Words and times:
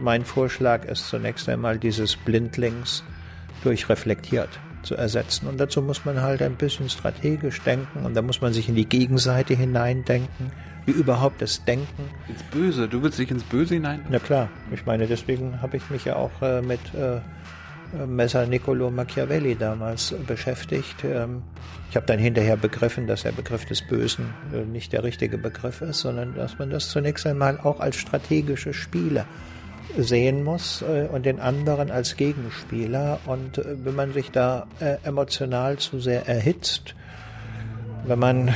mein 0.00 0.24
Vorschlag 0.24 0.84
ist 0.84 1.08
zunächst 1.08 1.48
einmal 1.48 1.78
dieses 1.78 2.16
Blindlings 2.16 3.04
durch 3.62 3.88
reflektiert 3.88 4.60
zu 4.82 4.94
ersetzen. 4.94 5.48
Und 5.48 5.58
dazu 5.58 5.82
muss 5.82 6.04
man 6.04 6.22
halt 6.22 6.42
ein 6.42 6.54
bisschen 6.54 6.88
strategisch 6.88 7.60
denken 7.62 8.04
und 8.04 8.14
da 8.14 8.22
muss 8.22 8.40
man 8.40 8.52
sich 8.52 8.68
in 8.68 8.74
die 8.74 8.88
Gegenseite 8.88 9.54
hineindenken, 9.54 10.52
wie 10.86 10.92
überhaupt 10.92 11.42
das 11.42 11.64
Denken. 11.64 12.04
Ins 12.28 12.42
Böse, 12.44 12.88
du 12.88 13.02
willst 13.02 13.18
dich 13.18 13.30
ins 13.30 13.44
Böse 13.44 13.74
hinein? 13.74 14.04
Na 14.08 14.18
klar, 14.18 14.48
ich 14.72 14.86
meine, 14.86 15.06
deswegen 15.06 15.60
habe 15.60 15.76
ich 15.76 15.90
mich 15.90 16.04
ja 16.04 16.16
auch 16.16 16.30
äh, 16.40 16.62
mit 16.62 16.80
äh, 16.94 17.20
Messer 18.06 18.46
Niccolo 18.46 18.90
Machiavelli 18.90 19.56
damals 19.56 20.14
beschäftigt. 20.26 21.04
Ähm, 21.04 21.42
ich 21.90 21.96
habe 21.96 22.06
dann 22.06 22.18
hinterher 22.18 22.56
begriffen, 22.56 23.06
dass 23.06 23.22
der 23.22 23.32
Begriff 23.32 23.64
des 23.64 23.82
Bösen 23.82 24.26
äh, 24.52 24.64
nicht 24.64 24.92
der 24.92 25.04
richtige 25.04 25.38
Begriff 25.38 25.80
ist, 25.80 26.00
sondern 26.00 26.34
dass 26.34 26.58
man 26.58 26.70
das 26.70 26.90
zunächst 26.90 27.26
einmal 27.26 27.58
auch 27.58 27.80
als 27.80 27.96
strategische 27.96 28.74
Spiele 28.74 29.26
sehen 29.96 30.44
muss 30.44 30.82
äh, 30.82 31.08
und 31.10 31.24
den 31.26 31.40
anderen 31.40 31.90
als 31.90 32.16
Gegenspieler. 32.16 33.20
Und 33.26 33.58
äh, 33.58 33.84
wenn 33.84 33.94
man 33.94 34.12
sich 34.12 34.30
da 34.30 34.66
emotional 35.02 35.78
zu 35.78 36.00
sehr 36.00 36.28
erhitzt, 36.28 36.94
wenn 38.06 38.18
man, 38.18 38.54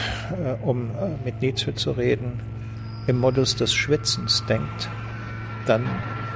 um 0.63 0.91
mit 1.25 1.43
Nietzsche 1.43 1.75
zu 1.75 1.93
reden, 1.93 2.41
im 3.07 3.19
Modus 3.19 3.57
des 3.57 3.75
Schwitzens 3.75 4.45
denkt, 4.49 4.89
dann 5.67 5.85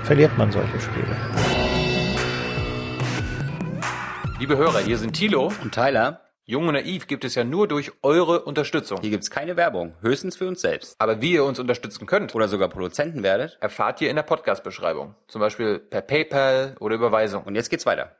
verliert 0.03 0.37
man 0.37 0.53
solche 0.53 0.81
Spiele. 0.81 1.17
Liebe 4.39 4.57
Hörer, 4.57 4.81
hier 4.81 4.99
sind 4.99 5.15
Thilo 5.15 5.53
und 5.63 5.73
Tyler. 5.73 6.26
Jung 6.49 6.69
und 6.69 6.75
Naiv 6.75 7.09
gibt 7.09 7.25
es 7.25 7.35
ja 7.35 7.43
nur 7.43 7.67
durch 7.67 7.91
eure 8.03 8.45
Unterstützung. 8.45 9.01
Hier 9.01 9.11
gibt 9.11 9.25
es 9.25 9.33
keine 9.33 9.57
Werbung, 9.57 9.95
höchstens 10.01 10.37
für 10.37 10.47
uns 10.47 10.61
selbst. 10.61 10.95
Aber 11.01 11.21
wie 11.21 11.33
ihr 11.33 11.43
uns 11.43 11.59
unterstützen 11.59 12.07
könnt 12.07 12.37
oder 12.37 12.47
sogar 12.47 12.69
Produzenten 12.69 13.25
werdet, 13.25 13.59
erfahrt 13.61 14.01
ihr 14.01 14.11
in 14.11 14.15
der 14.15 14.23
Podcast-Beschreibung. 14.23 15.17
Zum 15.27 15.41
Beispiel 15.41 15.81
per 15.81 16.03
PayPal 16.03 16.77
oder 16.79 16.95
Überweisung. 16.95 17.43
Und 17.43 17.57
jetzt 17.57 17.69
geht's 17.69 17.85
weiter. 17.85 18.15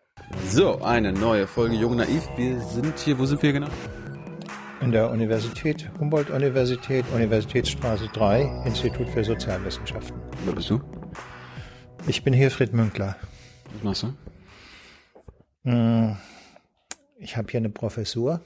So, 0.49 0.83
eine 0.83 1.13
neue 1.13 1.47
Folge 1.47 1.77
Jung 1.77 1.93
und 1.93 1.99
Naiv. 1.99 2.29
Wir 2.37 2.59
sind 2.59 2.99
hier, 2.99 3.17
wo 3.17 3.27
sind 3.27 3.45
wir 3.45 3.53
genau? 3.53 3.69
In 4.81 4.91
der 4.91 5.09
Universität, 5.09 5.89
Humboldt-Universität, 6.01 7.05
Universitätsstraße 7.15 8.09
3, 8.13 8.65
Institut 8.67 9.09
für 9.09 9.23
Sozialwissenschaften. 9.23 10.21
Wer 10.45 10.53
bist 10.53 10.69
du? 10.69 10.81
Ich 12.09 12.25
bin 12.25 12.35
Hilfried 12.35 12.73
Münkler. 12.73 13.15
Was 13.73 13.83
machst 13.85 14.03
du? 14.03 14.13
Hm, 15.63 16.17
ich 17.19 17.37
habe 17.37 17.51
hier 17.51 17.59
eine 17.59 17.71
Professur. 17.71 18.41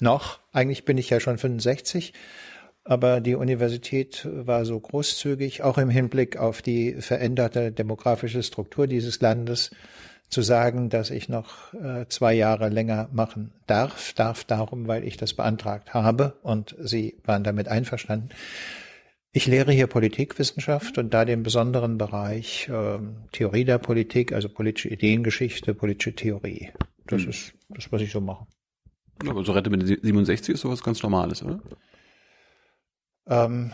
Noch. 0.00 0.40
Eigentlich 0.52 0.84
bin 0.84 0.98
ich 0.98 1.10
ja 1.10 1.20
schon 1.20 1.38
65. 1.38 2.12
Aber 2.84 3.20
die 3.20 3.36
Universität 3.36 4.26
war 4.30 4.64
so 4.64 4.78
großzügig, 4.78 5.62
auch 5.62 5.78
im 5.78 5.88
Hinblick 5.88 6.36
auf 6.36 6.62
die 6.62 6.94
veränderte 6.94 7.70
demografische 7.70 8.42
Struktur 8.42 8.88
dieses 8.88 9.20
Landes, 9.20 9.70
zu 10.32 10.40
sagen, 10.40 10.88
dass 10.88 11.10
ich 11.10 11.28
noch 11.28 11.74
äh, 11.74 12.06
zwei 12.08 12.32
Jahre 12.32 12.70
länger 12.70 13.08
machen 13.12 13.52
darf. 13.66 14.14
Darf 14.14 14.44
darum, 14.44 14.88
weil 14.88 15.04
ich 15.04 15.18
das 15.18 15.34
beantragt 15.34 15.92
habe 15.92 16.38
und 16.42 16.74
Sie 16.80 17.18
waren 17.24 17.44
damit 17.44 17.68
einverstanden. 17.68 18.30
Ich 19.32 19.46
lehre 19.46 19.72
hier 19.72 19.86
Politikwissenschaft 19.86 20.96
und 20.96 21.12
da 21.12 21.26
den 21.26 21.42
besonderen 21.42 21.98
Bereich 21.98 22.68
äh, 22.68 22.98
Theorie 23.32 23.64
der 23.64 23.78
Politik, 23.78 24.32
also 24.32 24.48
politische 24.48 24.88
Ideengeschichte, 24.88 25.74
politische 25.74 26.14
Theorie. 26.14 26.70
Das 27.06 27.22
hm. 27.22 27.30
ist 27.30 27.52
das, 27.74 27.90
was 27.90 28.02
ich 28.02 28.12
so 28.12 28.20
mache. 28.20 28.46
Aber 29.26 29.44
so 29.44 29.52
Rente 29.52 29.70
mit 29.70 29.86
67 29.86 30.54
ist 30.54 30.60
sowas 30.62 30.82
ganz 30.82 31.02
Normales, 31.02 31.42
oder? 31.42 31.60
Ähm, 33.26 33.72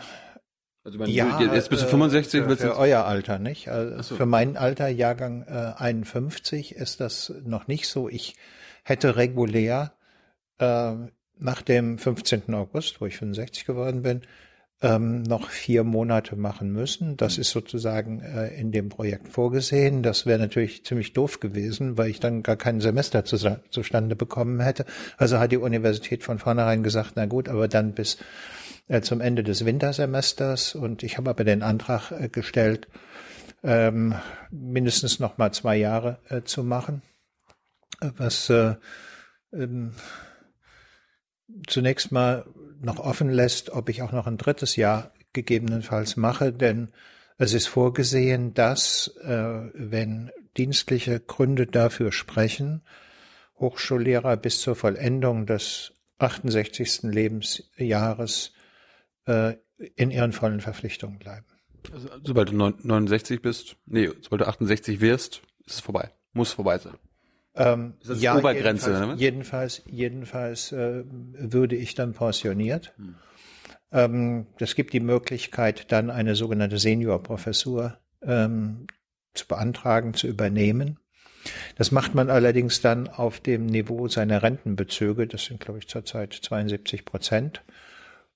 also 0.84 0.98
meine, 0.98 1.12
ja, 1.12 1.40
jetzt 1.40 1.70
bist 1.70 1.82
du 1.82 1.86
65. 1.86 2.44
Für, 2.44 2.56
für 2.56 2.76
euer 2.76 3.04
Alter, 3.04 3.38
nicht? 3.38 3.68
Also 3.68 4.02
so. 4.02 4.16
Für 4.16 4.26
mein 4.26 4.56
Alter, 4.56 4.88
Jahrgang 4.88 5.42
äh, 5.42 5.74
51, 5.76 6.74
ist 6.74 7.00
das 7.00 7.32
noch 7.44 7.66
nicht 7.66 7.88
so. 7.88 8.08
Ich 8.08 8.36
hätte 8.84 9.16
regulär 9.16 9.92
äh, 10.58 10.94
nach 11.38 11.62
dem 11.62 11.98
15. 11.98 12.54
August, 12.54 13.00
wo 13.00 13.06
ich 13.06 13.16
65 13.16 13.64
geworden 13.64 14.02
bin, 14.02 14.22
ähm, 14.80 15.22
noch 15.22 15.50
vier 15.50 15.82
Monate 15.82 16.36
machen 16.36 16.72
müssen. 16.72 17.16
Das 17.16 17.36
mhm. 17.36 17.40
ist 17.40 17.50
sozusagen 17.50 18.20
äh, 18.20 18.48
in 18.60 18.70
dem 18.70 18.88
Projekt 18.88 19.28
vorgesehen. 19.28 20.02
Das 20.02 20.24
wäre 20.24 20.38
natürlich 20.38 20.84
ziemlich 20.84 21.12
doof 21.12 21.40
gewesen, 21.40 21.98
weil 21.98 22.10
ich 22.10 22.20
dann 22.20 22.42
gar 22.42 22.56
kein 22.56 22.80
Semester 22.80 23.24
zu, 23.24 23.60
zustande 23.70 24.14
bekommen 24.14 24.60
hätte. 24.60 24.84
Also 25.16 25.38
hat 25.38 25.50
die 25.50 25.56
Universität 25.56 26.22
von 26.22 26.38
vornherein 26.38 26.82
gesagt, 26.82 27.12
na 27.16 27.26
gut, 27.26 27.48
aber 27.48 27.66
dann 27.66 27.92
bis 27.92 28.18
äh, 28.86 29.00
zum 29.00 29.20
Ende 29.20 29.42
des 29.42 29.64
Wintersemesters. 29.64 30.76
Und 30.76 31.02
ich 31.02 31.18
habe 31.18 31.30
aber 31.30 31.44
den 31.44 31.62
Antrag 31.62 32.12
äh, 32.12 32.28
gestellt, 32.28 32.86
ähm, 33.64 34.14
mindestens 34.50 35.18
noch 35.18 35.38
mal 35.38 35.52
zwei 35.52 35.76
Jahre 35.76 36.18
äh, 36.28 36.42
zu 36.42 36.62
machen, 36.62 37.02
was 38.00 38.48
äh, 38.50 38.76
ähm, 39.52 39.94
zunächst 41.66 42.12
mal 42.12 42.44
noch 42.80 42.98
offen 42.98 43.30
lässt, 43.30 43.70
ob 43.70 43.88
ich 43.88 44.02
auch 44.02 44.12
noch 44.12 44.26
ein 44.26 44.38
drittes 44.38 44.76
Jahr 44.76 45.12
gegebenenfalls 45.32 46.16
mache, 46.16 46.52
denn 46.52 46.88
es 47.36 47.54
ist 47.54 47.68
vorgesehen, 47.68 48.54
dass, 48.54 49.14
äh, 49.22 49.70
wenn 49.74 50.30
dienstliche 50.56 51.20
Gründe 51.20 51.66
dafür 51.66 52.10
sprechen, 52.10 52.82
Hochschullehrer 53.58 54.36
bis 54.36 54.60
zur 54.60 54.74
Vollendung 54.74 55.46
des 55.46 55.92
68. 56.18 57.02
Lebensjahres 57.04 58.52
äh, 59.26 59.54
in 59.94 60.10
ihren 60.10 60.32
vollen 60.32 60.60
Verpflichtungen 60.60 61.18
bleiben. 61.18 61.46
Also, 61.92 62.08
sobald 62.24 62.50
du 62.50 62.56
69 62.56 63.40
bist, 63.40 63.76
nee, 63.86 64.10
sobald 64.20 64.42
du 64.42 64.48
68 64.48 65.00
wirst, 65.00 65.42
ist 65.64 65.74
es 65.74 65.80
vorbei. 65.80 66.10
Muss 66.32 66.52
vorbei 66.52 66.78
sein. 66.78 66.98
Ähm, 67.58 67.94
das 68.00 68.16
ist 68.16 68.22
ja, 68.22 68.36
Obergrenze, 68.36 68.90
jedenfalls, 68.90 69.08
ne? 69.08 69.14
jedenfalls, 69.20 69.82
jedenfalls 69.90 70.72
äh, 70.72 71.04
würde 71.06 71.76
ich 71.76 71.94
dann 71.94 72.14
pensioniert. 72.14 72.94
Hm. 72.96 73.14
Ähm, 73.90 74.46
es 74.58 74.74
gibt 74.74 74.92
die 74.92 75.00
Möglichkeit, 75.00 75.90
dann 75.90 76.10
eine 76.10 76.34
sogenannte 76.34 76.78
Seniorprofessur 76.78 77.98
ähm, 78.22 78.86
zu 79.34 79.46
beantragen, 79.46 80.14
zu 80.14 80.26
übernehmen. 80.26 80.98
Das 81.76 81.90
macht 81.90 82.14
man 82.14 82.30
allerdings 82.30 82.80
dann 82.80 83.08
auf 83.08 83.40
dem 83.40 83.66
Niveau 83.66 84.08
seiner 84.08 84.42
Rentenbezüge. 84.42 85.26
Das 85.26 85.44
sind, 85.44 85.60
glaube 85.60 85.78
ich, 85.78 85.88
zurzeit 85.88 86.34
72 86.34 87.04
Prozent 87.04 87.62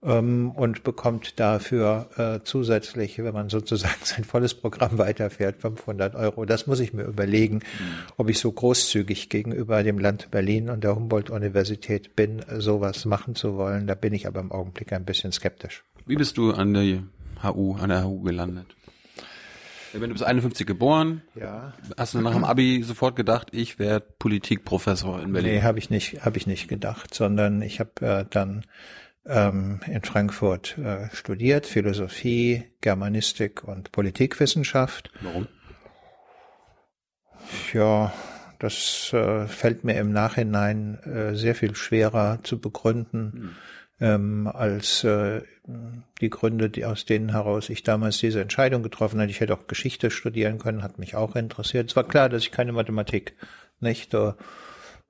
und 0.02 0.82
bekommt 0.82 1.38
dafür 1.38 2.08
äh, 2.16 2.44
zusätzlich, 2.44 3.18
wenn 3.18 3.32
man 3.32 3.48
sozusagen 3.48 3.94
sein 4.02 4.24
volles 4.24 4.52
Programm 4.52 4.98
weiterfährt, 4.98 5.60
500 5.60 6.16
Euro. 6.16 6.44
Das 6.44 6.66
muss 6.66 6.80
ich 6.80 6.92
mir 6.92 7.04
überlegen, 7.04 7.56
mhm. 7.56 8.12
ob 8.16 8.28
ich 8.28 8.41
so 8.41 8.50
großzügig 8.50 9.28
gegenüber 9.28 9.82
dem 9.84 10.00
Land 10.00 10.32
Berlin 10.32 10.70
und 10.70 10.82
der 10.82 10.96
Humboldt-Universität 10.96 12.16
bin, 12.16 12.42
sowas 12.58 13.04
machen 13.04 13.36
zu 13.36 13.56
wollen. 13.56 13.86
Da 13.86 13.94
bin 13.94 14.12
ich 14.12 14.26
aber 14.26 14.41
im 14.41 14.50
Augenblick 14.50 14.92
ein 14.92 15.04
bisschen 15.04 15.30
skeptisch. 15.30 15.84
Wie 16.04 16.16
bist 16.16 16.36
du 16.36 16.50
an 16.50 16.74
der 16.74 17.04
HU, 17.44 17.76
an 17.76 17.91
der 17.91 18.04
HU 18.04 18.22
gelandet? 18.22 18.66
Wenn 19.92 20.08
du 20.08 20.14
bist 20.14 20.24
51 20.24 20.66
geboren, 20.66 21.22
ja. 21.38 21.74
hast 21.98 22.14
du 22.14 22.20
nach 22.22 22.32
dem 22.32 22.44
Abi 22.44 22.82
sofort 22.82 23.14
gedacht, 23.14 23.48
ich 23.52 23.78
werde 23.78 24.06
Politikprofessor 24.18 25.22
in 25.22 25.32
Berlin? 25.32 25.56
Nee, 25.56 25.62
habe 25.62 25.78
ich 25.78 25.91
nicht, 25.91 26.24
habe 26.24 26.38
ich 26.38 26.46
nicht 26.46 26.66
gedacht, 26.66 27.12
sondern 27.12 27.60
ich 27.60 27.78
habe 27.78 27.91
äh, 28.00 28.24
dann 28.28 28.64
ähm, 29.27 29.81
in 29.87 30.03
Frankfurt 30.03 30.77
äh, 30.78 31.09
studiert, 31.15 31.66
Philosophie, 31.66 32.65
Germanistik 32.81 33.65
und 33.65 33.93
Politikwissenschaft. 33.93 35.10
Warum? 35.21 35.47
Ja, 37.72 38.12
das 38.59 39.12
äh, 39.12 39.47
fällt 39.47 39.84
mir 39.84 39.99
im 39.99 40.12
Nachhinein 40.12 40.99
äh, 41.05 41.34
sehr 41.34 41.55
viel 41.55 41.75
schwerer 41.75 42.38
zu 42.43 42.60
begründen. 42.60 43.33
Hm. 43.33 43.56
Ähm, 44.00 44.47
als 44.49 45.05
äh, 45.05 45.43
die 46.21 46.31
Gründe, 46.31 46.69
die 46.71 46.84
aus 46.84 47.04
denen 47.04 47.31
heraus 47.31 47.71
ich 47.71 47.84
damals 47.84 48.19
diese 48.19 48.41
Entscheidung 48.41 48.83
getroffen 48.83 49.21
hatte. 49.21 49.31
Ich 49.31 49.39
hätte 49.39 49.54
auch 49.54 49.69
Geschichte 49.69 50.10
studieren 50.10 50.59
können, 50.59 50.83
hat 50.83 50.99
mich 50.99 51.15
auch 51.15 51.37
interessiert. 51.37 51.91
Es 51.91 51.95
war 51.95 52.03
klar, 52.03 52.28
dass 52.28 52.42
ich 52.42 52.51
keine 52.51 52.72
Mathematik, 52.72 53.34
nicht, 53.78 54.13
äh, 54.15 54.33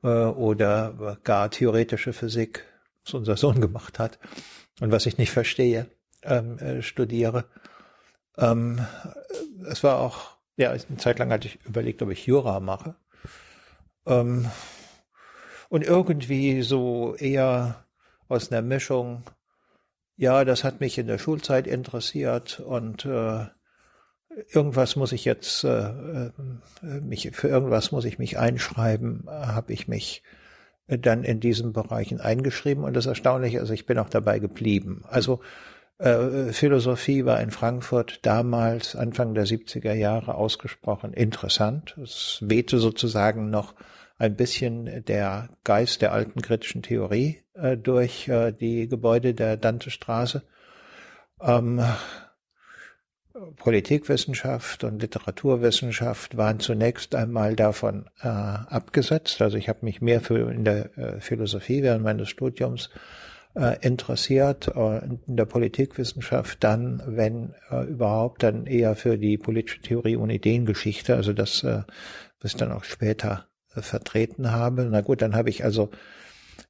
oder 0.03 1.19
gar 1.25 1.51
theoretische 1.51 2.13
Physik 2.13 2.67
was 3.05 3.15
unser 3.15 3.37
Sohn 3.37 3.61
gemacht 3.61 3.99
hat 3.99 4.19
und 4.81 4.93
was 4.93 5.07
ich 5.07 5.19
nicht 5.19 5.31
verstehe, 5.31 5.87
ähm, 6.23 6.59
äh, 6.59 6.83
studiere. 6.83 7.45
Ähm, 8.39 8.85
es 9.69 9.83
war 9.83 9.99
auch, 9.99 10.37
ja, 10.57 10.71
eine 10.71 10.97
Zeit 10.99 11.19
lang 11.19 11.31
hatte 11.31 11.49
ich 11.49 11.65
überlegt, 11.65 12.03
ob 12.03 12.11
ich 12.11 12.27
Jura 12.27 12.61
mache. 12.61 12.95
Ähm, 14.07 14.51
und 15.69 15.85
irgendwie 15.85 16.63
so 16.63 17.15
eher 17.15 17.87
aus 18.29 18.51
einer 18.51 18.63
Mischung, 18.63 19.25
ja, 20.17 20.45
das 20.45 20.65
hat 20.65 20.81
mich 20.81 20.99
in 20.99 21.07
der 21.07 21.19
Schulzeit 21.19 21.67
interessiert 21.67 22.61
und 22.61 23.05
äh, 23.05 23.47
irgendwas 24.49 24.97
muss 24.97 25.13
ich 25.13 25.25
jetzt, 25.25 25.65
äh, 25.65 26.27
äh 26.27 26.31
mich, 26.83 27.31
für 27.33 27.49
irgendwas 27.49 27.93
muss 27.93 28.05
ich 28.05 28.19
mich 28.19 28.39
einschreiben, 28.39 29.25
habe 29.29 29.73
ich 29.73 29.89
mich 29.89 30.23
dann 30.99 31.25
in 31.25 31.41
diesen 31.41 31.73
Bereichen 31.73 32.21
eingeschrieben 32.21 32.85
und 32.85 32.95
das 32.95 33.07
Erstaunliche 33.07 33.59
ist, 33.59 33.71
ich 33.71 33.87
bin 33.87 33.99
auch 33.99 34.09
dabei 34.09 34.39
geblieben. 34.39 35.03
Also 35.09 35.41
Äh, 36.03 36.53
Philosophie 36.53 37.25
war 37.25 37.41
in 37.41 37.53
Frankfurt 37.53 38.27
damals, 38.27 38.97
Anfang 38.97 39.35
der 39.35 39.47
70er 39.47 39.93
Jahre, 39.93 40.35
ausgesprochen 40.35 41.13
interessant. 41.13 41.97
Es 42.03 42.41
wehte 42.43 42.79
sozusagen 42.79 43.51
noch 43.51 43.75
ein 44.19 44.35
bisschen 44.35 45.05
der 45.05 45.49
Geist 45.63 46.03
der 46.03 46.13
alten 46.13 46.43
kritischen 46.43 46.83
Theorie 46.83 47.43
äh, 47.55 47.77
durch 47.77 48.29
äh, 48.29 48.51
die 48.51 48.89
Gebäude 48.89 49.33
der 49.33 49.57
Dantestraße. 49.57 50.43
Ähm, 51.41 51.81
Politikwissenschaft 53.57 54.85
und 54.85 55.01
Literaturwissenschaft 55.01 56.37
waren 56.37 56.61
zunächst 56.61 57.15
einmal 57.15 57.57
davon 57.57 58.07
äh, 58.21 58.29
abgesetzt. 58.29 59.41
Also 59.41 59.57
ich 59.57 59.69
habe 59.69 59.81
mich 59.83 60.01
mehr 60.03 60.21
für 60.21 60.51
in 60.53 60.65
der 60.65 60.97
äh, 60.99 61.21
Philosophie 61.21 61.83
während 61.83 62.05
meines 62.05 62.29
Studiums 62.29 62.91
äh, 63.55 63.79
interessiert, 63.81 64.69
äh, 64.75 65.05
in 65.05 65.21
der 65.37 65.47
Politikwissenschaft 65.47 66.63
dann, 66.63 67.03
wenn 67.07 67.55
äh, 67.71 67.85
überhaupt, 67.85 68.43
dann 68.43 68.67
eher 68.67 68.97
für 68.97 69.17
die 69.17 69.39
politische 69.39 69.81
Theorie 69.81 70.17
und 70.17 70.31
Ideengeschichte, 70.31 71.17
also 71.17 71.33
das, 71.33 71.63
äh, 71.63 71.83
was 72.41 72.53
ich 72.53 72.57
dann 72.57 72.73
auch 72.73 72.85
später 72.85 73.47
äh, 73.75 73.81
vertreten 73.81 74.53
habe. 74.53 74.85
Na 74.85 75.01
gut, 75.01 75.23
dann 75.23 75.35
habe 75.35 75.51
ich 75.51 75.65
also 75.65 75.91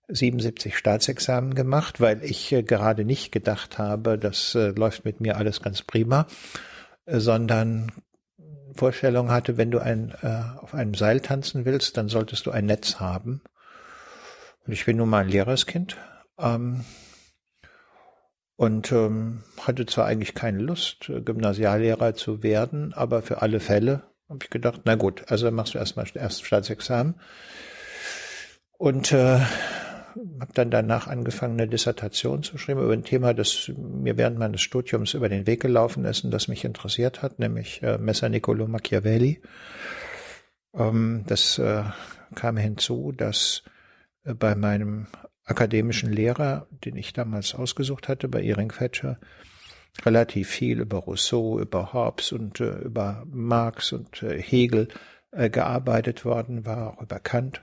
77 0.08 0.76
Staatsexamen 0.76 1.54
gemacht, 1.54 2.00
weil 2.00 2.22
ich 2.22 2.52
äh, 2.52 2.62
gerade 2.62 3.04
nicht 3.04 3.32
gedacht 3.32 3.78
habe, 3.78 4.19
das 4.19 4.54
äh, 4.54 4.69
läuft 4.69 5.04
mit 5.04 5.20
mir 5.20 5.37
alles 5.37 5.62
ganz 5.62 5.82
prima, 5.82 6.26
äh, 7.06 7.20
sondern 7.20 7.93
Vorstellung 8.75 9.31
hatte, 9.31 9.58
wenn 9.58 9.70
du 9.70 9.81
ein, 9.81 10.14
auf 10.56 10.72
einem 10.72 10.94
Seil 10.94 11.20
tanzen 11.20 11.66
willst, 11.66 11.99
dann 11.99 12.08
solltest 12.08 12.46
du 12.46 12.52
ein 12.52 12.64
Netz 12.64 13.00
haben. 13.00 13.43
Und 14.66 14.72
ich 14.72 14.87
bin 14.87 14.96
nun 14.96 15.10
mal 15.10 15.25
ein 15.25 15.28
Lehrerskind 15.28 15.99
ähm, 16.38 16.82
und 18.56 18.90
ähm, 18.90 19.44
hatte 19.60 19.84
zwar 19.84 20.06
eigentlich 20.06 20.34
keine 20.34 20.60
Lust, 20.60 21.12
Gymnasiallehrer 21.22 22.14
zu 22.14 22.43
werden, 22.43 22.94
aber 22.94 23.20
für 23.20 23.43
alle 23.43 23.60
Fälle 23.60 24.04
habe 24.31 24.38
ich 24.43 24.49
gedacht, 24.49 24.81
na 24.84 24.94
gut, 24.94 25.25
also 25.31 25.50
machst 25.50 25.75
du 25.75 25.78
erstmal 25.78 26.06
erst 26.14 26.46
Staatsexamen. 26.46 27.16
Und 28.78 29.12
äh, 29.12 29.40
habe 30.41 30.53
dann 30.55 30.70
danach 30.70 31.06
angefangen, 31.06 31.61
eine 31.61 31.69
Dissertation 31.69 32.43
zu 32.43 32.59
schreiben 32.59 32.82
über 32.82 32.93
ein 32.93 33.05
Thema, 33.05 33.35
das 33.35 33.70
mir 33.76 34.17
während 34.17 34.38
meines 34.38 34.61
Studiums 34.61 35.14
über 35.14 35.29
den 35.29 35.47
Weg 35.47 35.61
gelaufen 35.61 36.05
ist 36.05 36.25
und 36.25 36.31
das 36.31 36.49
mich 36.49 36.64
interessiert 36.64 37.23
hat, 37.23 37.38
nämlich 37.38 37.82
äh, 37.82 37.99
Messer 37.99 38.29
Niccolo 38.29 38.67
Machiavelli. 38.67 39.43
Ähm, 40.75 41.25
das 41.26 41.59
äh, 41.59 41.85
kam 42.35 42.56
hinzu, 42.56 43.12
dass 43.12 43.62
äh, 44.25 44.35
bei 44.35 44.55
meinem 44.55 45.06
akademischen 45.44 46.12
Lehrer, 46.12 46.67
den 46.70 46.97
ich 46.97 47.12
damals 47.12 47.55
ausgesucht 47.55 48.09
hatte, 48.09 48.29
bei 48.29 48.43
Iring 48.43 48.73
Fetscher, 48.73 49.19
relativ 50.05 50.49
viel 50.49 50.81
über 50.81 50.99
Rousseau, 50.99 51.59
über 51.61 51.93
Hobbes 51.93 52.32
und 52.32 52.61
äh, 52.61 52.79
über 52.79 53.25
Marx 53.26 53.93
und 53.93 54.23
äh, 54.23 54.41
Hegel 54.41 54.88
äh, 55.32 55.50
gearbeitet 55.50 56.25
worden 56.25 56.64
war, 56.64 56.94
auch 56.94 57.03
über 57.03 57.19
Kant. 57.20 57.62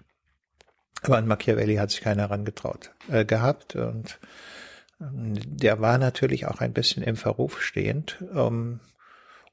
Aber 1.01 1.17
an 1.17 1.27
Machiavelli 1.27 1.75
hat 1.75 1.91
sich 1.91 2.01
keiner 2.01 2.23
herangetraut 2.23 2.91
äh, 3.09 3.25
gehabt 3.25 3.75
und 3.75 4.19
ähm, 4.99 5.33
der 5.45 5.79
war 5.79 5.97
natürlich 5.97 6.45
auch 6.45 6.59
ein 6.59 6.73
bisschen 6.73 7.03
im 7.03 7.15
Verruf 7.15 7.61
stehend. 7.61 8.23
Ähm, 8.33 8.79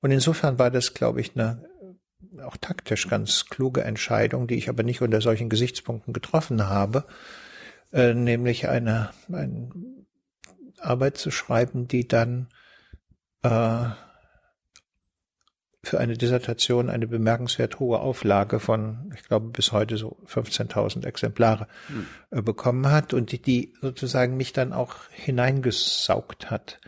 und 0.00 0.10
insofern 0.10 0.58
war 0.58 0.70
das, 0.70 0.94
glaube 0.94 1.20
ich, 1.20 1.36
eine 1.36 1.64
auch 2.44 2.56
taktisch 2.56 3.08
ganz 3.08 3.46
kluge 3.46 3.82
Entscheidung, 3.82 4.46
die 4.46 4.56
ich 4.56 4.68
aber 4.68 4.82
nicht 4.82 5.02
unter 5.02 5.20
solchen 5.20 5.48
Gesichtspunkten 5.48 6.12
getroffen 6.12 6.68
habe, 6.68 7.04
äh, 7.92 8.14
nämlich 8.14 8.68
eine, 8.68 9.10
eine 9.32 9.70
Arbeit 10.78 11.16
zu 11.16 11.30
schreiben, 11.30 11.88
die 11.88 12.06
dann 12.06 12.48
äh, 13.42 13.88
für 15.86 15.98
eine 15.98 16.16
Dissertation 16.16 16.90
eine 16.90 17.06
bemerkenswert 17.06 17.78
hohe 17.78 18.00
Auflage 18.00 18.60
von, 18.60 19.12
ich 19.14 19.22
glaube, 19.22 19.48
bis 19.50 19.72
heute 19.72 19.96
so 19.96 20.16
15.000 20.26 21.06
Exemplare 21.06 21.68
hm. 21.86 22.06
äh, 22.30 22.42
bekommen 22.42 22.90
hat 22.90 23.14
und 23.14 23.32
die, 23.32 23.40
die 23.40 23.74
sozusagen 23.80 24.36
mich 24.36 24.52
dann 24.52 24.72
auch 24.72 24.96
hineingesaugt 25.10 26.50
hat 26.50 26.80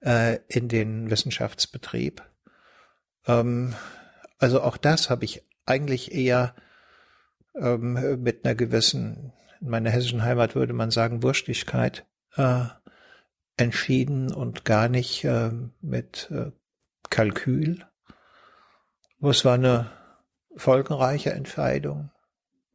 äh, 0.00 0.38
in 0.48 0.68
den 0.68 1.10
Wissenschaftsbetrieb. 1.10 2.22
Ähm, 3.26 3.74
also 4.38 4.62
auch 4.62 4.76
das 4.76 5.10
habe 5.10 5.24
ich 5.24 5.42
eigentlich 5.64 6.12
eher 6.12 6.54
ähm, 7.56 8.22
mit 8.22 8.44
einer 8.44 8.54
gewissen, 8.54 9.32
in 9.60 9.70
meiner 9.70 9.90
hessischen 9.90 10.22
Heimat 10.22 10.54
würde 10.54 10.72
man 10.72 10.90
sagen, 10.90 11.22
Wurstigkeit 11.22 12.06
äh, 12.36 12.64
entschieden 13.56 14.32
und 14.32 14.64
gar 14.64 14.88
nicht 14.88 15.24
äh, 15.24 15.50
mit 15.80 16.30
äh, 16.30 16.52
Kalkül. 17.10 17.84
Es 19.22 19.44
war 19.44 19.54
eine 19.54 19.90
folgenreiche 20.56 21.32
Entscheidung. 21.32 22.10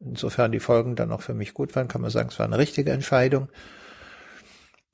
Insofern 0.00 0.52
die 0.52 0.60
Folgen 0.60 0.96
dann 0.96 1.12
auch 1.12 1.22
für 1.22 1.34
mich 1.34 1.54
gut 1.54 1.74
waren, 1.76 1.88
kann 1.88 2.00
man 2.00 2.10
sagen, 2.10 2.28
es 2.30 2.38
war 2.38 2.46
eine 2.46 2.58
richtige 2.58 2.90
Entscheidung. 2.90 3.48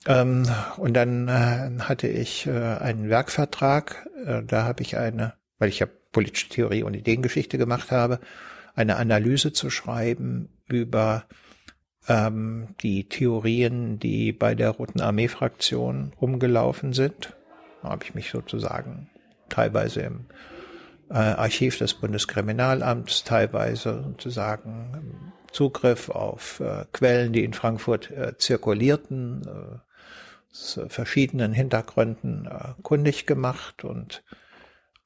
Ähm, 0.06 0.46
und 0.76 0.94
dann 0.94 1.28
äh, 1.28 1.82
hatte 1.82 2.08
ich 2.08 2.46
äh, 2.46 2.50
einen 2.50 3.08
Werkvertrag, 3.08 4.08
äh, 4.24 4.42
da 4.44 4.64
habe 4.64 4.82
ich 4.82 4.96
eine, 4.96 5.34
weil 5.58 5.70
ich 5.70 5.78
ja 5.78 5.86
politische 6.12 6.48
Theorie 6.48 6.82
und 6.82 6.94
Ideengeschichte 6.94 7.58
gemacht 7.58 7.90
habe, 7.90 8.20
eine 8.74 8.96
Analyse 8.96 9.52
zu 9.52 9.70
schreiben 9.70 10.50
über 10.66 11.24
ähm, 12.06 12.74
die 12.80 13.08
Theorien, 13.08 13.98
die 13.98 14.32
bei 14.32 14.54
der 14.54 14.70
Roten 14.70 15.00
Armee-Fraktion 15.00 16.12
rumgelaufen 16.20 16.92
sind. 16.92 17.36
Da 17.82 17.90
habe 17.90 18.04
ich 18.04 18.14
mich 18.14 18.30
sozusagen 18.30 19.08
teilweise 19.48 20.02
im 20.02 20.26
Archiv 21.14 21.78
des 21.78 21.94
Bundeskriminalamts 21.94 23.24
teilweise 23.24 24.02
sozusagen 24.04 25.32
Zugriff 25.52 26.10
auf 26.10 26.60
äh, 26.60 26.84
Quellen, 26.92 27.32
die 27.32 27.44
in 27.44 27.54
Frankfurt 27.54 28.10
äh, 28.10 28.36
zirkulierten, 28.36 29.42
äh, 29.46 29.78
aus 30.50 30.80
verschiedenen 30.88 31.52
Hintergründen 31.52 32.46
äh, 32.46 32.74
kundig 32.82 33.26
gemacht. 33.26 33.84
Und 33.84 34.22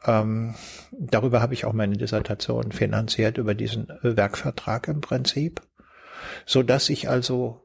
ähm, 0.05 0.55
darüber 0.93 1.41
habe 1.41 1.55
ich 1.55 1.65
auch 1.65 1.73
meine 1.73 1.97
Dissertation 1.97 2.73
finanziert 2.73 3.39
über 3.39 3.55
diesen 3.55 3.89
äh, 3.89 4.17
Werkvertrag 4.17 4.89
im 4.89 5.01
Prinzip, 5.01 5.63
so 6.47 6.63
dass 6.63 6.89
ich 6.89 7.09
also 7.09 7.61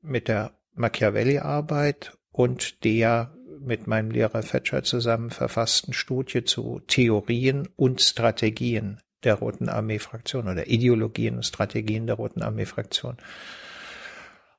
mit 0.00 0.28
der 0.28 0.52
Machiavelli-Arbeit 0.74 2.18
und 2.30 2.84
der 2.84 3.34
mit 3.60 3.86
meinem 3.86 4.10
Lehrer 4.10 4.42
Fetscher 4.42 4.82
zusammen 4.82 5.30
verfassten 5.30 5.92
Studie 5.92 6.44
zu 6.44 6.80
Theorien 6.86 7.68
und 7.76 8.00
Strategien 8.00 9.00
der 9.24 9.34
Roten 9.34 9.68
Armee-Fraktion 9.68 10.48
oder 10.48 10.66
Ideologien 10.66 11.36
und 11.36 11.46
Strategien 11.46 12.06
der 12.06 12.16
Roten 12.16 12.42
Armee-Fraktion. 12.42 13.16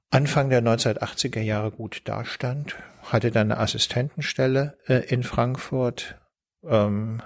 Anfang 0.10 0.50
der 0.50 0.62
1980er 0.62 1.42
Jahre 1.42 1.72
gut 1.72 2.02
dastand, 2.06 2.75
hatte 3.04 3.32
dann 3.32 3.52
eine 3.52 3.60
Assistentenstelle 3.60 4.78
äh, 4.88 5.06
in 5.08 5.24
Frankfurt, 5.24 6.20
ähm, 6.64 7.22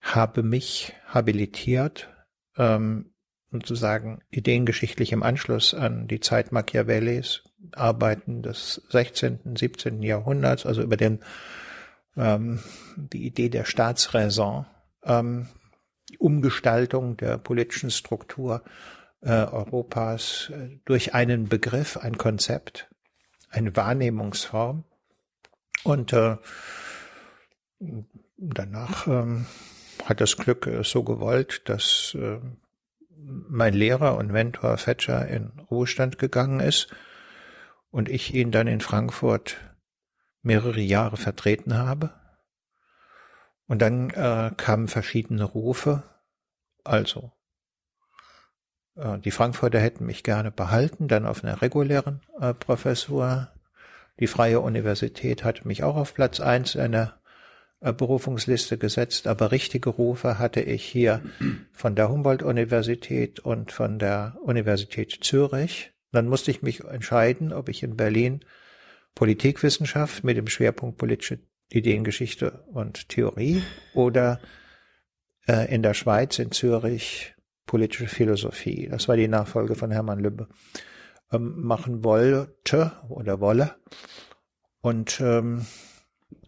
habe 0.00 0.42
mich 0.42 0.92
habilitiert, 1.06 2.08
ähm, 2.56 3.14
sozusagen 3.50 4.20
ideengeschichtlich 4.30 5.12
im 5.12 5.22
Anschluss 5.22 5.74
an 5.74 6.08
die 6.08 6.20
Zeit 6.20 6.50
Machiavellis, 6.50 7.42
Arbeiten 7.72 8.42
des 8.42 8.82
16., 8.90 9.56
17. 9.56 10.02
Jahrhunderts, 10.02 10.66
also 10.66 10.82
über 10.82 10.96
den, 10.96 11.20
ähm, 12.16 12.60
die 12.96 13.26
Idee 13.26 13.48
der 13.48 13.64
Staatsräson, 13.64 14.66
ähm, 15.04 15.48
die 16.10 16.18
Umgestaltung 16.18 17.16
der 17.16 17.38
politischen 17.38 17.90
Struktur 17.90 18.62
äh, 19.22 19.30
Europas 19.30 20.50
äh, 20.54 20.78
durch 20.84 21.14
einen 21.14 21.48
Begriff, 21.48 21.96
ein 21.96 22.18
Konzept, 22.18 22.88
eine 23.50 23.74
Wahrnehmungsform. 23.74 24.84
Und 25.82 26.12
äh, 26.12 26.36
danach 28.36 29.06
ähm, 29.06 29.46
hat 30.04 30.20
das 30.20 30.36
Glück 30.36 30.66
äh, 30.66 30.82
so 30.82 31.02
gewollt, 31.02 31.68
dass 31.68 32.16
äh, 32.18 32.38
mein 33.16 33.74
Lehrer 33.74 34.16
und 34.16 34.30
Mentor 34.30 34.76
Fetscher 34.76 35.26
in 35.28 35.52
Ruhestand 35.70 36.18
gegangen 36.18 36.60
ist 36.60 36.88
und 37.94 38.08
ich 38.08 38.34
ihn 38.34 38.50
dann 38.50 38.66
in 38.66 38.80
Frankfurt 38.80 39.56
mehrere 40.42 40.80
Jahre 40.80 41.16
vertreten 41.16 41.78
habe. 41.78 42.10
Und 43.68 43.80
dann 43.82 44.10
äh, 44.10 44.50
kamen 44.56 44.88
verschiedene 44.88 45.44
Rufe. 45.44 46.02
Also, 46.82 47.30
äh, 48.96 49.20
die 49.20 49.30
Frankfurter 49.30 49.78
hätten 49.78 50.06
mich 50.06 50.24
gerne 50.24 50.50
behalten, 50.50 51.06
dann 51.06 51.24
auf 51.24 51.44
einer 51.44 51.62
regulären 51.62 52.20
äh, 52.40 52.52
Professur. 52.52 53.52
Die 54.18 54.26
Freie 54.26 54.58
Universität 54.58 55.44
hatte 55.44 55.68
mich 55.68 55.84
auch 55.84 55.94
auf 55.94 56.14
Platz 56.14 56.40
eins 56.40 56.76
einer 56.76 57.20
äh, 57.78 57.92
Berufungsliste 57.92 58.76
gesetzt, 58.76 59.28
aber 59.28 59.52
richtige 59.52 59.90
Rufe 59.90 60.40
hatte 60.40 60.62
ich 60.62 60.84
hier 60.84 61.22
von 61.72 61.94
der 61.94 62.08
Humboldt-Universität 62.08 63.38
und 63.38 63.70
von 63.70 64.00
der 64.00 64.36
Universität 64.42 65.18
Zürich. 65.22 65.93
Dann 66.14 66.28
musste 66.28 66.52
ich 66.52 66.62
mich 66.62 66.84
entscheiden, 66.84 67.52
ob 67.52 67.68
ich 67.68 67.82
in 67.82 67.96
Berlin 67.96 68.44
Politikwissenschaft 69.16 70.22
mit 70.22 70.36
dem 70.36 70.46
Schwerpunkt 70.46 70.96
politische 70.96 71.40
Ideengeschichte 71.70 72.64
und 72.68 73.08
Theorie 73.08 73.64
oder 73.94 74.40
äh, 75.48 75.74
in 75.74 75.82
der 75.82 75.94
Schweiz, 75.94 76.38
in 76.38 76.52
Zürich, 76.52 77.34
politische 77.66 78.06
Philosophie. 78.06 78.88
Das 78.88 79.08
war 79.08 79.16
die 79.16 79.26
Nachfolge 79.26 79.74
von 79.74 79.90
Hermann 79.90 80.20
Lübbe. 80.20 80.48
Ähm, 81.32 81.60
machen 81.62 82.04
wollte 82.04 82.92
oder 83.08 83.40
wolle. 83.40 83.74
Und 84.82 85.20
ähm, 85.20 85.66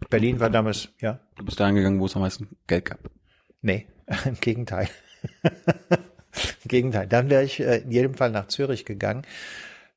Berlin 0.09 0.39
war 0.39 0.49
damals, 0.49 0.93
ja. 1.01 1.19
Du 1.35 1.43
bist 1.43 1.59
da 1.59 1.65
angegangen, 1.65 1.99
wo 1.99 2.05
es 2.05 2.15
am 2.15 2.21
meisten 2.21 2.55
Geld 2.67 2.85
gab. 2.85 2.99
Nee, 3.61 3.87
im 4.25 4.39
Gegenteil. 4.39 4.87
Im 6.63 6.67
Gegenteil. 6.67 7.07
Dann 7.07 7.29
wäre 7.29 7.43
ich 7.43 7.59
äh, 7.59 7.77
in 7.79 7.91
jedem 7.91 8.13
Fall 8.13 8.31
nach 8.31 8.47
Zürich 8.47 8.85
gegangen. 8.85 9.23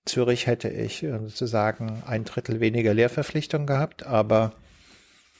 Zürich 0.04 0.46
hätte 0.46 0.68
ich 0.68 1.02
äh, 1.02 1.18
sozusagen 1.18 2.02
ein 2.06 2.24
Drittel 2.24 2.60
weniger 2.60 2.94
Lehrverpflichtung 2.94 3.66
gehabt, 3.66 4.04
aber 4.06 4.52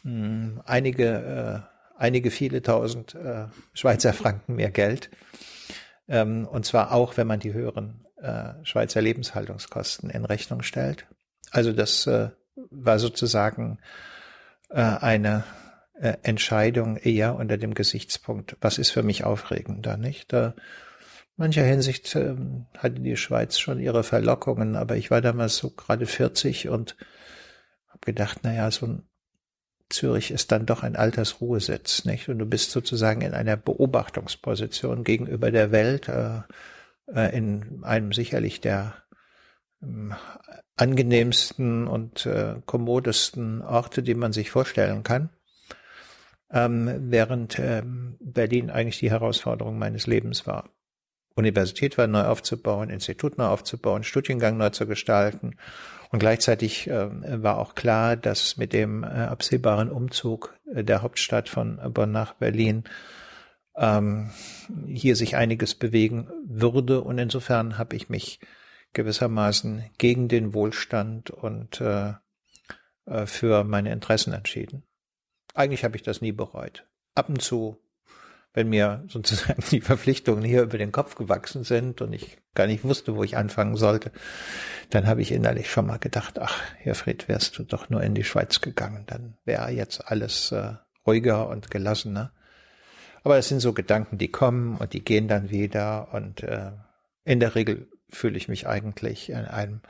mh, 0.02 0.62
einige, 0.64 1.66
äh, 1.66 1.99
einige 1.99 2.30
viele 2.30 2.62
tausend 2.62 3.14
äh, 3.14 3.47
Schweizer 3.73 4.12
Franken 4.12 4.57
mehr 4.57 4.71
Geld. 4.71 5.11
Ähm, 6.09 6.47
und 6.47 6.66
zwar 6.66 6.92
auch, 6.92 7.16
wenn 7.16 7.26
man 7.26 7.40
die 7.40 7.52
höheren 7.52 8.04
äh, 8.21 8.52
Schweizer 8.64 9.00
Lebenshaltungskosten 9.00 10.11
in 10.11 10.25
Rechnung 10.25 10.62
stellt. 10.62 11.07
Also 11.50 11.73
das 11.73 12.07
äh, 12.07 12.30
war 12.71 12.99
sozusagen 12.99 13.78
eine 14.73 15.42
Entscheidung 16.23 16.97
eher 16.97 17.35
unter 17.35 17.59
dem 17.59 17.75
Gesichtspunkt, 17.75 18.57
was 18.61 18.78
ist 18.78 18.90
für 18.90 19.02
mich 19.02 19.25
aufregender, 19.25 19.97
nicht? 19.97 20.33
Da, 20.33 20.54
mancher 21.40 21.64
Hinsicht 21.64 22.14
ähm, 22.16 22.66
hatte 22.76 23.00
die 23.00 23.16
Schweiz 23.16 23.59
schon 23.59 23.80
ihre 23.80 24.04
Verlockungen, 24.04 24.76
aber 24.76 24.97
ich 24.97 25.11
war 25.11 25.23
damals 25.23 25.56
so 25.56 25.70
gerade 25.70 26.06
40 26.06 26.68
und 26.68 26.97
habe 27.88 28.00
gedacht, 28.02 28.44
naja, 28.44 28.70
so 28.70 28.87
ein 28.87 29.02
Zürich 29.88 30.30
ist 30.30 30.52
dann 30.52 30.66
doch 30.66 30.82
ein 30.85 30.97
Altersruhesitz, 30.97 32.04
nicht? 32.04 32.28
Und 32.28 32.38
du 32.38 32.47
bist 32.47 32.70
sozusagen 32.70 33.23
in 33.23 33.32
einer 33.32 33.56
Beobachtungsposition 33.56 35.02
gegenüber 35.02 35.50
der 35.50 35.73
Welt, 35.73 36.09
äh, 36.09 36.42
äh, 37.12 37.37
in 37.37 37.82
einem 37.82 38.12
sicherlich 38.12 38.61
der 38.61 38.94
äh, 39.82 39.87
angenehmsten 40.76 41.88
und 41.88 42.26
äh, 42.26 42.56
kommodesten 42.66 43.62
Orte, 43.62 44.02
die 44.02 44.14
man 44.14 44.32
sich 44.32 44.50
vorstellen 44.50 45.02
kann. 45.02 45.30
Ähm, 46.52 47.11
während 47.11 47.59
ähm, 47.59 48.18
Berlin 48.20 48.70
eigentlich 48.70 48.99
die 48.99 49.11
Herausforderung 49.11 49.78
meines 49.78 50.06
Lebens 50.06 50.47
war. 50.47 50.68
Universität 51.34 51.96
war 51.99 52.06
neu 52.06 52.25
aufzubauen, 52.25 52.90
Institut 52.90 53.38
neu 53.38 53.46
aufzubauen, 53.46 54.02
Studiengang 54.02 54.56
neu 54.56 54.70
zu 54.70 54.87
gestalten. 54.87 55.56
Und 56.10 56.18
gleichzeitig 56.18 56.88
äh, 56.88 57.42
war 57.42 57.58
auch 57.58 57.75
klar, 57.75 58.16
dass 58.16 58.56
mit 58.56 58.72
dem 58.72 59.04
äh, 59.04 59.06
absehbaren 59.06 59.90
Umzug 59.90 60.56
äh, 60.75 60.82
der 60.82 61.02
Hauptstadt 61.02 61.49
von 61.49 61.80
Bonn 61.92 62.10
nach 62.10 62.34
Berlin 62.34 62.84
ähm, 63.76 64.30
hier 64.87 65.14
sich 65.14 65.37
einiges 65.37 65.76
bewegen 65.76 66.28
würde. 66.44 67.00
Und 67.02 67.18
insofern 67.18 67.78
habe 67.78 67.94
ich 67.94 68.08
mich 68.08 68.40
gewissermaßen 68.92 69.84
gegen 69.99 70.26
den 70.26 70.52
Wohlstand 70.52 71.30
und 71.30 71.80
äh, 71.80 72.14
äh 73.06 73.26
für 73.26 73.62
meine 73.62 73.92
Interessen 73.92 74.32
entschieden. 74.32 74.82
Eigentlich 75.54 75.84
habe 75.84 75.96
ich 75.96 76.02
das 76.02 76.20
nie 76.20 76.32
bereut. 76.32 76.84
Ab 77.14 77.28
und 77.28 77.40
zu 77.40 77.78
wenn 78.52 78.69
mir 78.69 79.04
sozusagen 79.09 79.62
die 79.71 79.80
Verpflichtungen 79.80 80.45
hier 80.45 80.62
über 80.62 80.78
den 80.78 80.92
Kopf 80.92 81.14
gewachsen 81.14 81.64
sind 81.64 82.00
und 82.00 82.12
ich 82.12 82.38
gar 82.54 82.66
nicht 82.66 82.85
wusste, 82.85 83.16
wo 83.16 83.23
ich 83.23 83.37
anfangen 83.37 83.76
sollte, 83.76 84.11
dann 84.90 85.07
habe 85.07 85.23
ich 85.23 85.33
innerlich 85.33 85.71
schon 85.71 85.87
mal 85.87 85.99
gedacht, 85.99 86.38
ach, 86.38 86.61
Herr 86.78 86.95
Fried, 86.95 87.28
wärst 87.28 87.59
du 87.59 87.62
doch 87.62 87.90
nur 87.90 88.02
in 88.02 88.14
die 88.14 88.25
Schweiz 88.25 88.61
gegangen, 88.61 89.04
dann 89.07 89.37
wäre 89.45 89.71
jetzt 89.71 90.07
alles 90.09 90.52
äh, 90.52 90.75
ruhiger 91.07 91.49
und 91.49 91.71
gelassener. 91.71 92.33
Aber 93.23 93.37
es 93.37 93.49
sind 93.49 93.61
so 93.61 93.73
Gedanken, 93.73 94.19
die 94.19 94.30
kommen 94.30 94.76
und 94.76 94.95
die 94.95 95.04
gehen 95.04 95.28
dann 95.28 95.50
wieder 95.50 96.12
und 96.12 96.42
äh, 96.42 96.73
in 97.25 97.38
der 97.38 97.54
Regel 97.54 97.88
fühle 98.09 98.37
ich 98.37 98.49
mich 98.49 98.66
eigentlich 98.66 99.30
in 99.30 99.45
einem 99.45 99.83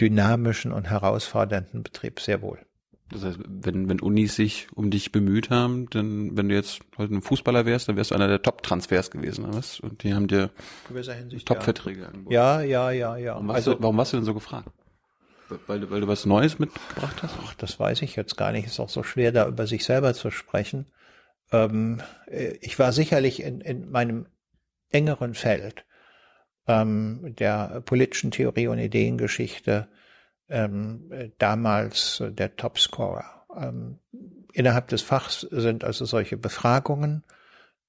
dynamischen 0.00 0.72
und 0.72 0.90
herausfordernden 0.90 1.82
Betrieb 1.82 2.20
sehr 2.20 2.42
wohl. 2.42 2.58
Das 3.10 3.24
heißt, 3.24 3.38
wenn, 3.46 3.88
wenn 3.88 4.00
Unis 4.00 4.34
sich 4.34 4.66
um 4.74 4.90
dich 4.90 5.12
bemüht 5.12 5.50
haben, 5.50 5.88
dann, 5.90 6.36
wenn 6.36 6.48
du 6.48 6.56
jetzt 6.56 6.80
heute 6.98 7.14
ein 7.14 7.22
Fußballer 7.22 7.64
wärst, 7.64 7.88
dann 7.88 7.96
wärst 7.96 8.10
du 8.10 8.16
einer 8.16 8.26
der 8.26 8.42
Top-Transfers 8.42 9.12
gewesen, 9.12 9.44
oder 9.44 9.58
was? 9.58 9.78
Und 9.78 10.02
die 10.02 10.12
haben 10.12 10.26
dir 10.26 10.50
Top-Verträge 11.44 12.02
ja. 12.02 12.06
angeboten. 12.08 12.34
Ja, 12.34 12.60
ja, 12.62 12.90
ja, 12.90 13.16
ja. 13.16 13.34
Warum, 13.34 13.50
also, 13.50 13.74
du, 13.74 13.82
warum 13.82 13.96
warst 13.96 14.12
du 14.12 14.16
denn 14.16 14.24
so 14.24 14.34
gefragt? 14.34 14.70
Weil 15.68 15.80
du, 15.80 15.90
weil 15.90 16.00
du 16.00 16.08
was 16.08 16.26
Neues 16.26 16.58
mitgebracht 16.58 17.22
hast? 17.22 17.36
Ach, 17.44 17.54
das 17.54 17.78
weiß 17.78 18.02
ich 18.02 18.16
jetzt 18.16 18.36
gar 18.36 18.50
nicht. 18.50 18.66
Ist 18.66 18.80
auch 18.80 18.88
so 18.88 19.04
schwer, 19.04 19.30
da 19.30 19.46
über 19.46 19.68
sich 19.68 19.84
selber 19.84 20.12
zu 20.12 20.32
sprechen. 20.32 20.86
Ähm, 21.52 22.02
ich 22.60 22.76
war 22.80 22.92
sicherlich 22.92 23.40
in, 23.40 23.60
in 23.60 23.88
meinem 23.88 24.26
engeren 24.90 25.34
Feld 25.34 25.84
ähm, 26.66 27.34
der 27.38 27.82
politischen 27.84 28.32
Theorie 28.32 28.66
und 28.66 28.78
Ideengeschichte 28.78 29.88
ähm, 30.48 31.32
damals 31.38 32.22
der 32.26 32.56
Topscorer. 32.56 33.46
Ähm, 33.56 33.98
innerhalb 34.52 34.88
des 34.88 35.02
Fachs 35.02 35.40
sind 35.40 35.84
also 35.84 36.04
solche 36.04 36.36
Befragungen 36.36 37.24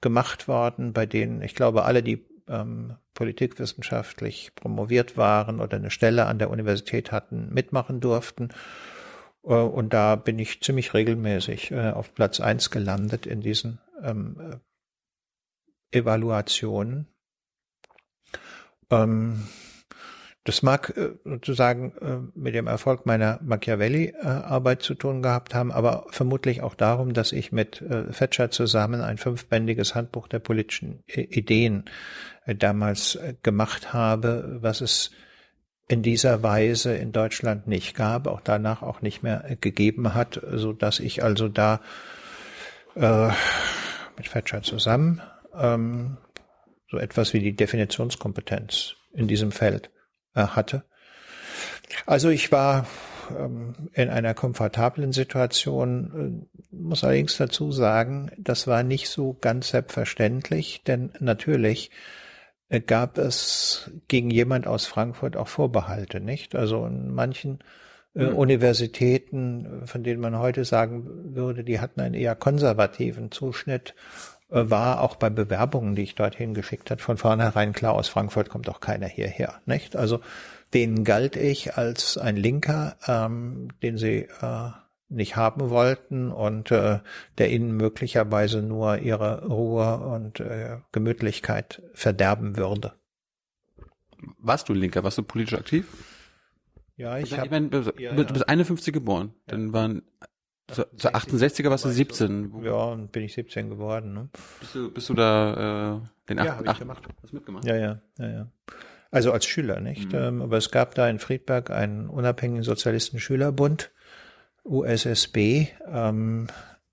gemacht 0.02 0.48
worden, 0.48 0.94
bei 0.94 1.06
denen 1.06 1.42
ich 1.42 1.56
glaube, 1.56 1.84
alle, 1.84 2.04
die 2.04 2.26
ähm, 2.48 2.96
politikwissenschaftlich 3.14 4.54
promoviert 4.56 5.18
waren 5.18 5.60
oder 5.60 5.78
eine 5.78 5.92
Stelle 5.92 6.28
an 6.28 6.40
der 6.40 6.50
Universität 6.50 7.12
hatten, 7.12 7.54
mitmachen 7.54 8.00
durften. 8.00 8.50
Äh, 9.44 9.54
und 9.54 9.94
da 9.94 10.16
bin 10.16 10.40
ich 10.40 10.62
ziemlich 10.62 10.94
regelmäßig 10.94 11.72
äh, 11.72 11.92
auf 11.92 12.14
Platz 12.14 12.40
eins 12.40 12.70
gelandet 12.70 13.26
in 13.26 13.42
diesen 13.42 13.80
ähm, 14.04 14.62
Evaluationen. 15.92 17.08
Ähm, 18.90 19.48
das 20.48 20.62
mag 20.62 20.94
äh, 20.96 21.10
sozusagen 21.26 21.92
äh, 22.00 22.40
mit 22.40 22.56
dem 22.56 22.68
Erfolg 22.68 23.06
meiner 23.06 23.38
Machiavelli-Arbeit 23.44 24.82
zu 24.82 24.94
tun 24.94 25.22
gehabt 25.22 25.54
haben, 25.54 25.74
aber 25.74 26.06
vermutlich 26.10 26.62
auch 26.62 26.74
darum, 26.74 27.12
dass 27.12 27.34
ich 27.34 27.52
mit 27.52 27.82
äh, 27.82 28.14
Fetscher 28.14 28.50
zusammen 28.50 29.02
ein 29.02 29.18
fünfbändiges 29.18 29.94
Handbuch 29.94 30.30
der 30.30 30.40
politischen 30.40 31.04
Ideen 31.08 31.86
damals 32.46 33.20
gemacht 33.44 33.92
habe, 33.92 34.60
was 34.62 34.80
es 34.80 35.12
in 35.90 36.02
dieser 36.02 36.44
Weise 36.44 36.96
in 36.96 37.12
Deutschland 37.12 37.68
nicht 37.68 37.94
gab, 37.94 38.26
auch 38.26 38.40
danach 38.40 38.82
auch 38.82 39.02
nicht 39.02 39.22
mehr 39.22 39.58
gegeben 39.60 40.14
hat, 40.14 40.40
so 40.54 40.72
dass 40.72 41.02
ich 41.02 41.26
also 41.26 41.50
da 41.50 41.82
äh, 42.96 43.28
mit 44.16 44.30
Fetscher 44.30 44.62
zusammen 44.62 45.22
ähm, 45.54 46.16
so 46.90 46.98
etwas 46.98 47.34
wie 47.34 47.42
die 47.42 47.54
Definitionskompetenz 47.54 48.96
in 49.14 49.28
diesem 49.28 49.52
Feld 49.52 49.88
äh, 49.88 49.97
hatte. 50.46 50.84
Also 52.06 52.30
ich 52.30 52.52
war 52.52 52.86
ähm, 53.38 53.74
in 53.94 54.10
einer 54.10 54.34
komfortablen 54.34 55.12
Situation, 55.12 56.48
äh, 56.72 56.76
muss 56.76 57.04
allerdings 57.04 57.38
dazu 57.38 57.72
sagen, 57.72 58.32
das 58.38 58.68
war 58.68 58.84
nicht 58.84 59.10
so 59.10 59.38
ganz 59.40 59.70
selbstverständlich, 59.70 60.84
denn 60.86 61.12
natürlich 61.20 61.92
äh, 62.70 62.80
gab 62.82 63.18
es 63.18 63.92
gegen 64.08 64.30
jemand 64.30 64.68
aus 64.68 64.86
Frankfurt 64.86 65.38
auch 65.38 65.48
Vorbehalte, 65.48 66.20
nicht? 66.20 66.56
Also 66.56 66.86
in 66.86 67.14
manchen 67.14 67.60
äh, 68.16 68.26
mhm. 68.26 68.36
Universitäten, 68.36 69.84
von 69.86 70.04
denen 70.04 70.22
man 70.22 70.38
heute 70.40 70.66
sagen 70.66 71.36
würde, 71.36 71.64
die 71.64 71.80
hatten 71.80 72.02
einen 72.02 72.16
eher 72.16 72.36
konservativen 72.36 73.32
Zuschnitt, 73.32 73.92
äh, 73.92 74.37
war 74.50 75.02
auch 75.02 75.16
bei 75.16 75.30
Bewerbungen, 75.30 75.96
die 75.96 76.04
ich 76.04 76.16
dorthin 76.16 76.54
geschickt 76.54 76.90
hat, 76.90 77.02
von 77.02 77.18
vornherein 77.18 77.74
klar, 77.74 77.94
aus 77.94 78.08
Frankfurt 78.08 78.50
kommt 78.50 78.70
auch 78.70 78.80
keiner 78.80 79.08
hierher, 79.08 79.62
nicht? 79.66 79.96
Also 79.96 80.22
denen 80.74 81.04
galt 81.04 81.36
ich 81.36 81.78
als 81.78 82.18
ein 82.18 82.36
Linker, 82.36 82.98
ähm, 83.08 83.70
den 83.82 83.98
sie 83.98 84.28
äh, 84.42 84.70
nicht 85.10 85.36
haben 85.36 85.70
wollten 85.70 86.32
und 86.32 86.72
äh, 86.72 87.00
der 87.38 87.52
ihnen 87.52 87.76
möglicherweise 87.76 88.62
nur 88.62 88.98
ihre 89.00 89.46
Ruhe 89.48 89.98
und 89.98 90.40
äh, 90.40 90.80
Gemütlichkeit 90.92 91.82
verderben 91.94 92.58
würde. 92.58 92.94
Warst 94.40 94.68
du 94.68 94.74
Linker? 94.74 95.04
Warst 95.04 95.18
du 95.18 95.24
politisch 95.24 95.58
aktiv? 95.58 95.88
Ja, 96.96 97.18
ich, 97.18 97.32
ich 97.32 97.38
habe. 97.38 97.50
Mein, 97.52 97.70
du 97.70 97.94
ja, 97.98 98.12
bist 98.14 98.36
ja. 98.36 98.48
51 98.48 98.94
geboren. 98.94 99.34
Dann 99.46 99.72
waren 99.72 100.02
zu, 100.68 100.86
zu 100.98 101.14
68er 101.14 101.70
warst 101.70 101.86
du 101.86 101.90
17. 101.90 102.52
So, 102.52 102.62
ja, 102.62 102.74
und 102.74 103.12
bin 103.12 103.24
ich 103.24 103.34
17 103.34 103.70
geworden. 103.70 104.14
Ne? 104.14 104.30
Bist 104.60 104.76
du, 104.76 104.92
bist 104.92 105.10
du 105.10 105.14
da 105.14 105.96
äh, 105.96 106.28
den 106.30 106.40
8, 106.40 106.46
ja, 106.46 106.60
8, 106.66 106.80
gemacht. 106.80 107.04
Hast 107.24 107.34
mitgemacht? 107.34 107.66
Ja, 107.66 107.76
ja, 107.76 108.02
ja, 108.20 108.28
ja. 108.28 108.48
Also 109.10 109.32
als 109.32 109.46
Schüler, 109.46 109.80
nicht? 109.80 110.12
Mhm. 110.12 110.20
Ähm, 110.20 110.42
aber 110.42 110.58
es 110.58 110.70
gab 110.70 110.94
da 110.96 111.08
in 111.08 111.20
Friedberg 111.20 111.72
einen 111.72 112.10
unabhängigen 112.10 112.64
Sozialisten-Schülerbund, 112.64 113.92
USSB, 114.66 115.68
ähm, 115.90 116.48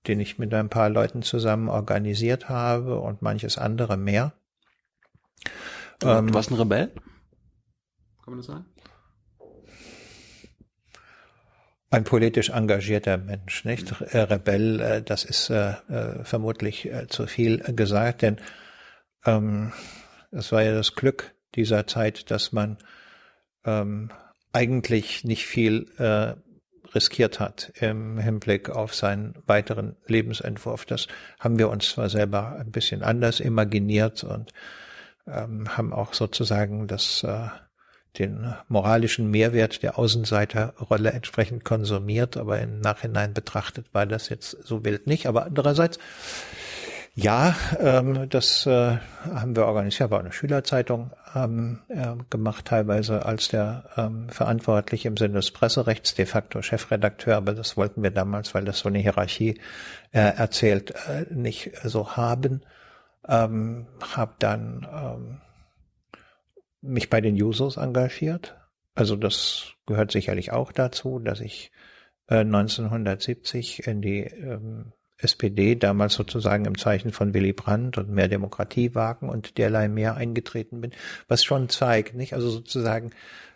den 0.07 0.21
ich 0.21 0.39
mit 0.39 0.53
ein 0.53 0.69
paar 0.69 0.89
Leuten 0.89 1.23
zusammen 1.23 1.67
organisiert 1.67 2.47
habe 2.47 2.99
und 2.99 3.21
manches 3.21 3.57
andere 3.57 3.97
mehr. 3.97 4.33
Du, 5.99 6.07
ähm, 6.07 6.27
du 6.27 6.33
warst 6.33 6.51
ein 6.51 6.55
Rebell? 6.55 6.87
Kann 8.23 8.33
man 8.33 8.37
das 8.37 8.45
sagen? 8.45 8.65
Ein 11.95 12.03
politisch 12.03 12.49
engagierter 12.49 13.17
Mensch, 13.17 13.63
nicht? 13.63 13.93
Äh, 14.01 14.19
Rebell, 14.19 14.81
äh, 14.81 15.01
das 15.01 15.23
ist 15.23 15.49
äh, 15.49 15.75
vermutlich 16.23 16.89
zu 17.07 17.25
viel 17.25 17.59
gesagt, 17.59 18.21
denn 18.21 18.37
ähm, 19.25 19.71
es 20.31 20.51
war 20.51 20.61
ja 20.61 20.73
das 20.73 20.95
Glück 20.95 21.33
dieser 21.55 21.87
Zeit, 21.87 22.31
dass 22.31 22.51
man 22.51 22.77
ähm, 23.63 24.11
eigentlich 24.51 25.23
nicht 25.23 25.45
viel 25.45 25.89
äh, 25.97 26.35
riskiert 26.93 27.39
hat 27.39 27.71
im 27.79 28.17
Hinblick 28.17 28.69
auf 28.69 28.93
seinen 28.93 29.41
weiteren 29.47 29.95
Lebensentwurf. 30.05 30.85
Das 30.85 31.07
haben 31.39 31.57
wir 31.57 31.69
uns 31.69 31.89
zwar 31.89 32.09
selber 32.09 32.57
ein 32.59 32.71
bisschen 32.71 33.03
anders 33.03 33.39
imaginiert 33.39 34.23
und 34.25 34.51
ähm, 35.27 35.77
haben 35.77 35.93
auch 35.93 36.13
sozusagen 36.13 36.87
das 36.87 37.23
äh, 37.23 37.47
den 38.19 38.53
moralischen 38.67 39.29
Mehrwert 39.29 39.83
der 39.83 39.97
Außenseiterrolle 39.97 41.11
entsprechend 41.11 41.63
konsumiert, 41.63 42.37
aber 42.37 42.59
im 42.59 42.79
Nachhinein 42.79 43.33
betrachtet 43.33 43.87
war 43.93 44.05
das 44.05 44.29
jetzt 44.29 44.51
so 44.63 44.83
wild 44.83 45.07
nicht. 45.07 45.27
Aber 45.27 45.45
andererseits, 45.45 45.99
ja, 47.13 47.55
ähm, 47.79 48.29
das 48.29 48.65
äh, 48.65 48.97
haben 49.33 49.55
wir 49.55 49.65
organisiert, 49.65 50.11
war 50.11 50.19
eine 50.19 50.33
Schülerzeitung 50.33 51.11
ähm, 51.33 51.79
äh, 51.87 52.15
gemacht, 52.29 52.65
teilweise 52.65 53.25
als 53.25 53.47
der 53.47 53.85
ähm, 53.95 54.29
Verantwortliche 54.29 55.07
im 55.07 55.17
Sinne 55.17 55.35
des 55.35 55.51
Presserechts, 55.51 56.15
de 56.15 56.25
facto 56.25 56.61
Chefredakteur, 56.61 57.37
aber 57.37 57.53
das 57.53 57.77
wollten 57.77 58.03
wir 58.03 58.11
damals, 58.11 58.53
weil 58.53 58.65
das 58.65 58.79
so 58.79 58.89
eine 58.89 58.99
Hierarchie 58.99 59.59
äh, 60.11 60.19
erzählt, 60.19 60.93
äh, 61.07 61.25
nicht 61.33 61.71
so 61.83 62.17
haben. 62.17 62.61
Ähm, 63.27 63.87
hab 64.15 64.39
dann 64.39 64.87
ähm, 64.93 65.41
mich 66.85 67.09
bei 67.09 67.21
den 67.21 67.35
Jusos 67.35 67.77
engagiert. 67.77 68.55
Also 68.93 69.15
das 69.15 69.73
gehört 69.85 70.11
sicherlich 70.11 70.51
auch 70.51 70.71
dazu, 70.71 71.19
dass 71.19 71.41
ich 71.41 71.71
äh, 72.27 72.39
1970 72.39 73.87
in 73.87 74.01
die 74.01 74.21
ähm, 74.21 74.93
SPD, 75.17 75.75
damals 75.75 76.13
sozusagen 76.13 76.65
im 76.65 76.77
Zeichen 76.77 77.11
von 77.11 77.33
Willy 77.33 77.53
Brandt 77.53 77.97
und 77.97 78.09
mehr 78.09 78.27
Demokratie 78.27 78.95
wagen 78.95 79.29
und 79.29 79.57
derlei 79.57 79.87
mehr 79.87 80.15
eingetreten 80.15 80.81
bin, 80.81 80.91
was 81.27 81.43
schon 81.43 81.69
zeigt, 81.69 82.15
nicht? 82.15 82.33
Also 82.33 82.49
sozusagen 82.49 83.11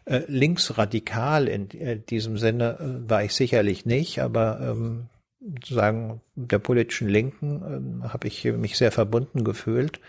äh, 0.06 0.22
linksradikal 0.28 1.48
in 1.48 1.70
äh, 1.72 2.00
diesem 2.00 2.38
Sinne 2.38 2.78
äh, 2.80 3.10
war 3.10 3.24
ich 3.24 3.34
sicherlich 3.34 3.86
nicht, 3.86 4.20
aber 4.22 4.60
ähm, 4.62 5.10
sozusagen 5.42 6.22
der 6.36 6.60
politischen 6.60 7.10
Linken 7.10 8.04
äh, 8.04 8.08
habe 8.08 8.28
ich 8.28 8.46
mich 8.46 8.78
sehr 8.78 8.92
verbunden 8.92 9.44
gefühlt, 9.44 10.00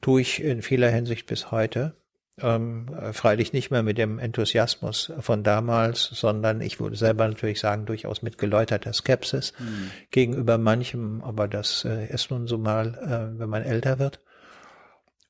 tue 0.00 0.20
ich 0.20 0.42
in 0.42 0.62
vieler 0.62 0.90
Hinsicht 0.90 1.26
bis 1.26 1.50
heute. 1.50 1.94
Ähm, 2.42 2.86
freilich 3.12 3.52
nicht 3.52 3.70
mehr 3.70 3.82
mit 3.82 3.98
dem 3.98 4.18
Enthusiasmus 4.18 5.12
von 5.20 5.42
damals, 5.42 6.04
sondern 6.04 6.60
ich 6.60 6.80
würde 6.80 6.96
selber 6.96 7.28
natürlich 7.28 7.60
sagen, 7.60 7.86
durchaus 7.86 8.22
mit 8.22 8.38
geläuterter 8.38 8.92
Skepsis 8.92 9.52
mhm. 9.58 9.90
gegenüber 10.10 10.56
manchem, 10.58 11.22
aber 11.22 11.48
das 11.48 11.84
äh, 11.84 12.06
ist 12.06 12.30
nun 12.30 12.46
so 12.46 12.56
mal, 12.56 12.94
äh, 12.94 13.38
wenn 13.38 13.48
man 13.48 13.62
älter 13.62 13.98
wird. 13.98 14.20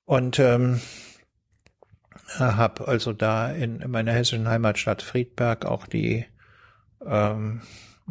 Und 0.05 0.39
ähm, 0.39 0.81
habe 2.39 2.87
also 2.87 3.13
da 3.13 3.51
in, 3.51 3.81
in 3.81 3.91
meiner 3.91 4.13
hessischen 4.13 4.49
Heimatstadt 4.49 5.03
Friedberg 5.03 5.67
auch 5.67 5.87
die 5.87 6.27
ähm, 7.05 7.63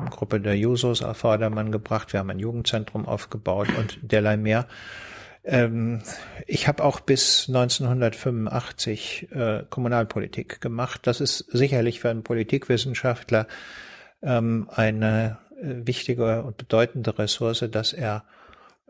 Gruppe 0.09 0.39
der 0.39 0.57
Jusos 0.57 1.03
auf 1.03 1.17
Vordermann 1.17 1.71
gebracht. 1.71 2.13
Wir 2.13 2.19
haben 2.19 2.29
ein 2.29 2.39
Jugendzentrum 2.39 3.05
aufgebaut 3.05 3.67
und 3.77 3.99
derlei 4.01 4.37
mehr. 4.37 4.67
Ähm, 5.49 6.01
ich 6.45 6.67
habe 6.67 6.83
auch 6.83 6.99
bis 6.99 7.47
1985 7.47 9.29
äh, 9.31 9.63
Kommunalpolitik 9.69 10.61
gemacht. 10.61 11.01
Das 11.07 11.21
ist 11.21 11.39
sicherlich 11.51 11.99
für 11.99 12.09
einen 12.09 12.23
Politikwissenschaftler 12.23 13.47
ähm, 14.21 14.69
eine 14.71 15.39
äh, 15.59 15.87
wichtige 15.87 16.43
und 16.43 16.57
bedeutende 16.57 17.17
Ressource, 17.17 17.65
dass 17.71 17.93
er 17.93 18.25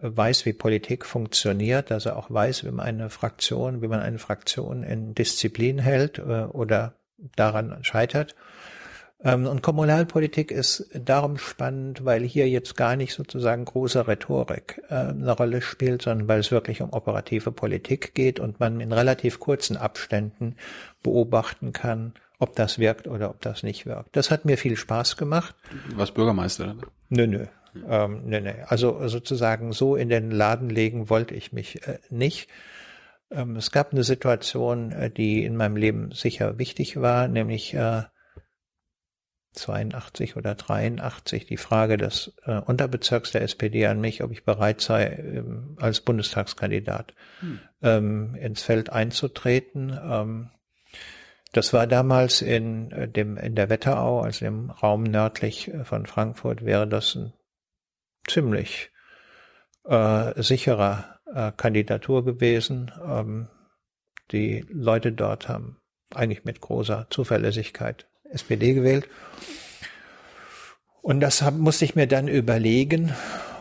weiß, 0.01 0.45
wie 0.45 0.53
Politik 0.53 1.05
funktioniert, 1.05 1.91
dass 1.91 2.05
er 2.05 2.17
auch 2.17 2.29
weiß, 2.29 2.65
wie 2.65 2.71
man 2.71 2.85
eine 2.85 3.09
Fraktion, 3.09 3.81
wie 3.81 3.87
man 3.87 4.01
eine 4.01 4.19
Fraktion 4.19 4.84
in 4.84 5.15
Disziplin 5.15 5.79
hält 5.79 6.19
äh, 6.19 6.43
oder 6.43 6.93
daran 7.36 7.84
scheitert. 7.84 8.36
Ähm, 9.21 9.47
und 9.47 9.62
Kommunalpolitik 9.62 10.51
ist 10.51 10.89
darum 10.93 11.38
spannend, 11.38 12.05
weil 12.05 12.23
hier 12.23 12.47
jetzt 12.47 12.77
gar 12.77 12.95
nicht 12.95 13.13
sozusagen 13.13 13.65
große 13.65 14.08
Rhetorik 14.08 14.82
äh, 14.89 14.95
eine 14.95 15.32
Rolle 15.32 15.62
spielt, 15.62 16.03
sondern 16.03 16.27
weil 16.27 16.39
es 16.39 16.51
wirklich 16.51 16.82
um 16.82 16.93
operative 16.93 17.51
Politik 17.51 18.15
geht 18.15 18.39
und 18.39 18.60
man 18.60 18.79
in 18.79 18.93
relativ 18.93 19.39
kurzen 19.39 19.75
Abständen 19.75 20.55
beobachten 21.03 21.73
kann, 21.73 22.13
ob 22.39 22.55
das 22.55 22.79
wirkt 22.79 23.08
oder 23.08 23.29
ob 23.29 23.41
das 23.41 23.63
nicht 23.63 23.86
wirkt. 23.86 24.15
Das 24.15 24.32
hat 24.32 24.45
mir 24.45 24.58
viel 24.58 24.77
Spaß 24.77 25.17
gemacht. 25.17 25.53
Was 25.95 26.12
Bürgermeister? 26.12 26.75
Nö, 27.10 27.27
nö. 27.27 27.45
Ähm, 27.88 28.23
nö, 28.25 28.39
nö. 28.39 28.53
Also 28.67 29.08
sozusagen 29.08 29.73
so 29.73 29.95
in 29.95 30.10
den 30.10 30.32
Laden 30.32 30.69
legen 30.69 31.10
wollte 31.10 31.36
ich 31.36 31.51
mich 31.51 31.86
äh, 31.88 31.99
nicht. 32.10 32.49
Ähm, 33.32 33.58
es 33.58 33.71
gab 33.71 33.91
eine 33.91 34.03
Situation, 34.03 34.93
äh, 34.93 35.12
die 35.12 35.43
in 35.43 35.58
meinem 35.58 35.75
Leben 35.75 36.12
sicher 36.13 36.58
wichtig 36.58 36.99
war, 37.01 37.27
nämlich 37.27 37.73
äh, 37.73 38.03
82 39.53 40.38
oder 40.38 40.55
83 40.55 41.45
die 41.45 41.57
Frage 41.57 41.97
des 41.97 42.33
äh, 42.45 42.59
Unterbezirks 42.59 43.31
der 43.31 43.41
SPD 43.41 43.88
an 43.88 43.99
mich, 43.99 44.23
ob 44.23 44.31
ich 44.31 44.45
bereit 44.45 44.81
sei, 44.81 45.07
ähm, 45.07 45.75
als 45.79 46.01
Bundestagskandidat 46.01 47.13
hm. 47.39 47.59
ähm, 47.81 48.35
ins 48.35 48.62
Feld 48.62 48.91
einzutreten. 48.91 49.97
Ähm, 50.01 50.49
das 51.51 51.73
war 51.73 51.88
damals 51.88 52.41
in 52.41 52.91
äh, 52.91 53.07
dem 53.07 53.38
in 53.38 53.55
der 53.55 53.69
Wetterau, 53.69 54.21
also 54.21 54.45
im 54.45 54.69
Raum 54.69 55.03
nördlich 55.03 55.67
äh, 55.73 55.83
von 55.83 56.05
Frankfurt, 56.05 56.63
wäre 56.63 56.88
das 56.88 57.15
ein 57.15 57.33
ziemlich 58.27 58.91
äh, 59.85 60.41
sicherer 60.41 61.19
äh, 61.33 61.51
Kandidatur 61.55 62.23
gewesen. 62.23 62.91
Ähm, 63.03 63.47
die 64.31 64.63
Leute 64.69 65.12
dort 65.12 65.49
haben 65.49 65.77
eigentlich 66.13 66.45
mit 66.45 66.62
großer 66.62 67.07
Zuverlässigkeit 67.09 68.07
SPD 68.29 68.73
gewählt. 68.73 69.07
Und 71.01 71.21
das 71.21 71.41
hab, 71.41 71.55
musste 71.55 71.85
ich 71.85 71.95
mir 71.95 72.07
dann 72.07 72.27
überlegen 72.27 73.13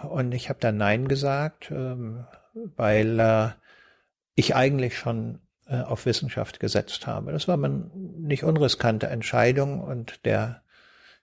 und 0.08 0.32
ich 0.32 0.48
habe 0.48 0.58
dann 0.60 0.76
Nein 0.76 1.08
gesagt, 1.08 1.70
ähm, 1.70 2.26
weil 2.76 3.20
äh, 3.20 3.48
ich 4.34 4.54
eigentlich 4.54 4.98
schon 4.98 5.40
äh, 5.66 5.80
auf 5.80 6.06
Wissenschaft 6.06 6.60
gesetzt 6.60 7.06
habe. 7.06 7.32
Das 7.32 7.48
war 7.48 7.54
eine 7.54 7.90
nicht 7.94 8.44
unriskante 8.44 9.06
Entscheidung 9.06 9.80
und 9.80 10.24
der 10.24 10.62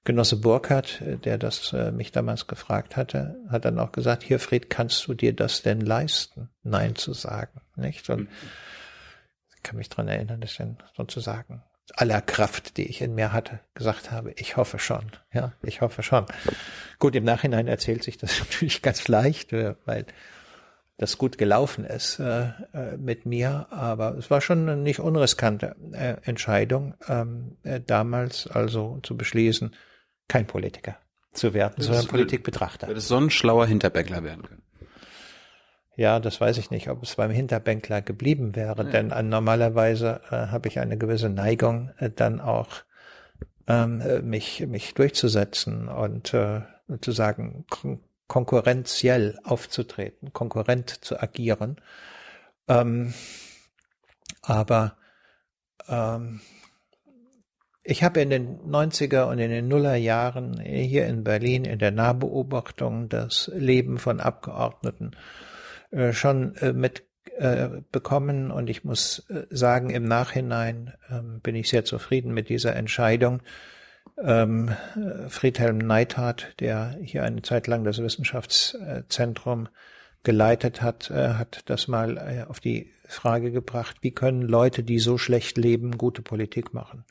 Genosse 0.03 0.37
Burkhardt, 0.37 1.01
äh, 1.01 1.17
der 1.17 1.37
das 1.37 1.73
äh, 1.73 1.91
mich 1.91 2.11
damals 2.11 2.47
gefragt 2.47 2.95
hatte, 2.95 3.37
hat 3.49 3.65
dann 3.65 3.79
auch 3.79 3.91
gesagt, 3.91 4.23
hier 4.23 4.39
Fried, 4.39 4.69
kannst 4.69 5.07
du 5.07 5.13
dir 5.13 5.35
das 5.35 5.63
denn 5.63 5.81
leisten, 5.81 6.49
Nein 6.63 6.95
zu 6.95 7.13
sagen, 7.13 7.61
nicht? 7.75 8.09
Und 8.09 8.29
ich 9.55 9.63
kann 9.63 9.77
mich 9.77 9.89
dran 9.89 10.07
erinnern, 10.07 10.41
das 10.41 10.55
denn 10.55 10.77
sozusagen 10.95 11.63
aller 11.93 12.21
Kraft, 12.21 12.77
die 12.77 12.87
ich 12.87 13.01
in 13.01 13.15
mir 13.15 13.31
hatte, 13.31 13.59
gesagt 13.73 14.11
habe, 14.11 14.31
ich 14.37 14.57
hoffe 14.57 14.79
schon, 14.79 15.11
ja, 15.31 15.53
ich 15.61 15.81
hoffe 15.81 16.03
schon. 16.03 16.25
Gut, 16.99 17.15
im 17.15 17.23
Nachhinein 17.23 17.67
erzählt 17.67 18.03
sich 18.03 18.17
das 18.17 18.39
natürlich 18.39 18.81
ganz 18.81 19.07
leicht, 19.07 19.53
äh, 19.53 19.75
weil 19.85 20.05
das 20.97 21.17
gut 21.17 21.37
gelaufen 21.37 21.83
ist 21.83 22.19
äh, 22.19 22.49
äh, 22.73 22.97
mit 22.97 23.25
mir, 23.25 23.67
aber 23.69 24.15
es 24.17 24.31
war 24.31 24.39
schon 24.39 24.69
eine 24.69 24.77
nicht 24.77 24.99
unriskante 24.99 25.75
äh, 25.91 26.15
Entscheidung, 26.23 26.95
ähm, 27.07 27.57
äh, 27.63 27.81
damals 27.81 28.47
also 28.47 28.99
zu 29.03 29.17
beschließen, 29.17 29.75
kein 30.27 30.47
Politiker 30.47 30.97
zu 31.33 31.53
werden, 31.53 31.83
sondern 31.83 32.07
Politikbetrachter. 32.07 32.87
Würde 32.87 33.01
so 33.01 33.17
ein 33.17 33.29
schlauer 33.29 33.67
Hinterbäckler 33.67 34.23
werden 34.23 34.43
können. 34.43 34.61
Ja, 35.97 36.19
das 36.19 36.41
weiß 36.41 36.57
ich 36.57 36.71
nicht, 36.71 36.89
ob 36.89 37.03
es 37.03 37.15
beim 37.15 37.31
Hinterbänkler 37.31 38.01
geblieben 38.01 38.55
wäre, 38.55 38.83
ja. 38.83 38.89
denn 38.89 39.11
äh, 39.11 39.23
normalerweise 39.23 40.21
äh, 40.29 40.47
habe 40.47 40.67
ich 40.67 40.79
eine 40.79 40.97
gewisse 40.97 41.29
Neigung, 41.29 41.91
äh, 41.97 42.09
dann 42.09 42.41
auch 42.41 42.67
ähm, 43.67 44.01
äh, 44.01 44.21
mich 44.21 44.65
mich 44.67 44.93
durchzusetzen 44.93 45.87
und 45.87 46.33
äh, 46.33 46.61
zu 47.01 47.11
sagen 47.11 47.65
kon 47.69 47.99
konkurrenziell 48.27 49.37
aufzutreten, 49.43 50.33
konkurrent 50.33 50.89
zu 50.89 51.21
agieren. 51.21 51.79
Ähm, 52.67 53.13
aber 54.41 54.97
ähm, 55.87 56.41
ich 57.83 58.03
habe 58.03 58.21
in 58.21 58.31
den 58.31 58.59
90er 58.61 59.25
und 59.25 59.37
in 59.37 59.51
den 59.51 59.67
Nuller 59.67 59.95
Jahren 59.95 60.59
hier 60.59 61.05
in 61.05 61.23
Berlin 61.23 61.65
in 61.65 61.77
der 61.77 61.91
Nahbeobachtung 61.91 63.09
das 63.09 63.51
Leben 63.53 63.99
von 63.99 64.19
Abgeordneten 64.19 65.11
äh, 65.91 66.13
schon 66.13 66.55
äh, 66.57 66.73
mitbekommen 66.73 68.49
äh, 68.49 68.53
und 68.53 68.69
ich 68.69 68.83
muss 68.83 69.25
sagen, 69.49 69.89
im 69.89 70.05
Nachhinein 70.05 70.93
ähm, 71.09 71.39
bin 71.41 71.55
ich 71.55 71.69
sehr 71.69 71.85
zufrieden 71.85 72.33
mit 72.33 72.49
dieser 72.49 72.75
Entscheidung. 72.75 73.41
Ähm, 74.17 74.71
Friedhelm 75.27 75.79
Neithardt, 75.79 76.55
der 76.59 76.97
hier 77.01 77.23
eine 77.23 77.41
Zeit 77.41 77.67
lang 77.67 77.83
das 77.83 78.01
Wissenschaftszentrum 78.01 79.67
geleitet 80.23 80.81
hat, 80.81 81.11
hat 81.11 81.63
das 81.67 81.87
mal 81.87 82.45
auf 82.47 82.59
die 82.59 82.91
Frage 83.07 83.51
gebracht, 83.51 83.97
wie 84.01 84.11
können 84.11 84.41
Leute, 84.41 84.83
die 84.83 84.97
so 84.97 85.19
schlecht 85.19 85.57
leben, 85.57 85.97
gute 85.97 86.23
Politik 86.23 86.73
machen? 86.73 87.03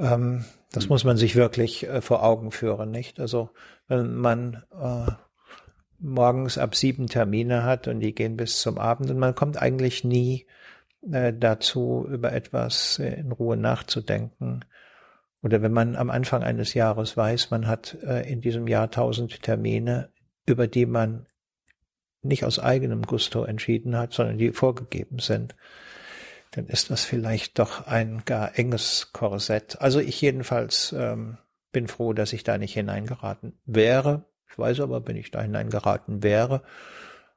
Ähm, 0.00 0.44
das 0.72 0.88
muss 0.88 1.04
man 1.04 1.16
sich 1.16 1.36
wirklich 1.36 1.86
äh, 1.86 2.00
vor 2.00 2.22
Augen 2.22 2.50
führen, 2.50 2.90
nicht? 2.90 3.20
Also 3.20 3.50
wenn 3.88 4.14
man 4.16 4.64
äh, 4.72 5.12
morgens 6.00 6.58
ab 6.58 6.74
sieben 6.74 7.06
Termine 7.06 7.64
hat 7.64 7.88
und 7.88 8.00
die 8.00 8.14
gehen 8.14 8.36
bis 8.36 8.60
zum 8.60 8.78
Abend 8.78 9.10
und 9.10 9.18
man 9.18 9.34
kommt 9.34 9.60
eigentlich 9.60 10.04
nie 10.04 10.46
äh, 11.10 11.32
dazu, 11.32 12.06
über 12.10 12.32
etwas 12.32 12.98
äh, 12.98 13.20
in 13.20 13.32
Ruhe 13.32 13.56
nachzudenken. 13.56 14.64
Oder 15.42 15.62
wenn 15.62 15.72
man 15.72 15.96
am 15.96 16.10
Anfang 16.10 16.42
eines 16.42 16.74
Jahres 16.74 17.16
weiß, 17.16 17.50
man 17.50 17.66
hat 17.66 17.96
äh, 18.02 18.30
in 18.30 18.40
diesem 18.40 18.66
Jahr 18.66 18.90
tausend 18.90 19.42
Termine, 19.42 20.10
über 20.46 20.66
die 20.66 20.86
man 20.86 21.26
nicht 22.22 22.44
aus 22.44 22.58
eigenem 22.58 23.02
Gusto 23.02 23.44
entschieden 23.44 23.96
hat, 23.96 24.12
sondern 24.12 24.36
die 24.36 24.52
vorgegeben 24.52 25.18
sind, 25.18 25.54
dann 26.50 26.66
ist 26.66 26.90
das 26.90 27.04
vielleicht 27.04 27.58
doch 27.58 27.86
ein 27.86 28.22
gar 28.24 28.58
enges 28.58 29.10
Korsett. 29.12 29.80
Also 29.80 30.00
ich 30.00 30.20
jedenfalls 30.20 30.92
ähm, 30.92 31.38
bin 31.72 31.86
froh, 31.86 32.12
dass 32.12 32.32
ich 32.32 32.42
da 32.42 32.58
nicht 32.58 32.74
hineingeraten 32.74 33.58
wäre. 33.64 34.24
Ich 34.50 34.58
weiß 34.58 34.80
aber, 34.80 35.06
wenn 35.06 35.16
ich 35.16 35.30
da 35.30 35.42
hineingeraten 35.42 36.22
wäre, 36.22 36.62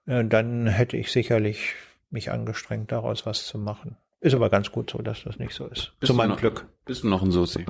äh, 0.06 0.24
dann 0.26 0.68
hätte 0.68 0.98
ich 0.98 1.12
sicherlich 1.12 1.76
mich 2.10 2.32
angestrengt, 2.32 2.92
daraus 2.92 3.26
was 3.26 3.46
zu 3.46 3.58
machen. 3.58 3.98
Ist 4.20 4.36
aber 4.36 4.50
ganz 4.50 4.72
gut 4.72 4.92
so, 4.92 5.00
dass 5.00 5.24
das 5.24 5.38
nicht 5.38 5.54
so 5.54 5.68
ist. 5.68 5.94
Bist 6.00 6.12
zu 6.12 6.14
meinem 6.14 6.30
noch, 6.30 6.40
Glück. 6.40 6.66
Bist 6.86 7.04
du 7.04 7.10
noch 7.10 7.22
ein 7.22 7.32
Sozi? 7.32 7.66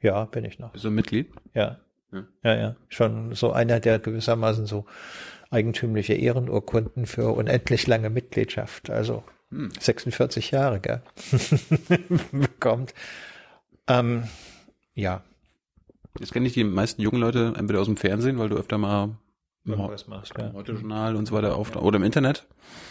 Ja, 0.00 0.24
bin 0.26 0.44
ich 0.44 0.58
noch. 0.58 0.72
Bist 0.72 0.84
du 0.84 0.88
ein 0.88 0.94
Mitglied? 0.94 1.32
Ja. 1.54 1.78
Ja. 2.12 2.24
Ja, 2.44 2.56
ja. 2.56 2.76
Schon 2.88 3.34
so 3.34 3.52
einer, 3.52 3.80
der 3.80 3.98
gewissermaßen 3.98 4.66
so 4.66 4.84
eigentümliche 5.50 6.14
Ehrenurkunden 6.14 7.06
für 7.06 7.34
unendlich 7.34 7.86
lange 7.86 8.10
Mitgliedschaft, 8.10 8.90
also 8.90 9.24
hm. 9.50 9.70
46 9.78 10.50
Jahre, 10.50 10.80
gell, 10.80 11.02
bekommt. 12.32 12.94
Ähm, 13.88 14.24
ja. 14.94 15.22
Jetzt 16.18 16.32
kenne 16.32 16.46
ich 16.46 16.54
die 16.54 16.64
meisten 16.64 17.02
jungen 17.02 17.20
Leute 17.20 17.54
entweder 17.56 17.80
aus 17.80 17.86
dem 17.86 17.96
Fernsehen, 17.96 18.38
weil 18.38 18.48
du 18.48 18.56
öfter 18.56 18.78
mal 18.78 19.10
ja. 19.64 19.76
Heute-Journal 20.52 21.16
und 21.16 21.26
so 21.26 21.34
weiter 21.34 21.56
auf, 21.56 21.74
oder 21.76 21.96
im 21.96 22.04
Internet. 22.04 22.46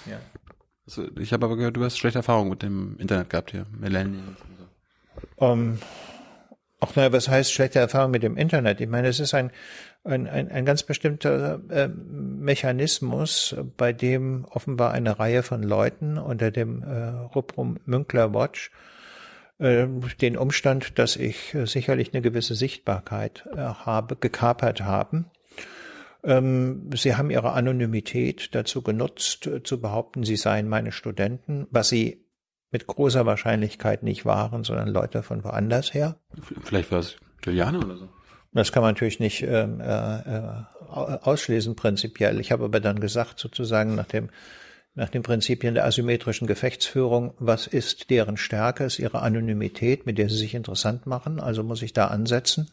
Ja. 0.05 0.19
Also 0.85 1.07
ich 1.19 1.33
habe 1.33 1.45
aber 1.45 1.55
gehört, 1.55 1.77
du 1.77 1.83
hast 1.83 1.97
schlechte 1.97 2.19
Erfahrungen 2.19 2.49
mit 2.49 2.61
dem 2.61 2.97
Internet 2.99 3.29
gehabt 3.29 3.51
hier, 3.51 3.65
Millennials 3.71 4.41
und 4.41 4.57
so. 4.57 5.45
Um, 5.45 5.79
auch 6.79 6.95
naja, 6.95 7.11
was 7.11 7.29
heißt 7.29 7.51
schlechte 7.51 7.79
Erfahrung 7.79 8.11
mit 8.11 8.23
dem 8.23 8.37
Internet? 8.37 8.81
Ich 8.81 8.89
meine, 8.89 9.07
es 9.07 9.19
ist 9.19 9.33
ein, 9.33 9.51
ein, 10.03 10.27
ein, 10.27 10.51
ein 10.51 10.65
ganz 10.65 10.83
bestimmter 10.83 11.59
äh, 11.69 11.87
Mechanismus, 11.87 13.55
bei 13.77 13.93
dem 13.93 14.45
offenbar 14.45 14.91
eine 14.91 15.17
Reihe 15.17 15.41
von 15.41 15.63
Leuten 15.63 16.17
unter 16.17 16.51
dem 16.51 16.83
äh, 16.83 17.07
Rubrum 17.33 17.77
Münkler 17.85 18.33
Watch 18.33 18.71
den 19.59 20.37
Umstand, 20.37 20.99
dass 20.99 21.15
ich 21.15 21.53
äh, 21.53 21.65
sicherlich 21.65 22.13
eine 22.13 22.21
gewisse 22.21 22.55
Sichtbarkeit 22.55 23.45
äh, 23.53 23.57
habe, 23.57 24.17
gekapert 24.17 24.81
haben. 24.81 25.31
Ähm, 26.23 26.89
sie 26.93 27.15
haben 27.15 27.29
ihre 27.29 27.53
Anonymität 27.53 28.53
dazu 28.53 28.81
genutzt, 28.81 29.47
äh, 29.47 29.63
zu 29.63 29.79
behaupten, 29.79 30.23
sie 30.23 30.35
seien 30.35 30.67
meine 30.67 30.91
Studenten, 30.91 31.67
was 31.71 31.89
sie 31.89 32.25
mit 32.71 32.87
großer 32.87 33.25
Wahrscheinlichkeit 33.25 34.03
nicht 34.03 34.25
waren, 34.25 34.65
sondern 34.65 34.89
Leute 34.89 35.23
von 35.23 35.43
woanders 35.43 35.93
her. 35.93 36.17
Vielleicht 36.63 36.91
war 36.91 36.99
es 36.99 37.15
Juliane 37.45 37.77
oder 37.79 37.95
so. 37.95 38.09
Das 38.51 38.71
kann 38.71 38.83
man 38.83 38.93
natürlich 38.93 39.19
nicht 39.19 39.43
ähm, 39.43 39.79
äh, 39.81 39.85
äh, 39.85 40.63
ausschließen 40.89 41.75
prinzipiell. 41.75 42.39
Ich 42.39 42.51
habe 42.51 42.65
aber 42.65 42.79
dann 42.79 42.99
gesagt, 42.99 43.39
sozusagen 43.39 43.95
nach 43.95 44.05
dem 44.05 44.29
nach 44.95 45.09
den 45.09 45.23
Prinzipien 45.23 45.75
der 45.75 45.85
asymmetrischen 45.85 46.47
Gefechtsführung, 46.47 47.33
was 47.37 47.67
ist 47.67 48.09
deren 48.09 48.37
Stärke, 48.37 48.85
ist 48.85 48.97
ihre 48.97 49.21
Anonymität, 49.21 50.05
mit 50.05 50.17
der 50.17 50.29
sie 50.29 50.37
sich 50.37 50.55
interessant 50.55 51.05
machen, 51.05 51.39
also 51.39 51.63
muss 51.63 51.81
ich 51.81 51.93
da 51.93 52.07
ansetzen. 52.07 52.69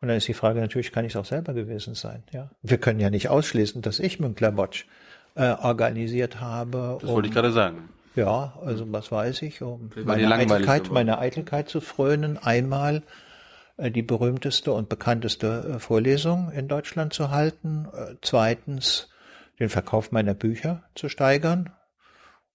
Und 0.00 0.08
dann 0.08 0.16
ist 0.16 0.28
die 0.28 0.34
Frage 0.34 0.60
natürlich, 0.60 0.92
kann 0.92 1.04
ich 1.04 1.12
es 1.12 1.16
auch 1.16 1.24
selber 1.24 1.54
gewesen 1.54 1.94
sein? 1.94 2.24
Ja, 2.32 2.50
wir 2.62 2.78
können 2.78 3.00
ja 3.00 3.08
nicht 3.08 3.28
ausschließen, 3.28 3.80
dass 3.80 4.00
ich 4.00 4.18
Münkler-Botsch 4.18 4.86
äh, 5.36 5.52
organisiert 5.52 6.40
habe. 6.40 6.98
Das 7.00 7.08
um, 7.08 7.16
wollte 7.16 7.28
ich 7.28 7.34
gerade 7.34 7.52
sagen. 7.52 7.88
Ja, 8.16 8.54
also 8.64 8.90
was 8.92 9.10
weiß 9.10 9.42
ich, 9.42 9.62
um 9.62 9.90
meine 10.04 10.32
Eitelkeit, 10.32 10.90
meine 10.90 11.18
Eitelkeit 11.18 11.68
zu 11.68 11.80
frönen, 11.80 12.36
einmal 12.36 13.02
äh, 13.76 13.90
die 13.90 14.02
berühmteste 14.02 14.72
und 14.72 14.88
bekannteste 14.88 15.74
äh, 15.76 15.78
Vorlesung 15.78 16.50
in 16.50 16.68
Deutschland 16.68 17.12
zu 17.12 17.30
halten, 17.30 17.88
äh, 17.92 18.14
zweitens 18.20 19.08
den 19.58 19.68
Verkauf 19.68 20.12
meiner 20.12 20.34
Bücher 20.34 20.84
zu 20.94 21.08
steigern 21.08 21.72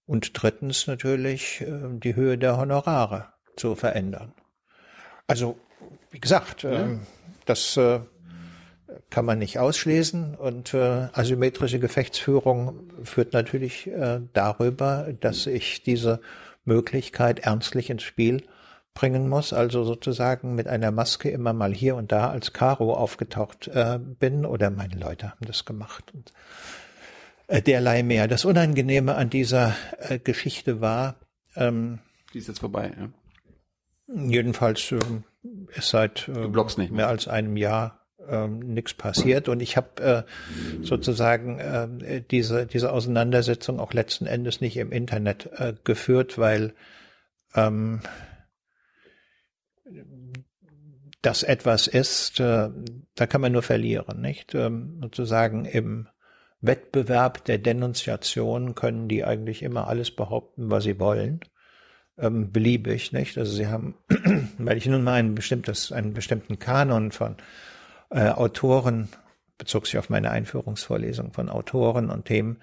und 0.06 0.32
drittens 0.34 0.88
natürlich 0.88 1.64
die 1.68 2.16
Höhe 2.16 2.38
der 2.38 2.58
Honorare 2.58 3.34
zu 3.56 3.76
verändern. 3.76 4.34
Also, 5.28 5.58
wie 6.12 6.20
gesagt, 6.20 6.64
ja. 6.64 6.72
Ähm, 6.72 7.02
das 7.46 7.80
kann 9.10 9.26
man 9.26 9.40
nicht 9.40 9.60
ausschließen. 9.60 10.36
Und 10.36 10.74
äh, 10.74 11.08
asymmetrische 11.14 11.80
Gefechtsführung 11.80 12.92
führt 13.04 13.34
natürlich 13.34 13.88
äh, 13.88 14.22
darüber, 14.34 15.08
dass 15.20 15.48
ich 15.48 15.84
diese 15.84 16.22
Möglichkeit 16.66 17.40
ernstlich 17.40 17.90
ins 17.90 18.04
Spiel 18.04 18.44
bringen 18.94 19.30
muss, 19.30 19.54
also 19.54 19.84
sozusagen 19.84 20.56
mit 20.56 20.68
einer 20.68 20.92
Maske 20.92 21.30
immer 21.30 21.54
mal 21.54 21.74
hier 21.74 21.96
und 21.96 22.12
da 22.12 22.30
als 22.32 22.54
Karo 22.54 22.94
aufgetaucht 22.94 23.68
äh, 23.70 23.98
bin 23.98 24.46
oder 24.46 24.70
meine 24.70 24.96
Leute 24.96 25.32
haben 25.32 25.46
das 25.46 25.64
gemacht 25.64 26.12
und 26.14 26.30
äh, 26.30 26.34
derlei 27.50 28.04
mehr. 28.04 28.28
Das 28.28 28.46
Unangenehme 28.46 29.16
an 29.16 29.30
dieser 29.30 29.76
äh, 29.98 30.20
Geschichte 30.20 30.82
war, 30.82 31.20
ähm, 31.56 32.00
die 32.34 32.40
ist 32.40 32.48
jetzt 32.48 32.60
vorbei, 32.60 32.94
ja? 32.98 33.10
Jedenfalls 34.28 34.92
äh, 34.92 35.00
ist 35.76 35.90
seit 35.90 36.28
äh, 36.28 36.48
mehr. 36.48 36.92
mehr 36.92 37.08
als 37.08 37.28
einem 37.28 37.58
Jahr 37.58 38.08
ähm, 38.28 38.60
nichts 38.60 38.94
passiert. 38.94 39.50
Und 39.50 39.62
ich 39.62 39.78
habe 39.78 40.02
äh, 40.02 40.84
sozusagen 40.84 41.60
äh, 41.60 42.22
diese, 42.30 42.66
diese 42.66 42.92
Auseinandersetzung 42.92 43.80
auch 43.80 43.94
letzten 43.94 44.26
Endes 44.26 44.62
nicht 44.62 44.78
im 44.78 44.92
Internet 44.92 45.50
äh, 45.54 45.74
geführt, 45.84 46.38
weil 46.38 46.74
ähm, 47.56 48.02
das 51.22 51.44
etwas 51.44 51.88
ist, 51.88 52.40
äh, 52.40 52.70
da 53.16 53.28
kann 53.28 53.42
man 53.42 53.52
nur 53.52 53.64
verlieren, 53.64 54.22
nicht? 54.22 54.56
Ähm, 54.56 55.00
sozusagen 55.02 55.66
im 55.66 56.08
Wettbewerb 56.62 57.46
der 57.46 57.58
Denunziation 57.58 58.76
können 58.76 59.08
die 59.08 59.24
eigentlich 59.24 59.64
immer 59.64 59.88
alles 59.88 60.12
behaupten, 60.12 60.70
was 60.70 60.84
sie 60.84 61.00
wollen. 61.00 61.40
Ähm, 62.18 62.52
beliebig, 62.52 63.14
nicht? 63.14 63.38
Also 63.38 63.54
sie 63.54 63.68
haben, 63.68 63.96
weil 64.58 64.78
ich 64.78 64.86
nun 64.86 65.04
mal 65.04 65.14
ein 65.14 65.36
bestimmtes, 65.36 65.92
einen 65.92 66.14
bestimmten 66.14 66.60
Kanon 66.60 67.12
von 67.12 67.38
äh, 68.10 68.30
Autoren, 68.30 69.08
bezog 69.58 69.88
sich 69.88 69.98
auf 69.98 70.10
meine 70.10 70.32
Einführungsvorlesung 70.32 71.32
von 71.32 71.50
Autoren 71.50 72.10
und 72.10 72.26
Themen, 72.26 72.58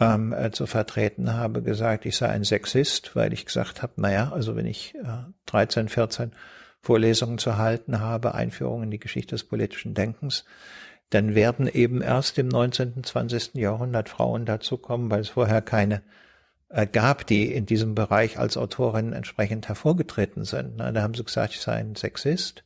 ähm, 0.00 0.32
äh, 0.32 0.50
zu 0.52 0.66
vertreten 0.66 1.34
habe, 1.34 1.62
gesagt, 1.62 2.06
ich 2.06 2.16
sei 2.16 2.28
ein 2.28 2.44
Sexist, 2.44 3.16
weil 3.16 3.32
ich 3.32 3.44
gesagt 3.44 3.82
habe, 3.82 4.00
naja, 4.00 4.30
also 4.32 4.56
wenn 4.56 4.66
ich 4.66 4.94
äh, 4.94 5.24
13, 5.46 5.88
14 5.88 6.32
Vorlesungen 6.80 7.38
zu 7.38 7.56
halten 7.56 8.00
habe, 8.00 8.34
Einführungen 8.34 8.84
in 8.84 8.90
die 8.90 9.00
Geschichte 9.00 9.34
des 9.34 9.44
politischen 9.44 9.94
Denkens, 9.94 10.44
dann 11.10 11.34
werden 11.34 11.68
eben 11.68 12.02
erst 12.02 12.38
im 12.38 12.48
19., 12.48 13.02
20. 13.02 13.54
Jahrhundert 13.54 14.08
Frauen 14.08 14.44
dazukommen, 14.44 15.10
weil 15.10 15.20
es 15.20 15.30
vorher 15.30 15.62
keine 15.62 16.02
äh, 16.68 16.86
gab, 16.86 17.26
die 17.26 17.52
in 17.52 17.66
diesem 17.66 17.94
Bereich 17.94 18.38
als 18.38 18.56
Autorin 18.56 19.12
entsprechend 19.12 19.68
hervorgetreten 19.68 20.44
sind. 20.44 20.78
Da 20.78 20.94
haben 21.00 21.14
sie 21.14 21.24
gesagt, 21.24 21.54
ich 21.54 21.60
sei 21.60 21.76
ein 21.76 21.96
Sexist. 21.96 22.64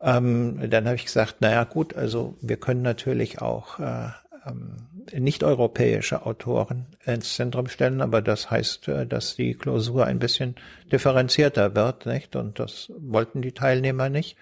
Ähm, 0.00 0.68
dann 0.68 0.86
habe 0.86 0.96
ich 0.96 1.04
gesagt, 1.04 1.40
naja 1.40 1.62
gut, 1.64 1.94
also 1.94 2.36
wir 2.40 2.56
können 2.56 2.82
natürlich 2.82 3.40
auch 3.40 3.78
äh, 3.78 4.08
ähm, 4.44 4.88
nicht-europäische 5.12 6.26
Autoren 6.26 6.86
ins 7.04 7.36
Zentrum 7.36 7.68
stellen, 7.68 8.00
aber 8.00 8.22
das 8.22 8.50
heißt, 8.50 8.88
äh, 8.88 9.06
dass 9.06 9.36
die 9.36 9.54
Klausur 9.54 10.06
ein 10.06 10.18
bisschen 10.18 10.56
differenzierter 10.90 11.76
wird, 11.76 12.06
nicht? 12.06 12.34
Und 12.34 12.58
das 12.58 12.90
wollten 12.98 13.42
die 13.42 13.52
Teilnehmer 13.52 14.08
nicht. 14.08 14.36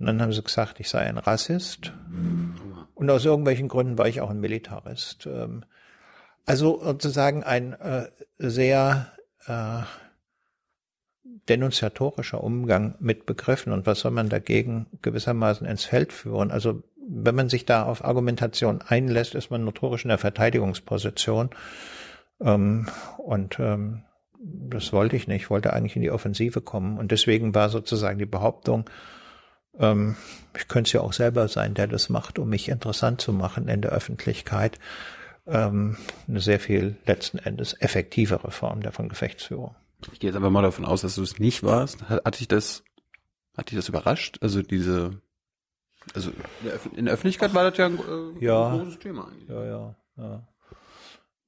Und 0.00 0.06
dann 0.06 0.20
haben 0.22 0.32
sie 0.32 0.42
gesagt, 0.42 0.80
ich 0.80 0.88
sei 0.88 1.00
ein 1.00 1.18
Rassist. 1.18 1.92
Und 2.94 3.10
aus 3.10 3.24
irgendwelchen 3.24 3.68
Gründen 3.68 3.98
war 3.98 4.08
ich 4.08 4.20
auch 4.20 4.30
ein 4.30 4.40
Militarist. 4.40 5.26
Ähm, 5.26 5.64
also 6.46 6.80
sozusagen 6.82 7.44
ein 7.44 7.74
äh, 7.74 8.08
sehr 8.38 9.12
äh, 9.46 9.82
denunziatorischer 11.48 12.42
Umgang 12.42 12.94
mit 12.98 13.26
Begriffen 13.26 13.72
und 13.72 13.86
was 13.86 14.00
soll 14.00 14.10
man 14.10 14.28
dagegen 14.28 14.86
gewissermaßen 15.02 15.66
ins 15.66 15.84
Feld 15.84 16.12
führen? 16.12 16.50
Also 16.50 16.82
wenn 17.08 17.34
man 17.34 17.48
sich 17.48 17.66
da 17.66 17.84
auf 17.84 18.04
Argumentation 18.04 18.82
einlässt, 18.82 19.34
ist 19.34 19.50
man 19.50 19.64
notorisch 19.64 20.04
in 20.04 20.08
der 20.08 20.18
Verteidigungsposition. 20.18 21.50
Ähm, 22.40 22.88
und 23.18 23.58
ähm, 23.58 24.04
das 24.42 24.92
wollte 24.92 25.16
ich 25.16 25.28
nicht. 25.28 25.42
Ich 25.42 25.50
wollte 25.50 25.72
eigentlich 25.72 25.96
in 25.96 26.02
die 26.02 26.10
Offensive 26.10 26.60
kommen. 26.60 26.98
Und 26.98 27.10
deswegen 27.10 27.54
war 27.54 27.68
sozusagen 27.68 28.18
die 28.18 28.26
Behauptung, 28.26 28.88
ähm, 29.78 30.16
ich 30.56 30.68
könnte 30.68 30.88
es 30.88 30.92
ja 30.92 31.00
auch 31.00 31.12
selber 31.12 31.48
sein, 31.48 31.74
der 31.74 31.86
das 31.86 32.08
macht, 32.08 32.38
um 32.38 32.48
mich 32.48 32.68
interessant 32.68 33.20
zu 33.20 33.32
machen 33.32 33.68
in 33.68 33.82
der 33.82 33.92
Öffentlichkeit, 33.92 34.78
ähm, 35.46 35.96
eine 36.28 36.40
sehr 36.40 36.60
viel 36.60 36.96
letzten 37.06 37.38
Endes 37.38 37.74
effektivere 37.80 38.50
Form 38.50 38.82
der 38.82 38.92
von 38.92 39.08
Gefechtsführung. 39.08 39.74
Ich 40.12 40.20
gehe 40.20 40.30
jetzt 40.30 40.36
aber 40.36 40.50
mal 40.50 40.62
davon 40.62 40.84
aus, 40.84 41.02
dass 41.02 41.14
du 41.16 41.22
es 41.22 41.38
nicht 41.38 41.62
warst. 41.62 42.02
Hat, 42.08 42.40
dich 42.40 42.48
das 42.48 42.82
Hat 43.56 43.70
dich 43.70 43.76
das 43.76 43.88
überrascht? 43.88 44.38
Also 44.40 44.62
diese, 44.62 45.20
also 46.14 46.30
in 46.96 47.04
der 47.06 47.14
Öffentlichkeit 47.14 47.52
war 47.54 47.68
das 47.68 47.76
ja 47.78 47.86
ein, 47.86 47.98
äh, 47.98 48.44
Ja. 48.44 48.68
ein 48.72 48.78
großes 48.80 48.98
Thema 48.98 49.28
eigentlich. 49.28 49.48
Ja, 49.48 49.64
ja, 49.64 49.94
ja. 50.16 50.46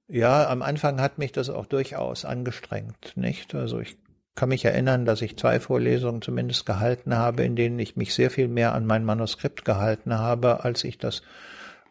Ja, 0.09 0.51
am 0.51 0.61
Anfang 0.61 1.01
hat 1.01 1.17
mich 1.17 1.33
das 1.33 1.49
auch 1.49 1.65
durchaus 1.65 2.25
angestrengt, 2.27 3.13
nicht? 3.17 3.55
Also 3.55 3.79
ich 3.81 3.97
kann 4.35 4.49
mich 4.49 4.64
erinnern, 4.64 5.05
dass 5.05 5.23
ich 5.23 5.37
zwei 5.37 5.61
Vorlesungen 5.61 6.23
zumindest 6.23 6.64
gehalten 6.66 7.16
habe, 7.16 7.45
in 7.45 7.57
denen 7.57 7.79
ich 7.79 7.97
mich 7.97 8.14
sehr 8.14 8.31
viel 8.31 8.49
mehr 8.49 8.75
an 8.75 8.87
mein 8.87 9.05
Manuskript 9.05 9.64
gehalten 9.64 10.18
habe, 10.18 10.64
als 10.64 10.85
ich 10.85 10.99
das 10.99 11.23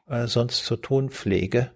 äh, 0.10 0.27
sonst 0.27 0.65
zu 0.65 0.75
tun 0.75 1.10
pflege. 1.10 1.71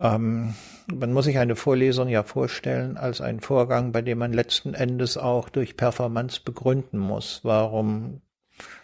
Ähm, 0.00 0.54
man 0.92 1.12
muss 1.12 1.24
sich 1.24 1.38
eine 1.38 1.56
Vorlesung 1.56 2.08
ja 2.08 2.22
vorstellen 2.22 2.96
als 2.96 3.20
einen 3.20 3.40
Vorgang, 3.40 3.92
bei 3.92 4.02
dem 4.02 4.18
man 4.18 4.32
letzten 4.32 4.74
Endes 4.74 5.16
auch 5.16 5.48
durch 5.48 5.76
Performance 5.76 6.40
begründen 6.44 6.98
muss, 6.98 7.40
warum 7.42 8.20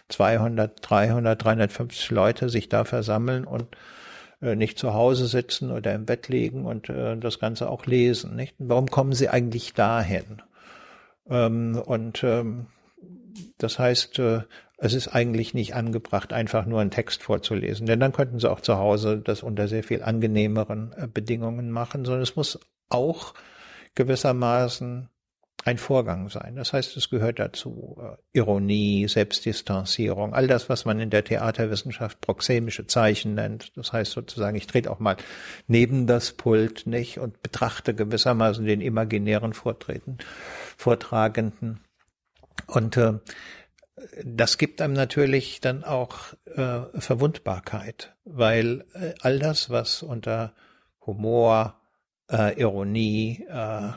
200, 0.08 0.78
300, 0.80 1.42
350 1.42 2.10
Leute 2.10 2.48
sich 2.48 2.68
da 2.68 2.84
versammeln 2.84 3.44
und 3.44 3.76
äh, 4.40 4.56
nicht 4.56 4.78
zu 4.78 4.94
Hause 4.94 5.26
sitzen 5.26 5.70
oder 5.70 5.94
im 5.94 6.04
Bett 6.06 6.28
liegen 6.28 6.66
und 6.66 6.88
äh, 6.88 7.16
das 7.16 7.38
Ganze 7.38 7.68
auch 7.70 7.86
lesen. 7.86 8.36
Nicht? 8.36 8.54
Warum 8.58 8.90
kommen 8.90 9.12
sie 9.12 9.28
eigentlich 9.28 9.74
dahin? 9.74 10.42
Ähm, 11.28 11.80
und 11.84 12.22
ähm, 12.24 12.66
das 13.58 13.78
heißt, 13.78 14.18
äh, 14.18 14.42
es 14.78 14.92
ist 14.92 15.08
eigentlich 15.08 15.54
nicht 15.54 15.74
angebracht, 15.74 16.32
einfach 16.32 16.66
nur 16.66 16.80
einen 16.80 16.90
Text 16.90 17.22
vorzulesen, 17.22 17.86
denn 17.86 18.00
dann 18.00 18.12
könnten 18.12 18.38
sie 18.38 18.50
auch 18.50 18.60
zu 18.60 18.76
Hause 18.76 19.18
das 19.18 19.42
unter 19.42 19.68
sehr 19.68 19.84
viel 19.84 20.02
angenehmeren 20.02 20.92
äh, 20.96 21.06
Bedingungen 21.06 21.70
machen, 21.70 22.04
sondern 22.04 22.22
es 22.22 22.36
muss 22.36 22.58
auch 22.88 23.34
gewissermaßen 23.94 25.08
ein 25.64 25.78
Vorgang 25.78 26.28
sein. 26.28 26.56
Das 26.56 26.74
heißt, 26.74 26.96
es 26.96 27.08
gehört 27.08 27.38
dazu 27.38 27.96
äh, 27.98 28.38
Ironie, 28.38 29.08
Selbstdistanzierung, 29.08 30.34
all 30.34 30.46
das, 30.46 30.68
was 30.68 30.84
man 30.84 31.00
in 31.00 31.08
der 31.08 31.24
Theaterwissenschaft 31.24 32.20
proxemische 32.20 32.86
Zeichen 32.86 33.34
nennt. 33.34 33.72
Das 33.76 33.92
heißt 33.92 34.12
sozusagen, 34.12 34.56
ich 34.56 34.66
trete 34.66 34.90
auch 34.90 34.98
mal 34.98 35.16
neben 35.66 36.06
das 36.06 36.32
Pult 36.32 36.86
nicht 36.86 37.18
und 37.18 37.42
betrachte 37.42 37.94
gewissermaßen 37.94 38.66
den 38.66 38.82
imaginären 38.82 39.54
Vortreten, 39.54 40.18
Vortragenden. 40.76 41.80
Und 42.66 42.98
äh, 42.98 43.14
das 44.22 44.58
gibt 44.58 44.82
einem 44.82 44.94
natürlich 44.94 45.62
dann 45.62 45.82
auch 45.82 46.34
äh, 46.44 46.82
Verwundbarkeit, 46.98 48.14
weil 48.24 48.84
äh, 48.92 49.14
all 49.22 49.38
das, 49.38 49.70
was 49.70 50.02
unter 50.02 50.52
Humor, 51.06 51.80
äh, 52.30 52.60
Ironie, 52.60 53.46
äh, 53.48 53.92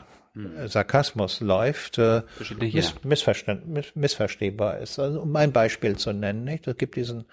Sarkasmus 0.66 1.40
läuft, 1.40 1.98
äh, 1.98 2.22
miss 2.58 2.94
missverständ, 3.04 3.66
miss 3.66 3.94
missverstehbar 3.94 4.78
ist. 4.78 4.98
Also 4.98 5.22
um 5.22 5.34
ein 5.36 5.52
Beispiel 5.52 5.96
zu 5.96 6.12
nennen, 6.12 6.44
nicht? 6.44 6.66
es 6.66 6.76
gibt 6.76 6.96
diesen 6.96 7.24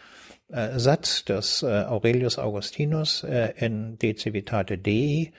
äh, 0.49 0.77
Satz 0.79 1.25
des 1.25 1.63
äh, 1.63 1.85
Aurelius 1.87 2.39
Augustinus 2.39 3.23
äh, 3.23 3.53
in 3.57 3.97
De 3.99 4.15
Civitate 4.15 4.77
Dei, 4.77 5.33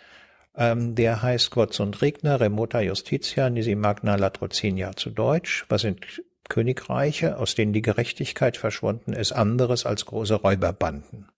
ähm, 0.56 0.94
der 0.94 1.22
heißt 1.22 1.50
Quod 1.50 1.78
und 1.80 2.00
Regner, 2.02 2.40
remota 2.40 2.80
justitia, 2.80 3.50
nisi 3.50 3.74
magna 3.74 4.16
latrocinia 4.16 4.96
zu 4.96 5.10
Deutsch. 5.10 5.66
Was 5.68 5.82
sind 5.82 6.22
Königreiche, 6.48 7.38
aus 7.38 7.54
denen 7.54 7.72
die 7.72 7.82
Gerechtigkeit 7.82 8.56
verschwunden 8.56 9.12
ist, 9.12 9.32
anderes 9.32 9.86
als 9.86 10.06
große 10.06 10.34
Räuberbanden? 10.34 11.28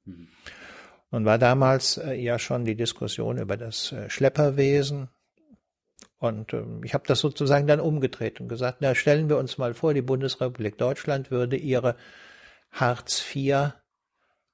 Und 1.11 1.25
war 1.25 1.39
damals 1.39 1.97
äh, 1.97 2.15
ja 2.15 2.39
schon 2.39 2.65
die 2.65 2.77
Diskussion 2.77 3.39
über 3.39 3.57
das 3.57 3.93
äh, 3.93 4.11
Schlepperwesen, 4.11 5.09
und 6.19 6.53
ähm, 6.53 6.83
ich 6.85 6.95
habe 6.95 7.05
das 7.07 7.21
sozusagen 7.21 7.67
dann 7.67 7.81
umgedreht 7.81 8.41
und 8.41 8.49
gesagt, 8.49 8.79
na 8.81 8.95
stellen 8.95 9.29
wir 9.29 9.39
uns 9.39 9.59
mal 9.59 9.75
vor, 9.75 9.95
die 9.95 10.03
Bundesrepublik 10.03 10.77
Deutschland 10.79 11.31
würde 11.31 11.57
ihre 11.57 11.97
Hartz 12.73 13.25
IV 13.35 13.73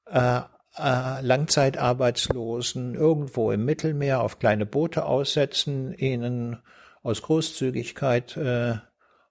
äh, 0.06 0.40
äh, 0.76 1.20
Langzeitarbeitslosen 1.22 2.94
irgendwo 2.94 3.50
im 3.50 3.64
Mittelmeer 3.64 4.20
auf 4.20 4.38
kleine 4.38 4.66
Boote 4.66 5.06
aussetzen, 5.06 5.94
ihnen 5.94 6.62
aus 7.02 7.22
Großzügigkeit 7.22 8.36
äh, 8.36 8.76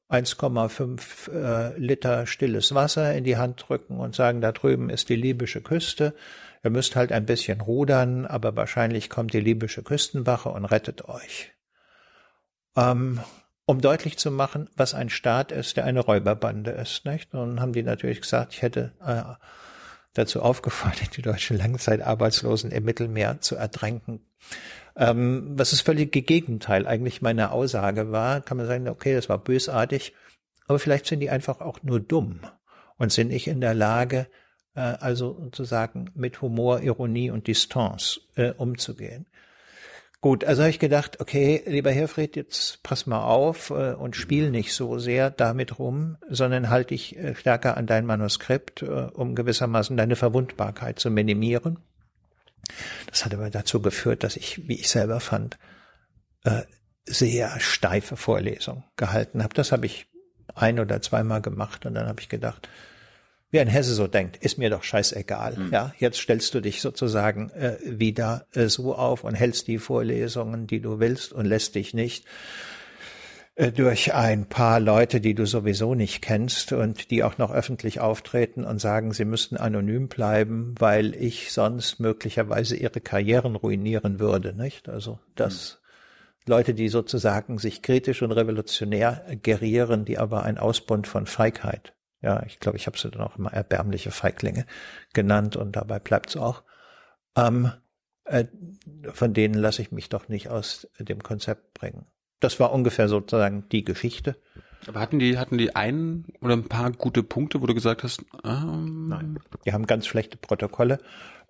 1,5 0.10 1.32
äh, 1.32 1.78
Liter 1.78 2.28
stilles 2.28 2.74
Wasser 2.76 3.14
in 3.14 3.24
die 3.24 3.38
Hand 3.38 3.66
drücken 3.68 3.98
und 3.98 4.16
sagen, 4.16 4.42
da 4.42 4.52
drüben 4.52 4.90
ist 4.90 5.10
die 5.10 5.16
libysche 5.16 5.62
Küste. 5.62 6.14
Ihr 6.64 6.70
müsst 6.70 6.96
halt 6.96 7.12
ein 7.12 7.26
bisschen 7.26 7.62
rudern, 7.62 8.26
aber 8.26 8.56
wahrscheinlich 8.56 9.10
kommt 9.10 9.34
die 9.34 9.42
libysche 9.42 9.84
Küstenwache 9.84 10.50
und 10.50 10.66
rettet 10.66 11.06
euch 11.06 11.54
ähm, 12.76 13.20
um 13.66 13.82
deutlich 13.82 14.18
zu 14.18 14.32
machen, 14.32 14.70
was 14.76 14.94
ein 14.94 15.10
Staat 15.10 15.52
ist, 15.52 15.78
der 15.78 15.86
eine 15.86 16.02
Räuberbande 16.02 16.72
ist. 16.72 17.06
Nicht? 17.06 17.34
Und 17.34 17.62
haben 17.62 17.74
die 17.74 17.84
natürlich 17.84 18.22
gesagt, 18.22 18.54
ich 18.54 18.62
hätte 18.62 18.92
äh, 19.06 19.24
dazu 20.14 20.42
aufgefordert, 20.42 21.16
die 21.18 21.22
deutschen 21.22 21.58
Langzeitarbeitslosen 21.58 22.72
im 22.72 22.84
Mittelmeer 22.84 23.42
zu 23.42 23.56
ertränken. 23.56 24.22
Ähm, 24.96 25.54
was 25.56 25.72
das 25.72 25.82
völlige 25.82 26.22
Gegenteil 26.22 26.86
eigentlich 26.86 27.22
meiner 27.22 27.52
Aussage 27.52 28.12
war, 28.12 28.42
kann 28.42 28.58
man 28.58 28.68
sagen, 28.68 28.88
okay, 28.90 29.16
das 29.16 29.30
war 29.30 29.40
bösartig, 29.40 30.14
aber 30.68 30.78
vielleicht 30.78 31.08
sind 31.08 31.20
die 31.20 31.30
einfach 31.30 31.62
auch 31.62 31.82
nur 31.82 32.00
dumm 32.00 32.42
und 32.98 33.12
sind 33.12 33.30
nicht 33.30 33.48
in 33.48 33.60
der 33.60 33.74
Lage, 33.74 34.28
äh, 34.76 34.82
also 34.82 35.40
sozusagen 35.46 36.12
mit 36.14 36.42
Humor, 36.42 36.82
Ironie 36.82 37.32
und 37.32 37.48
Distanz 37.48 38.20
äh, 38.36 38.52
umzugehen. 38.52 39.26
Gut, 40.24 40.46
also 40.46 40.62
habe 40.62 40.70
ich 40.70 40.80
gedacht, 40.80 41.20
okay, 41.20 41.62
lieber 41.66 41.92
Herfried, 41.92 42.38
jetzt 42.38 42.82
pass 42.82 43.06
mal 43.08 43.26
auf 43.26 43.72
äh, 43.72 43.92
und 43.92 44.16
spiel 44.16 44.52
nicht 44.52 44.74
so 44.74 44.98
sehr 44.98 45.30
damit 45.30 45.80
rum, 45.80 46.16
sondern 46.30 46.70
halt 46.70 46.92
dich 46.92 47.18
äh, 47.18 47.36
stärker 47.36 47.76
an 47.76 47.88
dein 47.88 48.06
Manuskript, 48.06 48.84
äh, 48.84 48.86
um 48.86 49.36
gewissermaßen 49.36 49.98
deine 49.98 50.16
Verwundbarkeit 50.16 50.98
zu 50.98 51.12
minimieren. 51.12 51.80
Das 53.08 53.26
hat 53.26 53.34
aber 53.34 53.50
dazu 53.50 53.82
geführt, 53.82 54.24
dass 54.24 54.38
ich, 54.38 54.66
wie 54.66 54.80
ich 54.80 54.90
selber 54.90 55.20
fand, 55.20 55.58
sehr 57.06 57.60
steife 57.60 58.16
Vorlesungen 58.16 58.86
gehalten 58.96 59.44
habe. 59.44 59.54
Das 59.54 59.74
habe 59.74 59.86
ich 59.86 60.08
ein 60.56 60.80
oder 60.80 61.02
zweimal 61.02 61.42
gemacht 61.42 61.86
und 61.86 61.96
dann 61.96 62.08
habe 62.08 62.22
ich 62.22 62.30
gedacht, 62.30 62.70
wie 63.54 63.60
ein 63.60 63.68
Hesse 63.68 63.94
so 63.94 64.08
denkt, 64.08 64.38
ist 64.38 64.58
mir 64.58 64.72
doch 64.72 64.82
scheißegal. 64.82 65.56
Mhm. 65.58 65.72
Ja, 65.72 65.94
jetzt 66.00 66.18
stellst 66.18 66.56
du 66.56 66.60
dich 66.60 66.82
sozusagen 66.82 67.52
äh, 67.52 67.78
wieder 67.86 68.48
äh, 68.56 68.68
so 68.68 68.96
auf 68.96 69.24
und 69.24 69.36
hältst 69.36 69.68
die 69.68 69.78
Vorlesungen, 69.78 70.66
die 70.66 70.82
du 70.82 71.00
willst 71.00 71.34
und 71.34 71.46
lässt 71.46 71.76
dich 71.76 71.94
nicht 71.94 72.26
äh, 73.54 73.72
durch 73.72 74.16
ein 74.16 74.48
paar 74.48 74.80
Leute, 74.80 75.22
die 75.22 75.36
du 75.36 75.46
sowieso 75.46 75.94
nicht 75.94 76.24
kennst 76.24 76.74
und 76.74 77.12
die 77.12 77.24
auch 77.24 77.38
noch 77.38 77.52
öffentlich 77.52 78.00
auftreten 78.00 78.64
und 78.64 78.82
sagen, 78.82 79.14
sie 79.14 79.24
müssten 79.24 79.56
anonym 79.56 80.08
bleiben, 80.08 80.74
weil 80.80 81.14
ich 81.14 81.54
sonst 81.54 82.00
möglicherweise 82.00 82.76
ihre 82.76 83.02
Karrieren 83.02 83.56
ruinieren 83.56 84.20
würde, 84.20 84.56
nicht? 84.56 84.90
Also 84.90 85.20
das 85.36 85.80
Leute, 86.48 86.74
die 86.74 86.90
sozusagen 86.90 87.60
sich 87.60 87.84
kritisch 87.84 88.24
und 88.24 88.32
revolutionär 88.32 89.24
gerieren, 89.44 90.06
die 90.06 90.18
aber 90.18 90.42
ein 90.42 90.58
Ausbund 90.58 91.06
von 91.06 91.28
Feigheit 91.28 91.94
ja, 92.24 92.42
ich 92.48 92.60
glaube, 92.60 92.78
ich 92.78 92.88
habe 92.88 92.98
sie 92.98 93.12
dann 93.12 93.22
auch 93.22 93.38
immer 93.38 93.54
erbärmliche 93.54 94.12
Feiglinge 94.12 94.66
genannt 95.14 95.56
und 95.56 95.76
dabei 95.76 96.00
bleibt's 96.00 96.38
auch. 96.38 96.64
Ähm, 97.36 97.72
äh, 98.24 98.46
von 99.12 99.34
denen 99.34 99.56
lasse 99.56 99.82
ich 99.82 99.92
mich 99.92 100.10
doch 100.10 100.30
nicht 100.30 100.50
aus 100.50 100.88
dem 100.98 101.22
Konzept 101.22 101.74
bringen. 101.74 102.06
Das 102.40 102.60
war 102.60 102.72
ungefähr 102.72 103.10
sozusagen 103.10 103.68
die 103.70 103.84
Geschichte. 103.84 104.38
Aber 104.88 105.00
hatten 105.00 105.20
die, 105.20 105.38
hatten 105.38 105.58
die 105.58 105.76
einen 105.76 106.26
oder 106.42 106.56
ein 106.56 106.68
paar 106.68 106.92
gute 106.92 107.24
Punkte, 107.24 107.62
wo 107.62 107.68
du 107.68 107.74
gesagt 107.74 108.04
hast, 108.04 108.24
ähm, 108.44 109.08
Nein. 109.08 109.40
Die 109.66 109.74
haben 109.74 109.88
ganz 109.88 110.08
schlechte 110.08 110.38
Protokolle 110.38 111.00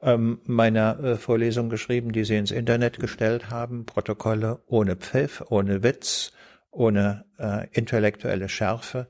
ähm, 0.02 0.40
meiner 0.46 1.00
äh, 1.00 1.16
Vorlesung 1.18 1.70
geschrieben, 1.70 2.12
die 2.12 2.26
sie 2.26 2.38
ins 2.38 2.52
Internet 2.52 3.00
gestellt 3.00 3.50
haben. 3.50 3.86
Protokolle 3.86 4.60
ohne 4.68 4.96
Pfiff, 4.96 5.44
ohne 5.50 5.84
Witz, 5.84 6.32
ohne 6.72 7.26
äh, 7.40 7.68
intellektuelle 7.72 8.50
Schärfe. 8.50 9.08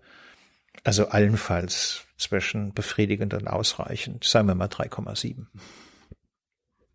Also 0.84 1.08
allenfalls 1.08 2.06
zwischen 2.18 2.74
befriedigend 2.74 3.34
und 3.34 3.48
ausreichend. 3.48 4.24
Sagen 4.24 4.48
wir 4.48 4.56
mal 4.56 4.68
3,7. 4.68 5.48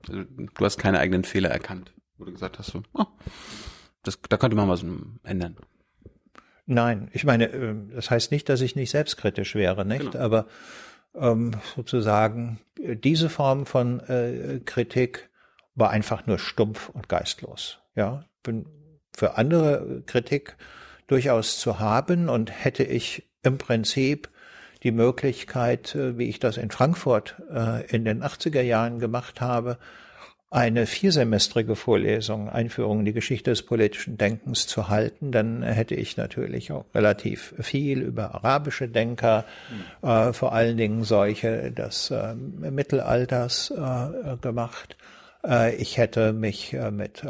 also 0.08 0.24
du 0.24 0.64
hast 0.64 0.78
keine 0.78 0.98
eigenen 0.98 1.24
Fehler 1.24 1.50
erkannt, 1.50 1.92
wo 2.16 2.24
du 2.24 2.32
gesagt 2.32 2.58
hast, 2.58 2.68
so, 2.68 2.82
oh, 2.92 3.06
das, 4.02 4.18
da 4.28 4.36
könnte 4.36 4.56
man 4.56 4.68
was 4.68 4.84
ändern. 5.22 5.56
Nein, 6.66 7.08
ich 7.12 7.24
meine, 7.24 7.46
ähm, 7.46 7.90
das 7.94 8.10
heißt 8.10 8.30
nicht, 8.30 8.48
dass 8.48 8.60
ich 8.60 8.76
nicht 8.76 8.90
selbstkritisch 8.90 9.54
wäre, 9.54 9.86
nicht? 9.86 10.12
Genau. 10.12 10.24
Aber 10.24 10.46
ähm, 11.14 11.52
sozusagen 11.74 12.60
äh, 12.78 12.94
diese 12.94 13.30
Form 13.30 13.64
von 13.64 14.00
äh, 14.00 14.60
Kritik 14.64 15.30
war 15.74 15.90
einfach 15.90 16.26
nur 16.26 16.38
stumpf 16.38 16.90
und 16.90 17.08
geistlos. 17.08 17.78
Ja, 17.94 18.24
bin 18.42 18.66
für 19.16 19.38
andere 19.38 20.02
Kritik 20.04 20.56
durchaus 21.06 21.58
zu 21.58 21.78
haben 21.78 22.28
und 22.28 22.50
hätte 22.50 22.84
ich 22.84 23.27
im 23.42 23.58
Prinzip 23.58 24.28
die 24.82 24.92
Möglichkeit, 24.92 25.94
äh, 25.94 26.18
wie 26.18 26.28
ich 26.28 26.38
das 26.38 26.56
in 26.56 26.70
Frankfurt 26.70 27.36
äh, 27.52 27.86
in 27.86 28.04
den 28.04 28.22
80er 28.22 28.62
Jahren 28.62 28.98
gemacht 28.98 29.40
habe, 29.40 29.78
eine 30.50 30.86
viersemestrige 30.86 31.76
Vorlesung, 31.76 32.48
Einführung 32.48 33.00
in 33.00 33.04
die 33.04 33.12
Geschichte 33.12 33.50
des 33.50 33.62
politischen 33.62 34.16
Denkens 34.16 34.66
zu 34.66 34.88
halten, 34.88 35.30
dann 35.30 35.62
hätte 35.62 35.94
ich 35.94 36.16
natürlich 36.16 36.72
auch 36.72 36.86
relativ 36.94 37.54
viel 37.58 38.00
über 38.00 38.34
arabische 38.34 38.88
Denker, 38.88 39.44
mhm. 40.02 40.08
äh, 40.08 40.32
vor 40.32 40.54
allen 40.54 40.78
Dingen 40.78 41.04
solche 41.04 41.70
des 41.70 42.10
äh, 42.10 42.34
Mittelalters 42.34 43.70
äh, 43.70 44.36
gemacht. 44.40 44.96
Äh, 45.46 45.74
ich 45.74 45.98
hätte 45.98 46.32
mich 46.32 46.74
mit 46.92 47.22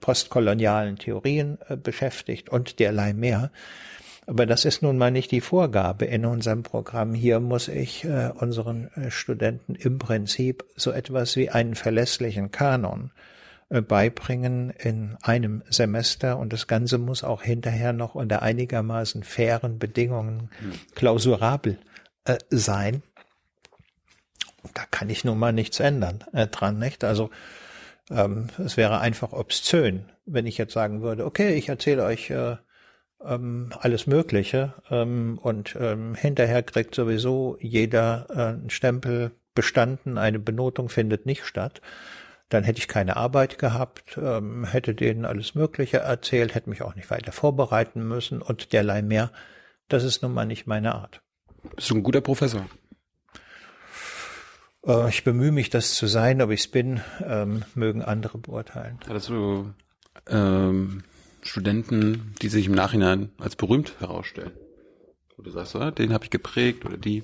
postkolonialen 0.00 0.96
Theorien 0.98 1.58
beschäftigt 1.82 2.50
und 2.50 2.78
derlei 2.80 3.14
mehr. 3.14 3.50
Aber 4.26 4.44
das 4.44 4.64
ist 4.64 4.82
nun 4.82 4.98
mal 4.98 5.12
nicht 5.12 5.30
die 5.30 5.40
Vorgabe 5.40 6.04
in 6.04 6.26
unserem 6.26 6.64
Programm. 6.64 7.14
Hier 7.14 7.38
muss 7.38 7.68
ich 7.68 8.04
äh, 8.04 8.32
unseren 8.34 8.88
äh, 8.94 9.10
Studenten 9.10 9.76
im 9.76 9.98
Prinzip 9.98 10.64
so 10.74 10.90
etwas 10.90 11.36
wie 11.36 11.50
einen 11.50 11.76
verlässlichen 11.76 12.50
Kanon 12.50 13.12
äh, 13.68 13.80
beibringen 13.80 14.70
in 14.70 15.16
einem 15.22 15.62
Semester 15.70 16.38
und 16.38 16.52
das 16.52 16.66
Ganze 16.66 16.98
muss 16.98 17.22
auch 17.22 17.42
hinterher 17.42 17.92
noch 17.92 18.16
unter 18.16 18.42
einigermaßen 18.42 19.22
fairen 19.22 19.78
Bedingungen 19.78 20.50
hm. 20.58 20.72
klausurabel 20.96 21.78
äh, 22.24 22.38
sein. 22.50 23.04
Da 24.74 24.82
kann 24.90 25.08
ich 25.08 25.24
nun 25.24 25.38
mal 25.38 25.52
nichts 25.52 25.78
ändern 25.78 26.24
äh, 26.32 26.48
dran, 26.48 26.80
nicht? 26.80 27.04
Also 27.04 27.30
ähm, 28.10 28.48
es 28.58 28.76
wäre 28.76 28.98
einfach 28.98 29.32
obszön, 29.32 30.06
wenn 30.26 30.46
ich 30.46 30.58
jetzt 30.58 30.72
sagen 30.72 31.00
würde, 31.02 31.24
okay, 31.24 31.54
ich 31.54 31.68
erzähle 31.68 32.04
euch 32.04 32.30
äh, 32.30 32.56
ähm, 33.26 33.70
alles 33.78 34.06
Mögliche 34.06 34.74
ähm, 34.90 35.38
und 35.42 35.76
ähm, 35.78 36.14
hinterher 36.14 36.62
kriegt 36.62 36.94
sowieso 36.94 37.56
jeder 37.60 38.26
äh, 38.30 38.40
einen 38.54 38.70
Stempel 38.70 39.32
bestanden, 39.54 40.18
eine 40.18 40.38
Benotung 40.38 40.88
findet 40.88 41.26
nicht 41.26 41.44
statt. 41.44 41.80
Dann 42.48 42.62
hätte 42.62 42.78
ich 42.78 42.86
keine 42.86 43.16
Arbeit 43.16 43.58
gehabt, 43.58 44.18
ähm, 44.22 44.64
hätte 44.64 44.94
denen 44.94 45.24
alles 45.24 45.56
Mögliche 45.56 45.98
erzählt, 45.98 46.54
hätte 46.54 46.70
mich 46.70 46.82
auch 46.82 46.94
nicht 46.94 47.10
weiter 47.10 47.32
vorbereiten 47.32 48.06
müssen 48.06 48.40
und 48.40 48.72
derlei 48.72 49.02
mehr. 49.02 49.32
Das 49.88 50.04
ist 50.04 50.22
nun 50.22 50.32
mal 50.32 50.46
nicht 50.46 50.66
meine 50.66 50.94
Art. 50.94 51.20
Bist 51.74 51.90
du 51.90 51.96
ein 51.96 52.02
guter 52.04 52.20
Professor? 52.20 52.66
Äh, 54.86 55.08
ich 55.08 55.24
bemühe 55.24 55.52
mich, 55.52 55.70
das 55.70 55.94
zu 55.94 56.06
sein, 56.06 56.40
ob 56.40 56.50
ich 56.50 56.60
es 56.60 56.68
bin, 56.68 57.00
ähm, 57.24 57.64
mögen 57.74 58.02
andere 58.02 58.38
beurteilen. 58.38 59.00
Hattest 59.08 59.28
du 59.28 59.72
ähm, 60.28 61.02
Studenten, 61.46 62.34
die 62.42 62.48
sich 62.48 62.66
im 62.66 62.72
Nachhinein 62.72 63.30
als 63.38 63.56
berühmt 63.56 64.00
herausstellen? 64.00 64.52
Wo 65.36 65.42
du 65.42 65.50
sagst, 65.50 65.76
ah, 65.76 65.90
den 65.90 66.12
habe 66.12 66.24
ich 66.24 66.30
geprägt 66.30 66.84
oder 66.84 66.96
die? 66.96 67.22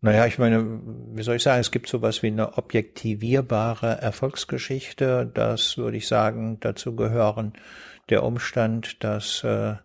Naja, 0.00 0.26
ich 0.26 0.38
meine, 0.38 0.80
wie 1.14 1.22
soll 1.22 1.36
ich 1.36 1.42
sagen, 1.42 1.60
es 1.60 1.70
gibt 1.70 1.88
sowas 1.88 2.22
wie 2.22 2.26
eine 2.26 2.58
objektivierbare 2.58 4.02
Erfolgsgeschichte. 4.02 5.30
Das 5.32 5.78
würde 5.78 5.96
ich 5.96 6.06
sagen, 6.06 6.58
dazu 6.60 6.94
gehören 6.94 7.54
der 8.10 8.22
Umstand, 8.22 9.02
dass 9.02 9.42
äh, 9.44 9.76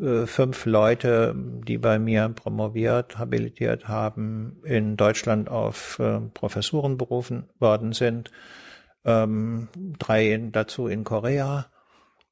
äh 0.00 0.26
fünf 0.26 0.64
Leute, 0.64 1.34
die 1.36 1.76
bei 1.76 1.98
mir 1.98 2.28
promoviert, 2.28 3.18
habilitiert 3.18 3.88
haben, 3.88 4.62
in 4.62 4.96
Deutschland 4.96 5.48
auf 5.48 5.98
äh, 5.98 6.20
Professuren 6.34 6.96
berufen 6.96 7.48
worden 7.58 7.92
sind, 7.92 8.30
ähm, 9.04 9.68
drei 9.98 10.38
dazu 10.52 10.86
in 10.86 11.02
Korea 11.02 11.66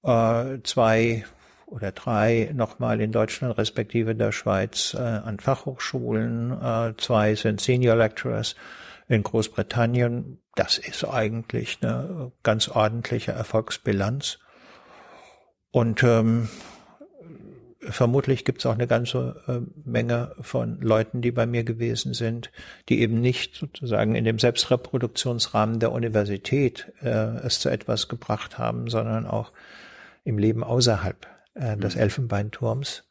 äh, 0.07 0.63
zwei 0.63 1.25
oder 1.67 1.93
drei 1.93 2.51
nochmal 2.55 3.01
in 3.01 3.13
Deutschland 3.13 3.59
respektive 3.59 4.15
der 4.15 4.33
Schweiz 4.33 4.95
äh, 4.95 4.99
an 4.99 5.41
Fachhochschulen, 5.41 6.53
äh, 6.53 6.95
zwei 6.97 7.35
sind 7.35 7.61
Senior 7.61 7.97
Lecturers 7.97 8.55
in 9.09 9.23
Großbritannien. 9.23 10.39
Das 10.55 10.79
ist 10.79 11.05
eigentlich 11.05 11.79
eine 11.83 12.33
ganz 12.43 12.69
ordentliche 12.69 13.33
Erfolgsbilanz. 13.33 14.39
Und 15.71 16.03
ähm, 16.05 16.49
vermutlich 17.81 18.45
gibt 18.45 18.61
es 18.61 18.67
auch 18.67 18.75
eine 18.75 18.87
ganze 18.87 19.43
äh, 19.47 19.89
Menge 19.89 20.35
von 20.41 20.81
Leuten, 20.81 21.21
die 21.21 21.33
bei 21.33 21.47
mir 21.47 21.65
gewesen 21.65 22.15
sind, 22.15 22.51
die 22.89 23.01
eben 23.01 23.21
nicht 23.21 23.57
sozusagen 23.57 24.15
in 24.15 24.25
dem 24.25 24.39
Selbstreproduktionsrahmen 24.39 25.81
der 25.81 25.93
Universität 25.93 26.93
äh, 27.03 27.09
es 27.45 27.61
zu 27.61 27.69
etwas 27.69 28.09
gebracht 28.09 28.59
haben, 28.59 28.89
sondern 28.89 29.27
auch 29.27 29.53
im 30.27 30.39
Leben 30.39 30.65
außerhalb 30.65 31.27
äh, 31.55 31.77
des 31.77 31.95
mhm. 31.95 32.03
Elfenbeinturms. 32.03 33.05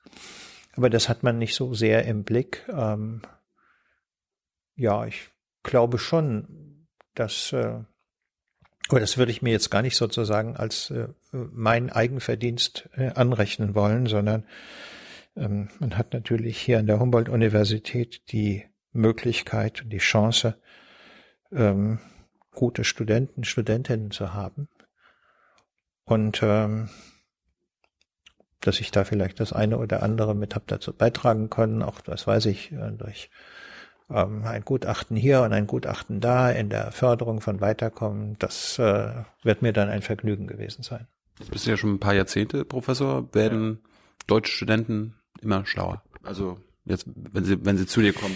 Aber 0.73 0.89
das 0.89 1.07
hat 1.07 1.23
man 1.23 1.37
nicht 1.37 1.55
so 1.55 1.73
sehr 1.73 2.03
im 2.05 2.23
Blick. 2.23 2.67
Ähm, 2.69 3.21
ja, 4.75 5.05
ich 5.05 5.31
glaube 5.63 5.97
schon, 5.97 6.87
dass, 7.13 7.53
äh, 7.53 7.79
aber 8.89 8.99
das 8.99 9.17
würde 9.17 9.31
ich 9.31 9.41
mir 9.41 9.51
jetzt 9.51 9.71
gar 9.71 9.81
nicht 9.81 9.95
sozusagen 9.95 10.57
als 10.57 10.91
äh, 10.91 11.07
mein 11.31 11.89
Eigenverdienst 11.89 12.89
äh, 12.95 13.11
anrechnen 13.11 13.73
wollen, 13.73 14.07
sondern 14.07 14.45
ähm, 15.37 15.69
man 15.79 15.97
hat 15.97 16.13
natürlich 16.13 16.59
hier 16.59 16.79
an 16.79 16.87
der 16.87 16.99
Humboldt-Universität 16.99 18.29
die 18.33 18.65
Möglichkeit 18.91 19.83
und 19.83 19.89
die 19.89 19.99
Chance, 19.99 20.57
ähm, 21.53 21.99
gute 22.51 22.83
Studenten, 22.83 23.45
Studentinnen 23.45 24.11
zu 24.11 24.33
haben. 24.33 24.67
Und 26.05 26.41
ähm, 26.43 26.89
dass 28.61 28.79
ich 28.79 28.91
da 28.91 29.03
vielleicht 29.03 29.39
das 29.39 29.53
eine 29.53 29.77
oder 29.77 30.03
andere 30.03 30.35
mit 30.35 30.55
habe 30.55 30.65
dazu 30.67 30.93
beitragen 30.93 31.49
können, 31.49 31.81
auch 31.81 32.01
das 32.01 32.25
weiß 32.25 32.45
ich 32.47 32.71
äh, 32.71 32.91
durch 32.91 33.29
ähm, 34.09 34.43
ein 34.43 34.63
Gutachten 34.63 35.17
hier 35.17 35.41
und 35.41 35.53
ein 35.53 35.67
Gutachten 35.67 36.19
da 36.19 36.49
in 36.51 36.69
der 36.69 36.91
Förderung 36.91 37.41
von 37.41 37.61
Weiterkommen. 37.61 38.35
Das 38.39 38.77
äh, 38.79 39.23
wird 39.43 39.61
mir 39.61 39.73
dann 39.73 39.89
ein 39.89 40.01
Vergnügen 40.01 40.47
gewesen 40.47 40.83
sein. 40.83 41.07
Jetzt 41.39 41.51
bist 41.51 41.65
du 41.65 41.71
ja 41.71 41.77
schon 41.77 41.95
ein 41.95 41.99
paar 41.99 42.13
Jahrzehnte 42.13 42.65
Professor. 42.65 43.33
Werden 43.33 43.81
ja. 43.83 43.89
deutsche 44.27 44.51
Studenten 44.51 45.15
immer 45.41 45.65
schlauer? 45.65 46.01
Also 46.23 46.59
Jetzt, 46.87 47.07
wenn 47.15 47.43
sie, 47.43 47.65
wenn 47.65 47.77
sie 47.77 47.87
zu 47.87 48.01
dir 48.01 48.13
kommen. 48.13 48.35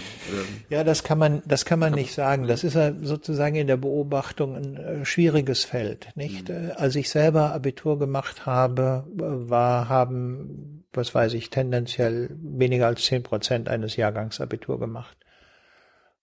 Ja, 0.70 0.84
das 0.84 1.04
kann 1.04 1.20
man, 1.20 1.44
das 1.46 1.66
kann 1.66 1.78
man 1.78 1.94
nicht 1.94 2.16
sagen. 2.16 2.48
Das 2.48 2.64
ist 2.64 2.74
ja 2.74 2.94
sozusagen 3.00 3.56
in 3.56 3.68
der 3.68 3.78
Beobachtung 3.78 4.56
ein 4.56 4.76
äh, 4.76 5.06
schwieriges 5.06 5.66
Feld, 5.66 6.10
nicht? 6.16 6.50
Mhm. 6.50 6.70
Äh, 6.70 6.72
als 6.72 6.96
ich 6.96 7.12
selber 7.12 7.54
Abitur 7.54 8.00
gemacht 8.00 8.48
habe, 8.48 9.06
war, 9.14 9.88
haben, 9.88 10.84
was 10.94 11.14
weiß 11.14 11.34
ich, 11.34 11.52
tendenziell 11.52 12.36
weniger 12.42 12.88
als 12.88 13.06
zehn 13.06 13.22
Prozent 13.22 13.70
eines 13.70 13.96
Jahrgangs 13.98 14.42
Abitur 14.42 14.80
gemacht. 14.80 15.16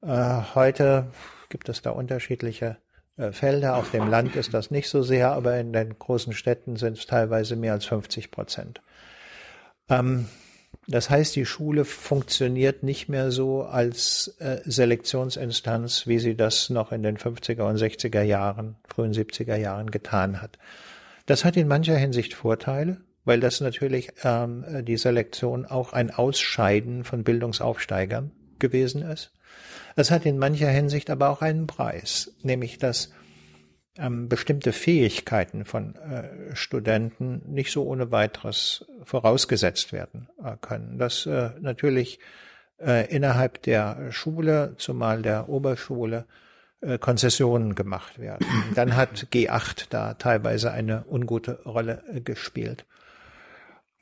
Äh, 0.03 0.41
heute 0.57 1.12
gibt 1.49 1.69
es 1.69 1.81
da 1.81 1.91
unterschiedliche 1.91 2.79
Felder. 3.31 3.77
Auf 3.77 3.93
dem 3.93 4.11
Land 4.11 4.37
ist 4.37 4.53
das 4.53 4.71
nicht 4.71 4.91
so 4.91 5.03
sehr, 5.03 5.31
aber 5.31 5.59
in 5.59 5.73
den 5.73 5.99
großen 5.99 6.35
Städten 6.35 6.77
sind 6.77 6.99
es 6.99 7.07
teilweise 7.07 7.57
mehr 7.57 7.73
als 7.73 7.87
50 7.87 8.31
Prozent. 8.31 8.83
Ähm, 9.89 10.27
das 10.88 11.11
heißt, 11.11 11.35
die 11.35 11.46
Schule 11.46 11.85
funktioniert 11.85 12.83
nicht 12.83 13.09
mehr 13.09 13.33
so 13.33 13.62
als 13.62 14.37
äh, 14.38 14.59
Selektionsinstanz, 14.64 16.07
wie 16.07 16.20
sie 16.20 16.37
das 16.37 16.70
noch 16.70 16.92
in 16.92 17.03
den 17.03 17.18
50er 17.18 17.62
und 17.62 17.77
60er 17.77 18.22
Jahren, 18.22 18.77
frühen 18.87 19.12
70er 19.12 19.57
Jahren 19.57 19.90
getan 19.90 20.40
hat. 20.40 20.59
Das 21.27 21.44
hat 21.44 21.57
in 21.57 21.66
mancher 21.66 21.96
Hinsicht 21.96 22.35
Vorteile, 22.35 22.99
weil 23.25 23.40
das 23.40 23.61
natürlich 23.61 24.12
ähm, 24.22 24.64
die 24.85 24.96
Selektion 24.96 25.66
auch 25.66 25.92
ein 25.92 26.12
Ausscheiden 26.12 27.03
von 27.03 27.25
Bildungsaufsteigern 27.25 28.31
gewesen 28.61 29.03
ist. 29.03 29.33
Es 29.96 30.12
hat 30.12 30.25
in 30.25 30.38
mancher 30.38 30.68
Hinsicht 30.68 31.11
aber 31.11 31.31
auch 31.31 31.42
einen 31.42 31.66
Preis, 31.66 32.33
nämlich 32.42 32.79
dass 32.79 33.11
ähm, 33.98 34.28
bestimmte 34.28 34.72
Fähigkeiten 34.72 35.64
von 35.64 35.96
äh, 35.96 36.54
Studenten 36.54 37.42
nicht 37.46 37.72
so 37.72 37.85
ohne 37.85 38.11
weiteres 38.11 38.87
vorausgesetzt 39.04 39.92
werden 39.92 40.28
äh, 40.42 40.56
können. 40.61 40.98
Dass 40.98 41.26
äh, 41.26 41.50
natürlich 41.61 42.18
äh, 42.78 43.09
innerhalb 43.14 43.62
der 43.62 44.12
Schule, 44.12 44.74
zumal 44.76 45.22
der 45.22 45.48
Oberschule, 45.48 46.26
äh, 46.80 46.98
Konzessionen 46.98 47.74
gemacht 47.74 48.18
werden. 48.18 48.46
Dann 48.74 48.96
hat 48.96 49.28
G8 49.32 49.87
da 49.90 50.14
teilweise 50.14 50.72
eine 50.72 51.04
ungute 51.09 51.62
Rolle 51.64 52.02
äh, 52.12 52.20
gespielt. 52.20 52.87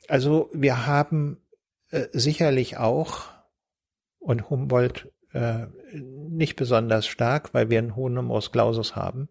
Also 0.07 0.49
wir 0.53 0.85
haben 0.85 1.41
sicherlich 2.11 2.77
auch 2.77 3.25
und 4.19 4.49
Humboldt 4.49 5.11
nicht 5.93 6.55
besonders 6.55 7.07
stark, 7.07 7.53
weil 7.53 7.69
wir 7.69 7.79
einen 7.79 7.95
hohen 7.95 8.15
Numerus 8.15 8.51
Clausus 8.51 8.95
haben, 8.95 9.29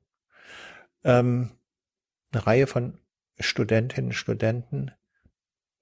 ähm, 1.05 1.51
eine 2.33 2.47
Reihe 2.47 2.67
von 2.67 2.99
Studentinnen 3.39 4.11
und 4.11 4.15
Studenten, 4.15 4.91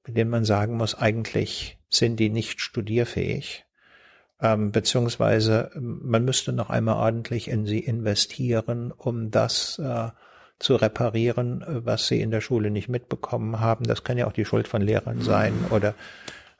bei 0.04 0.12
denen 0.12 0.30
man 0.30 0.44
sagen 0.44 0.76
muss, 0.76 0.94
eigentlich 0.94 1.78
sind 1.88 2.18
die 2.18 2.30
nicht 2.30 2.60
studierfähig, 2.60 3.64
ähm, 4.40 4.72
beziehungsweise 4.72 5.70
ähm, 5.74 6.00
man 6.02 6.24
müsste 6.24 6.52
noch 6.52 6.70
einmal 6.70 6.96
ordentlich 6.96 7.48
in 7.48 7.66
sie 7.66 7.78
investieren, 7.80 8.92
um 8.92 9.30
das 9.30 9.78
äh, 9.78 10.10
zu 10.58 10.76
reparieren, 10.76 11.64
was 11.66 12.06
sie 12.06 12.20
in 12.20 12.30
der 12.30 12.40
Schule 12.40 12.70
nicht 12.70 12.88
mitbekommen 12.88 13.58
haben. 13.58 13.84
Das 13.84 14.04
kann 14.04 14.16
ja 14.16 14.26
auch 14.26 14.32
die 14.32 14.44
Schuld 14.44 14.68
von 14.68 14.80
Lehrern 14.80 15.20
sein 15.20 15.52
oder 15.70 15.94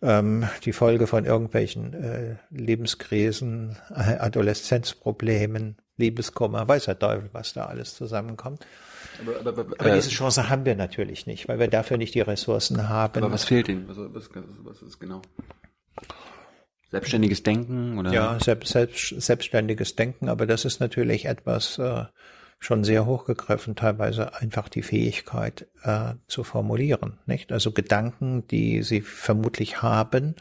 ähm, 0.03 0.49
die 0.65 0.73
Folge 0.73 1.07
von 1.07 1.25
irgendwelchen 1.25 1.95
äh, 1.95 2.37
Lebenskrisen, 2.51 3.77
Adoleszenzproblemen, 3.91 5.77
Liebeskummer, 6.03 6.67
weiß 6.67 6.85
der 6.87 6.99
Teufel, 6.99 7.31
was 7.33 7.53
da 7.53 7.67
alles 7.67 7.95
zusammenkommt. 7.95 8.67
Aber, 9.21 9.39
aber, 9.39 9.51
aber, 9.63 9.75
aber 9.79 9.95
diese 9.95 10.11
Chance 10.11 10.49
haben 10.49 10.65
wir 10.65 10.75
natürlich 10.75 11.27
nicht, 11.27 11.49
weil 11.49 11.59
wir 11.59 11.69
dafür 11.69 11.97
nicht 11.97 12.15
die 12.15 12.21
Ressourcen 12.21 12.89
haben. 12.89 13.23
Aber 13.23 13.33
was 13.33 13.45
fehlt 13.45 13.69
Ihnen? 13.69 13.89
Was, 13.89 13.97
was, 13.97 14.31
was 14.65 14.83
ist 14.83 14.99
genau? 14.99 15.23
Selbstständiges 16.91 17.43
Denken 17.43 17.99
oder? 17.99 18.13
Ja, 18.13 18.39
selbst, 18.39 18.73
selbst, 18.73 19.15
selbstständiges 19.21 19.97
Denken, 19.97 20.29
aber 20.29 20.47
das 20.47 20.65
ist 20.65 20.81
natürlich 20.81 21.25
etwas 21.25 21.79
äh, 21.79 22.05
schon 22.59 22.85
sehr 22.85 23.07
hochgegriffen, 23.07 23.77
teilweise 23.77 24.35
einfach 24.35 24.69
die 24.69 24.83
Fähigkeit 24.83 25.69
äh, 25.85 26.15
zu 26.27 26.45
formulieren, 26.45 27.19
nicht? 27.27 27.51
Also 27.51 27.73
Gedanken, 27.73 28.47
die 28.49 28.83
Sie 28.83 29.01
vermutlich 29.01 29.81
haben, 29.81 30.35
äh, 30.37 30.41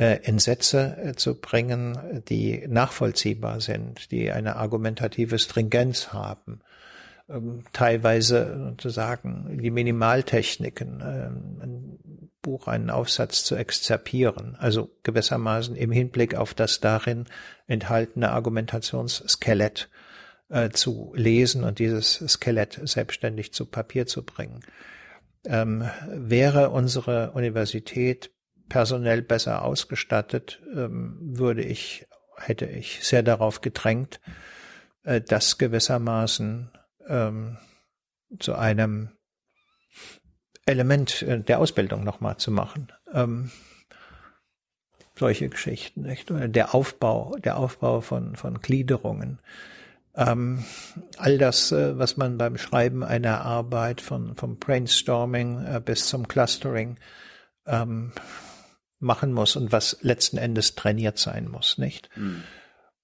in 0.00 0.38
Sätze 0.38 0.96
äh, 0.96 1.14
zu 1.14 1.40
bringen, 1.40 2.22
die 2.28 2.66
nachvollziehbar 2.68 3.60
sind, 3.60 4.10
die 4.10 4.30
eine 4.30 4.56
argumentative 4.56 5.38
Stringenz 5.38 6.12
haben 6.12 6.62
ähm, 7.30 7.62
teilweise 7.72 8.74
zu 8.78 8.90
sagen, 8.90 9.58
die 9.62 9.70
Minimaltechniken, 9.70 11.00
ähm, 11.00 11.60
ein 11.62 12.30
Buch, 12.42 12.66
einen 12.66 12.90
Aufsatz 12.90 13.44
zu 13.44 13.54
exzerpieren, 13.54 14.56
also 14.58 14.90
gewissermaßen 15.02 15.76
im 15.76 15.92
Hinblick 15.92 16.34
auf 16.34 16.54
das 16.54 16.80
darin 16.80 17.26
enthaltene 17.66 18.30
Argumentationsskelett 18.30 19.90
äh, 20.48 20.70
zu 20.70 21.12
lesen 21.14 21.64
und 21.64 21.78
dieses 21.78 22.14
Skelett 22.26 22.80
selbstständig 22.82 23.52
zu 23.52 23.66
Papier 23.66 24.06
zu 24.06 24.24
bringen. 24.24 24.60
Ähm, 25.44 25.88
wäre 26.08 26.70
unsere 26.70 27.32
Universität 27.32 28.30
personell 28.70 29.20
besser 29.20 29.62
ausgestattet, 29.62 30.62
ähm, 30.74 31.18
würde 31.20 31.62
ich, 31.62 32.06
hätte 32.38 32.64
ich 32.64 33.04
sehr 33.04 33.22
darauf 33.22 33.60
gedrängt, 33.60 34.20
äh, 35.04 35.20
das 35.20 35.58
gewissermaßen 35.58 36.70
ähm, 37.06 37.58
zu 38.38 38.54
einem 38.54 39.10
Element 40.64 41.20
äh, 41.22 41.40
der 41.40 41.58
Ausbildung 41.58 42.04
nochmal 42.04 42.38
zu 42.38 42.50
machen. 42.50 42.90
Ähm, 43.12 43.50
solche 45.18 45.50
Geschichten, 45.50 46.02
nicht? 46.02 46.30
Der 46.30 46.74
Aufbau, 46.74 47.36
der 47.44 47.58
Aufbau 47.58 48.00
von, 48.00 48.36
von 48.36 48.62
Gliederungen. 48.62 49.40
Ähm, 50.14 50.64
all 51.18 51.38
das, 51.38 51.72
äh, 51.72 51.98
was 51.98 52.16
man 52.16 52.38
beim 52.38 52.56
Schreiben 52.56 53.04
einer 53.04 53.42
Arbeit 53.42 54.00
von, 54.00 54.34
vom 54.36 54.58
Brainstorming 54.58 55.64
äh, 55.64 55.80
bis 55.84 56.08
zum 56.08 56.26
Clustering 56.26 56.96
ähm, 57.66 58.12
machen 59.00 59.32
muss 59.32 59.56
und 59.56 59.72
was 59.72 59.98
letzten 60.02 60.36
Endes 60.36 60.74
trainiert 60.74 61.18
sein 61.18 61.48
muss, 61.48 61.78
nicht? 61.78 62.08
Mhm. 62.16 62.42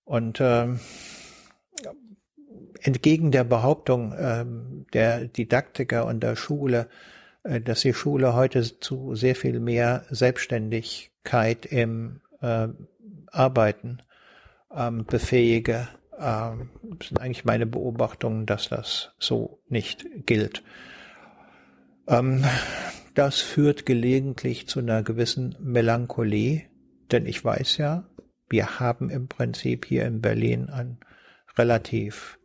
Und 0.05 0.39
ähm, 0.41 0.79
entgegen 2.81 3.33
der 3.33 3.45
Behauptung 3.45 4.15
ähm, 4.17 4.87
der 4.93 5.27
Didaktiker 5.27 6.07
und 6.07 6.21
der 6.21 6.37
Schule, 6.37 6.89
äh, 7.43 7.61
dass 7.61 7.81
die 7.81 7.95
Schule 7.95 8.35
heute 8.35 8.63
zu 8.81 9.15
sehr 9.15 9.35
viel 9.35 9.59
mehr 9.59 10.05
Selbstständigkeit 10.11 11.67
im 11.67 12.21
äh, 12.41 12.69
Arbeiten 13.33 14.03
ähm, 14.75 15.05
befähige, 15.07 15.89
ähm, 16.19 16.71
sind 17.03 17.21
eigentlich 17.21 17.45
meine 17.45 17.67
Beobachtungen, 17.67 18.47
dass 18.47 18.69
das 18.69 19.13
so 19.19 19.61
nicht 19.69 20.07
gilt. 20.27 20.63
Ähm, 22.09 22.45
das 23.15 23.41
führt 23.41 23.87
gelegentlich 23.87 24.69
zu 24.69 24.81
einer 24.81 25.03
gewissen 25.03 25.57
Melancholie, 25.61 26.65
denn 27.11 27.27
ich 27.27 27.45
weiß 27.45 27.79
ja, 27.79 28.05
wir 28.49 28.79
haben 28.79 29.11
im 29.11 29.29
Prinzip 29.29 29.87
hier 29.87 30.05
in 30.05 30.21
Berlin 30.21 30.69
ein 30.69 30.99
relativ 31.57 32.39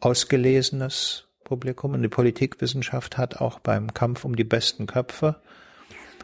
ausgelesenes 0.00 1.28
Publikum 1.44 1.92
und 1.92 2.02
die 2.02 2.08
Politikwissenschaft 2.08 3.16
hat 3.16 3.36
auch 3.36 3.58
beim 3.58 3.94
Kampf 3.94 4.24
um 4.24 4.34
die 4.34 4.44
besten 4.44 4.86
Köpfe 4.86 5.40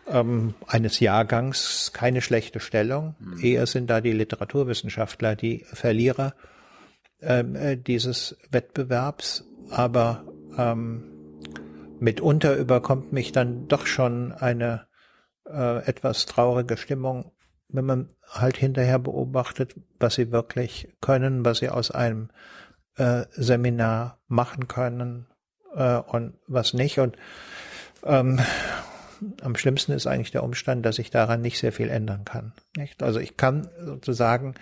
ähm, 0.08 0.54
eines 0.66 1.00
Jahrgangs 1.00 1.92
keine 1.92 2.20
schlechte 2.20 2.61
Stellung. 2.61 3.14
Mhm. 3.18 3.38
Eher 3.40 3.66
sind 3.66 3.88
da 3.88 4.00
die 4.00 4.12
Literaturwissenschaftler 4.12 5.36
die 5.36 5.64
Verlierer 5.72 6.34
ähm, 7.20 7.54
äh, 7.54 7.76
dieses 7.76 8.36
Wettbewerbs, 8.50 9.44
aber 9.70 10.24
ähm, 10.58 11.09
mitunter 12.01 12.57
überkommt 12.57 13.12
mich 13.12 13.32
dann 13.32 13.68
doch 13.68 13.86
schon 13.86 14.32
eine 14.32 14.86
äh, 15.46 15.84
etwas 15.86 16.26
traurige 16.26 16.76
Stimmung, 16.76 17.32
wenn 17.68 17.84
man 17.84 18.09
halt 18.28 18.57
hinterher 18.57 18.98
beobachtet, 18.98 19.74
was 19.98 20.14
sie 20.14 20.32
wirklich 20.32 20.96
können, 21.01 21.44
was 21.44 21.59
sie 21.59 21.68
aus 21.68 21.90
einem 21.90 22.30
äh, 22.96 23.24
Seminar 23.32 24.20
machen 24.28 24.68
können 24.68 25.26
äh, 25.74 25.96
und 25.96 26.34
was 26.46 26.74
nicht. 26.74 26.98
Und 26.98 27.16
ähm, 28.05 28.40
am 29.42 29.57
schlimmsten 29.57 29.92
ist 29.92 30.07
eigentlich 30.07 30.30
der 30.30 30.42
Umstand, 30.42 30.84
dass 30.86 30.98
ich 30.98 31.11
daran 31.11 31.42
nicht 31.42 31.59
sehr 31.59 31.72
viel 31.72 31.90
ändern 31.90 32.24
kann. 32.24 32.55
Nicht? 32.76 33.03
Also 33.03 33.20
ich 33.20 33.36
kann 33.36 33.68
sozusagen 33.84 34.55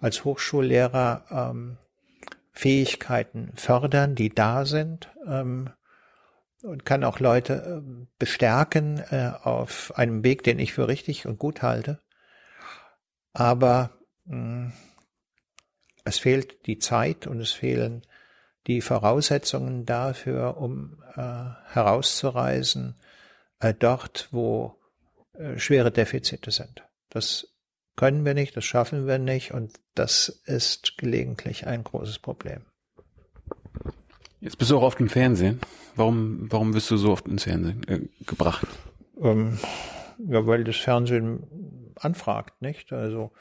als 0.00 0.24
Hochschullehrer 0.24 1.24
ähm, 1.30 1.78
Fähigkeiten 2.52 3.52
fördern, 3.56 4.14
die 4.14 4.28
da 4.28 4.64
sind 4.66 5.10
ähm, 5.26 5.70
und 6.64 6.84
kann 6.84 7.04
auch 7.04 7.20
Leute 7.20 7.82
äh, 7.84 8.06
bestärken 8.18 8.98
äh, 9.10 9.32
auf 9.42 9.92
einem 9.96 10.24
Weg, 10.24 10.42
den 10.42 10.58
ich 10.58 10.72
für 10.72 10.88
richtig 10.88 11.26
und 11.26 11.38
gut 11.38 11.62
halte. 11.62 12.00
Aber 13.32 13.90
mh, 14.24 14.72
es 16.04 16.18
fehlt 16.18 16.66
die 16.66 16.78
Zeit 16.78 17.26
und 17.26 17.40
es 17.40 17.52
fehlen 17.52 18.02
die 18.66 18.80
Voraussetzungen 18.80 19.84
dafür, 19.84 20.56
um 20.56 21.02
äh, 21.16 21.20
herauszureisen, 21.72 22.96
äh, 23.60 23.74
dort, 23.74 24.28
wo 24.30 24.80
äh, 25.34 25.58
schwere 25.58 25.90
Defizite 25.90 26.50
sind. 26.50 26.82
Das 27.10 27.48
können 27.96 28.24
wir 28.24 28.34
nicht, 28.34 28.56
das 28.56 28.64
schaffen 28.64 29.06
wir 29.06 29.18
nicht 29.18 29.52
und 29.52 29.78
das 29.94 30.28
ist 30.46 30.96
gelegentlich 30.96 31.66
ein 31.66 31.84
großes 31.84 32.18
Problem. 32.18 32.64
Jetzt 34.44 34.58
bist 34.58 34.70
du 34.70 34.76
auch 34.76 34.82
oft 34.82 35.00
im 35.00 35.08
Fernsehen. 35.08 35.58
Warum, 35.96 36.52
warum 36.52 36.74
wirst 36.74 36.90
du 36.90 36.98
so 36.98 37.12
oft 37.12 37.26
ins 37.26 37.44
Fernsehen 37.44 37.82
äh, 37.88 38.00
gebracht? 38.26 38.66
Ähm, 39.18 39.58
ja, 40.18 40.46
weil 40.46 40.64
das 40.64 40.76
Fernsehen 40.76 41.94
anfragt, 41.96 42.60
nicht? 42.60 42.92
Also 42.92 43.32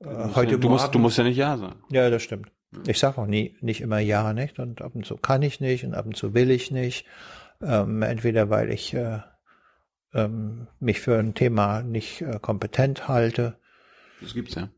äh, 0.00 0.06
heute 0.34 0.58
du 0.58 0.70
musst, 0.70 0.94
du 0.94 0.98
musst 0.98 1.18
ja 1.18 1.24
nicht 1.24 1.36
Ja 1.36 1.58
sagen. 1.58 1.82
Ja, 1.90 2.08
das 2.08 2.22
stimmt. 2.22 2.50
Ich 2.86 2.98
sage 2.98 3.18
auch 3.18 3.26
nie, 3.26 3.58
nicht 3.60 3.82
immer 3.82 3.98
Ja, 3.98 4.32
nicht? 4.32 4.58
Und 4.58 4.80
ab 4.80 4.94
und 4.94 5.04
zu 5.04 5.18
kann 5.18 5.42
ich 5.42 5.60
nicht 5.60 5.84
und 5.84 5.92
ab 5.94 6.06
und 6.06 6.16
zu 6.16 6.32
will 6.32 6.50
ich 6.50 6.70
nicht. 6.70 7.04
Ähm, 7.60 8.00
entweder 8.00 8.48
weil 8.48 8.70
ich 8.70 8.94
äh, 8.94 9.20
ähm, 10.14 10.68
mich 10.80 11.00
für 11.00 11.18
ein 11.18 11.34
Thema 11.34 11.82
nicht 11.82 12.22
äh, 12.22 12.38
kompetent 12.40 13.08
halte. 13.08 13.58
Das 14.22 14.32
gibt's 14.32 14.54
ja. 14.54 14.70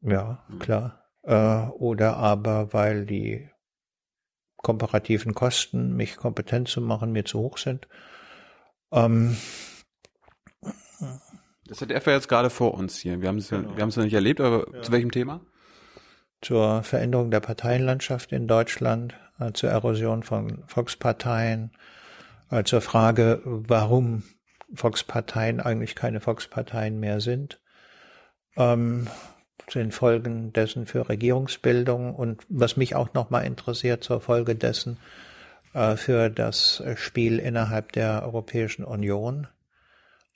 Ja, 0.00 0.42
klar. 0.60 1.04
Äh, 1.24 1.68
oder 1.76 2.16
aber 2.16 2.72
weil 2.72 3.04
die 3.04 3.50
komparativen 4.64 5.34
Kosten, 5.34 5.94
mich 5.94 6.16
kompetent 6.16 6.68
zu 6.68 6.80
machen, 6.80 7.12
mir 7.12 7.24
zu 7.24 7.38
hoch 7.38 7.58
sind. 7.58 7.86
Ähm, 8.90 9.36
das 11.66 11.80
hat 11.80 11.90
er 11.92 12.12
jetzt 12.12 12.28
gerade 12.28 12.50
vor 12.50 12.74
uns 12.74 12.98
hier. 12.98 13.20
Wir 13.20 13.28
haben 13.28 13.38
es 13.38 13.50
genau. 13.50 13.76
ja, 13.76 14.02
nicht 14.02 14.14
erlebt, 14.14 14.40
aber 14.40 14.66
ja. 14.74 14.82
zu 14.82 14.90
welchem 14.90 15.12
Thema? 15.12 15.40
Zur 16.40 16.82
Veränderung 16.82 17.30
der 17.30 17.40
Parteienlandschaft 17.40 18.32
in 18.32 18.48
Deutschland, 18.48 19.14
äh, 19.38 19.52
zur 19.52 19.70
Erosion 19.70 20.24
von 20.24 20.64
Volksparteien, 20.66 21.70
äh, 22.50 22.64
zur 22.64 22.80
Frage, 22.80 23.40
warum 23.44 24.24
Volksparteien 24.74 25.60
eigentlich 25.60 25.94
keine 25.94 26.20
Volksparteien 26.20 26.98
mehr 26.98 27.20
sind, 27.20 27.60
ähm, 28.56 29.08
zu 29.68 29.78
den 29.78 29.92
Folgen 29.92 30.52
dessen 30.52 30.86
für 30.86 31.08
Regierungsbildung 31.08 32.14
und 32.14 32.42
was 32.48 32.76
mich 32.76 32.94
auch 32.94 33.14
nochmal 33.14 33.46
interessiert, 33.46 34.04
zur 34.04 34.20
Folge 34.20 34.54
dessen 34.54 34.98
äh, 35.72 35.96
für 35.96 36.30
das 36.30 36.82
Spiel 36.96 37.38
innerhalb 37.38 37.92
der 37.92 38.22
Europäischen 38.24 38.84
Union. 38.84 39.46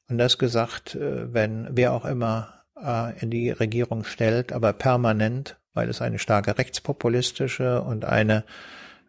Und 0.09 0.19
das 0.19 0.39
gesagt, 0.39 0.95
äh, 0.95 1.33
wenn 1.33 1.69
wer 1.73 1.93
auch 1.93 2.05
immer 2.05 2.55
äh, 2.83 3.19
in 3.21 3.31
die 3.31 3.51
Regierung 3.51 4.05
stellt, 4.05 4.53
aber 4.53 4.73
permanent, 4.73 5.57
weil 5.75 5.89
es 5.89 6.01
eine 6.01 6.19
starke 6.19 6.57
rechtspopulistische 6.57 7.83
und 7.83 8.05
eine 8.05 8.45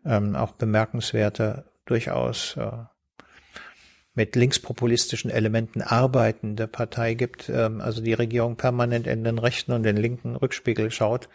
ähm, 0.05 0.36
auch 0.36 0.51
bemerkenswerte, 0.51 1.66
durchaus 1.86 2.55
mit 4.20 4.36
linkspopulistischen 4.36 5.32
Elementen 5.32 5.82
arbeitende 5.82 6.68
Partei 6.68 7.14
gibt, 7.14 7.48
ähm, 7.48 7.80
also 7.80 8.02
die 8.02 8.12
Regierung 8.12 8.58
permanent 8.58 9.08
in 9.08 9.24
den 9.24 9.40
rechten 9.40 9.72
und 9.72 9.84
den 9.84 9.96
linken 9.96 10.36
Rückspiegel 10.36 10.92
schaut, 10.92 11.30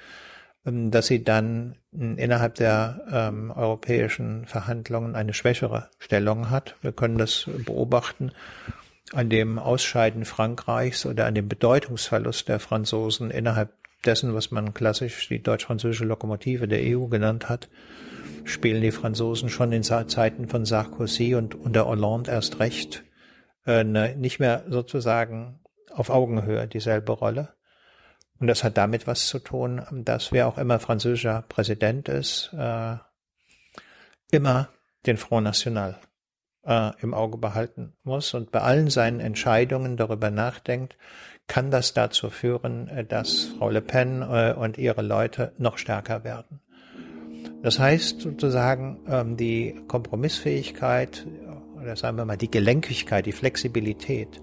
ähm, 0.66 0.90
dass 0.90 1.06
sie 1.06 1.24
dann 1.24 1.76
innerhalb 1.94 2.56
der 2.56 3.00
ähm, 3.10 3.50
europäischen 3.50 4.44
Verhandlungen 4.44 5.14
eine 5.14 5.32
schwächere 5.32 5.88
Stellung 5.98 6.50
hat. 6.50 6.76
Wir 6.82 6.92
können 6.92 7.16
das 7.16 7.48
beobachten 7.64 8.32
an 9.14 9.30
dem 9.30 9.58
Ausscheiden 9.58 10.26
Frankreichs 10.26 11.06
oder 11.06 11.24
an 11.24 11.34
dem 11.34 11.48
Bedeutungsverlust 11.48 12.48
der 12.48 12.60
Franzosen 12.60 13.30
innerhalb 13.30 13.72
dessen, 14.04 14.34
was 14.34 14.50
man 14.50 14.74
klassisch 14.74 15.26
die 15.28 15.42
deutsch-französische 15.42 16.04
Lokomotive 16.04 16.68
der 16.68 16.80
EU 16.82 17.06
genannt 17.06 17.48
hat, 17.48 17.70
spielen 18.44 18.82
die 18.82 18.90
Franzosen 18.90 19.48
schon 19.48 19.72
in 19.72 19.82
Zeiten 19.82 20.48
von 20.48 20.64
Sarkozy 20.64 21.34
und 21.34 21.54
unter 21.54 21.86
Hollande 21.86 22.30
erst 22.30 22.60
recht 22.60 23.04
äh, 23.66 23.84
ne, 23.84 24.14
nicht 24.16 24.40
mehr 24.40 24.64
sozusagen 24.68 25.60
auf 25.90 26.10
Augenhöhe 26.10 26.66
dieselbe 26.66 27.12
Rolle. 27.12 27.54
Und 28.40 28.48
das 28.48 28.64
hat 28.64 28.76
damit 28.76 29.06
was 29.06 29.28
zu 29.28 29.38
tun, 29.38 29.82
dass 30.04 30.32
wer 30.32 30.48
auch 30.48 30.58
immer 30.58 30.78
französischer 30.78 31.44
Präsident 31.48 32.08
ist, 32.08 32.52
äh, 32.52 32.96
immer 34.30 34.68
den 35.06 35.16
Front 35.16 35.44
National 35.44 35.96
äh, 36.66 36.90
im 37.00 37.14
Auge 37.14 37.38
behalten 37.38 37.94
muss 38.02 38.34
und 38.34 38.50
bei 38.50 38.60
allen 38.60 38.90
seinen 38.90 39.20
Entscheidungen 39.20 39.96
darüber 39.96 40.30
nachdenkt, 40.30 40.96
kann 41.46 41.70
das 41.70 41.94
dazu 41.94 42.30
führen, 42.30 42.88
äh, 42.88 43.04
dass 43.04 43.50
Frau 43.58 43.70
Le 43.70 43.82
Pen 43.82 44.22
äh, 44.22 44.54
und 44.56 44.78
ihre 44.78 45.02
Leute 45.02 45.52
noch 45.58 45.78
stärker 45.78 46.24
werden. 46.24 46.60
Das 47.64 47.78
heißt 47.78 48.20
sozusagen, 48.20 48.98
ähm, 49.08 49.38
die 49.38 49.74
Kompromissfähigkeit 49.88 51.26
oder 51.80 51.96
sagen 51.96 52.18
wir 52.18 52.26
mal 52.26 52.36
die 52.36 52.50
Gelenkigkeit, 52.50 53.24
die 53.24 53.32
Flexibilität, 53.32 54.42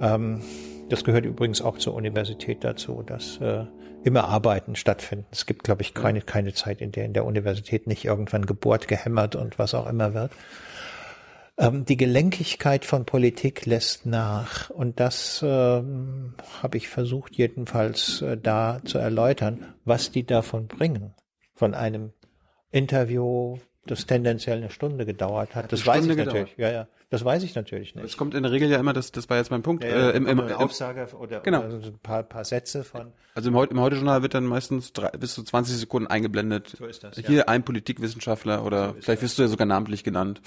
ähm, 0.00 0.40
das 0.88 1.04
gehört 1.04 1.24
übrigens 1.24 1.62
auch 1.62 1.78
zur 1.78 1.94
Universität 1.94 2.64
dazu, 2.64 3.04
dass 3.06 3.40
äh, 3.40 3.66
immer 4.02 4.24
Arbeiten 4.24 4.74
stattfinden. 4.74 5.26
Es 5.30 5.46
gibt, 5.46 5.62
glaube 5.62 5.82
ich, 5.82 5.94
keine, 5.94 6.20
keine 6.20 6.52
Zeit, 6.54 6.80
in 6.80 6.90
der 6.90 7.04
in 7.04 7.12
der 7.12 7.24
Universität 7.24 7.86
nicht 7.86 8.04
irgendwann 8.04 8.46
gebohrt, 8.46 8.88
gehämmert 8.88 9.36
und 9.36 9.60
was 9.60 9.74
auch 9.74 9.88
immer 9.88 10.12
wird. 10.12 10.32
Ähm, 11.56 11.84
die 11.84 11.96
Gelenkigkeit 11.96 12.84
von 12.84 13.04
Politik 13.04 13.64
lässt 13.64 14.06
nach. 14.06 14.70
Und 14.70 14.98
das 14.98 15.40
habe 15.40 15.86
ich 16.72 16.88
versucht, 16.88 17.36
jedenfalls 17.36 18.22
äh, 18.22 18.36
da 18.36 18.80
zu 18.84 18.98
erläutern, 18.98 19.66
was 19.84 20.10
die 20.10 20.26
davon 20.26 20.66
bringen. 20.66 21.14
Von 21.58 21.74
einem 21.74 22.12
Interview, 22.70 23.58
das 23.84 24.06
tendenziell 24.06 24.58
eine 24.58 24.70
Stunde 24.70 25.04
gedauert 25.04 25.56
hat. 25.56 25.72
Das 25.72 25.84
weiß 25.84 26.04
ich 26.04 26.10
gedauert. 26.10 26.26
natürlich. 26.26 26.56
Ja, 26.56 26.70
ja. 26.70 26.86
Das 27.10 27.24
weiß 27.24 27.42
ich 27.42 27.56
natürlich 27.56 27.96
nicht. 27.96 28.04
Es 28.04 28.16
kommt 28.16 28.34
in 28.34 28.44
der 28.44 28.52
Regel 28.52 28.70
ja 28.70 28.78
immer, 28.78 28.92
das, 28.92 29.10
das 29.10 29.28
war 29.28 29.38
jetzt 29.38 29.50
mein 29.50 29.62
Punkt. 29.62 29.82
Ja, 29.82 29.90
ja, 29.90 30.10
äh, 30.10 30.16
im, 30.16 30.26
im, 30.26 30.38
eine 30.38 30.56
Aufsage 30.56 31.08
oder, 31.16 31.40
genau. 31.40 31.64
oder 31.64 31.80
so 31.80 31.88
ein 31.88 31.98
paar, 31.98 32.22
paar 32.22 32.44
Sätze 32.44 32.84
von. 32.84 33.12
Also 33.34 33.48
im, 33.48 33.56
im 33.56 33.80
Heute-Journal 33.80 34.22
wird 34.22 34.34
dann 34.34 34.44
meistens 34.44 34.92
drei, 34.92 35.08
bis 35.10 35.34
zu 35.34 35.42
20 35.42 35.76
Sekunden 35.78 36.06
eingeblendet. 36.06 36.76
So 36.78 36.86
ist 36.86 37.02
das. 37.02 37.16
Hier 37.16 37.38
ja. 37.38 37.48
ein 37.48 37.64
Politikwissenschaftler 37.64 38.64
oder 38.64 38.90
so 38.90 39.00
vielleicht 39.00 39.22
wirst 39.22 39.38
du 39.38 39.42
ja 39.42 39.48
sogar 39.48 39.66
namentlich 39.66 40.04
genannt. 40.04 40.40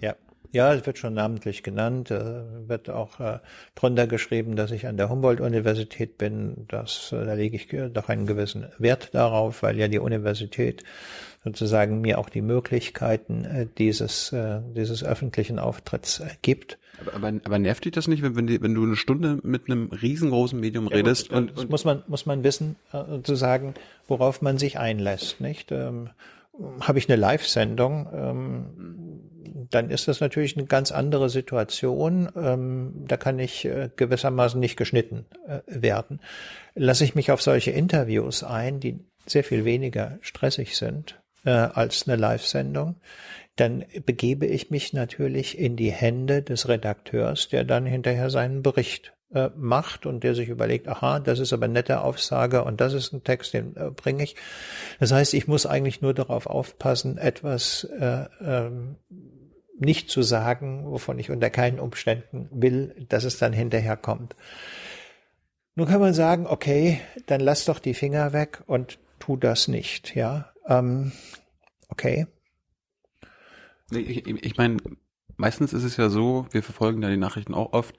Ja. 0.00 0.14
Ja, 0.56 0.72
es 0.72 0.86
wird 0.86 0.96
schon 0.96 1.12
namentlich 1.12 1.62
genannt, 1.62 2.10
äh, 2.10 2.42
wird 2.66 2.88
auch 2.88 3.20
äh, 3.20 3.40
drunter 3.74 4.06
geschrieben, 4.06 4.56
dass 4.56 4.70
ich 4.70 4.86
an 4.86 4.96
der 4.96 5.10
Humboldt-Universität 5.10 6.16
bin. 6.16 6.64
Das, 6.68 7.12
äh, 7.12 7.26
da 7.26 7.34
lege 7.34 7.56
ich 7.56 7.68
doch 7.92 8.08
einen 8.08 8.26
gewissen 8.26 8.64
Wert 8.78 9.10
darauf, 9.12 9.62
weil 9.62 9.78
ja 9.78 9.86
die 9.86 9.98
Universität 9.98 10.82
sozusagen 11.44 12.00
mir 12.00 12.18
auch 12.18 12.30
die 12.30 12.40
Möglichkeiten 12.40 13.44
äh, 13.44 13.66
dieses, 13.76 14.32
äh, 14.32 14.62
dieses 14.74 15.04
öffentlichen 15.04 15.58
Auftritts 15.58 16.20
äh, 16.20 16.30
gibt. 16.40 16.78
Aber, 17.14 17.28
aber, 17.28 17.58
nervt 17.58 17.84
dich 17.84 17.92
das 17.92 18.08
nicht, 18.08 18.22
wenn, 18.22 18.34
wenn, 18.34 18.46
die, 18.46 18.62
wenn 18.62 18.74
du 18.74 18.82
eine 18.84 18.96
Stunde 18.96 19.38
mit 19.42 19.66
einem 19.66 19.90
riesengroßen 19.90 20.58
Medium 20.58 20.88
ja, 20.88 20.96
redest? 20.96 21.28
Gut, 21.28 21.36
und, 21.36 21.58
und 21.58 21.68
muss 21.68 21.84
man 21.84 22.02
muss 22.08 22.24
man 22.24 22.44
wissen, 22.44 22.76
äh, 22.94 23.04
sozusagen, 23.06 23.74
worauf 24.08 24.40
man 24.40 24.56
sich 24.56 24.78
einlässt, 24.78 25.38
nicht? 25.42 25.70
Ähm, 25.70 26.08
Habe 26.80 26.98
ich 26.98 27.10
eine 27.10 27.20
Live-Sendung, 27.20 28.08
ähm, 28.14 29.15
dann 29.70 29.90
ist 29.90 30.08
das 30.08 30.20
natürlich 30.20 30.56
eine 30.56 30.66
ganz 30.66 30.92
andere 30.92 31.28
Situation. 31.28 32.28
Ähm, 32.36 33.04
da 33.06 33.16
kann 33.16 33.38
ich 33.38 33.64
äh, 33.64 33.90
gewissermaßen 33.94 34.58
nicht 34.58 34.76
geschnitten 34.76 35.26
äh, 35.46 35.60
werden. 35.66 36.20
Lasse 36.74 37.04
ich 37.04 37.14
mich 37.14 37.30
auf 37.30 37.42
solche 37.42 37.70
Interviews 37.70 38.42
ein, 38.42 38.80
die 38.80 39.00
sehr 39.26 39.44
viel 39.44 39.64
weniger 39.64 40.18
stressig 40.20 40.76
sind, 40.76 41.20
äh, 41.44 41.50
als 41.50 42.06
eine 42.06 42.16
Live-Sendung, 42.16 42.96
dann 43.56 43.84
begebe 44.04 44.46
ich 44.46 44.70
mich 44.70 44.92
natürlich 44.92 45.58
in 45.58 45.76
die 45.76 45.90
Hände 45.90 46.42
des 46.42 46.68
Redakteurs, 46.68 47.48
der 47.48 47.64
dann 47.64 47.86
hinterher 47.86 48.28
seinen 48.28 48.62
Bericht 48.62 49.14
äh, 49.32 49.48
macht 49.56 50.06
und 50.06 50.22
der 50.24 50.34
sich 50.34 50.48
überlegt, 50.48 50.88
aha, 50.88 51.20
das 51.20 51.38
ist 51.38 51.52
aber 51.52 51.64
eine 51.64 51.72
nette 51.72 52.02
Aussage 52.02 52.64
und 52.64 52.80
das 52.80 52.92
ist 52.92 53.12
ein 53.12 53.24
Text, 53.24 53.54
den 53.54 53.74
äh, 53.76 53.90
bringe 53.90 54.22
ich. 54.22 54.36
Das 55.00 55.10
heißt, 55.10 55.34
ich 55.34 55.48
muss 55.48 55.66
eigentlich 55.66 56.02
nur 56.02 56.12
darauf 56.12 56.46
aufpassen, 56.46 57.16
etwas 57.16 57.84
äh, 57.98 58.26
ähm, 58.44 58.96
nicht 59.78 60.10
zu 60.10 60.22
sagen, 60.22 60.84
wovon 60.86 61.18
ich 61.18 61.30
unter 61.30 61.50
keinen 61.50 61.78
Umständen 61.78 62.48
will, 62.50 63.06
dass 63.08 63.24
es 63.24 63.38
dann 63.38 63.52
hinterher 63.52 63.96
kommt. 63.96 64.34
Nun 65.74 65.86
kann 65.86 66.00
man 66.00 66.14
sagen, 66.14 66.46
okay, 66.46 67.00
dann 67.26 67.40
lass 67.40 67.66
doch 67.66 67.78
die 67.78 67.94
Finger 67.94 68.32
weg 68.32 68.62
und 68.66 68.98
tu 69.18 69.36
das 69.36 69.68
nicht, 69.68 70.14
ja. 70.14 70.50
Ähm, 70.66 71.12
okay. 71.88 72.26
Ich, 73.90 74.26
ich 74.26 74.56
meine, 74.56 74.78
meistens 75.36 75.72
ist 75.72 75.84
es 75.84 75.96
ja 75.96 76.08
so, 76.08 76.46
wir 76.50 76.62
verfolgen 76.62 77.02
ja 77.02 77.10
die 77.10 77.16
Nachrichten 77.16 77.54
auch 77.54 77.72
oft, 77.72 77.94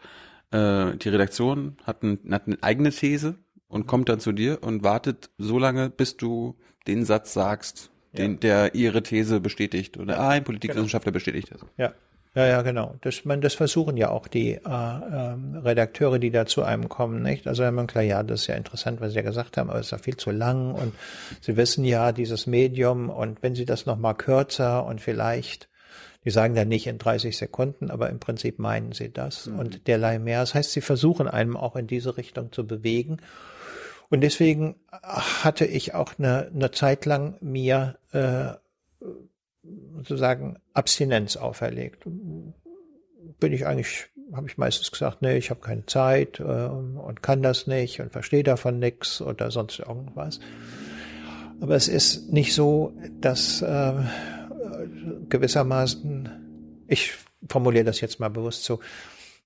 äh, 0.51 0.95
die 0.97 1.09
Redaktion 1.09 1.77
hat, 1.83 2.03
ein, 2.03 2.19
hat 2.31 2.47
eine 2.47 2.57
eigene 2.61 2.89
These 2.89 3.35
und 3.67 3.85
kommt 3.85 4.09
dann 4.09 4.19
zu 4.19 4.31
dir 4.31 4.63
und 4.63 4.83
wartet 4.83 5.29
so 5.37 5.59
lange, 5.59 5.89
bis 5.89 6.17
du 6.17 6.57
den 6.87 7.05
Satz 7.05 7.33
sagst, 7.33 7.91
den, 8.17 8.33
ja. 8.33 8.37
der 8.37 8.75
ihre 8.75 9.03
These 9.03 9.39
bestätigt 9.39 9.97
oder 9.97 10.15
ja, 10.15 10.29
ein 10.29 10.43
Politikwissenschaftler 10.43 11.11
genau. 11.11 11.17
bestätigt 11.17 11.51
das. 11.51 11.61
Ja. 11.77 11.93
Ja, 12.37 12.45
ja, 12.45 12.61
genau. 12.61 12.93
Das, 13.01 13.25
man, 13.25 13.41
das 13.41 13.55
versuchen 13.55 13.97
ja 13.97 14.11
auch 14.11 14.27
die 14.27 14.51
äh, 14.51 14.59
ähm, 14.63 15.55
Redakteure, 15.55 16.19
die 16.19 16.29
da 16.29 16.45
zu 16.45 16.61
einem 16.61 16.87
kommen, 16.87 17.23
nicht? 17.23 17.47
Also 17.47 17.63
Herr 17.63 17.87
klar, 17.87 18.03
ja, 18.03 18.21
das 18.21 18.41
ist 18.41 18.47
ja 18.47 18.53
interessant, 18.53 19.01
was 19.01 19.13
Sie 19.13 19.15
ja 19.15 19.23
gesagt 19.23 19.57
haben, 19.57 19.71
aber 19.71 19.79
es 19.79 19.87
ist 19.87 19.91
ja 19.91 19.97
viel 19.97 20.17
zu 20.17 20.29
lang 20.29 20.75
und 20.75 20.93
Sie 21.41 21.57
wissen 21.57 21.83
ja, 21.83 22.11
dieses 22.11 22.45
Medium 22.45 23.09
und 23.09 23.41
wenn 23.41 23.55
Sie 23.55 23.65
das 23.65 23.87
nochmal 23.87 24.13
kürzer 24.13 24.85
und 24.85 25.01
vielleicht, 25.01 25.67
die 26.25 26.29
sagen 26.29 26.53
dann 26.53 26.67
nicht 26.67 26.85
in 26.85 26.99
30 26.99 27.35
Sekunden, 27.35 27.89
aber 27.89 28.11
im 28.11 28.19
Prinzip 28.19 28.59
meinen 28.59 28.91
Sie 28.91 29.11
das 29.11 29.47
mhm. 29.47 29.57
und 29.57 29.87
derlei 29.87 30.19
mehr. 30.19 30.41
Das 30.41 30.53
heißt, 30.53 30.73
Sie 30.73 30.81
versuchen 30.81 31.27
einem 31.27 31.57
auch 31.57 31.75
in 31.75 31.87
diese 31.87 32.17
Richtung 32.17 32.51
zu 32.51 32.67
bewegen. 32.67 33.17
Und 34.09 34.21
deswegen 34.21 34.75
hatte 34.91 35.65
ich 35.65 35.93
auch 35.93 36.13
eine, 36.17 36.49
eine 36.53 36.71
Zeit 36.71 37.05
lang 37.05 37.37
mir 37.41 37.97
äh, 38.11 38.53
sozusagen 39.95 40.57
Abstinenz 40.73 41.35
auferlegt. 41.35 42.03
Bin 42.05 43.53
ich 43.53 43.65
eigentlich, 43.65 44.07
habe 44.33 44.47
ich 44.47 44.57
meistens 44.57 44.91
gesagt, 44.91 45.21
nee, 45.21 45.37
ich 45.37 45.49
habe 45.49 45.59
keine 45.59 45.85
Zeit 45.85 46.39
äh, 46.39 46.43
und 46.43 47.21
kann 47.21 47.43
das 47.43 47.67
nicht 47.67 47.99
und 47.99 48.11
verstehe 48.11 48.43
davon 48.43 48.79
nichts 48.79 49.21
oder 49.21 49.51
sonst 49.51 49.79
irgendwas. 49.79 50.39
Aber 51.59 51.75
es 51.75 51.87
ist 51.87 52.31
nicht 52.31 52.53
so, 52.53 52.93
dass 53.19 53.61
äh, 53.61 53.93
gewissermaßen, 55.27 56.83
ich 56.87 57.13
formuliere 57.49 57.85
das 57.85 57.99
jetzt 57.99 58.19
mal 58.19 58.29
bewusst 58.29 58.63
so, 58.63 58.79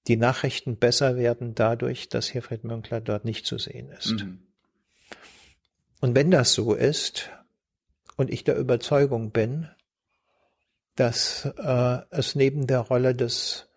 die 0.08 0.18
Nachrichten 0.18 0.78
besser 0.78 1.16
werden 1.16 1.56
dadurch, 1.56 2.10
dass 2.10 2.34
Herfried 2.34 2.64
Münkler 2.64 3.02
dort 3.02 3.24
nicht 3.26 3.46
zu 3.46 3.58
sehen 3.58 3.90
ist. 3.92 4.12
Mhm. 4.12 4.40
Und 6.02 6.16
wenn 6.16 6.32
das 6.32 6.54
so 6.54 6.74
ist 6.74 7.30
und 8.18 8.32
ich 8.32 8.44
der 8.44 8.58
Überzeugung 8.58 9.32
bin, 9.32 9.70
dass 10.96 11.46
äh, 11.46 12.00
es 12.10 12.36
neben 12.36 12.68
der 12.68 12.80
Rolle 12.80 13.16
des 13.16 13.70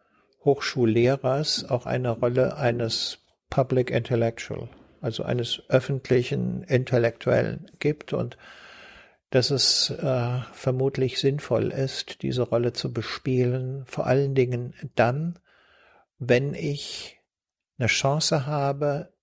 Hochschullehrers 0.42 1.70
auch 1.70 1.86
eine 1.86 2.10
Rolle 2.10 2.56
eines 2.56 3.18
Public 3.50 3.90
Intellectual, 3.90 4.68
also 5.00 5.22
eines 5.22 5.62
öffentlichen 5.68 6.64
Intellektuellen 6.64 7.70
gibt 7.78 8.12
und 8.14 8.36
dass 9.30 9.50
es 9.50 9.90
äh, 9.90 10.38
vermutlich 10.52 11.20
sinnvoll 11.20 11.72
ist, 11.72 12.22
diese 12.22 12.42
Rolle 12.42 12.72
zu 12.72 12.92
bespielen, 12.92 13.84
vor 13.86 14.06
allen 14.06 14.34
Dingen 14.34 14.74
dann, 14.94 15.38
wenn 16.18 16.54
ich 16.54 17.20
eine 17.78 17.88
Chance 17.88 18.46
habe, 18.46 19.13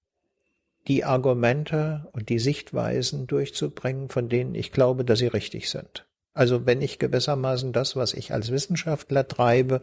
die 0.88 1.04
Argumente 1.04 2.08
und 2.12 2.30
die 2.30 2.40
Sichtweisen 2.40 3.28
durchzubringen, 3.28 4.10
von 4.10 4.30
denen 4.30 4.56
ich 4.56 4.72
glaube, 4.72 5.06
dass 5.06 5.20
sie 5.20 5.28
richtig 5.28 5.70
sind. 5.70 6.06
Also 6.34 6.66
wenn 6.66 6.82
ich 6.82 7.00
gewissermaßen 7.00 7.74
das, 7.74 7.96
was 7.96 8.14
ich 8.14 8.34
als 8.34 8.52
Wissenschaftler 8.52 9.28
treibe, 9.28 9.82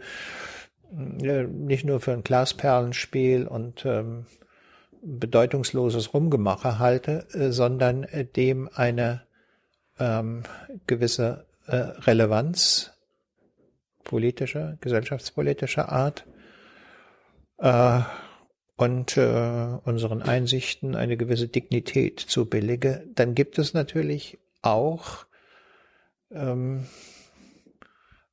äh, 0.92 1.44
nicht 1.44 1.84
nur 1.84 2.00
für 2.00 2.12
ein 2.12 2.24
Glasperlenspiel 2.24 3.46
und 3.46 3.84
ähm, 3.84 4.26
bedeutungsloses 5.02 6.14
Rumgemache 6.14 6.78
halte, 6.78 7.26
äh, 7.32 7.52
sondern 7.52 8.04
äh, 8.04 8.24
dem 8.24 8.68
eine 8.74 9.22
ähm, 9.98 10.42
gewisse 10.86 11.46
äh, 11.66 11.76
Relevanz 11.76 12.92
politischer, 14.04 14.78
gesellschaftspolitischer 14.80 15.90
Art 15.90 16.24
äh, 17.58 18.00
und 18.78 19.16
äh, 19.16 19.66
unseren 19.84 20.22
Einsichten 20.22 20.94
eine 20.94 21.16
gewisse 21.16 21.48
Dignität 21.48 22.20
zubillige, 22.20 23.04
dann 23.12 23.34
gibt 23.34 23.58
es 23.58 23.74
natürlich 23.74 24.38
auch 24.62 25.26
ähm, 26.30 26.86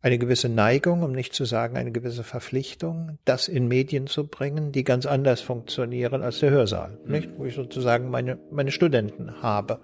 eine 0.03 0.19
gewisse 0.19 0.47
Neigung, 0.47 1.01
um 1.01 1.13
nicht 1.13 1.33
zu 1.33 1.45
sagen 1.45 1.77
eine 1.77 1.91
gewisse 1.91 2.23
Verpflichtung, 2.23 3.17
das 3.25 3.47
in 3.47 3.67
Medien 3.67 4.05
zu 4.05 4.27
bringen, 4.27 4.71
die 4.71 4.83
ganz 4.83 5.07
anders 5.07 5.41
funktionieren 5.41 6.21
als 6.21 6.41
der 6.41 6.51
Hörsaal, 6.51 6.99
mhm. 7.03 7.11
nicht? 7.11 7.29
Wo 7.37 7.45
ich 7.45 7.55
sozusagen 7.55 8.11
meine, 8.11 8.37
meine 8.51 8.71
Studenten 8.71 9.41
habe. 9.41 9.79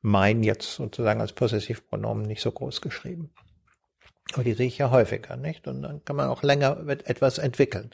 Mein 0.00 0.44
jetzt 0.44 0.76
sozusagen 0.76 1.20
als 1.20 1.32
Possessivpronomen 1.32 2.22
nicht 2.24 2.40
so 2.40 2.52
groß 2.52 2.80
geschrieben. 2.82 3.32
Aber 4.32 4.44
die 4.44 4.52
sehe 4.52 4.68
ich 4.68 4.78
ja 4.78 4.92
häufiger, 4.92 5.36
nicht? 5.36 5.66
Und 5.66 5.82
dann 5.82 6.04
kann 6.04 6.14
man 6.14 6.28
auch 6.28 6.44
länger 6.44 6.84
etwas 6.86 7.38
entwickeln. 7.38 7.90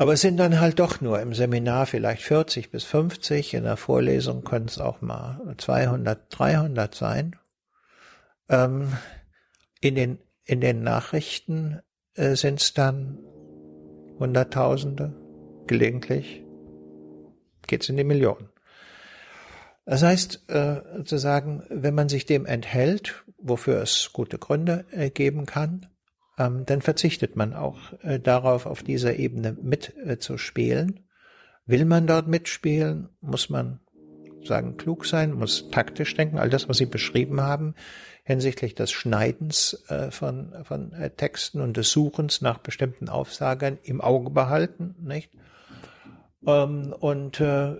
Aber 0.00 0.14
es 0.14 0.22
sind 0.22 0.38
dann 0.38 0.60
halt 0.60 0.78
doch 0.78 1.02
nur 1.02 1.20
im 1.20 1.34
Seminar 1.34 1.84
vielleicht 1.84 2.22
40 2.22 2.70
bis 2.70 2.84
50, 2.84 3.52
in 3.52 3.64
der 3.64 3.76
Vorlesung 3.76 4.44
können 4.44 4.64
es 4.64 4.78
auch 4.78 5.02
mal 5.02 5.54
200, 5.58 6.22
300 6.30 6.94
sein. 6.94 7.36
Ähm, 8.48 8.94
in 9.82 9.96
den 9.96 10.18
in 10.44 10.62
den 10.62 10.82
Nachrichten 10.82 11.80
äh, 12.14 12.34
sind 12.34 12.62
es 12.62 12.72
dann 12.72 13.18
Hunderttausende, 14.18 15.14
gelegentlich 15.66 16.44
geht 17.66 17.82
es 17.82 17.90
in 17.90 17.98
die 17.98 18.04
Millionen. 18.04 18.48
Das 19.84 20.02
heißt, 20.02 20.48
äh, 20.48 21.04
zu 21.04 21.18
sagen, 21.18 21.62
wenn 21.68 21.94
man 21.94 22.08
sich 22.08 22.24
dem 22.24 22.46
enthält, 22.46 23.22
wofür 23.36 23.82
es 23.82 24.14
gute 24.14 24.38
Gründe 24.38 24.86
äh, 24.92 25.10
geben 25.10 25.44
kann, 25.44 25.90
ähm, 26.40 26.64
dann 26.64 26.80
verzichtet 26.80 27.36
man 27.36 27.54
auch 27.54 27.92
äh, 28.02 28.18
darauf, 28.18 28.64
auf 28.64 28.82
dieser 28.82 29.16
Ebene 29.16 29.56
mitzuspielen. 29.60 30.96
Äh, 30.96 31.00
Will 31.66 31.84
man 31.84 32.06
dort 32.06 32.26
mitspielen, 32.26 33.10
muss 33.20 33.50
man 33.50 33.80
sagen, 34.42 34.78
klug 34.78 35.04
sein, 35.04 35.34
muss 35.34 35.70
taktisch 35.70 36.14
denken, 36.14 36.38
all 36.38 36.48
das, 36.48 36.68
was 36.68 36.78
Sie 36.78 36.86
beschrieben 36.86 37.42
haben, 37.42 37.74
hinsichtlich 38.24 38.74
des 38.74 38.90
Schneidens 38.90 39.84
äh, 39.88 40.10
von, 40.10 40.54
von 40.64 40.92
äh, 40.94 41.10
Texten 41.10 41.60
und 41.60 41.76
des 41.76 41.90
Suchens 41.90 42.40
nach 42.40 42.58
bestimmten 42.58 43.10
Aufsagern 43.10 43.78
im 43.82 44.00
Auge 44.00 44.30
behalten, 44.30 44.94
nicht? 44.98 45.30
Ähm, 46.46 46.94
und 46.98 47.38
äh, 47.40 47.76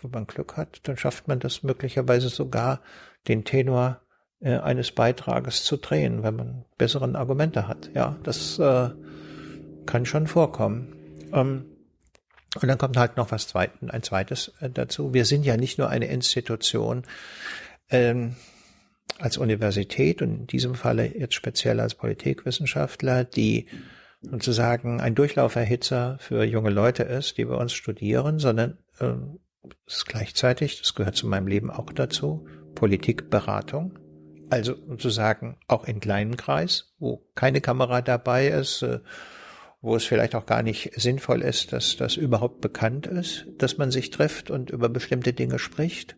wenn 0.00 0.10
man 0.10 0.26
Glück 0.26 0.56
hat, 0.56 0.80
dann 0.84 0.96
schafft 0.96 1.28
man 1.28 1.38
das 1.38 1.62
möglicherweise 1.62 2.30
sogar, 2.30 2.80
den 3.28 3.44
Tenor 3.44 4.00
äh, 4.44 4.58
eines 4.58 4.92
Beitrages 4.92 5.64
zu 5.64 5.78
drehen, 5.78 6.22
wenn 6.22 6.36
man 6.36 6.64
besseren 6.76 7.16
Argumente 7.16 7.66
hat. 7.66 7.90
Ja, 7.94 8.16
das 8.22 8.58
äh, 8.58 8.90
kann 9.86 10.04
schon 10.04 10.26
vorkommen. 10.26 10.94
Ähm, 11.32 11.64
und 12.60 12.68
dann 12.68 12.78
kommt 12.78 12.96
halt 12.96 13.16
noch 13.16 13.32
was 13.32 13.48
zweiten, 13.48 13.90
ein 13.90 14.02
zweites 14.02 14.52
äh, 14.60 14.68
dazu. 14.68 15.14
Wir 15.14 15.24
sind 15.24 15.44
ja 15.44 15.56
nicht 15.56 15.78
nur 15.78 15.88
eine 15.88 16.06
Institution 16.06 17.04
ähm, 17.88 18.36
als 19.18 19.38
Universität 19.38 20.20
und 20.20 20.34
in 20.34 20.46
diesem 20.46 20.74
Falle 20.74 21.06
jetzt 21.06 21.34
speziell 21.34 21.80
als 21.80 21.94
Politikwissenschaftler, 21.94 23.24
die 23.24 23.66
sozusagen 24.20 25.00
ein 25.00 25.14
Durchlauferhitzer 25.14 26.18
für 26.20 26.44
junge 26.44 26.70
Leute 26.70 27.02
ist, 27.02 27.38
die 27.38 27.46
bei 27.46 27.54
uns 27.54 27.72
studieren, 27.72 28.38
sondern 28.38 28.76
ähm, 29.00 29.40
ist 29.86 30.06
gleichzeitig, 30.06 30.80
das 30.80 30.94
gehört 30.94 31.16
zu 31.16 31.26
meinem 31.26 31.46
Leben 31.46 31.70
auch 31.70 31.90
dazu, 31.92 32.46
Politikberatung. 32.74 33.98
Also 34.50 34.74
sozusagen 34.88 35.56
auch 35.68 35.84
in 35.84 36.00
kleinen 36.00 36.36
Kreis, 36.36 36.94
wo 36.98 37.26
keine 37.34 37.60
Kamera 37.60 38.02
dabei 38.02 38.48
ist, 38.48 38.82
äh, 38.82 39.00
wo 39.80 39.96
es 39.96 40.04
vielleicht 40.04 40.34
auch 40.34 40.46
gar 40.46 40.62
nicht 40.62 40.92
sinnvoll 40.96 41.42
ist, 41.42 41.72
dass 41.72 41.96
das 41.96 42.16
überhaupt 42.16 42.60
bekannt 42.60 43.06
ist, 43.06 43.46
dass 43.58 43.76
man 43.76 43.90
sich 43.90 44.10
trifft 44.10 44.50
und 44.50 44.70
über 44.70 44.88
bestimmte 44.88 45.34
Dinge 45.34 45.58
spricht. 45.58 46.16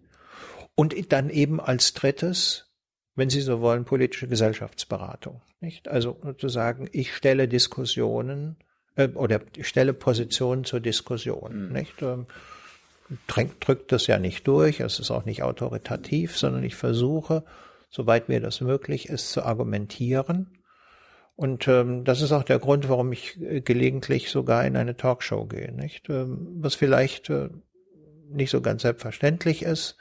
Und 0.77 0.95
dann 1.13 1.31
eben 1.31 1.61
als 1.61 1.93
drittes, 1.95 2.71
wenn 3.17 3.31
Sie 3.31 3.41
so 3.41 3.61
wollen, 3.61 3.85
politische 3.85 4.29
Gesellschaftsberatung. 4.29 5.41
Nicht? 5.61 5.89
Also 5.89 6.17
sozusagen, 6.23 6.89
ich 6.93 7.15
stelle 7.15 7.49
Diskussionen 7.49 8.57
äh, 8.95 9.09
oder 9.09 9.41
ich 9.57 9.67
stelle 9.67 9.95
Positionen 9.95 10.65
zur 10.65 10.81
Diskussion. 10.81 11.67
Mhm. 11.67 11.73
Nicht? 11.73 12.03
Ähm, 12.03 12.27
drückt 13.61 13.93
das 13.93 14.07
ja 14.07 14.19
nicht 14.19 14.47
durch, 14.47 14.81
es 14.81 14.99
ist 14.99 15.11
auch 15.11 15.25
nicht 15.25 15.43
autoritativ, 15.43 16.37
sondern 16.37 16.63
ich 16.65 16.75
versuche, 16.75 17.45
soweit 17.89 18.29
mir 18.29 18.41
das 18.41 18.61
möglich 18.61 19.09
ist, 19.09 19.31
zu 19.31 19.43
argumentieren 19.43 20.57
und 21.37 21.69
ähm, 21.69 22.05
das 22.05 22.23
ist 22.23 22.33
auch 22.33 22.43
der 22.43 22.59
Grund, 22.59 22.89
warum 22.89 23.13
ich 23.13 23.39
äh, 23.41 23.61
gelegentlich 23.61 24.31
sogar 24.31 24.65
in 24.65 24.75
eine 24.75 24.97
Talkshow 24.97 25.45
gehe, 25.45 25.71
nicht? 25.71 26.09
Ähm, 26.09 26.57
was 26.61 26.75
vielleicht 26.75 27.29
äh, 27.29 27.51
nicht 28.31 28.51
so 28.51 28.63
ganz 28.63 28.83
selbstverständlich 28.83 29.63
ist, 29.63 29.99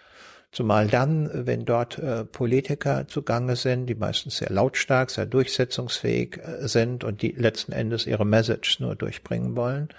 zumal 0.54 0.88
dann, 0.88 1.30
wenn 1.46 1.66
dort 1.66 2.00
äh, 2.00 2.24
Politiker 2.24 3.10
zugange 3.10 3.58
sind, 3.58 3.88
die 3.88 3.96
meistens 3.96 4.38
sehr 4.38 4.50
lautstark, 4.50 5.10
sehr 5.10 5.26
durchsetzungsfähig 5.26 6.38
äh, 6.38 6.68
sind 6.70 7.04
und 7.04 7.22
die 7.22 7.32
letzten 7.32 7.74
Endes 7.74 8.08
ihre 8.08 8.26
Message 8.26 8.80
nur 8.80 8.96
durchbringen 8.96 9.58
wollen. 9.58 9.90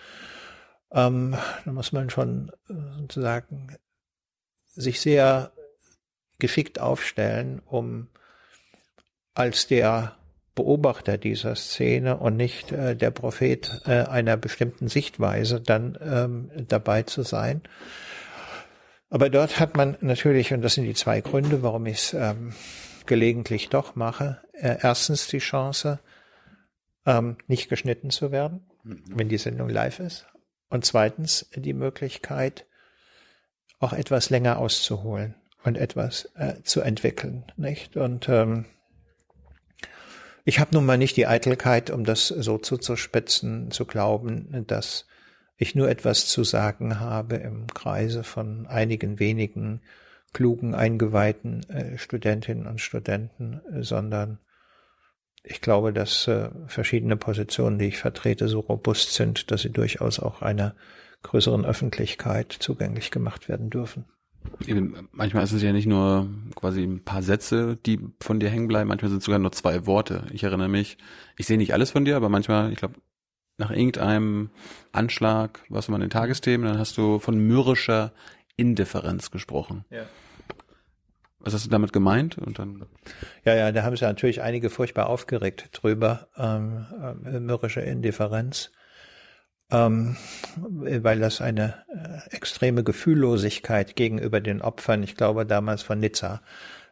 Ähm, 0.90 1.36
da 1.66 1.72
muss 1.72 1.92
man 1.92 2.08
schon 2.08 2.50
äh, 2.70 2.72
sozusagen 2.98 3.76
sich 4.68 5.02
sehr 5.02 5.52
geschickt 6.38 6.80
aufstellen, 6.80 7.60
um 7.64 8.08
als 9.34 9.66
der 9.66 10.16
Beobachter 10.54 11.18
dieser 11.18 11.54
Szene 11.54 12.16
und 12.16 12.36
nicht 12.36 12.72
äh, 12.72 12.96
der 12.96 13.10
Prophet 13.10 13.82
äh, 13.84 14.04
einer 14.04 14.36
bestimmten 14.36 14.88
Sichtweise 14.88 15.60
dann 15.60 15.98
ähm, 16.00 16.50
dabei 16.68 17.02
zu 17.02 17.22
sein. 17.22 17.60
Aber 19.10 19.28
dort 19.28 19.60
hat 19.60 19.76
man 19.76 19.96
natürlich, 20.00 20.52
und 20.52 20.62
das 20.62 20.74
sind 20.74 20.84
die 20.84 20.94
zwei 20.94 21.20
Gründe, 21.20 21.62
warum 21.62 21.86
ich 21.86 21.98
es 21.98 22.14
ähm, 22.14 22.54
gelegentlich 23.04 23.68
doch 23.68 23.94
mache, 23.94 24.40
äh, 24.52 24.78
erstens 24.82 25.28
die 25.28 25.38
Chance, 25.38 26.00
ähm, 27.04 27.36
nicht 27.46 27.68
geschnitten 27.68 28.10
zu 28.10 28.32
werden, 28.32 28.66
mhm. 28.82 29.04
wenn 29.08 29.28
die 29.28 29.38
Sendung 29.38 29.68
live 29.68 30.00
ist. 30.00 30.26
Und 30.70 30.86
zweitens 30.86 31.50
die 31.54 31.74
Möglichkeit, 31.74 32.66
auch 33.78 33.92
etwas 33.92 34.30
länger 34.30 34.58
auszuholen 34.58 35.34
und 35.66 35.76
etwas 35.76 36.30
äh, 36.36 36.54
zu 36.62 36.80
entwickeln, 36.80 37.44
nicht? 37.56 37.96
Und 37.96 38.28
ähm, 38.28 38.66
ich 40.44 40.60
habe 40.60 40.74
nun 40.74 40.86
mal 40.86 40.98
nicht 40.98 41.16
die 41.16 41.26
Eitelkeit, 41.26 41.90
um 41.90 42.04
das 42.04 42.28
so 42.28 42.58
zuzuspitzen, 42.58 43.70
zu 43.70 43.84
glauben, 43.84 44.64
dass 44.66 45.06
ich 45.56 45.74
nur 45.74 45.88
etwas 45.88 46.26
zu 46.28 46.44
sagen 46.44 47.00
habe 47.00 47.36
im 47.36 47.66
Kreise 47.66 48.22
von 48.22 48.66
einigen 48.66 49.18
wenigen 49.18 49.80
klugen, 50.32 50.74
eingeweihten 50.74 51.68
äh, 51.70 51.98
Studentinnen 51.98 52.66
und 52.66 52.80
Studenten, 52.80 53.60
sondern 53.80 54.38
ich 55.42 55.60
glaube, 55.60 55.92
dass 55.92 56.28
äh, 56.28 56.50
verschiedene 56.66 57.16
Positionen, 57.16 57.78
die 57.78 57.86
ich 57.86 57.98
vertrete, 57.98 58.48
so 58.48 58.60
robust 58.60 59.14
sind, 59.14 59.50
dass 59.50 59.62
sie 59.62 59.70
durchaus 59.70 60.18
auch 60.18 60.42
einer 60.42 60.74
größeren 61.22 61.64
Öffentlichkeit 61.64 62.52
zugänglich 62.52 63.10
gemacht 63.10 63.48
werden 63.48 63.70
dürfen. 63.70 64.04
Eben, 64.66 65.08
manchmal 65.12 65.44
ist 65.44 65.52
es 65.52 65.62
ja 65.62 65.72
nicht 65.72 65.86
nur 65.86 66.28
quasi 66.54 66.82
ein 66.82 67.04
paar 67.04 67.22
Sätze, 67.22 67.76
die 67.76 68.00
von 68.20 68.40
dir 68.40 68.50
hängen 68.50 68.68
bleiben, 68.68 68.88
manchmal 68.88 69.10
sind 69.10 69.18
es 69.18 69.24
sogar 69.24 69.38
nur 69.38 69.52
zwei 69.52 69.86
Worte. 69.86 70.24
Ich 70.32 70.42
erinnere 70.42 70.68
mich, 70.68 70.98
ich 71.36 71.46
sehe 71.46 71.58
nicht 71.58 71.72
alles 71.72 71.90
von 71.90 72.04
dir, 72.04 72.16
aber 72.16 72.28
manchmal, 72.28 72.72
ich 72.72 72.78
glaube, 72.78 72.94
nach 73.58 73.70
irgendeinem 73.70 74.50
Anschlag, 74.92 75.60
was 75.68 75.88
man 75.88 76.00
in 76.00 76.06
den 76.06 76.10
Tagesthemen, 76.10 76.66
dann 76.66 76.78
hast 76.78 76.98
du 76.98 77.18
von 77.18 77.38
mürrischer 77.38 78.12
Indifferenz 78.56 79.30
gesprochen. 79.30 79.84
Ja. 79.90 80.04
Was 81.38 81.54
hast 81.54 81.64
du 81.64 81.70
damit 81.70 81.92
gemeint? 81.92 82.38
Und 82.38 82.58
dann 82.58 82.86
ja, 83.44 83.54
ja, 83.54 83.70
da 83.70 83.84
haben 83.84 83.92
sich 83.94 84.02
natürlich 84.02 84.42
einige 84.42 84.68
furchtbar 84.68 85.08
aufgeregt 85.08 85.68
drüber, 85.72 86.28
ähm, 86.36 86.86
äh, 87.24 87.38
mürrische 87.38 87.80
Indifferenz 87.80 88.72
ähm, 89.70 90.16
weil 90.56 91.18
das 91.18 91.40
eine 91.40 91.74
äh, 91.88 92.34
extreme 92.34 92.84
Gefühllosigkeit 92.84 93.96
gegenüber 93.96 94.40
den 94.40 94.62
Opfern, 94.62 95.02
ich 95.02 95.16
glaube 95.16 95.46
damals 95.46 95.82
von 95.82 95.98
Nizza, 95.98 96.40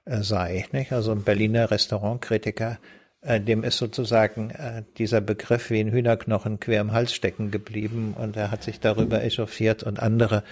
äh, 0.04 0.22
sei. 0.22 0.66
Nicht? 0.72 0.92
Also 0.92 1.12
ein 1.12 1.22
Berliner 1.22 1.70
Restaurantkritiker, 1.70 2.78
äh, 3.20 3.40
dem 3.40 3.64
ist 3.64 3.78
sozusagen 3.78 4.50
äh, 4.50 4.82
dieser 4.98 5.20
Begriff 5.20 5.70
wie 5.70 5.80
ein 5.80 5.92
Hühnerknochen 5.92 6.60
quer 6.60 6.80
im 6.80 6.92
Hals 6.92 7.14
stecken 7.14 7.50
geblieben 7.50 8.14
und 8.18 8.36
er 8.36 8.50
hat 8.50 8.62
sich 8.62 8.80
darüber 8.80 9.22
echauffiert 9.22 9.82
und 9.82 10.00
andere 10.00 10.42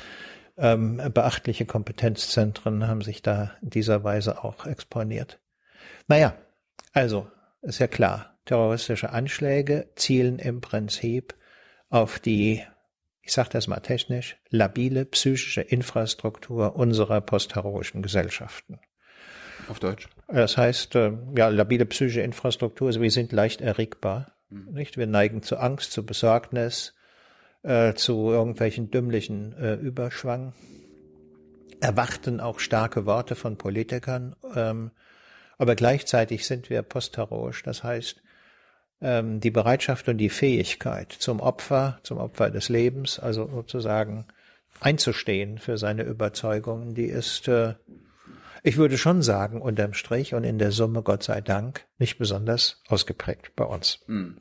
ähm, 0.56 1.00
beachtliche 1.12 1.66
Kompetenzzentren 1.66 2.86
haben 2.86 3.02
sich 3.02 3.22
da 3.22 3.52
in 3.62 3.70
dieser 3.70 4.04
Weise 4.04 4.44
auch 4.44 4.66
exponiert. 4.66 5.38
Naja, 6.08 6.34
also 6.92 7.26
ist 7.62 7.78
ja 7.78 7.86
klar, 7.86 8.38
terroristische 8.44 9.10
Anschläge 9.10 9.88
zielen 9.96 10.38
im 10.38 10.60
Prinzip 10.60 11.34
auf 11.92 12.18
die, 12.18 12.62
ich 13.20 13.32
sage 13.32 13.50
das 13.52 13.68
mal 13.68 13.80
technisch, 13.80 14.36
labile 14.48 15.04
psychische 15.04 15.60
Infrastruktur 15.60 16.74
unserer 16.74 17.20
postheroischen 17.20 18.02
Gesellschaften. 18.02 18.80
Auf 19.68 19.78
Deutsch. 19.78 20.08
Das 20.26 20.56
heißt, 20.56 20.94
äh, 20.96 21.12
ja, 21.36 21.48
labile 21.48 21.84
psychische 21.84 22.22
Infrastruktur, 22.22 22.88
also 22.88 23.02
wir 23.02 23.10
sind 23.10 23.30
leicht 23.32 23.60
erregbar. 23.60 24.32
Mhm. 24.48 24.72
Nicht? 24.72 24.96
Wir 24.96 25.06
neigen 25.06 25.42
zu 25.42 25.58
Angst, 25.58 25.92
zu 25.92 26.04
Besorgnis, 26.06 26.94
äh, 27.62 27.92
zu 27.92 28.30
irgendwelchen 28.30 28.90
dümmlichen 28.90 29.52
äh, 29.52 29.74
Überschwang. 29.74 30.54
Erwarten 31.80 32.40
auch 32.40 32.58
starke 32.58 33.04
Worte 33.04 33.34
von 33.34 33.58
Politikern. 33.58 34.34
Ähm, 34.54 34.92
Aber 35.58 35.74
gleichzeitig 35.74 36.46
sind 36.46 36.70
wir 36.70 36.80
postheroisch. 36.82 37.62
Das 37.62 37.84
heißt, 37.84 38.21
ähm, 39.02 39.40
die 39.40 39.50
Bereitschaft 39.50 40.08
und 40.08 40.18
die 40.18 40.30
Fähigkeit 40.30 41.12
zum 41.12 41.40
Opfer, 41.40 41.98
zum 42.02 42.18
Opfer 42.18 42.50
des 42.50 42.68
Lebens, 42.68 43.18
also 43.18 43.48
sozusagen 43.52 44.26
einzustehen 44.80 45.58
für 45.58 45.76
seine 45.76 46.04
Überzeugungen, 46.04 46.94
die 46.94 47.06
ist, 47.06 47.48
äh, 47.48 47.74
ich 48.62 48.76
würde 48.76 48.96
schon 48.96 49.22
sagen, 49.22 49.60
unterm 49.60 49.92
Strich 49.92 50.34
und 50.34 50.44
in 50.44 50.58
der 50.58 50.72
Summe, 50.72 51.02
Gott 51.02 51.22
sei 51.24 51.40
Dank, 51.40 51.84
nicht 51.98 52.18
besonders 52.18 52.80
ausgeprägt 52.88 53.52
bei 53.56 53.64
uns. 53.64 54.00
Mhm. 54.06 54.36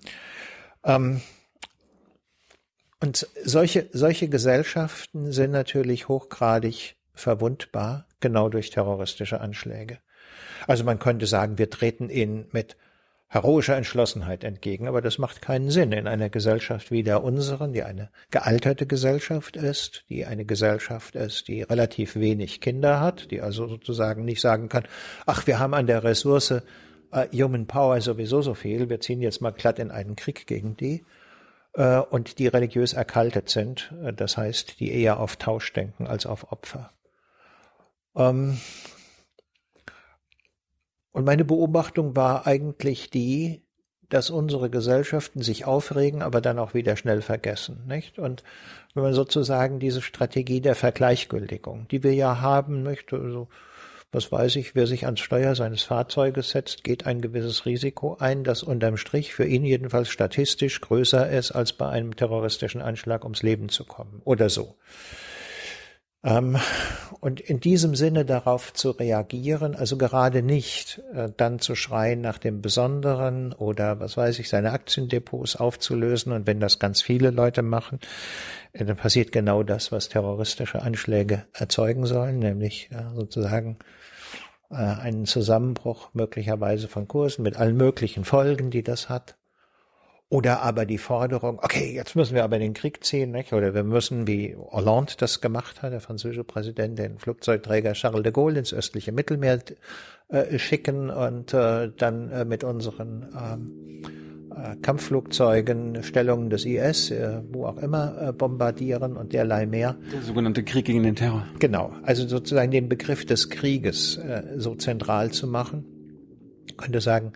Ähm, 0.84 1.22
und 3.00 3.28
solche, 3.44 3.90
solche 3.92 4.30
Gesellschaften 4.30 5.32
sind 5.32 5.52
natürlich 5.52 6.08
hochgradig 6.08 6.96
verwundbar, 7.16 8.08
genau 8.20 8.48
durch 8.48 8.70
terroristische 8.70 9.42
Anschläge. 9.42 9.98
Also 10.68 10.84
man 10.84 11.00
könnte 11.00 11.26
sagen, 11.26 11.58
wir 11.58 11.72
treten 11.72 12.10
ihnen 12.10 12.48
mit 12.52 12.78
heroischer 13.32 13.78
Entschlossenheit 13.78 14.44
entgegen, 14.44 14.90
aber 14.90 15.02
das 15.02 15.18
macht 15.18 15.42
keinen 15.42 15.70
Sinn 15.70 15.94
in 15.94 16.06
einer 16.06 16.30
Gesellschaft 16.30 16.92
wie 16.92 17.02
der 17.02 17.24
unseren, 17.24 17.72
die 17.72 17.84
eine 17.84 18.10
gealterte 18.30 18.86
Gesellschaft 18.86 19.56
ist, 19.56 20.04
die 20.10 20.26
eine 20.26 20.44
Gesellschaft 20.44 21.16
ist, 21.16 21.48
die 21.48 21.62
relativ 21.62 22.18
wenig 22.18 22.60
Kinder 22.60 23.00
hat, 23.00 23.32
die 23.32 23.40
also 23.40 23.70
sozusagen 23.70 24.26
nicht 24.26 24.42
sagen 24.42 24.68
kann, 24.68 24.84
ach, 25.26 25.48
wir 25.48 25.60
haben 25.60 25.74
an 25.74 25.88
der 25.88 26.04
Ressource 26.04 26.52
äh, 26.52 27.28
Human 27.32 27.68
Power 27.68 28.02
sowieso 28.02 28.42
so 28.42 28.54
viel, 28.54 28.90
wir 28.90 29.00
ziehen 29.00 29.22
jetzt 29.22 29.42
mal 29.42 29.52
glatt 29.52 29.80
in 29.80 29.92
einen 29.92 30.18
Krieg 30.18 30.46
gegen 30.46 30.76
die, 30.76 31.06
äh, 31.76 32.00
und 32.00 32.38
die 32.38 32.48
religiös 32.48 32.92
erkaltet 32.92 33.48
sind, 33.48 33.94
äh, 34.04 34.12
das 34.12 34.36
heißt, 34.36 34.82
die 34.82 34.92
eher 34.92 35.22
auf 35.22 35.38
Tausch 35.38 35.72
denken 35.72 36.06
als 36.06 36.26
auf 36.26 36.52
Opfer. 36.52 36.92
Ähm, 38.14 38.58
und 41.12 41.26
meine 41.26 41.46
Beobachtung 41.46 42.16
war 42.16 42.48
eigentlich 42.48 43.10
die, 43.10 43.62
dass 44.12 44.30
unsere 44.30 44.70
Gesellschaften 44.70 45.42
sich 45.42 45.66
aufregen, 45.66 46.22
aber 46.22 46.42
dann 46.42 46.60
auch 46.60 46.74
wieder 46.74 46.98
schnell 46.98 47.22
vergessen, 47.22 47.84
nicht? 47.88 48.20
Und 48.20 48.44
wenn 48.94 49.04
man 49.04 49.14
sozusagen 49.14 49.80
diese 49.80 50.02
Strategie 50.02 50.60
der 50.60 50.76
Vergleichgültigung, 50.76 51.88
die 51.90 52.04
wir 52.04 52.14
ja 52.14 52.42
haben, 52.42 52.84
nicht? 52.84 53.14
Also, 53.14 53.48
was 54.12 54.30
weiß 54.30 54.58
ich, 54.58 54.76
wer 54.76 54.88
sich 54.88 55.06
ans 55.06 55.22
Steuer 55.22 55.56
seines 55.56 55.84
Fahrzeuges 55.84 56.50
setzt, 56.50 56.84
geht 56.84 57.08
ein 57.08 57.22
gewisses 57.22 57.66
Risiko 57.66 58.18
ein, 58.20 58.44
das 58.44 58.62
unterm 58.62 58.98
Strich 58.98 59.34
für 59.34 59.46
ihn 59.46 59.64
jedenfalls 59.64 60.10
statistisch 60.10 60.82
größer 60.82 61.30
ist, 61.30 61.52
als 61.52 61.72
bei 61.72 61.88
einem 61.88 62.18
terroristischen 62.18 62.82
Anschlag 62.82 63.24
ums 63.24 63.42
Leben 63.42 63.70
zu 63.70 63.86
kommen 63.86 64.22
oder 64.26 64.50
so. 64.50 64.76
Ähm, 66.24 66.58
und 67.20 67.40
in 67.40 67.60
diesem 67.60 67.96
Sinne 67.96 68.26
darauf 68.26 68.74
zu 68.74 68.92
reagieren, 68.92 69.76
also 69.76 69.98
gerade 69.98 70.44
nicht 70.44 71.02
äh, 71.14 71.30
dann 71.36 71.60
zu 71.60 71.76
schreien 71.76 72.22
nach 72.22 72.38
dem 72.38 72.62
Besonderen 72.62 73.54
oder 73.54 74.00
was 74.00 74.18
weiß 74.18 74.40
ich, 74.40 74.50
seine 74.50 74.72
Aktiendepots 74.72 75.56
aufzulösen 75.56 76.32
und 76.32 76.48
wenn 76.48 76.60
das 76.60 76.80
ganz 76.80 77.02
viele 77.02 77.32
Leute 77.32 77.64
machen, 77.64 78.00
äh, 78.74 78.86
dann 78.86 78.98
passiert 78.98 79.32
genau 79.32 79.64
das, 79.64 79.92
was 79.92 80.10
terroristische 80.10 80.82
Anschläge 80.82 81.46
erzeugen 81.54 82.06
sollen, 82.06 82.40
nämlich 82.40 82.90
äh, 82.92 83.16
sozusagen 83.16 83.78
einen 84.74 85.26
Zusammenbruch 85.26 86.14
möglicherweise 86.14 86.88
von 86.88 87.06
Kursen 87.06 87.44
mit 87.44 87.58
allen 87.58 87.76
möglichen 87.76 88.24
Folgen, 88.24 88.72
die 88.72 88.84
das 88.84 89.10
hat. 89.10 89.36
Oder 90.32 90.62
aber 90.62 90.86
die 90.86 90.98
Forderung, 90.98 91.60
okay, 91.62 91.94
jetzt 91.94 92.16
müssen 92.16 92.36
wir 92.36 92.46
aber 92.46 92.56
in 92.56 92.62
den 92.62 92.74
Krieg 92.74 93.04
ziehen, 93.04 93.32
nicht? 93.32 93.52
oder 93.52 93.74
wir 93.74 93.84
müssen, 93.84 94.28
wie 94.28 94.56
Hollande 94.56 95.12
das 95.18 95.42
gemacht 95.42 95.82
hat, 95.82 95.92
der 95.92 96.00
französische 96.00 96.46
Präsident, 96.46 96.98
den 96.98 97.20
Flugzeugträger 97.20 97.92
Charles 97.92 98.24
de 98.24 98.32
Gaulle 98.32 98.60
ins 98.60 98.74
östliche 98.74 99.12
Mittelmeer 99.12 99.60
äh, 100.30 100.58
schicken 100.58 101.10
und 101.10 101.54
äh, 101.54 101.92
dann 101.98 102.32
äh, 102.32 102.46
mit 102.46 102.64
unseren 102.64 103.28
ähm, 103.38 104.02
äh, 104.56 104.78
Kampfflugzeugen 104.78 106.02
Stellungen 106.02 106.50
des 106.50 106.64
IS, 106.64 107.12
äh, 107.12 107.42
wo 107.52 107.66
auch 107.66 107.80
immer, 107.80 108.30
äh, 108.30 108.32
bombardieren 108.32 109.18
und 109.18 109.34
derlei 109.34 109.66
mehr. 109.66 109.98
Der 110.14 110.22
sogenannte 110.22 110.64
Krieg 110.64 110.86
gegen 110.86 111.04
den 111.04 111.18
Terror. 111.18 111.46
Genau, 111.60 111.92
also 112.04 112.26
sozusagen 112.26 112.72
den 112.72 112.88
Begriff 112.88 113.26
des 113.26 113.50
Krieges 113.50 114.18
so 114.56 114.76
zentral 114.76 115.32
zu 115.32 115.46
machen. 115.46 115.84
Ich 116.68 116.78
könnte 116.78 117.02
sagen, 117.02 117.34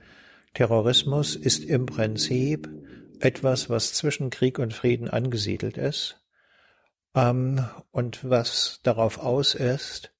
Terrorismus 0.54 1.36
ist 1.36 1.66
im 1.66 1.86
Prinzip 1.86 2.70
etwas, 3.26 3.70
was 3.70 3.94
zwischen 3.94 4.30
Krieg 4.30 4.60
und 4.60 4.74
Frieden 4.74 5.10
angesiedelt 5.10 5.78
ist 5.78 6.22
ähm, 7.16 7.66
und 7.92 8.30
was 8.30 8.80
darauf 8.84 9.18
aus 9.18 9.56
ist, 9.56 10.14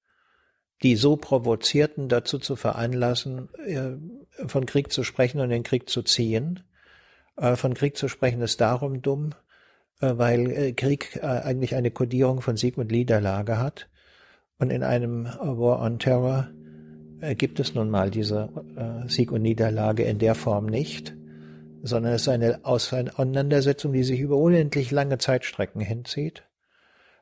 die 0.82 0.96
so 0.96 1.16
Provozierten 1.16 2.08
dazu 2.08 2.38
zu 2.38 2.54
veranlassen, 2.54 3.48
von 4.46 4.66
Krieg 4.66 4.92
zu 4.92 5.04
sprechen 5.04 5.40
und 5.40 5.48
den 5.48 5.62
Krieg 5.62 5.88
zu 5.88 6.02
ziehen, 6.02 6.64
äh, 7.36 7.56
von 7.56 7.74
Krieg 7.74 7.96
zu 7.96 8.08
sprechen 8.08 8.40
ist 8.42 8.60
darum 8.60 9.02
dumm, 9.02 9.34
äh, 10.00 10.12
weil 10.16 10.50
äh, 10.50 10.72
Krieg 10.72 11.22
eigentlich 11.22 11.74
eine 11.74 11.90
Kodierung 11.90 12.40
von 12.40 12.56
Sieg 12.56 12.78
und 12.78 12.90
Niederlage 12.90 13.58
hat. 13.58 13.88
Und 14.58 14.70
in 14.70 14.82
einem 14.82 15.26
War 15.26 15.82
on 15.82 15.98
Terror 15.98 16.48
gibt 17.36 17.60
es 17.60 17.74
nun 17.74 17.90
mal 17.90 18.10
diese 18.10 19.04
Sieg 19.06 19.32
und 19.32 19.42
Niederlage 19.42 20.04
in 20.04 20.18
der 20.18 20.34
Form 20.34 20.66
nicht, 20.66 21.15
sondern 21.86 22.12
es 22.12 22.22
ist 22.22 22.28
eine 22.28 22.60
Auseinandersetzung, 22.64 23.92
die 23.92 24.04
sich 24.04 24.20
über 24.20 24.36
unendlich 24.36 24.90
lange 24.90 25.18
Zeitstrecken 25.18 25.80
hinzieht, 25.80 26.44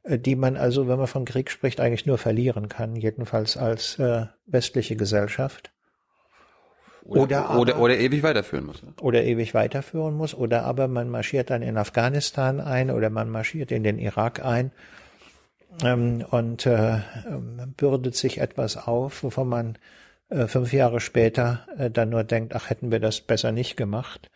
die 0.06 0.36
man 0.36 0.56
also, 0.56 0.88
wenn 0.88 0.98
man 0.98 1.06
von 1.06 1.24
Krieg 1.24 1.50
spricht, 1.50 1.80
eigentlich 1.80 2.06
nur 2.06 2.18
verlieren 2.18 2.68
kann, 2.68 2.94
jedenfalls 2.96 3.56
als 3.56 3.98
westliche 4.46 4.96
Gesellschaft. 4.96 5.72
Oder, 7.04 7.22
oder, 7.22 7.46
aber, 7.46 7.60
oder, 7.60 7.78
oder 7.80 7.98
ewig 7.98 8.22
weiterführen 8.22 8.64
muss. 8.64 8.82
Oder 9.00 9.24
ewig 9.24 9.52
weiterführen 9.52 10.14
muss. 10.14 10.34
Oder 10.34 10.64
aber 10.64 10.88
man 10.88 11.10
marschiert 11.10 11.50
dann 11.50 11.62
in 11.62 11.76
Afghanistan 11.76 12.60
ein 12.60 12.90
oder 12.90 13.10
man 13.10 13.28
marschiert 13.28 13.72
in 13.72 13.82
den 13.82 13.98
Irak 13.98 14.42
ein 14.44 14.72
ähm, 15.82 16.24
und 16.30 16.64
äh, 16.64 16.94
ähm, 17.26 17.74
bürdet 17.76 18.14
sich 18.14 18.38
etwas 18.38 18.76
auf, 18.76 19.22
wovon 19.22 19.48
man 19.48 19.78
äh, 20.30 20.46
fünf 20.46 20.72
Jahre 20.72 21.00
später 21.00 21.66
äh, 21.76 21.90
dann 21.90 22.08
nur 22.08 22.24
denkt, 22.24 22.54
ach, 22.54 22.70
hätten 22.70 22.90
wir 22.90 23.00
das 23.00 23.20
besser 23.20 23.52
nicht 23.52 23.76
gemacht. 23.76 24.30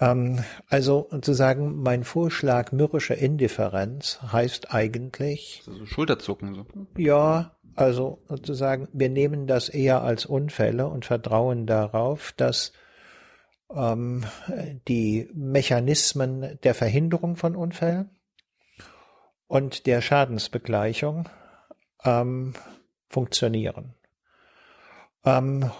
Ähm, 0.00 0.44
also 0.68 1.08
zu 1.22 1.32
sagen, 1.32 1.82
mein 1.82 2.04
Vorschlag 2.04 2.72
mürrische 2.72 3.14
Indifferenz 3.14 4.20
heißt 4.32 4.72
eigentlich. 4.74 5.62
Also 5.66 5.86
Schulterzucken 5.86 6.54
so. 6.54 6.66
Ja, 6.96 7.56
also 7.74 8.22
sozusagen, 8.28 8.88
wir 8.92 9.08
nehmen 9.08 9.46
das 9.46 9.68
eher 9.68 10.02
als 10.02 10.26
Unfälle 10.26 10.86
und 10.86 11.04
vertrauen 11.04 11.66
darauf, 11.66 12.32
dass 12.32 12.72
ähm, 13.70 14.24
die 14.88 15.28
Mechanismen 15.34 16.58
der 16.62 16.74
Verhinderung 16.74 17.36
von 17.36 17.56
Unfällen 17.56 18.10
und 19.46 19.86
der 19.86 20.00
Schadensbegleichung 20.00 21.28
ähm, 22.04 22.54
funktionieren. 23.08 23.94
Ähm, 25.24 25.70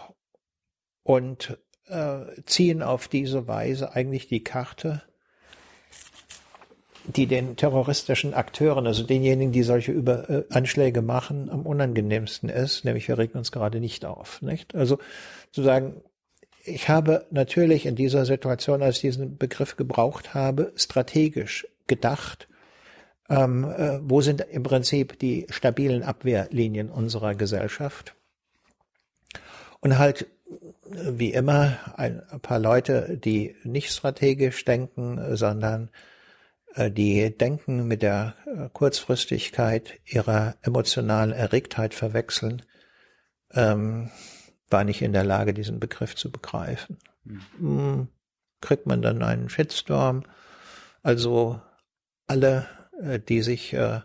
und 1.03 1.59
äh, 1.89 2.43
ziehen 2.47 2.83
auf 2.83 3.09
diese 3.09 3.47
Weise 3.49 3.95
eigentlich 3.95 4.29
die 4.29 4.45
Karte 4.45 5.03
die 7.09 7.27
den 7.27 7.57
terroristischen 7.57 8.35
Akteuren, 8.35 8.87
also 8.87 9.03
denjenigen, 9.05 9.53
die 9.53 9.63
solche 9.63 9.93
Über 9.93 10.29
äh, 10.29 10.45
Anschläge 10.51 11.03
machen, 11.03 11.51
am 11.51 11.63
unangenehmsten 11.63 12.49
ist, 12.49 12.85
nämlich 12.85 13.07
wir 13.09 13.19
regen 13.19 13.39
uns 13.39 13.53
gerade 13.53 13.81
nicht 13.81 14.05
auf. 14.05 14.43
Nicht? 14.43 14.75
Also 14.75 14.99
zu 15.53 15.63
sagen, 15.63 16.01
ich 16.65 16.89
habe 16.89 17.27
natürlich 17.31 17.87
in 17.87 17.95
dieser 17.95 18.27
Situation, 18.27 18.83
als 18.83 18.97
ich 18.97 19.03
diesen 19.03 19.37
Begriff 19.37 19.77
gebraucht 19.77 20.35
habe, 20.35 20.73
strategisch 20.75 21.67
gedacht, 21.87 22.49
ähm, 23.29 23.65
äh, 23.65 23.99
wo 24.03 24.21
sind 24.21 24.41
im 24.41 24.63
Prinzip 24.63 25.19
die 25.19 25.47
stabilen 25.51 26.03
Abwehrlinien 26.03 26.91
unserer 26.91 27.35
Gesellschaft? 27.35 28.15
Und 29.81 29.99
halt 29.99 30.27
wie 30.91 31.33
immer 31.33 31.79
ein 31.97 32.23
paar 32.43 32.59
Leute, 32.59 33.19
die 33.19 33.57
nicht 33.65 33.91
strategisch 33.91 34.65
denken, 34.65 35.37
sondern 35.37 35.91
äh, 36.75 36.91
die 36.91 37.37
Denken 37.37 37.87
mit 37.87 38.03
der 38.03 38.35
äh, 38.47 38.69
Kurzfristigkeit 38.73 39.99
ihrer 40.05 40.57
emotionalen 40.63 41.33
Erregtheit 41.33 41.95
verwechseln, 41.95 42.63
ähm, 43.53 44.11
war 44.69 44.85
nicht 44.85 45.03
in 45.03 45.13
der 45.13 45.25
Lage, 45.25 45.55
diesen 45.55 45.81
Begriff 45.81 46.15
zu 46.15 46.31
begreifen. 46.31 46.99
Mhm. 47.25 48.09
Kriegt 48.61 48.87
man 48.87 49.03
dann 49.03 49.23
einen 49.23 49.49
Shitstorm? 49.49 50.25
Also 51.03 51.61
alle, 52.27 52.67
äh, 53.01 53.19
die 53.19 53.43
sich 53.43 53.73
äh, 53.73 54.01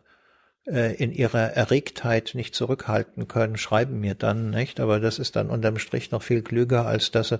in 0.71 1.11
ihrer 1.11 1.53
Erregtheit 1.53 2.31
nicht 2.33 2.55
zurückhalten 2.55 3.27
können, 3.27 3.57
schreiben 3.57 3.99
mir 3.99 4.15
dann, 4.15 4.51
nicht? 4.51 4.79
Aber 4.79 4.99
das 4.99 5.19
ist 5.19 5.35
dann 5.35 5.49
unterm 5.49 5.77
Strich 5.79 6.11
noch 6.11 6.23
viel 6.23 6.41
klüger, 6.41 6.85
als 6.85 7.11
dass 7.11 7.29
sie 7.29 7.39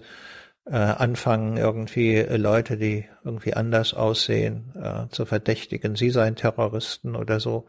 äh, 0.65 0.75
anfangen, 0.75 1.57
irgendwie 1.57 2.15
äh, 2.15 2.37
Leute, 2.37 2.77
die 2.77 3.05
irgendwie 3.23 3.53
anders 3.53 3.93
aussehen, 3.93 4.73
äh, 4.75 5.07
zu 5.09 5.25
verdächtigen, 5.25 5.95
sie 5.95 6.09
seien 6.11 6.35
Terroristen 6.35 7.15
oder 7.15 7.39
so. 7.39 7.67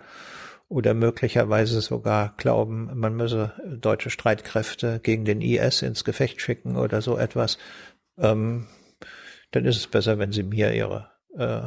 oder 0.68 0.94
möglicherweise 0.94 1.82
sogar 1.82 2.34
glauben, 2.38 2.90
man 2.94 3.14
müsse 3.14 3.52
deutsche 3.66 4.08
Streitkräfte 4.08 5.00
gegen 5.02 5.26
den 5.26 5.42
IS 5.42 5.82
ins 5.82 6.02
Gefecht 6.02 6.40
schicken 6.40 6.76
oder 6.76 7.02
so 7.02 7.18
etwas, 7.18 7.58
ähm, 8.18 8.68
dann 9.50 9.66
ist 9.66 9.76
es 9.76 9.86
besser, 9.86 10.18
wenn 10.18 10.32
sie 10.32 10.42
mir 10.42 10.72
ihre 10.72 11.10
äh, 11.36 11.60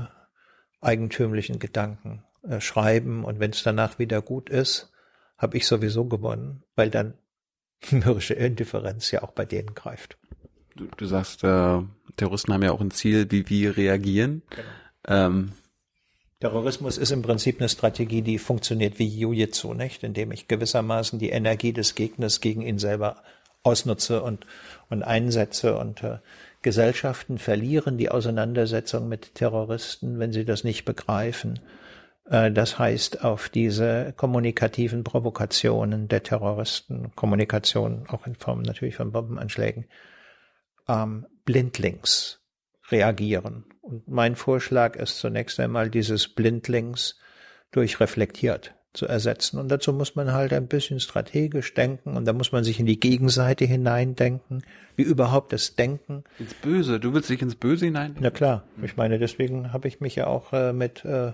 eigentümlichen 0.82 1.60
Gedanken 1.60 2.24
äh, 2.50 2.62
schreiben 2.62 3.24
und 3.24 3.40
wenn 3.40 3.52
es 3.52 3.64
danach 3.64 4.00
wieder 4.00 4.22
gut 4.22 4.50
ist, 4.50 4.92
habe 5.38 5.58
ich 5.58 5.68
sowieso 5.68 6.06
gewonnen, 6.06 6.64
weil 6.76 6.90
dann 6.90 7.16
mürrische 7.92 8.34
Indifferenz 8.34 9.12
ja 9.12 9.24
auch 9.24 9.32
bei 9.32 9.46
denen 9.46 9.74
greift. 9.74 10.18
Du, 10.76 10.88
du 10.98 11.06
sagst, 11.06 11.44
äh, 11.44 11.82
Terroristen 12.18 12.54
haben 12.54 12.64
ja 12.64 12.72
auch 12.72 12.82
ein 12.82 12.92
Ziel, 12.92 13.32
wie 13.32 13.50
wir 13.50 13.78
reagieren. 13.78 14.42
Genau. 14.50 14.68
Ähm, 15.08 15.52
Terrorismus 16.42 16.98
ist 16.98 17.12
im 17.12 17.22
Prinzip 17.22 17.60
eine 17.60 17.70
Strategie, 17.70 18.22
die 18.22 18.38
funktioniert 18.38 19.00
wie 19.00 19.08
Jiu-Jitsu, 19.08 19.74
nicht? 19.74 20.04
Indem 20.04 20.32
ich 20.32 20.48
gewissermaßen 20.48 21.18
die 21.18 21.30
Energie 21.30 21.72
des 21.72 21.96
Gegners 21.96 22.42
gegen 22.42 22.62
ihn 22.62 22.78
selber 22.78 23.24
ausnutze 23.64 24.22
und, 24.22 24.46
und 24.90 25.02
einsetze 25.04 25.78
und 25.78 26.04
äh, 26.04 26.18
Gesellschaften 26.62 27.38
verlieren 27.38 27.98
die 27.98 28.10
Auseinandersetzung 28.10 29.08
mit 29.08 29.36
Terroristen, 29.36 30.20
wenn 30.20 30.34
sie 30.34 30.46
das 30.46 30.64
nicht 30.64 30.84
begreifen. 30.84 31.60
Äh, 32.30 32.52
das 32.52 32.80
heißt, 32.80 33.24
auf 33.24 33.50
diese 33.50 34.14
kommunikativen 34.16 35.04
Provokationen 35.04 36.08
der 36.08 36.24
Terroristen, 36.24 37.12
Kommunikation 37.16 38.06
auch 38.08 38.28
in 38.28 38.36
Form 38.36 38.62
natürlich 38.62 38.96
von 38.96 39.12
Bombenanschlägen, 39.12 39.86
ähm, 40.88 41.26
blindlings 41.46 42.40
reagieren. 42.90 43.66
Und 43.82 44.08
mein 44.08 44.36
Vorschlag 44.36 44.96
ist 44.96 45.20
zunächst 45.20 45.60
einmal, 45.60 45.90
dieses 45.90 46.28
blindlings 46.28 47.20
durch 47.72 48.00
reflektiert 48.00 48.76
zu 48.94 49.08
ersetzen. 49.08 49.60
Und 49.60 49.70
dazu 49.70 49.92
muss 49.92 50.16
man 50.16 50.32
halt 50.32 50.54
ein 50.54 50.68
bisschen 50.68 51.00
strategisch 51.00 51.74
denken 51.74 52.16
und 52.16 52.26
da 52.26 52.34
muss 52.34 52.52
man 52.52 52.64
sich 52.64 52.80
in 52.80 52.86
die 52.86 53.00
Gegenseite 53.00 53.66
hineindenken, 53.66 54.64
wie 54.96 55.04
überhaupt 55.04 55.52
das 55.52 55.76
Denken. 55.76 56.24
Ins 56.40 56.54
Böse, 56.54 57.00
du 57.00 57.14
willst 57.14 57.30
dich 57.30 57.42
ins 57.42 57.56
Böse 57.56 57.86
hinein? 57.86 58.16
Na 58.20 58.30
klar, 58.30 58.64
ich 58.82 58.96
meine, 58.96 59.20
deswegen 59.20 59.74
habe 59.74 59.88
ich 59.88 60.00
mich 60.00 60.16
ja 60.16 60.28
auch 60.28 60.54
äh, 60.54 60.72
mit 60.72 61.04
äh, 61.04 61.34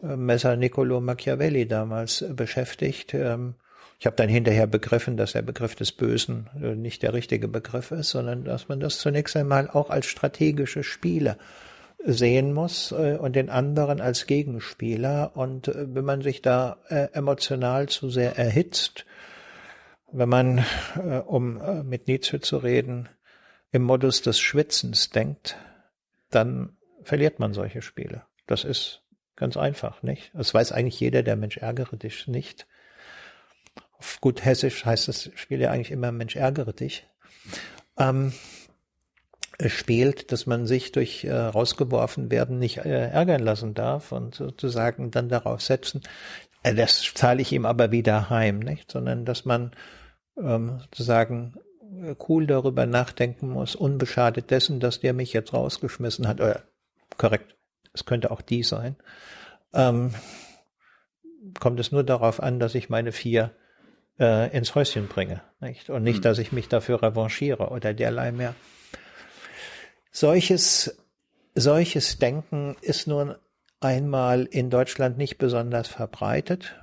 Messer 0.00 0.56
Niccolo 0.56 1.00
Machiavelli 1.00 1.66
damals 1.66 2.22
äh, 2.22 2.32
beschäftigt. 2.32 3.14
Ähm, 3.14 3.54
ich 3.98 4.06
habe 4.06 4.16
dann 4.16 4.28
hinterher 4.28 4.66
begriffen, 4.66 5.16
dass 5.16 5.32
der 5.32 5.42
Begriff 5.42 5.74
des 5.74 5.92
Bösen 5.92 6.50
äh, 6.60 6.74
nicht 6.74 7.02
der 7.02 7.14
richtige 7.14 7.48
Begriff 7.48 7.90
ist, 7.90 8.10
sondern 8.10 8.44
dass 8.44 8.68
man 8.68 8.80
das 8.80 8.98
zunächst 8.98 9.36
einmal 9.36 9.70
auch 9.70 9.90
als 9.90 10.06
strategische 10.06 10.82
Spiele 10.82 11.38
sehen 12.06 12.52
muss 12.52 12.92
und 12.92 13.34
den 13.34 13.48
anderen 13.48 14.02
als 14.02 14.26
Gegenspieler. 14.26 15.30
Und 15.36 15.72
wenn 15.74 16.04
man 16.04 16.20
sich 16.20 16.42
da 16.42 16.76
emotional 17.14 17.88
zu 17.88 18.10
sehr 18.10 18.36
erhitzt, 18.36 19.06
wenn 20.12 20.28
man, 20.28 20.62
um 21.24 21.88
mit 21.88 22.06
Nietzsche 22.06 22.42
zu 22.42 22.58
reden, 22.58 23.08
im 23.72 23.84
Modus 23.84 24.20
des 24.20 24.38
Schwitzens 24.38 25.08
denkt, 25.08 25.56
dann 26.28 26.76
verliert 27.04 27.38
man 27.38 27.54
solche 27.54 27.80
Spiele. 27.80 28.26
Das 28.46 28.64
ist 28.64 29.03
Ganz 29.36 29.56
einfach, 29.56 30.02
nicht? 30.02 30.30
Das 30.34 30.54
weiß 30.54 30.72
eigentlich 30.72 31.00
jeder, 31.00 31.22
der 31.22 31.36
Mensch 31.36 31.56
ärgere 31.56 31.96
dich 31.96 32.26
nicht. 32.28 32.66
Auf 33.98 34.20
gut 34.20 34.44
Hessisch 34.44 34.84
heißt 34.84 35.08
das 35.08 35.30
Spiel 35.34 35.60
ja 35.60 35.70
eigentlich 35.70 35.90
immer 35.90 36.12
Mensch 36.12 36.36
ärgere 36.36 36.72
dich. 36.72 37.06
Ähm, 37.98 38.32
es 39.58 39.72
spielt, 39.72 40.32
dass 40.32 40.46
man 40.46 40.66
sich 40.66 40.92
durch 40.92 41.24
äh, 41.24 41.32
rausgeworfen 41.32 42.30
werden 42.30 42.58
nicht 42.58 42.78
äh, 42.78 43.08
ärgern 43.08 43.42
lassen 43.42 43.74
darf 43.74 44.12
und 44.12 44.34
sozusagen 44.34 45.10
dann 45.10 45.28
darauf 45.28 45.62
setzen, 45.62 46.02
äh, 46.62 46.74
das 46.74 47.12
zahle 47.14 47.42
ich 47.42 47.52
ihm 47.52 47.66
aber 47.66 47.92
wieder 47.92 48.30
heim, 48.30 48.58
nicht? 48.58 48.90
Sondern 48.90 49.24
dass 49.24 49.44
man 49.44 49.72
ähm, 50.36 50.80
sozusagen 50.80 51.54
äh, 52.02 52.14
cool 52.28 52.46
darüber 52.46 52.86
nachdenken 52.86 53.48
muss, 53.48 53.76
unbeschadet 53.76 54.50
dessen, 54.50 54.80
dass 54.80 55.00
der 55.00 55.12
mich 55.12 55.32
jetzt 55.32 55.52
rausgeschmissen 55.52 56.26
hat, 56.26 56.40
oder 56.40 56.62
korrekt, 57.16 57.54
es 57.94 58.04
könnte 58.04 58.30
auch 58.30 58.42
die 58.42 58.62
sein, 58.62 58.96
ähm, 59.72 60.14
kommt 61.60 61.80
es 61.80 61.92
nur 61.92 62.04
darauf 62.04 62.42
an, 62.42 62.58
dass 62.58 62.74
ich 62.74 62.90
meine 62.90 63.12
vier 63.12 63.52
äh, 64.18 64.54
ins 64.56 64.74
Häuschen 64.74 65.08
bringe. 65.08 65.42
Nicht? 65.60 65.90
Und 65.90 66.02
nicht, 66.02 66.16
hm. 66.16 66.22
dass 66.22 66.38
ich 66.38 66.52
mich 66.52 66.68
dafür 66.68 67.02
revanchiere 67.02 67.68
oder 67.68 67.94
derlei 67.94 68.32
mehr. 68.32 68.54
Solches, 70.10 70.96
solches 71.54 72.18
Denken 72.18 72.76
ist 72.82 73.06
nun 73.06 73.34
einmal 73.80 74.44
in 74.44 74.70
Deutschland 74.70 75.18
nicht 75.18 75.38
besonders 75.38 75.88
verbreitet. 75.88 76.76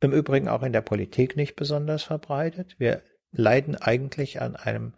Im 0.00 0.12
Übrigen 0.12 0.48
auch 0.48 0.62
in 0.62 0.72
der 0.72 0.82
Politik 0.82 1.36
nicht 1.36 1.56
besonders 1.56 2.02
verbreitet. 2.02 2.74
Wir 2.78 3.02
leiden 3.32 3.76
eigentlich 3.76 4.40
an 4.40 4.54
einem 4.56 4.94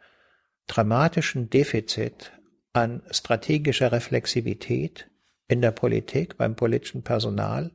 dramatischen 0.66 1.48
Defizit 1.48 2.32
an 2.72 3.02
strategischer 3.10 3.92
Reflexivität 3.92 5.08
in 5.48 5.62
der 5.62 5.70
Politik, 5.70 6.36
beim 6.36 6.56
politischen 6.56 7.02
Personal. 7.02 7.70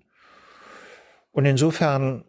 Und 1.31 1.45
insofern 1.45 2.25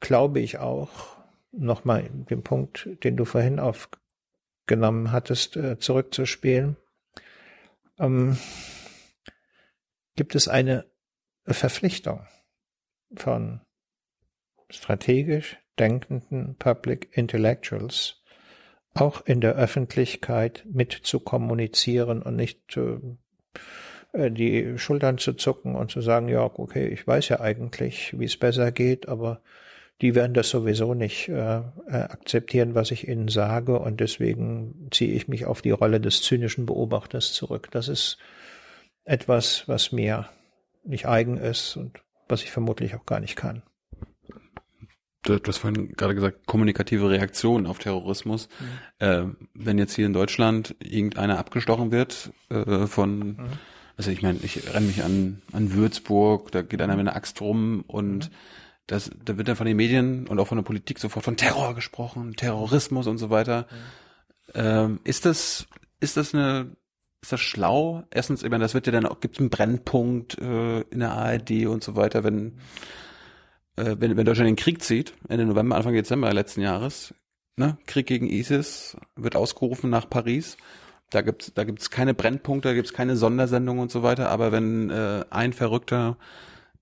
glaube 0.00 0.40
ich 0.40 0.58
auch, 0.58 1.16
nochmal 1.52 2.08
den 2.10 2.42
Punkt, 2.42 2.88
den 3.02 3.16
du 3.16 3.24
vorhin 3.24 3.58
aufgenommen 3.58 5.12
hattest, 5.12 5.56
äh, 5.56 5.78
zurückzuspielen, 5.78 6.76
ähm, 7.98 8.38
gibt 10.16 10.34
es 10.34 10.48
eine 10.48 10.86
Verpflichtung 11.46 12.26
von 13.14 13.60
strategisch 14.68 15.58
denkenden 15.78 16.56
Public 16.56 17.16
Intellectuals, 17.16 18.22
auch 18.94 19.24
in 19.26 19.40
der 19.40 19.54
Öffentlichkeit 19.54 20.64
mit 20.68 20.92
zu 20.92 21.20
kommunizieren 21.20 22.22
und 22.22 22.36
nicht 22.36 22.76
äh, 22.76 22.98
die 24.16 24.78
Schultern 24.78 25.18
zu 25.18 25.34
zucken 25.34 25.74
und 25.74 25.90
zu 25.90 26.00
sagen, 26.00 26.28
ja, 26.28 26.42
okay, 26.42 26.88
ich 26.88 27.06
weiß 27.06 27.28
ja 27.28 27.40
eigentlich, 27.40 28.18
wie 28.18 28.24
es 28.24 28.36
besser 28.36 28.72
geht, 28.72 29.08
aber 29.08 29.40
die 30.00 30.14
werden 30.14 30.34
das 30.34 30.50
sowieso 30.50 30.94
nicht 30.94 31.28
äh, 31.28 31.58
äh, 31.58 31.62
akzeptieren, 31.88 32.74
was 32.74 32.90
ich 32.90 33.08
ihnen 33.08 33.28
sage, 33.28 33.78
und 33.78 34.00
deswegen 34.00 34.88
ziehe 34.90 35.14
ich 35.14 35.28
mich 35.28 35.46
auf 35.46 35.62
die 35.62 35.70
Rolle 35.70 36.00
des 36.00 36.22
zynischen 36.22 36.66
Beobachters 36.66 37.32
zurück. 37.32 37.68
Das 37.70 37.88
ist 37.88 38.18
etwas, 39.04 39.64
was 39.66 39.92
mir 39.92 40.28
nicht 40.84 41.06
eigen 41.06 41.38
ist 41.38 41.76
und 41.76 42.02
was 42.28 42.42
ich 42.42 42.50
vermutlich 42.50 42.94
auch 42.94 43.06
gar 43.06 43.20
nicht 43.20 43.36
kann. 43.36 43.62
Du, 45.22 45.38
du 45.38 45.48
hast 45.48 45.58
vorhin 45.58 45.92
gerade 45.92 46.14
gesagt, 46.14 46.46
kommunikative 46.46 47.10
Reaktion 47.10 47.66
auf 47.66 47.78
Terrorismus. 47.78 48.48
Mhm. 48.60 49.06
Äh, 49.06 49.24
wenn 49.54 49.78
jetzt 49.78 49.94
hier 49.94 50.06
in 50.06 50.12
Deutschland 50.12 50.76
irgendeiner 50.78 51.38
abgestochen 51.38 51.90
wird 51.90 52.32
äh, 52.50 52.86
von 52.86 53.18
mhm 53.28 53.36
also 53.96 54.10
ich 54.10 54.22
meine, 54.22 54.38
ich 54.42 54.72
renne 54.72 54.86
mich 54.86 55.02
an, 55.02 55.42
an 55.52 55.72
Würzburg, 55.72 56.52
da 56.52 56.62
geht 56.62 56.82
einer 56.82 56.96
mit 56.96 57.08
einer 57.08 57.16
Axt 57.16 57.40
rum 57.40 57.82
und 57.86 58.30
mhm. 58.30 58.34
das, 58.86 59.10
da 59.24 59.38
wird 59.38 59.48
dann 59.48 59.56
von 59.56 59.66
den 59.66 59.76
Medien 59.76 60.26
und 60.26 60.38
auch 60.38 60.48
von 60.48 60.58
der 60.58 60.64
Politik 60.64 60.98
sofort 60.98 61.24
von 61.24 61.36
Terror 61.36 61.74
gesprochen, 61.74 62.34
Terrorismus 62.34 63.06
und 63.06 63.18
so 63.18 63.30
weiter. 63.30 63.66
Mhm. 63.70 63.76
Ähm, 64.54 65.00
ist 65.04 65.24
das, 65.24 65.66
ist 66.00 66.16
das 66.16 66.34
eine, 66.34 66.76
ist 67.22 67.32
das 67.32 67.40
schlau? 67.40 68.04
Erstens, 68.10 68.42
ich 68.42 68.50
meine, 68.50 68.64
das 68.64 68.74
wird 68.74 68.86
ja 68.86 68.92
dann 68.92 69.06
auch, 69.06 69.20
gibt 69.20 69.38
einen 69.38 69.50
Brennpunkt 69.50 70.38
äh, 70.38 70.80
in 70.82 71.00
der 71.00 71.12
ARD 71.12 71.66
und 71.66 71.82
so 71.82 71.96
weiter, 71.96 72.22
wenn, 72.22 72.58
äh, 73.76 73.96
wenn, 73.98 74.16
wenn 74.16 74.26
Deutschland 74.26 74.48
den 74.48 74.56
Krieg 74.56 74.82
zieht, 74.82 75.14
Ende 75.28 75.46
November, 75.46 75.76
Anfang 75.76 75.94
Dezember 75.94 76.32
letzten 76.34 76.60
Jahres, 76.60 77.14
ne? 77.56 77.78
Krieg 77.86 78.06
gegen 78.06 78.28
ISIS 78.28 78.96
wird 79.16 79.36
ausgerufen 79.36 79.88
nach 79.88 80.08
Paris. 80.08 80.58
Da 81.10 81.22
gibt's 81.22 81.52
da 81.54 81.64
gibt's 81.64 81.90
keine 81.90 82.14
Brennpunkte, 82.14 82.68
da 82.68 82.74
gibt's 82.74 82.92
keine 82.92 83.16
Sondersendungen 83.16 83.82
und 83.82 83.90
so 83.90 84.02
weiter. 84.02 84.30
Aber 84.30 84.52
wenn 84.52 84.90
äh, 84.90 85.24
ein 85.30 85.52
Verrückter 85.52 86.16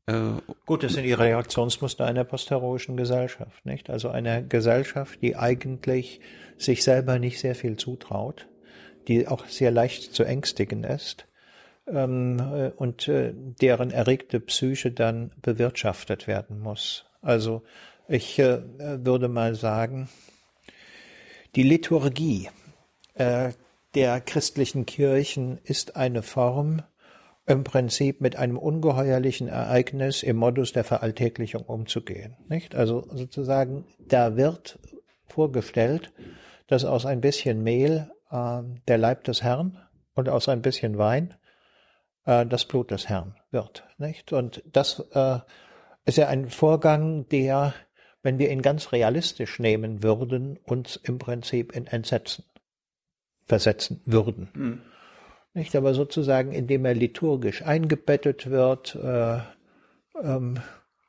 äh, 0.06 0.32
Gut, 0.66 0.82
das 0.82 0.94
sind 0.94 1.04
die 1.04 1.12
Reaktionsmuster 1.12 2.04
einer 2.04 2.24
postheroischen 2.24 2.96
Gesellschaft, 2.96 3.64
nicht? 3.64 3.90
Also 3.90 4.08
einer 4.10 4.42
Gesellschaft, 4.42 5.20
die 5.22 5.36
eigentlich 5.36 6.20
sich 6.58 6.84
selber 6.84 7.18
nicht 7.18 7.40
sehr 7.40 7.54
viel 7.54 7.76
zutraut, 7.76 8.46
die 9.08 9.28
auch 9.28 9.46
sehr 9.46 9.70
leicht 9.70 10.14
zu 10.14 10.24
ängstigen 10.24 10.84
ist 10.84 11.26
ähm, 11.86 12.38
äh, 12.38 12.70
und 12.76 13.08
äh, 13.08 13.32
deren 13.34 13.90
erregte 13.90 14.40
Psyche 14.40 14.90
dann 14.90 15.32
bewirtschaftet 15.42 16.26
werden 16.26 16.60
muss. 16.60 17.06
Also 17.22 17.62
ich 18.08 18.38
äh, 18.38 18.60
würde 18.78 19.28
mal 19.28 19.54
sagen, 19.54 20.08
die 21.56 21.62
Liturgie 21.62 22.50
äh, 23.14 23.52
der 23.94 24.20
christlichen 24.20 24.86
Kirchen 24.86 25.58
ist 25.62 25.96
eine 25.96 26.22
Form, 26.22 26.82
im 27.46 27.62
Prinzip 27.62 28.20
mit 28.20 28.36
einem 28.36 28.58
ungeheuerlichen 28.58 29.48
Ereignis 29.48 30.22
im 30.22 30.36
Modus 30.36 30.72
der 30.72 30.84
Veralltäglichung 30.84 31.62
umzugehen. 31.62 32.36
Nicht? 32.48 32.74
Also 32.74 33.06
sozusagen, 33.12 33.84
da 33.98 34.36
wird 34.36 34.78
vorgestellt, 35.26 36.12
dass 36.66 36.84
aus 36.84 37.04
ein 37.04 37.20
bisschen 37.20 37.62
Mehl 37.62 38.10
äh, 38.30 38.62
der 38.88 38.98
Leib 38.98 39.24
des 39.24 39.42
Herrn 39.42 39.78
und 40.14 40.28
aus 40.28 40.48
ein 40.48 40.62
bisschen 40.62 40.96
Wein 40.96 41.34
äh, 42.24 42.46
das 42.46 42.64
Blut 42.64 42.90
des 42.90 43.08
Herrn 43.08 43.36
wird. 43.50 43.84
Nicht? 43.98 44.32
Und 44.32 44.62
das 44.72 45.00
äh, 45.12 45.40
ist 46.06 46.16
ja 46.16 46.28
ein 46.28 46.48
Vorgang, 46.48 47.28
der, 47.28 47.74
wenn 48.22 48.38
wir 48.38 48.50
ihn 48.50 48.62
ganz 48.62 48.90
realistisch 48.92 49.58
nehmen 49.58 50.02
würden, 50.02 50.58
uns 50.64 50.96
im 50.96 51.18
Prinzip 51.18 51.76
in 51.76 51.86
Entsetzen 51.86 52.44
versetzen 53.46 54.00
würden. 54.06 54.48
Mhm. 54.54 54.80
Nicht, 55.54 55.76
aber 55.76 55.94
sozusagen, 55.94 56.52
indem 56.52 56.84
er 56.84 56.94
liturgisch 56.94 57.62
eingebettet 57.62 58.50
wird, 58.50 58.96
äh, 58.96 59.38
ähm, 60.20 60.58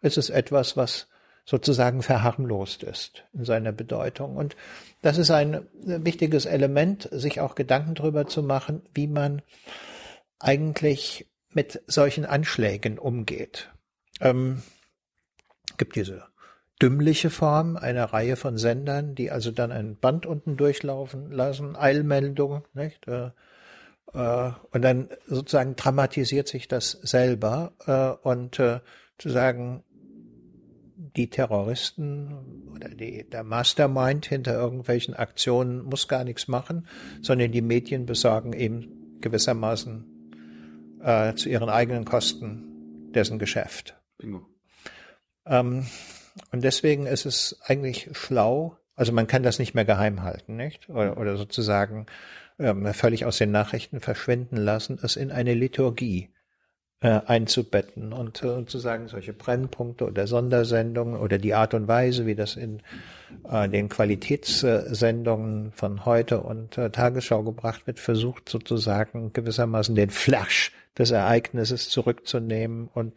ist 0.01 0.17
es 0.17 0.29
etwas, 0.29 0.77
was 0.77 1.07
sozusagen 1.45 2.01
verharmlost 2.01 2.83
ist 2.83 3.23
in 3.33 3.45
seiner 3.45 3.71
Bedeutung. 3.71 4.36
Und 4.36 4.55
das 5.01 5.17
ist 5.17 5.31
ein 5.31 5.67
wichtiges 5.73 6.45
Element, 6.45 7.07
sich 7.11 7.39
auch 7.39 7.55
Gedanken 7.55 7.95
darüber 7.95 8.27
zu 8.27 8.43
machen, 8.43 8.81
wie 8.93 9.07
man 9.07 9.41
eigentlich 10.39 11.27
mit 11.49 11.81
solchen 11.88 12.25
Anschlägen 12.25 12.99
umgeht. 12.99 13.71
Ähm, 14.21 14.61
gibt 15.77 15.95
diese 15.95 16.23
dümmliche 16.82 17.30
Form, 17.30 17.78
eine 17.78 18.11
Reihe 18.11 18.36
von 18.36 18.57
Sendern, 18.57 19.15
die 19.15 19.32
also 19.32 19.51
dann 19.51 19.71
ein 19.71 19.95
Band 19.95 20.26
unten 20.26 20.57
durchlaufen 20.57 21.32
lassen, 21.32 21.76
Eilmeldung, 21.76 22.63
nicht? 22.73 23.07
Äh, 23.07 23.32
äh, 24.13 24.51
und 24.71 24.82
dann 24.82 25.09
sozusagen 25.28 25.76
dramatisiert 25.76 26.47
sich 26.47 26.67
das 26.67 26.91
selber 26.91 27.73
äh, 27.86 28.28
und 28.28 28.59
äh, 28.59 28.80
zu 29.17 29.30
sagen, 29.30 29.84
die 30.97 31.30
Terroristen 31.30 32.71
oder 32.73 32.89
die, 32.89 33.30
der 33.30 33.43
Mastermind 33.43 34.26
hinter 34.26 34.53
irgendwelchen 34.53 35.13
Aktionen 35.13 35.84
muss 35.84 36.07
gar 36.07 36.23
nichts 36.23 36.47
machen, 36.47 36.88
sondern 37.21 37.51
die 37.51 37.61
Medien 37.61 38.05
besorgen 38.05 38.53
eben 38.53 39.19
gewissermaßen 39.21 40.05
äh, 41.01 41.34
zu 41.36 41.49
ihren 41.49 41.69
eigenen 41.69 42.05
Kosten 42.05 43.11
dessen 43.13 43.39
Geschäft. 43.39 43.95
Bingo. 44.17 44.45
Ähm, 45.45 45.86
und 46.51 46.63
deswegen 46.63 47.05
ist 47.05 47.25
es 47.25 47.59
eigentlich 47.65 48.09
schlau, 48.13 48.77
also 48.95 49.11
man 49.11 49.27
kann 49.27 49.43
das 49.43 49.59
nicht 49.59 49.73
mehr 49.73 49.86
geheim 49.86 50.23
halten, 50.23 50.55
nicht? 50.55 50.89
Oder, 50.89 51.17
oder 51.17 51.38
sozusagen 51.38 52.05
ähm, 52.59 52.93
völlig 52.93 53.25
aus 53.25 53.38
den 53.38 53.51
Nachrichten 53.51 53.99
verschwinden 53.99 54.57
lassen, 54.57 54.99
es 55.01 55.15
in 55.15 55.31
eine 55.31 55.53
Liturgie 55.53 56.29
äh, 57.01 57.21
einzubetten 57.25 58.13
und, 58.13 58.41
äh, 58.43 58.47
und 58.47 58.69
zu 58.69 58.79
sagen, 58.79 59.07
solche 59.07 59.33
Brennpunkte 59.33 60.05
oder 60.05 60.27
Sondersendungen 60.27 61.19
oder 61.19 61.38
die 61.38 61.53
Art 61.53 61.73
und 61.73 61.88
Weise, 61.88 62.25
wie 62.25 62.36
das 62.36 62.55
in 62.55 62.81
äh, 63.49 63.67
den 63.67 63.89
Qualitätssendungen 63.89 65.71
von 65.73 66.05
heute 66.05 66.39
und 66.39 66.77
äh, 66.77 66.89
Tagesschau 66.89 67.43
gebracht 67.43 67.86
wird, 67.86 67.99
versucht 67.99 68.47
sozusagen 68.47 69.33
gewissermaßen 69.33 69.93
den 69.95 70.09
Flash 70.09 70.71
des 70.97 71.11
Ereignisses 71.11 71.89
zurückzunehmen 71.89 72.89
und 72.93 73.13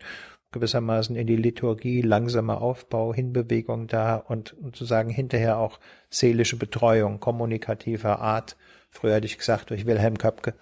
gewissermaßen 0.52 1.16
in 1.16 1.26
die 1.26 1.36
Liturgie, 1.36 2.00
langsamer 2.00 2.62
Aufbau, 2.62 3.12
Hinbewegung 3.12 3.86
da 3.86 4.16
und, 4.16 4.52
und 4.54 4.76
zu 4.76 4.84
sagen 4.84 5.10
hinterher 5.10 5.58
auch 5.58 5.78
seelische 6.10 6.56
Betreuung 6.56 7.20
kommunikativer 7.20 8.20
Art, 8.20 8.56
früher 8.90 9.16
hätte 9.16 9.26
ich 9.26 9.38
gesagt 9.38 9.70
durch 9.70 9.86
Wilhelm 9.86 10.16
Köpke, 10.16 10.54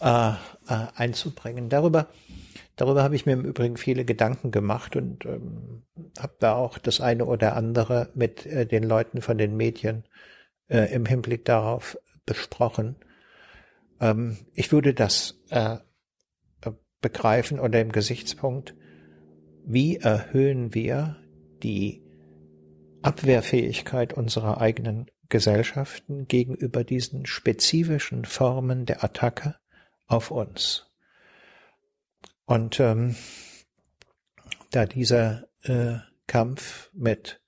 äh, 0.00 0.30
äh, 0.30 0.34
einzubringen. 0.94 1.68
Darüber, 1.68 2.08
darüber 2.76 3.02
habe 3.02 3.14
ich 3.14 3.26
mir 3.26 3.32
im 3.32 3.44
Übrigen 3.44 3.76
viele 3.76 4.04
Gedanken 4.04 4.50
gemacht 4.50 4.96
und 4.96 5.26
ähm, 5.26 5.82
habe 6.18 6.34
da 6.38 6.54
auch 6.54 6.78
das 6.78 7.00
eine 7.00 7.26
oder 7.26 7.56
andere 7.56 8.08
mit 8.14 8.46
äh, 8.46 8.66
den 8.66 8.84
Leuten 8.84 9.20
von 9.20 9.36
den 9.36 9.56
Medien 9.56 10.04
äh, 10.68 10.92
im 10.94 11.04
Hinblick 11.04 11.44
darauf 11.44 11.98
besprochen. 12.24 12.96
Ähm, 14.00 14.38
ich 14.54 14.72
würde 14.72 14.94
das 14.94 15.38
äh, 15.50 15.76
begreifen 17.00 17.58
unter 17.58 17.78
dem 17.78 17.92
Gesichtspunkt, 17.92 18.74
wie 19.64 19.96
erhöhen 19.96 20.74
wir 20.74 21.16
die 21.62 22.02
Abwehrfähigkeit 23.02 24.12
unserer 24.12 24.60
eigenen 24.60 25.10
Gesellschaften 25.28 26.26
gegenüber 26.26 26.84
diesen 26.84 27.24
spezifischen 27.24 28.24
Formen 28.24 28.84
der 28.84 29.04
Attacke 29.04 29.56
auf 30.06 30.30
uns. 30.30 30.86
Und 32.44 32.80
ähm, 32.80 33.14
da 34.72 34.86
dieser 34.86 35.48
äh, 35.62 35.98
Kampf 36.26 36.90
mit 36.92 37.40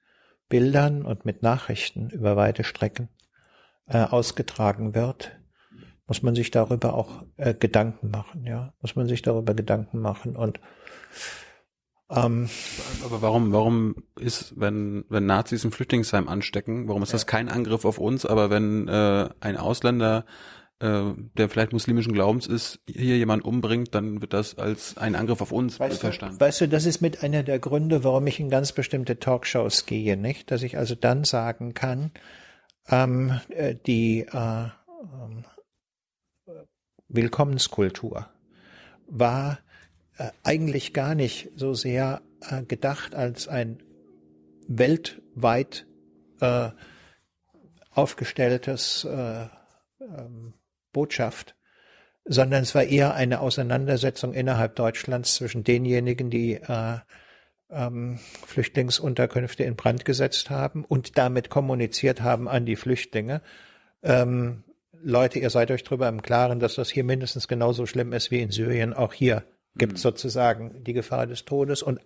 Bildern 0.48 1.02
und 1.02 1.24
mit 1.24 1.42
Nachrichten 1.42 2.10
über 2.10 2.36
weite 2.36 2.62
Strecken 2.62 3.08
äh, 3.86 3.98
ausgetragen 3.98 4.94
wird, 4.94 5.32
muss 6.06 6.22
man 6.22 6.34
sich 6.34 6.50
darüber 6.50 6.94
auch 6.94 7.24
äh, 7.36 7.54
Gedanken 7.54 8.10
machen, 8.10 8.44
ja, 8.44 8.74
muss 8.80 8.96
man 8.96 9.08
sich 9.08 9.22
darüber 9.22 9.54
Gedanken 9.54 9.98
machen 9.98 10.36
und 10.36 10.60
ähm, 12.14 12.48
aber 13.04 13.22
warum, 13.22 13.52
warum 13.52 13.96
ist, 14.18 14.54
wenn, 14.56 15.04
wenn 15.08 15.26
Nazis 15.26 15.64
ein 15.64 15.72
Flüchtlingsheim 15.72 16.28
anstecken, 16.28 16.88
warum 16.88 17.02
ist 17.02 17.10
ja. 17.10 17.14
das 17.14 17.26
kein 17.26 17.48
Angriff 17.48 17.84
auf 17.84 17.98
uns, 17.98 18.26
aber 18.26 18.50
wenn 18.50 18.88
äh, 18.88 19.28
ein 19.40 19.56
Ausländer 19.56 20.24
äh, 20.82 21.14
der 21.34 21.48
vielleicht 21.48 21.72
muslimischen 21.72 22.12
Glaubens 22.12 22.48
ist, 22.48 22.80
hier 22.86 23.16
jemand 23.16 23.44
umbringt, 23.44 23.94
dann 23.94 24.20
wird 24.20 24.32
das 24.32 24.58
als 24.58 24.98
ein 24.98 25.14
Angriff 25.14 25.40
auf 25.40 25.52
uns 25.52 25.78
weißt 25.78 26.00
verstanden. 26.00 26.38
Du, 26.38 26.44
weißt 26.44 26.62
du, 26.62 26.68
das 26.68 26.86
ist 26.86 27.00
mit 27.00 27.22
einer 27.22 27.44
der 27.44 27.60
Gründe, 27.60 28.02
warum 28.02 28.26
ich 28.26 28.40
in 28.40 28.50
ganz 28.50 28.72
bestimmte 28.72 29.20
Talkshows 29.20 29.86
gehe, 29.86 30.16
nicht? 30.16 30.50
Dass 30.50 30.62
ich 30.64 30.76
also 30.76 30.96
dann 30.96 31.22
sagen 31.22 31.72
kann, 31.72 32.10
ähm, 32.88 33.40
äh, 33.48 33.76
die 33.86 34.26
äh, 34.32 34.64
äh, 34.64 34.70
Willkommenskultur 37.08 38.28
war 39.06 39.58
äh, 40.18 40.30
eigentlich 40.42 40.92
gar 40.92 41.14
nicht 41.14 41.50
so 41.56 41.74
sehr 41.74 42.22
äh, 42.48 42.62
gedacht 42.62 43.14
als 43.14 43.48
ein 43.48 43.82
weltweit 44.68 45.86
äh, 46.40 46.70
aufgestelltes 47.90 49.04
äh, 49.04 49.46
ähm, 50.00 50.54
Botschaft, 50.92 51.54
sondern 52.24 52.62
es 52.62 52.74
war 52.74 52.84
eher 52.84 53.14
eine 53.14 53.40
Auseinandersetzung 53.40 54.32
innerhalb 54.32 54.76
Deutschlands 54.76 55.34
zwischen 55.34 55.64
denjenigen, 55.64 56.30
die 56.30 56.54
äh, 56.54 56.98
ähm, 57.70 58.18
Flüchtlingsunterkünfte 58.46 59.64
in 59.64 59.76
Brand 59.76 60.04
gesetzt 60.04 60.50
haben 60.50 60.84
und 60.84 61.18
damit 61.18 61.50
kommuniziert 61.50 62.20
haben 62.20 62.48
an 62.48 62.66
die 62.66 62.76
Flüchtlinge. 62.76 63.42
Ähm, 64.02 64.64
Leute, 65.02 65.38
ihr 65.38 65.50
seid 65.50 65.70
euch 65.70 65.82
darüber 65.82 66.08
im 66.08 66.22
Klaren, 66.22 66.60
dass 66.60 66.76
das 66.76 66.90
hier 66.90 67.02
mindestens 67.02 67.48
genauso 67.48 67.86
schlimm 67.86 68.12
ist 68.12 68.30
wie 68.30 68.40
in 68.40 68.50
Syrien. 68.50 68.92
Auch 68.92 69.12
hier 69.12 69.44
gibt 69.76 69.94
es 69.94 70.00
mhm. 70.00 70.08
sozusagen 70.08 70.84
die 70.84 70.92
Gefahr 70.92 71.26
des 71.26 71.44
Todes 71.44 71.82
und 71.82 72.00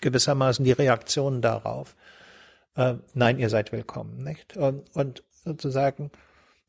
gewissermaßen 0.00 0.64
die 0.64 0.72
Reaktion 0.72 1.42
darauf. 1.42 1.94
Äh, 2.76 2.94
nein, 3.14 3.38
ihr 3.38 3.50
seid 3.50 3.72
willkommen, 3.72 4.22
nicht? 4.22 4.56
Und, 4.56 4.94
und 4.94 5.22
sozusagen 5.44 6.10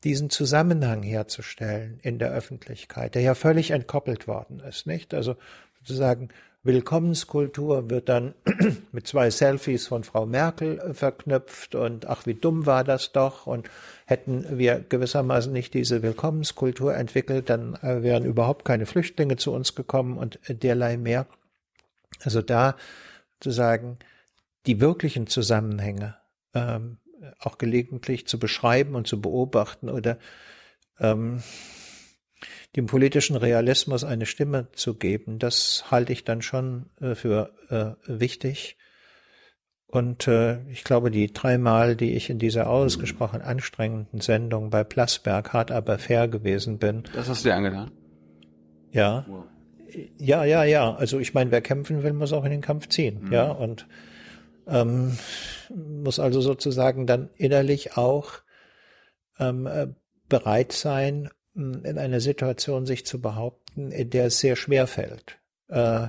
diesen 0.04 0.30
Zusammenhang 0.30 1.02
herzustellen 1.02 1.98
in 2.02 2.18
der 2.18 2.32
Öffentlichkeit, 2.32 3.14
der 3.14 3.22
ja 3.22 3.34
völlig 3.34 3.70
entkoppelt 3.70 4.26
worden 4.26 4.60
ist, 4.60 4.86
nicht? 4.86 5.14
Also 5.14 5.36
sozusagen 5.78 6.28
Willkommenskultur 6.64 7.90
wird 7.90 8.08
dann 8.08 8.34
mit 8.92 9.06
zwei 9.06 9.30
Selfies 9.30 9.88
von 9.88 10.04
Frau 10.04 10.26
Merkel 10.26 10.78
äh, 10.78 10.94
verknüpft 10.94 11.74
und 11.74 12.06
ach, 12.06 12.24
wie 12.26 12.34
dumm 12.34 12.66
war 12.66 12.84
das 12.84 13.12
doch 13.12 13.46
und 13.46 13.68
hätten 14.06 14.58
wir 14.58 14.80
gewissermaßen 14.80 15.52
nicht 15.52 15.74
diese 15.74 16.02
Willkommenskultur 16.02 16.94
entwickelt, 16.94 17.50
dann 17.50 17.74
äh, 17.76 18.02
wären 18.02 18.24
überhaupt 18.24 18.64
keine 18.64 18.86
Flüchtlinge 18.86 19.36
zu 19.36 19.52
uns 19.52 19.74
gekommen 19.74 20.18
und 20.18 20.38
derlei 20.48 20.96
mehr. 20.96 21.26
Also 22.20 22.42
da 22.42 22.76
zu 23.40 23.50
sagen, 23.50 23.98
die 24.66 24.80
wirklichen 24.80 25.26
Zusammenhänge 25.26 26.16
ähm, 26.54 26.98
auch 27.38 27.58
gelegentlich 27.58 28.28
zu 28.28 28.38
beschreiben 28.38 28.94
und 28.94 29.08
zu 29.08 29.20
beobachten 29.20 29.88
oder 29.88 30.18
ähm, 31.00 31.42
dem 32.76 32.86
politischen 32.86 33.36
Realismus 33.36 34.04
eine 34.04 34.26
Stimme 34.26 34.68
zu 34.72 34.94
geben, 34.94 35.38
das 35.38 35.90
halte 35.90 36.12
ich 36.12 36.24
dann 36.24 36.42
schon 36.42 36.86
äh, 37.00 37.14
für 37.14 37.52
äh, 37.70 37.94
wichtig. 38.06 38.76
Und 39.86 40.26
äh, 40.26 40.66
ich 40.70 40.84
glaube, 40.84 41.10
die 41.10 41.32
dreimal, 41.32 41.96
die 41.96 42.14
ich 42.14 42.30
in 42.30 42.38
dieser 42.38 42.68
ausgesprochen 42.70 43.42
anstrengenden 43.42 44.20
Sendung 44.20 44.70
bei 44.70 44.84
Plasberg 44.84 45.52
hart 45.52 45.70
aber 45.70 45.98
fair 45.98 46.28
gewesen 46.28 46.78
bin. 46.78 47.02
Das 47.14 47.28
hast 47.28 47.44
du 47.44 47.50
dir 47.50 47.56
angetan? 47.56 47.90
Ja. 48.90 49.26
Wow. 49.28 49.44
Ja, 50.18 50.44
ja, 50.44 50.64
ja. 50.64 50.94
Also 50.94 51.18
ich 51.18 51.34
meine, 51.34 51.50
wer 51.50 51.60
kämpfen 51.60 52.02
will, 52.02 52.14
muss 52.14 52.32
auch 52.32 52.44
in 52.44 52.50
den 52.50 52.62
Kampf 52.62 52.88
ziehen. 52.88 53.24
Mhm. 53.24 53.32
Ja, 53.32 53.50
und 53.50 53.86
ähm, 54.66 55.18
muss 55.74 56.18
also 56.18 56.40
sozusagen 56.40 57.06
dann 57.06 57.28
innerlich 57.36 57.96
auch 57.96 58.32
ähm, 59.38 59.66
äh, 59.66 59.88
bereit 60.28 60.72
sein, 60.72 61.28
in 61.54 61.98
einer 61.98 62.20
Situation 62.20 62.86
sich 62.86 63.04
zu 63.04 63.20
behaupten, 63.20 63.90
in 63.90 64.10
der 64.10 64.26
es 64.26 64.38
sehr 64.38 64.56
schwer 64.56 64.86
fällt, 64.86 65.38
äh, 65.68 66.04
äh, 66.04 66.08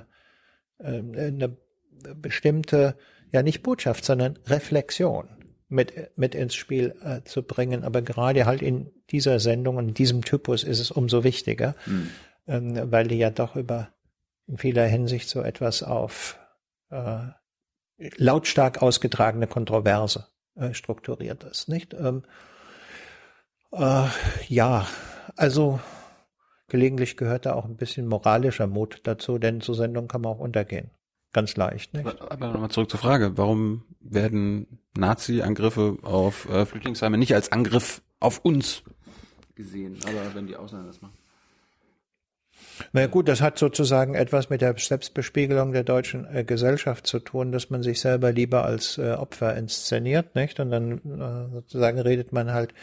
eine 0.79 1.57
bestimmte, 2.15 2.95
ja 3.31 3.43
nicht 3.43 3.63
Botschaft, 3.63 4.05
sondern 4.05 4.37
Reflexion 4.45 5.27
mit, 5.67 6.17
mit 6.17 6.35
ins 6.35 6.55
Spiel 6.55 6.95
äh, 7.03 7.23
zu 7.23 7.43
bringen. 7.43 7.83
Aber 7.83 8.01
gerade 8.01 8.45
halt 8.45 8.61
in 8.61 8.91
dieser 9.09 9.39
Sendung 9.39 9.77
und 9.77 9.89
in 9.89 9.93
diesem 9.93 10.23
Typus 10.23 10.63
ist 10.63 10.79
es 10.79 10.91
umso 10.91 11.23
wichtiger, 11.23 11.75
mhm. 11.85 12.09
ähm, 12.47 12.91
weil 12.91 13.07
die 13.07 13.17
ja 13.17 13.29
doch 13.29 13.55
über 13.55 13.89
in 14.47 14.57
vieler 14.57 14.85
Hinsicht 14.85 15.29
so 15.29 15.41
etwas 15.41 15.83
auf 15.83 16.37
äh, 16.89 17.27
lautstark 18.17 18.81
ausgetragene 18.81 19.47
Kontroverse 19.47 20.27
äh, 20.55 20.73
strukturiert 20.73 21.43
ist, 21.43 21.69
nicht? 21.69 21.93
Ähm, 21.93 22.23
äh, 23.71 24.07
ja, 24.47 24.87
also 25.35 25.79
gelegentlich 26.67 27.17
gehört 27.17 27.45
da 27.45 27.53
auch 27.53 27.65
ein 27.65 27.77
bisschen 27.77 28.07
moralischer 28.07 28.67
Mut 28.67 29.01
dazu, 29.03 29.37
denn 29.37 29.61
zur 29.61 29.75
Sendung 29.75 30.07
kann 30.07 30.21
man 30.21 30.33
auch 30.33 30.39
untergehen. 30.39 30.89
Ganz 31.31 31.55
leicht, 31.55 31.93
nicht? 31.93 32.05
Aber, 32.05 32.31
aber 32.31 32.47
nochmal 32.51 32.69
zurück 32.69 32.91
zur 32.91 32.99
Frage, 32.99 33.37
warum 33.37 33.83
werden 33.99 34.79
Nazi-Angriffe 34.95 35.97
auf 36.03 36.47
äh, 36.49 36.65
Flüchtlingsheime 36.65 37.17
nicht 37.17 37.33
als 37.33 37.51
Angriff 37.51 38.01
auf 38.19 38.39
uns 38.45 38.83
gesehen, 39.55 39.97
aber 40.05 40.35
wenn 40.35 40.47
die 40.47 40.55
Ausländer 40.55 40.87
das 40.87 41.01
machen? 41.01 41.17
Na 42.91 43.01
ja, 43.01 43.07
gut, 43.07 43.27
das 43.27 43.41
hat 43.41 43.59
sozusagen 43.59 44.15
etwas 44.15 44.49
mit 44.49 44.61
der 44.61 44.75
Selbstbespiegelung 44.77 45.73
der 45.73 45.83
deutschen 45.83 46.25
äh, 46.25 46.43
Gesellschaft 46.43 47.05
zu 47.07 47.19
tun, 47.19 47.51
dass 47.51 47.69
man 47.69 47.83
sich 47.83 47.99
selber 47.99 48.31
lieber 48.31 48.65
als 48.65 48.97
äh, 48.97 49.11
Opfer 49.11 49.55
inszeniert, 49.55 50.35
nicht? 50.35 50.59
Und 50.59 50.71
dann 50.71 50.97
äh, 50.97 51.53
sozusagen 51.53 51.99
redet 51.99 52.31
man 52.31 52.51
halt 52.51 52.73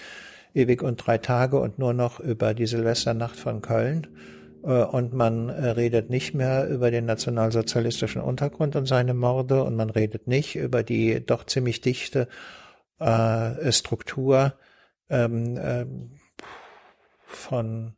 ewig 0.54 0.82
und 0.82 0.96
drei 0.96 1.18
Tage 1.18 1.58
und 1.60 1.78
nur 1.78 1.92
noch 1.92 2.20
über 2.20 2.54
die 2.54 2.66
Silvesternacht 2.66 3.36
von 3.36 3.62
Köln. 3.62 4.06
Äh, 4.62 4.84
und 4.84 5.12
man 5.12 5.48
äh, 5.48 5.70
redet 5.70 6.10
nicht 6.10 6.34
mehr 6.34 6.68
über 6.68 6.90
den 6.90 7.06
nationalsozialistischen 7.06 8.22
Untergrund 8.22 8.76
und 8.76 8.86
seine 8.86 9.14
Morde 9.14 9.64
und 9.64 9.76
man 9.76 9.90
redet 9.90 10.26
nicht 10.26 10.56
über 10.56 10.82
die 10.82 11.24
doch 11.24 11.44
ziemlich 11.44 11.80
dichte 11.80 12.28
äh, 12.98 13.72
Struktur 13.72 14.54
ähm, 15.08 15.56
äh, 15.56 15.86
von 17.26 17.94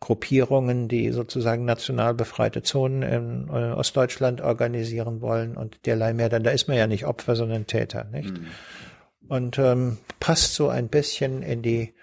Gruppierungen, 0.00 0.86
die 0.86 1.10
sozusagen 1.10 1.64
national 1.64 2.14
befreite 2.14 2.62
Zonen 2.62 3.02
in 3.02 3.48
äh, 3.48 3.72
Ostdeutschland 3.72 4.40
organisieren 4.40 5.20
wollen 5.20 5.56
und 5.56 5.86
derlei 5.86 6.12
mehr. 6.12 6.28
Denn 6.28 6.44
da 6.44 6.50
ist 6.50 6.68
man 6.68 6.76
ja 6.76 6.86
nicht 6.86 7.04
Opfer, 7.04 7.34
sondern 7.34 7.66
Täter, 7.66 8.04
nicht? 8.04 8.30
Mhm. 8.30 8.46
Und 9.28 9.58
ähm, 9.58 9.98
passt 10.20 10.54
so 10.54 10.68
ein 10.68 10.88
bisschen 10.88 11.42
in 11.42 11.62
die 11.62 11.94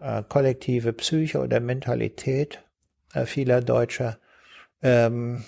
äh, 0.00 0.22
kollektive 0.28 0.92
Psyche 0.92 1.40
oder 1.40 1.60
Mentalität 1.60 2.62
äh, 3.14 3.26
vieler 3.26 3.60
Deutscher, 3.62 4.18
ähm, 4.82 5.44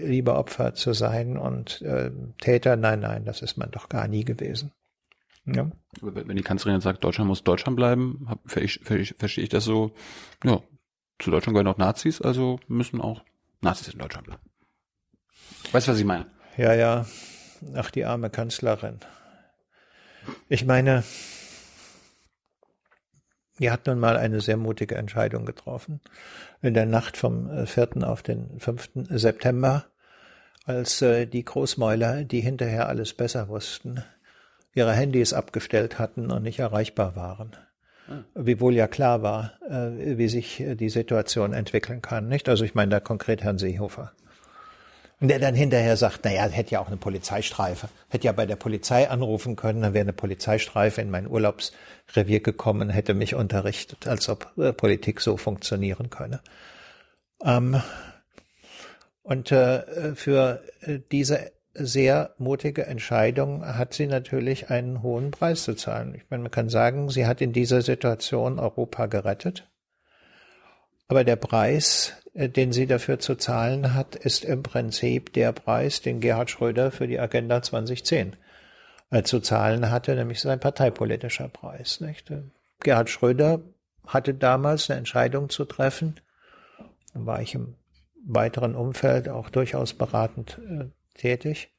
lieber 0.00 0.38
Opfer 0.38 0.74
zu 0.74 0.92
sein 0.94 1.36
und 1.36 1.80
äh, 1.82 2.10
Täter, 2.40 2.76
nein, 2.76 3.00
nein, 3.00 3.24
das 3.24 3.40
ist 3.40 3.56
man 3.56 3.70
doch 3.70 3.88
gar 3.88 4.08
nie 4.08 4.24
gewesen. 4.24 4.72
Ja. 5.46 5.70
Wenn 6.00 6.36
die 6.36 6.42
Kanzlerin 6.42 6.80
sagt, 6.80 7.04
Deutschland 7.04 7.28
muss 7.28 7.44
Deutschland 7.44 7.76
bleiben, 7.76 8.26
verstehe 8.46 8.98
ich 8.98 9.48
das 9.48 9.64
so, 9.64 9.92
ja, 10.44 10.60
zu 11.18 11.30
Deutschland 11.30 11.54
gehören 11.54 11.72
auch 11.72 11.78
Nazis, 11.78 12.20
also 12.20 12.58
müssen 12.66 13.00
auch 13.00 13.22
Nazis 13.60 13.92
in 13.92 13.98
Deutschland 13.98 14.26
bleiben. 14.26 14.42
Weißt 15.72 15.86
du, 15.86 15.92
was 15.92 15.98
ich 15.98 16.04
meine? 16.04 16.26
Ja, 16.56 16.74
ja. 16.74 17.06
Ach, 17.74 17.90
die 17.90 18.04
arme 18.04 18.30
Kanzlerin. 18.30 19.00
Ich 20.48 20.64
meine, 20.64 21.04
die 23.60 23.70
hat 23.70 23.86
nun 23.86 24.00
mal 24.00 24.16
eine 24.16 24.40
sehr 24.40 24.56
mutige 24.56 24.96
Entscheidung 24.96 25.44
getroffen. 25.44 26.00
In 26.62 26.74
der 26.74 26.86
Nacht 26.86 27.16
vom 27.16 27.66
4. 27.66 27.96
Äh, 27.96 28.04
auf 28.04 28.22
den 28.22 28.58
5. 28.58 28.90
September, 29.10 29.84
als 30.64 31.02
äh, 31.02 31.26
die 31.26 31.44
Großmäuler, 31.44 32.24
die 32.24 32.40
hinterher 32.40 32.88
alles 32.88 33.12
besser 33.12 33.48
wussten, 33.48 34.02
ihre 34.74 34.92
Handys 34.92 35.32
abgestellt 35.32 35.98
hatten 35.98 36.30
und 36.30 36.42
nicht 36.42 36.58
erreichbar 36.58 37.16
waren. 37.16 37.56
Hm. 38.06 38.24
Wiewohl 38.34 38.74
ja 38.74 38.88
klar 38.88 39.22
war, 39.22 39.52
äh, 39.68 40.16
wie 40.16 40.28
sich 40.28 40.64
die 40.74 40.88
Situation 40.88 41.52
entwickeln 41.52 42.00
kann, 42.00 42.28
nicht? 42.28 42.48
Also 42.48 42.64
ich 42.64 42.74
meine 42.74 42.90
da 42.90 43.00
konkret 43.00 43.42
Herrn 43.42 43.58
Seehofer. 43.58 44.12
Und 45.20 45.28
der 45.28 45.38
dann 45.38 45.54
hinterher 45.54 45.98
sagt, 45.98 46.24
naja, 46.24 46.48
hätte 46.48 46.72
ja 46.72 46.80
auch 46.80 46.86
eine 46.86 46.96
Polizeistreife. 46.96 47.90
Hätte 48.08 48.26
ja 48.26 48.32
bei 48.32 48.46
der 48.46 48.56
Polizei 48.56 49.08
anrufen 49.08 49.54
können, 49.54 49.82
dann 49.82 49.92
wäre 49.92 50.02
eine 50.02 50.14
Polizeistreife 50.14 51.02
in 51.02 51.10
mein 51.10 51.28
Urlaubsrevier 51.28 52.40
gekommen, 52.40 52.88
hätte 52.88 53.12
mich 53.12 53.34
unterrichtet, 53.34 54.08
als 54.08 54.30
ob 54.30 54.50
äh, 54.56 54.72
Politik 54.72 55.20
so 55.20 55.36
funktionieren 55.36 56.08
könne. 56.08 56.40
Ähm, 57.44 57.82
und 59.22 59.52
äh, 59.52 60.14
für 60.14 60.62
äh, 60.80 61.00
diese 61.12 61.52
sehr 61.74 62.34
mutige 62.38 62.86
Entscheidung 62.86 63.64
hat 63.64 63.94
sie 63.94 64.06
natürlich 64.06 64.70
einen 64.70 65.02
hohen 65.02 65.30
Preis 65.30 65.64
zu 65.64 65.74
zahlen. 65.74 66.14
Ich 66.14 66.24
meine, 66.30 66.44
man 66.44 66.50
kann 66.50 66.68
sagen, 66.68 67.10
sie 67.10 67.26
hat 67.26 67.40
in 67.40 67.52
dieser 67.52 67.82
Situation 67.82 68.58
Europa 68.58 69.06
gerettet. 69.06 69.68
Aber 71.08 71.24
der 71.24 71.36
Preis, 71.36 72.14
den 72.48 72.72
sie 72.72 72.86
dafür 72.86 73.18
zu 73.18 73.34
zahlen 73.34 73.94
hat, 73.94 74.16
ist 74.16 74.44
im 74.44 74.62
Prinzip 74.62 75.32
der 75.32 75.52
Preis, 75.52 76.00
den 76.00 76.20
Gerhard 76.20 76.50
Schröder 76.50 76.90
für 76.90 77.06
die 77.06 77.20
Agenda 77.20 77.62
2010 77.62 78.36
äh, 79.10 79.22
zu 79.22 79.40
zahlen 79.40 79.90
hatte, 79.90 80.14
nämlich 80.14 80.40
sein 80.40 80.60
parteipolitischer 80.60 81.48
Preis. 81.48 82.00
Nicht? 82.00 82.30
Äh, 82.30 82.42
Gerhard 82.80 83.10
Schröder 83.10 83.60
hatte 84.06 84.34
damals 84.34 84.90
eine 84.90 84.98
Entscheidung 84.98 85.50
zu 85.50 85.64
treffen, 85.64 86.20
da 87.12 87.26
war 87.26 87.42
ich 87.42 87.54
im 87.54 87.74
weiteren 88.24 88.74
Umfeld 88.74 89.28
auch 89.28 89.50
durchaus 89.50 89.94
beratend 89.94 90.60
äh, 90.68 90.86
tätig. 91.14 91.70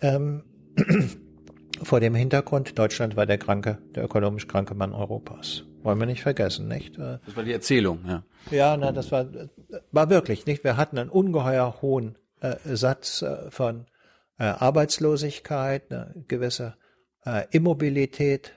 Ähm, 0.00 0.44
vor 1.82 2.00
dem 2.00 2.14
Hintergrund, 2.14 2.78
Deutschland 2.78 3.16
war 3.16 3.26
der 3.26 3.38
kranke, 3.38 3.78
der 3.94 4.04
ökonomisch 4.04 4.46
kranke 4.46 4.74
Mann 4.74 4.92
Europas. 4.92 5.64
Wollen 5.88 6.00
wir 6.00 6.06
nicht 6.06 6.20
vergessen, 6.20 6.68
nicht? 6.68 6.98
Äh, 6.98 7.18
das 7.24 7.34
war 7.34 7.44
die 7.44 7.52
Erzählung, 7.54 8.04
ja. 8.06 8.22
Ja, 8.50 8.76
na, 8.76 8.92
das 8.92 9.10
war, 9.10 9.26
war 9.90 10.10
wirklich, 10.10 10.44
nicht? 10.44 10.62
Wir 10.62 10.76
hatten 10.76 10.98
einen 10.98 11.08
ungeheuer 11.08 11.80
hohen 11.80 12.18
äh, 12.42 12.56
Satz 12.64 13.22
äh, 13.22 13.50
von 13.50 13.86
äh, 14.38 14.44
Arbeitslosigkeit, 14.44 15.90
eine 15.90 16.12
gewisse 16.28 16.76
äh, 17.24 17.46
Immobilität 17.52 18.52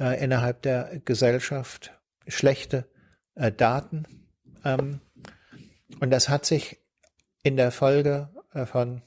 äh, 0.00 0.24
innerhalb 0.24 0.62
der 0.62 1.02
Gesellschaft, 1.04 1.92
schlechte 2.28 2.88
Daten. 3.34 4.06
Ähm, 4.64 5.00
und 6.00 6.10
das 6.10 6.30
hat 6.30 6.46
sich 6.46 6.78
in 7.42 7.58
der 7.58 7.72
Folge 7.72 8.30
von 8.64 9.02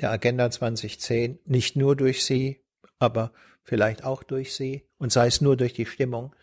der 0.00 0.12
Agenda 0.12 0.50
2010 0.50 1.40
nicht 1.44 1.76
nur 1.76 1.94
durch 1.94 2.24
sie, 2.24 2.64
aber 2.98 3.32
vielleicht 3.64 4.02
auch 4.02 4.22
durch 4.22 4.54
sie 4.54 4.88
und 4.96 5.12
sei 5.12 5.26
es 5.26 5.42
nur 5.42 5.58
durch 5.58 5.74
die 5.74 5.84
Stimmung 5.84 6.34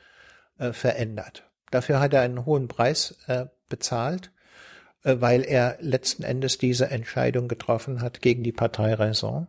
äh, 0.57 0.73
verändert. 0.73 1.49
Dafür 1.71 1.99
hat 1.99 2.13
er 2.13 2.21
einen 2.21 2.45
hohen 2.45 2.67
Preis 2.67 3.17
äh, 3.27 3.45
bezahlt, 3.69 4.31
äh, 5.03 5.17
weil 5.19 5.43
er 5.43 5.77
letzten 5.79 6.23
Endes 6.23 6.57
diese 6.57 6.89
Entscheidung 6.89 7.47
getroffen 7.47 8.01
hat 8.01 8.21
gegen 8.21 8.43
die 8.43 8.51
Partei 8.51 8.93
Raison 8.93 9.47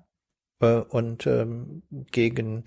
äh, 0.60 0.76
und 0.76 1.26
ähm, 1.26 1.82
gegen 2.10 2.64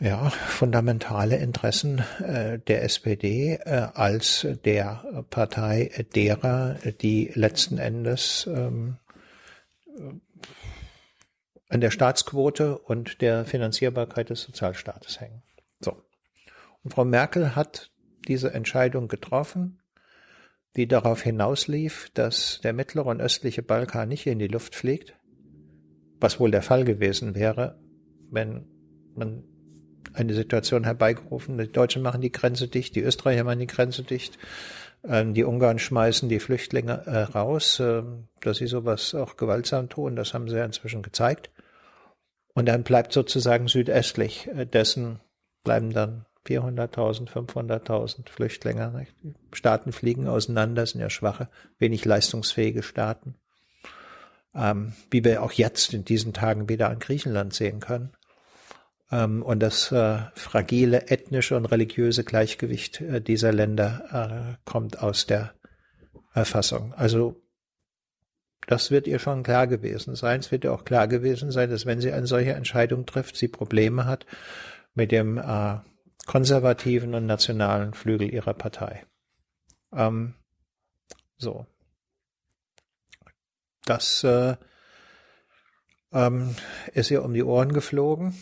ja, 0.00 0.30
fundamentale 0.30 1.36
Interessen 1.36 2.04
äh, 2.22 2.60
der 2.60 2.84
SPD 2.84 3.54
äh, 3.54 3.88
als 3.94 4.46
der 4.64 5.24
Partei 5.28 6.06
derer, 6.14 6.76
die 7.00 7.32
letzten 7.34 7.78
Endes 7.78 8.46
ähm, 8.46 8.98
an 11.68 11.80
der 11.80 11.90
Staatsquote 11.90 12.78
und 12.78 13.20
der 13.20 13.44
Finanzierbarkeit 13.44 14.30
des 14.30 14.42
Sozialstaates 14.42 15.20
hängen. 15.20 15.42
Und 16.82 16.92
Frau 16.92 17.04
Merkel 17.04 17.56
hat 17.56 17.90
diese 18.26 18.52
Entscheidung 18.52 19.08
getroffen, 19.08 19.80
die 20.76 20.86
darauf 20.86 21.22
hinauslief, 21.22 22.10
dass 22.14 22.60
der 22.62 22.72
mittlere 22.72 23.06
und 23.06 23.20
östliche 23.20 23.62
Balkan 23.62 24.08
nicht 24.08 24.26
in 24.26 24.38
die 24.38 24.48
Luft 24.48 24.74
fliegt, 24.74 25.16
was 26.20 26.38
wohl 26.38 26.50
der 26.50 26.62
Fall 26.62 26.84
gewesen 26.84 27.34
wäre, 27.34 27.80
wenn 28.30 28.66
man 29.14 29.44
eine 30.12 30.34
Situation 30.34 30.84
herbeigerufen, 30.84 31.58
die 31.58 31.70
Deutschen 31.70 32.02
machen 32.02 32.20
die 32.20 32.32
Grenze 32.32 32.68
dicht, 32.68 32.94
die 32.96 33.02
Österreicher 33.02 33.44
machen 33.44 33.60
die 33.60 33.66
Grenze 33.66 34.02
dicht, 34.02 34.38
ähm, 35.04 35.34
die 35.34 35.44
Ungarn 35.44 35.78
schmeißen 35.78 36.28
die 36.28 36.40
Flüchtlinge 36.40 37.02
äh, 37.06 37.18
raus, 37.18 37.80
ähm, 37.80 38.28
dass 38.40 38.58
sie 38.58 38.66
sowas 38.66 39.14
auch 39.14 39.36
gewaltsam 39.36 39.88
tun, 39.88 40.16
das 40.16 40.34
haben 40.34 40.48
sie 40.48 40.56
ja 40.56 40.64
inzwischen 40.64 41.02
gezeigt. 41.02 41.50
Und 42.54 42.66
dann 42.66 42.82
bleibt 42.82 43.12
sozusagen 43.12 43.68
südöstlich 43.68 44.48
äh, 44.48 44.66
dessen, 44.66 45.20
bleiben 45.62 45.92
dann 45.92 46.26
400.000, 46.48 47.28
500.000 47.28 48.28
Flüchtlinge. 48.28 49.06
Staaten 49.52 49.92
fliegen 49.92 50.26
auseinander, 50.26 50.86
sind 50.86 51.00
ja 51.00 51.10
schwache, 51.10 51.48
wenig 51.78 52.04
leistungsfähige 52.04 52.82
Staaten. 52.82 53.34
Ähm, 54.54 54.94
wie 55.10 55.24
wir 55.24 55.42
auch 55.42 55.52
jetzt 55.52 55.92
in 55.92 56.04
diesen 56.04 56.32
Tagen 56.32 56.68
wieder 56.68 56.88
an 56.88 56.98
Griechenland 56.98 57.52
sehen 57.52 57.80
können. 57.80 58.12
Ähm, 59.10 59.42
und 59.42 59.60
das 59.60 59.92
äh, 59.92 60.18
fragile 60.34 61.08
ethnische 61.08 61.56
und 61.56 61.66
religiöse 61.66 62.24
Gleichgewicht 62.24 63.00
äh, 63.00 63.20
dieser 63.20 63.52
Länder 63.52 64.56
äh, 64.56 64.70
kommt 64.70 65.02
aus 65.02 65.26
der 65.26 65.52
Erfassung. 66.34 66.94
Also 66.94 67.40
das 68.66 68.90
wird 68.90 69.06
ihr 69.06 69.18
schon 69.18 69.42
klar 69.42 69.66
gewesen 69.66 70.14
sein. 70.14 70.40
Es 70.40 70.52
wird 70.52 70.64
ihr 70.64 70.72
auch 70.72 70.84
klar 70.84 71.08
gewesen 71.08 71.50
sein, 71.50 71.70
dass 71.70 71.86
wenn 71.86 72.00
sie 72.00 72.12
eine 72.12 72.26
solche 72.26 72.52
Entscheidung 72.52 73.06
trifft, 73.06 73.36
sie 73.36 73.48
Probleme 73.48 74.04
hat 74.04 74.26
mit 74.94 75.10
dem 75.10 75.38
äh, 75.38 75.76
konservativen 76.28 77.14
und 77.14 77.24
nationalen 77.24 77.94
Flügel 77.94 78.32
ihrer 78.32 78.52
Partei. 78.52 79.06
Ähm, 79.94 80.34
so. 81.38 81.66
Das 83.86 84.22
äh, 84.24 84.56
ähm, 86.12 86.54
ist 86.92 87.10
ihr 87.10 87.24
um 87.24 87.32
die 87.32 87.42
Ohren 87.42 87.72
geflogen 87.72 88.34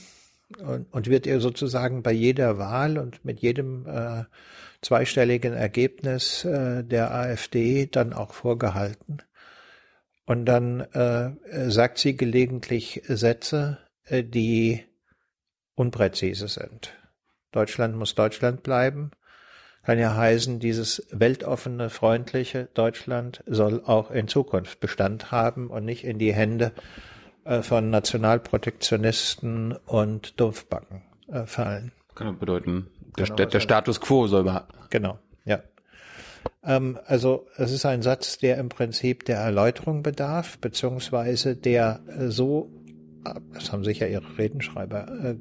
und, 0.58 0.92
und 0.92 1.06
wird 1.06 1.26
ihr 1.26 1.40
sozusagen 1.40 2.02
bei 2.02 2.10
jeder 2.10 2.58
Wahl 2.58 2.98
und 2.98 3.24
mit 3.24 3.38
jedem 3.38 3.86
äh, 3.86 4.24
zweistelligen 4.82 5.52
Ergebnis 5.52 6.44
äh, 6.44 6.82
der 6.82 7.14
AfD 7.14 7.86
dann 7.86 8.12
auch 8.12 8.34
vorgehalten. 8.34 9.18
Und 10.24 10.44
dann 10.46 10.80
äh, 10.80 11.70
sagt 11.70 11.98
sie 11.98 12.16
gelegentlich 12.16 13.02
Sätze, 13.06 13.78
äh, 14.06 14.24
die 14.24 14.84
unpräzise 15.76 16.48
sind. 16.48 16.92
Deutschland 17.56 17.96
muss 17.96 18.14
Deutschland 18.14 18.62
bleiben. 18.62 19.12
Kann 19.82 19.98
ja 19.98 20.14
heißen, 20.14 20.58
dieses 20.58 21.06
weltoffene, 21.10 21.90
freundliche 21.90 22.68
Deutschland 22.74 23.42
soll 23.46 23.82
auch 23.84 24.10
in 24.10 24.28
Zukunft 24.28 24.80
Bestand 24.80 25.30
haben 25.30 25.70
und 25.70 25.84
nicht 25.84 26.04
in 26.04 26.18
die 26.18 26.34
Hände 26.34 26.72
äh, 27.44 27.62
von 27.62 27.88
Nationalprotektionisten 27.88 29.72
und 29.86 30.38
Dumpfbacken 30.38 31.02
äh, 31.28 31.46
fallen. 31.46 31.92
Kann 32.14 32.38
bedeuten, 32.38 32.88
der, 33.16 33.26
genau, 33.26 33.44
der 33.48 33.60
Status 33.60 34.00
quo 34.00 34.26
soll 34.26 34.44
behalten. 34.44 34.74
Genau, 34.90 35.18
ja. 35.44 35.60
Ähm, 36.64 36.98
also 37.06 37.46
es 37.56 37.72
ist 37.72 37.86
ein 37.86 38.02
Satz, 38.02 38.38
der 38.38 38.58
im 38.58 38.68
Prinzip 38.68 39.24
der 39.24 39.38
Erläuterung 39.38 40.02
bedarf, 40.02 40.58
beziehungsweise 40.58 41.56
der 41.56 42.00
äh, 42.08 42.28
so, 42.28 42.70
das 43.54 43.72
haben 43.72 43.84
sicher 43.84 44.08
Ihre 44.08 44.36
Redenschreiber 44.36 45.06
äh, 45.24 45.34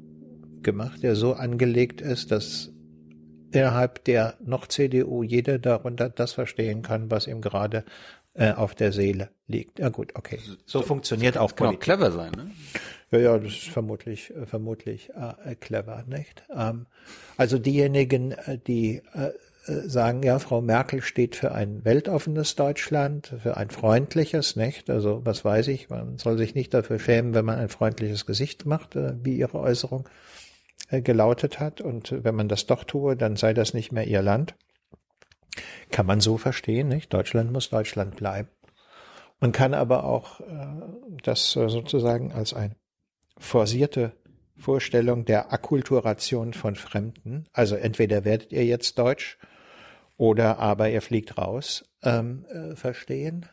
gemacht, 0.62 1.02
der 1.02 1.16
so 1.16 1.34
angelegt 1.34 2.00
ist, 2.00 2.30
dass 2.30 2.70
innerhalb 3.52 4.04
der 4.04 4.34
noch 4.44 4.66
CDU 4.66 5.22
jeder 5.22 5.58
darunter 5.58 6.08
das 6.08 6.32
verstehen 6.32 6.82
kann, 6.82 7.10
was 7.10 7.26
ihm 7.26 7.40
gerade 7.40 7.84
äh, 8.34 8.52
auf 8.52 8.74
der 8.74 8.92
Seele 8.92 9.30
liegt. 9.46 9.78
Ja 9.78 9.88
gut, 9.88 10.14
okay. 10.14 10.38
So 10.66 10.82
funktioniert 10.82 11.38
auch 11.38 11.54
Politik. 11.54 11.80
Kann 11.80 11.94
auch 11.94 11.98
clever 11.98 12.12
sein, 12.12 12.32
ne? 12.32 12.50
Ja, 13.12 13.18
ja, 13.18 13.38
das 13.38 13.52
ist 13.52 13.68
vermutlich, 13.68 14.34
äh, 14.34 14.46
vermutlich 14.46 15.10
äh, 15.10 15.54
clever, 15.54 16.04
nicht? 16.06 16.42
Ähm, 16.54 16.86
also 17.36 17.58
diejenigen, 17.58 18.32
äh, 18.32 18.58
die 18.58 19.00
äh, 19.14 19.28
äh, 19.70 19.88
sagen, 19.88 20.22
ja, 20.22 20.38
Frau 20.38 20.60
Merkel 20.60 21.02
steht 21.02 21.36
für 21.36 21.52
ein 21.52 21.84
weltoffenes 21.84 22.56
Deutschland, 22.56 23.32
für 23.42 23.56
ein 23.56 23.70
freundliches, 23.70 24.56
nicht? 24.56 24.90
Also, 24.90 25.24
was 25.24 25.44
weiß 25.44 25.68
ich, 25.68 25.88
man 25.88 26.18
soll 26.18 26.36
sich 26.36 26.54
nicht 26.54 26.74
dafür 26.74 26.98
schämen, 26.98 27.32
wenn 27.32 27.44
man 27.44 27.58
ein 27.58 27.68
freundliches 27.68 28.26
Gesicht 28.26 28.66
macht, 28.66 28.96
äh, 28.96 29.14
wie 29.22 29.38
ihre 29.38 29.60
Äußerung 29.60 30.06
äh, 30.06 30.10
gelautet 30.90 31.60
hat. 31.60 31.80
Und 31.80 32.24
wenn 32.24 32.34
man 32.34 32.48
das 32.48 32.66
doch 32.66 32.84
tue, 32.84 33.16
dann 33.16 33.36
sei 33.36 33.54
das 33.54 33.74
nicht 33.74 33.92
mehr 33.92 34.06
ihr 34.06 34.22
Land. 34.22 34.54
Kann 35.90 36.06
man 36.06 36.20
so 36.20 36.36
verstehen, 36.36 36.88
nicht? 36.88 37.12
Deutschland 37.12 37.52
muss 37.52 37.70
Deutschland 37.70 38.16
bleiben. 38.16 38.48
Man 39.40 39.52
kann 39.52 39.74
aber 39.74 40.04
auch 40.04 40.40
das 41.22 41.52
sozusagen 41.52 42.32
als 42.32 42.54
ein 42.54 42.74
forcierte 43.38 44.12
Vorstellung 44.58 45.24
der 45.24 45.52
Akkulturation 45.52 46.54
von 46.54 46.76
Fremden, 46.76 47.44
also 47.52 47.76
entweder 47.76 48.24
werdet 48.24 48.52
ihr 48.52 48.64
jetzt 48.64 48.98
Deutsch 48.98 49.38
oder 50.16 50.58
aber 50.58 50.88
ihr 50.88 51.02
fliegt 51.02 51.36
raus, 51.36 51.84
ähm, 52.02 52.46
äh, 52.50 52.74
verstehen. 52.74 53.46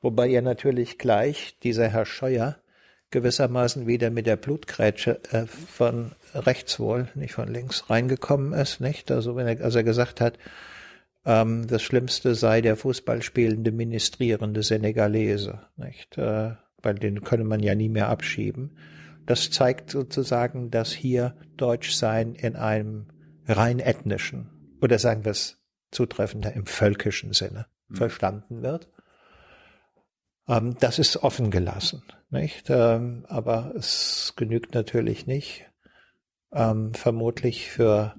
Wobei 0.00 0.28
ihr 0.28 0.42
natürlich 0.42 0.98
gleich 0.98 1.58
dieser 1.60 1.88
Herr 1.88 2.06
Scheuer 2.06 2.56
gewissermaßen 3.14 3.86
wieder 3.86 4.10
mit 4.10 4.26
der 4.26 4.36
Blutgrätsche 4.36 5.20
äh, 5.30 5.46
von 5.46 6.12
rechts 6.34 6.80
wohl, 6.80 7.08
nicht 7.14 7.32
von 7.32 7.48
links, 7.48 7.88
reingekommen 7.88 8.52
ist, 8.52 8.80
nicht? 8.80 9.10
Also 9.12 9.36
wenn 9.36 9.46
er, 9.46 9.64
als 9.64 9.76
er 9.76 9.84
gesagt 9.84 10.20
hat, 10.20 10.36
ähm, 11.24 11.66
das 11.68 11.82
Schlimmste 11.82 12.34
sei 12.34 12.60
der 12.60 12.76
Fußballspielende 12.76 13.70
ministrierende 13.70 14.64
Senegalese, 14.64 15.60
nicht? 15.76 16.18
Äh, 16.18 16.56
weil 16.82 16.96
den 16.96 17.22
könne 17.22 17.44
man 17.44 17.60
ja 17.60 17.76
nie 17.76 17.88
mehr 17.88 18.08
abschieben. 18.08 18.76
Das 19.26 19.50
zeigt 19.50 19.90
sozusagen, 19.90 20.70
dass 20.70 20.92
hier 20.92 21.36
Deutschsein 21.56 22.34
in 22.34 22.56
einem 22.56 23.06
rein 23.46 23.78
ethnischen 23.78 24.50
oder 24.82 24.98
sagen 24.98 25.24
wir 25.24 25.30
es 25.30 25.62
zutreffender 25.92 26.52
im 26.52 26.66
völkischen 26.66 27.32
Sinne 27.32 27.66
mhm. 27.88 27.94
verstanden 27.94 28.62
wird. 28.62 28.90
Ähm, 30.48 30.76
das 30.80 30.98
ist 30.98 31.18
offen 31.18 31.50
gelassen, 31.50 32.02
nicht? 32.34 32.68
Ähm, 32.68 33.24
aber 33.28 33.72
es 33.74 34.34
genügt 34.36 34.74
natürlich 34.74 35.26
nicht. 35.26 35.64
Ähm, 36.52 36.92
vermutlich 36.92 37.70
für 37.70 38.14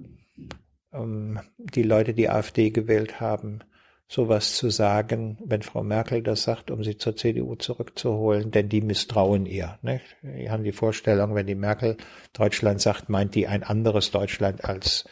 ähm, 0.92 1.40
die 1.58 1.84
Leute, 1.84 2.16
die 2.16 2.30
AfD 2.30 2.72
gewählt 2.72 3.20
haben, 3.22 3.60
sowas 4.08 4.56
zu 4.56 4.70
sagen, 4.70 5.38
wenn 5.46 5.62
Frau 5.62 5.84
Merkel 5.84 6.24
das 6.24 6.44
sagt, 6.44 6.72
um 6.72 6.84
sie 6.84 6.98
zur 6.98 7.16
CDU 7.16 7.56
zurückzuholen, 7.56 8.52
denn 8.52 8.70
die 8.70 8.82
misstrauen 8.82 9.46
ihr. 9.46 9.78
Nicht? 9.84 10.18
Die 10.24 10.50
haben 10.50 10.64
die 10.64 10.72
Vorstellung, 10.72 11.36
wenn 11.36 11.48
die 11.48 11.56
Merkel 11.56 11.98
Deutschland 12.34 12.82
sagt, 12.82 13.10
meint 13.10 13.36
die 13.36 13.48
ein 13.48 13.64
anderes 13.64 14.12
Deutschland, 14.12 14.64
als 14.66 15.06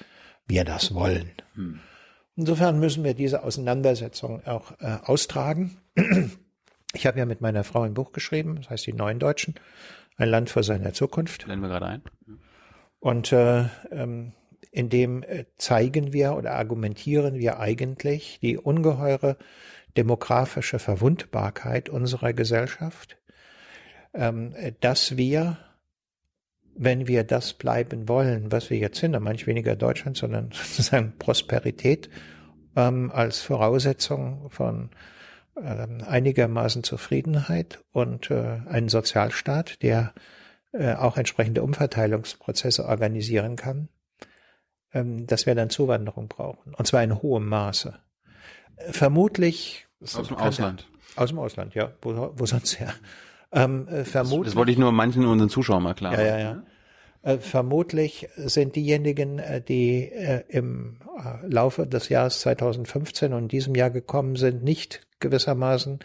wir 0.48 0.64
das 0.64 0.94
wollen. 0.94 1.32
Hm. 1.56 1.80
Insofern 2.36 2.80
müssen 2.80 3.04
wir 3.04 3.14
diese 3.14 3.44
Auseinandersetzung 3.44 4.46
auch 4.46 4.72
äh, 4.80 4.98
austragen. 5.04 5.78
Ich 6.94 7.06
habe 7.08 7.20
ja 7.20 7.26
mit 7.26 7.42
meiner 7.42 7.64
Frau 7.64 7.82
ein 7.82 7.94
Buch 7.94 8.12
geschrieben, 8.12 8.56
das 8.58 8.70
heißt 8.70 8.86
Die 8.86 8.94
Neuen 8.94 9.20
Deutschen, 9.20 9.56
ein 10.18 10.30
Land 10.30 10.50
vor 10.50 10.64
seiner 10.64 10.94
Zukunft. 10.94 11.48
Nennen 11.48 11.62
wir 11.62 11.70
gerade 11.70 11.88
ein. 11.88 12.02
Und 13.00 13.32
äh, 13.32 13.66
ähm, 13.92 14.34
in 14.72 14.90
dem 14.90 15.24
äh, 15.24 15.46
zeigen 15.58 16.14
wir 16.14 16.36
oder 16.36 16.54
argumentieren 16.54 17.36
wir 17.36 17.60
eigentlich 17.60 18.40
die 18.42 18.58
ungeheure 18.58 19.38
demografische 19.98 20.80
Verwundbarkeit 20.80 21.90
unserer 21.90 22.34
Gesellschaft, 22.34 23.18
ähm, 24.14 24.56
dass 24.80 25.18
wir 25.18 25.58
wenn 26.76 27.08
wir 27.08 27.24
das 27.24 27.54
bleiben 27.54 28.10
wollen, 28.10 28.52
was 28.52 28.70
wir 28.70 28.78
jetzt 28.78 29.00
sind, 29.00 29.20
manch 29.20 29.46
weniger 29.48 29.76
Deutschland, 29.76 30.18
sondern 30.18 30.50
sozusagen 30.54 31.14
Prosperität 31.20 32.10
ähm, 32.76 33.12
als 33.14 33.42
Voraussetzung 33.42 34.50
von 34.50 34.90
einigermaßen 35.56 36.84
Zufriedenheit 36.84 37.84
und 37.92 38.32
äh, 38.32 38.60
einen 38.68 38.90
Sozialstaat, 38.90 39.82
der 39.84 40.14
äh, 40.72 40.96
auch 40.96 41.18
entsprechende 41.18 41.64
Umverteilungsprozesse 41.64 42.86
organisieren 42.86 43.56
kann, 43.56 43.90
ähm, 44.94 45.28
dass 45.28 45.46
wir 45.46 45.56
dann 45.56 45.70
Zuwanderung 45.70 46.28
brauchen. 46.28 46.74
Und 46.74 46.88
zwar 46.88 47.04
in 47.04 47.22
hohem 47.22 47.48
Maße. 47.48 47.94
Vermutlich 48.90 49.88
aus 50.02 50.28
dem 50.28 50.38
Ausland. 50.38 50.88
aus 51.16 51.30
dem 51.30 51.40
Ausland, 51.40 51.76
ja. 51.76 51.92
Wo, 52.02 52.34
wo 52.36 52.46
sonst 52.46 52.80
her? 52.80 52.94
Ähm, 53.52 53.88
äh, 53.88 54.04
vermutlich, 54.04 54.54
das, 54.54 54.56
wollte 54.56 54.72
ich 54.72 54.80
nur 54.80 54.92
manchen 54.92 55.26
unseren 55.26 55.50
Zuschauern 55.50 55.84
mal 55.84 55.94
klar 55.94 56.14
Ja, 56.14 56.24
ja, 56.24 56.38
ja. 56.40 56.64
Äh, 57.24 57.38
vermutlich 57.38 58.28
sind 58.36 58.76
diejenigen, 58.76 59.40
äh, 59.40 59.62
die 59.62 60.12
äh, 60.12 60.44
im 60.50 60.98
Laufe 61.44 61.88
des 61.88 62.10
Jahres 62.10 62.42
2015 62.42 63.34
und 63.34 63.52
diesem 63.52 63.76
Jahr 63.76 63.90
gekommen 63.90 64.36
sind, 64.36 64.64
nicht 64.64 65.08
gewissermaßen 65.20 66.00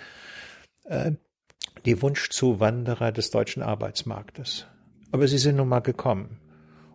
die 1.84 2.00
Wunschzuwanderer 2.00 3.12
des 3.12 3.30
deutschen 3.30 3.62
Arbeitsmarktes. 3.62 4.66
Aber 5.12 5.28
sie 5.28 5.36
sind 5.36 5.56
nun 5.56 5.68
mal 5.68 5.80
gekommen. 5.80 6.40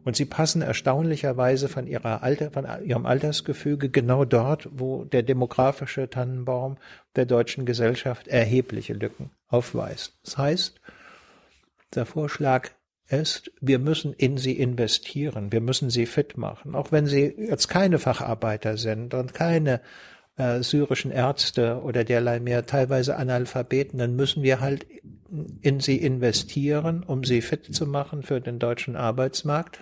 Und 0.03 0.15
sie 0.15 0.25
passen 0.25 0.63
erstaunlicherweise 0.63 1.69
von, 1.69 1.85
ihrer 1.85 2.23
Alter, 2.23 2.49
von 2.49 2.65
ihrem 2.83 3.05
Altersgefüge 3.05 3.89
genau 3.89 4.25
dort, 4.25 4.67
wo 4.71 5.03
der 5.03 5.21
demografische 5.21 6.09
Tannenbaum 6.09 6.77
der 7.15 7.27
deutschen 7.27 7.65
Gesellschaft 7.65 8.27
erhebliche 8.27 8.93
Lücken 8.93 9.29
aufweist. 9.47 10.17
Das 10.23 10.39
heißt, 10.39 10.81
der 11.93 12.07
Vorschlag 12.07 12.71
ist, 13.09 13.51
wir 13.61 13.79
müssen 13.79 14.13
in 14.13 14.37
sie 14.37 14.53
investieren, 14.53 15.51
wir 15.51 15.61
müssen 15.61 15.89
sie 15.89 16.05
fit 16.05 16.37
machen, 16.37 16.75
auch 16.75 16.91
wenn 16.91 17.05
sie 17.05 17.33
jetzt 17.37 17.67
keine 17.67 17.99
Facharbeiter 17.99 18.77
sind 18.77 19.13
und 19.13 19.33
keine 19.33 19.81
äh, 20.37 20.61
syrischen 20.63 21.11
Ärzte 21.11 21.81
oder 21.83 22.03
derlei 22.03 22.39
mehr, 22.39 22.65
teilweise 22.65 23.17
Analphabeten, 23.17 23.99
dann 23.99 24.15
müssen 24.15 24.43
wir 24.43 24.59
halt 24.59 24.85
in 25.61 25.79
sie 25.79 25.97
investieren, 25.97 27.03
um 27.03 27.23
sie 27.23 27.41
fit 27.41 27.65
zu 27.73 27.85
machen 27.85 28.23
für 28.23 28.39
den 28.39 28.59
deutschen 28.59 28.95
Arbeitsmarkt. 28.95 29.79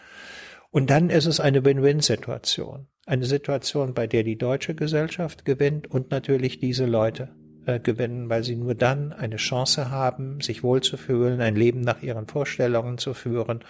Und 0.70 0.90
dann 0.90 1.10
ist 1.10 1.26
es 1.26 1.40
eine 1.40 1.66
Win-Win-Situation. 1.66 2.88
Eine 3.06 3.26
Situation, 3.26 3.94
bei 3.94 4.08
der 4.08 4.24
die 4.24 4.38
deutsche 4.38 4.74
Gesellschaft 4.74 5.44
gewinnt 5.44 5.88
und 5.88 6.12
natürlich 6.12 6.60
diese 6.60 6.86
Leute 6.86 7.36
äh, 7.66 7.80
gewinnen, 7.80 8.30
weil 8.30 8.44
sie 8.44 8.56
nur 8.56 8.76
dann 8.76 9.14
eine 9.14 9.38
Chance 9.38 9.92
haben, 9.92 10.42
sich 10.42 10.64
wohlzufühlen, 10.64 11.42
ein 11.42 11.56
Leben 11.56 11.82
nach 11.82 12.02
ihren 12.02 12.28
Vorstellungen 12.28 12.98
zu 12.98 13.14
führen 13.14 13.64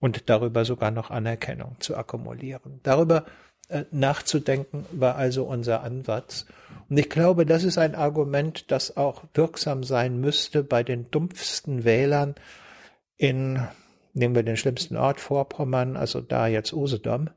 und 0.00 0.28
darüber 0.28 0.64
sogar 0.64 0.90
noch 0.90 1.10
Anerkennung 1.10 1.76
zu 1.80 1.96
akkumulieren. 1.96 2.80
Darüber 2.82 3.24
äh, 3.68 3.84
nachzudenken 3.90 4.86
war 4.92 5.16
also 5.16 5.44
unser 5.44 5.82
Ansatz. 5.82 6.46
Und 6.88 6.98
ich 6.98 7.10
glaube, 7.10 7.44
das 7.44 7.64
ist 7.64 7.78
ein 7.78 7.94
Argument, 7.94 8.70
das 8.70 8.96
auch 8.96 9.24
wirksam 9.34 9.82
sein 9.84 10.20
müsste 10.20 10.62
bei 10.62 10.82
den 10.82 11.10
dumpfsten 11.10 11.84
Wählern 11.84 12.34
in, 13.16 13.60
nehmen 14.14 14.34
wir 14.34 14.42
den 14.42 14.56
schlimmsten 14.56 14.96
Ort 14.96 15.20
Vorpommern, 15.20 15.96
also 15.96 16.20
da 16.20 16.46
jetzt 16.46 16.72
Usedom. 16.72 17.30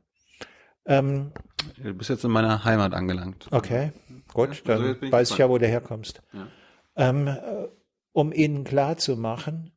Ähm, 0.86 1.32
du 1.76 1.94
bist 1.94 2.10
jetzt 2.10 2.24
in 2.24 2.30
meiner 2.30 2.64
Heimat 2.64 2.94
angelangt. 2.94 3.48
Okay, 3.50 3.92
gut, 4.32 4.62
dann 4.66 4.82
also 4.82 5.12
weiß 5.12 5.30
ich 5.32 5.38
ja, 5.38 5.48
wo 5.48 5.58
du 5.58 5.66
herkommst. 5.66 6.22
Ja. 6.32 6.48
Ähm, 6.96 7.26
äh, 7.28 7.68
um 8.12 8.32
ihnen 8.32 8.64
klar 8.64 8.96
zu 8.98 9.16
machen, 9.16 9.72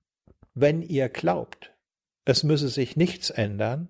wenn 0.54 0.82
ihr 0.82 1.10
glaubt, 1.10 1.74
es 2.26 2.44
müsse 2.44 2.70
sich 2.70 2.96
nichts 2.96 3.30
ändern, 3.30 3.90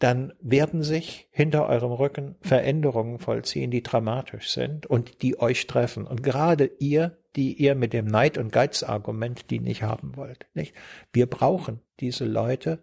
dann 0.00 0.32
werden 0.40 0.82
sich 0.82 1.28
hinter 1.30 1.68
eurem 1.68 1.92
Rücken 1.92 2.36
Veränderungen 2.40 3.18
vollziehen, 3.18 3.70
die 3.70 3.82
dramatisch 3.82 4.50
sind 4.50 4.86
und 4.86 5.20
die 5.20 5.38
euch 5.38 5.66
treffen. 5.66 6.06
Und 6.06 6.22
gerade 6.22 6.64
ihr, 6.78 7.18
die 7.36 7.52
ihr 7.52 7.74
mit 7.74 7.92
dem 7.92 8.06
Neid- 8.06 8.38
und 8.38 8.50
Geizargument 8.50 9.50
die 9.50 9.60
nicht 9.60 9.82
haben 9.82 10.16
wollt, 10.16 10.46
nicht? 10.54 10.74
Wir 11.12 11.26
brauchen 11.26 11.82
diese 12.00 12.24
Leute, 12.24 12.82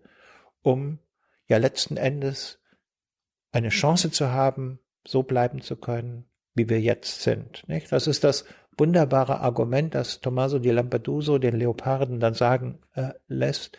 um 0.62 1.00
ja 1.48 1.58
letzten 1.58 1.98
Endes 1.98 2.62
eine 3.52 3.70
Chance 3.70 4.12
zu 4.12 4.32
haben, 4.32 4.80
so 5.04 5.24
bleiben 5.24 5.62
zu 5.62 5.76
können, 5.76 6.27
wie 6.58 6.70
wir 6.70 6.82
jetzt 6.82 7.22
sind, 7.22 7.64
nicht? 7.68 7.92
Das 7.92 8.08
ist 8.08 8.24
das 8.24 8.46
wunderbare 8.78 9.40
Argument, 9.40 9.96
das 9.96 10.22
Tommaso 10.22 10.60
di 10.60 10.70
Lampeduso 10.70 11.38
den 11.38 11.58
Leoparden 11.58 12.20
dann 12.20 12.34
sagen 12.34 12.80
äh, 12.94 13.10
lässt, 13.28 13.78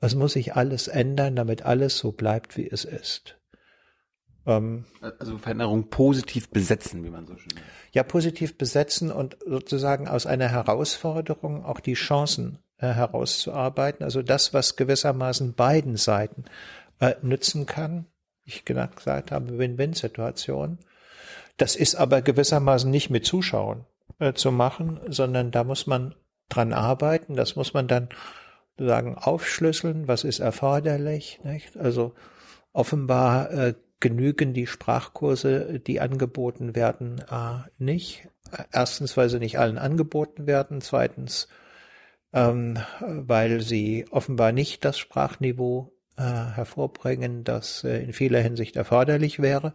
es 0.00 0.14
muss 0.14 0.34
sich 0.34 0.54
alles 0.54 0.88
ändern, 0.88 1.36
damit 1.36 1.62
alles 1.62 1.98
so 1.98 2.12
bleibt, 2.12 2.56
wie 2.56 2.68
es 2.68 2.84
ist. 2.84 3.38
Ähm, 4.46 4.84
also 5.18 5.38
Veränderung 5.38 5.88
positiv 5.88 6.50
besetzen, 6.50 7.02
wie 7.04 7.10
man 7.10 7.26
so 7.26 7.36
schön 7.36 7.50
sagt. 7.50 7.62
Ja, 7.92 8.02
positiv 8.02 8.58
besetzen 8.58 9.10
und 9.10 9.36
sozusagen 9.44 10.06
aus 10.06 10.26
einer 10.26 10.48
Herausforderung 10.48 11.64
auch 11.64 11.80
die 11.80 11.94
Chancen 11.94 12.58
äh, 12.78 12.88
herauszuarbeiten. 12.88 14.04
Also 14.04 14.22
das, 14.22 14.52
was 14.52 14.76
gewissermaßen 14.76 15.54
beiden 15.54 15.96
Seiten 15.96 16.44
äh, 17.00 17.14
nützen 17.22 17.66
kann. 17.66 18.06
Ich 18.44 18.64
gesagt 18.64 19.32
habe, 19.32 19.58
Win-Win-Situation. 19.58 20.78
Das 21.56 21.76
ist 21.76 21.94
aber 21.94 22.22
gewissermaßen 22.22 22.90
nicht 22.90 23.10
mit 23.10 23.24
Zuschauern 23.24 23.86
äh, 24.18 24.34
zu 24.34 24.52
machen, 24.52 25.00
sondern 25.08 25.50
da 25.50 25.64
muss 25.64 25.86
man 25.86 26.14
dran 26.48 26.72
arbeiten. 26.72 27.34
Das 27.34 27.56
muss 27.56 27.74
man 27.74 27.88
dann 27.88 28.08
sagen 28.78 29.16
aufschlüsseln, 29.16 30.06
was 30.08 30.24
ist 30.24 30.40
erforderlich. 30.40 31.40
Nicht? 31.44 31.76
Also 31.76 32.14
offenbar 32.72 33.50
äh, 33.50 33.74
genügen 34.00 34.52
die 34.52 34.66
Sprachkurse, 34.66 35.80
die 35.80 36.00
angeboten 36.00 36.74
werden, 36.74 37.22
äh, 37.30 37.68
nicht. 37.78 38.28
Erstens, 38.72 39.16
weil 39.16 39.28
sie 39.28 39.38
nicht 39.38 39.58
allen 39.58 39.78
angeboten 39.78 40.46
werden. 40.46 40.80
Zweitens, 40.80 41.48
ähm, 42.32 42.78
weil 43.00 43.60
sie 43.60 44.06
offenbar 44.10 44.52
nicht 44.52 44.84
das 44.84 44.98
Sprachniveau 44.98 45.92
äh, 46.16 46.22
hervorbringen, 46.22 47.44
das 47.44 47.82
äh, 47.82 47.98
in 48.02 48.12
vieler 48.12 48.40
Hinsicht 48.40 48.76
erforderlich 48.76 49.40
wäre. 49.40 49.74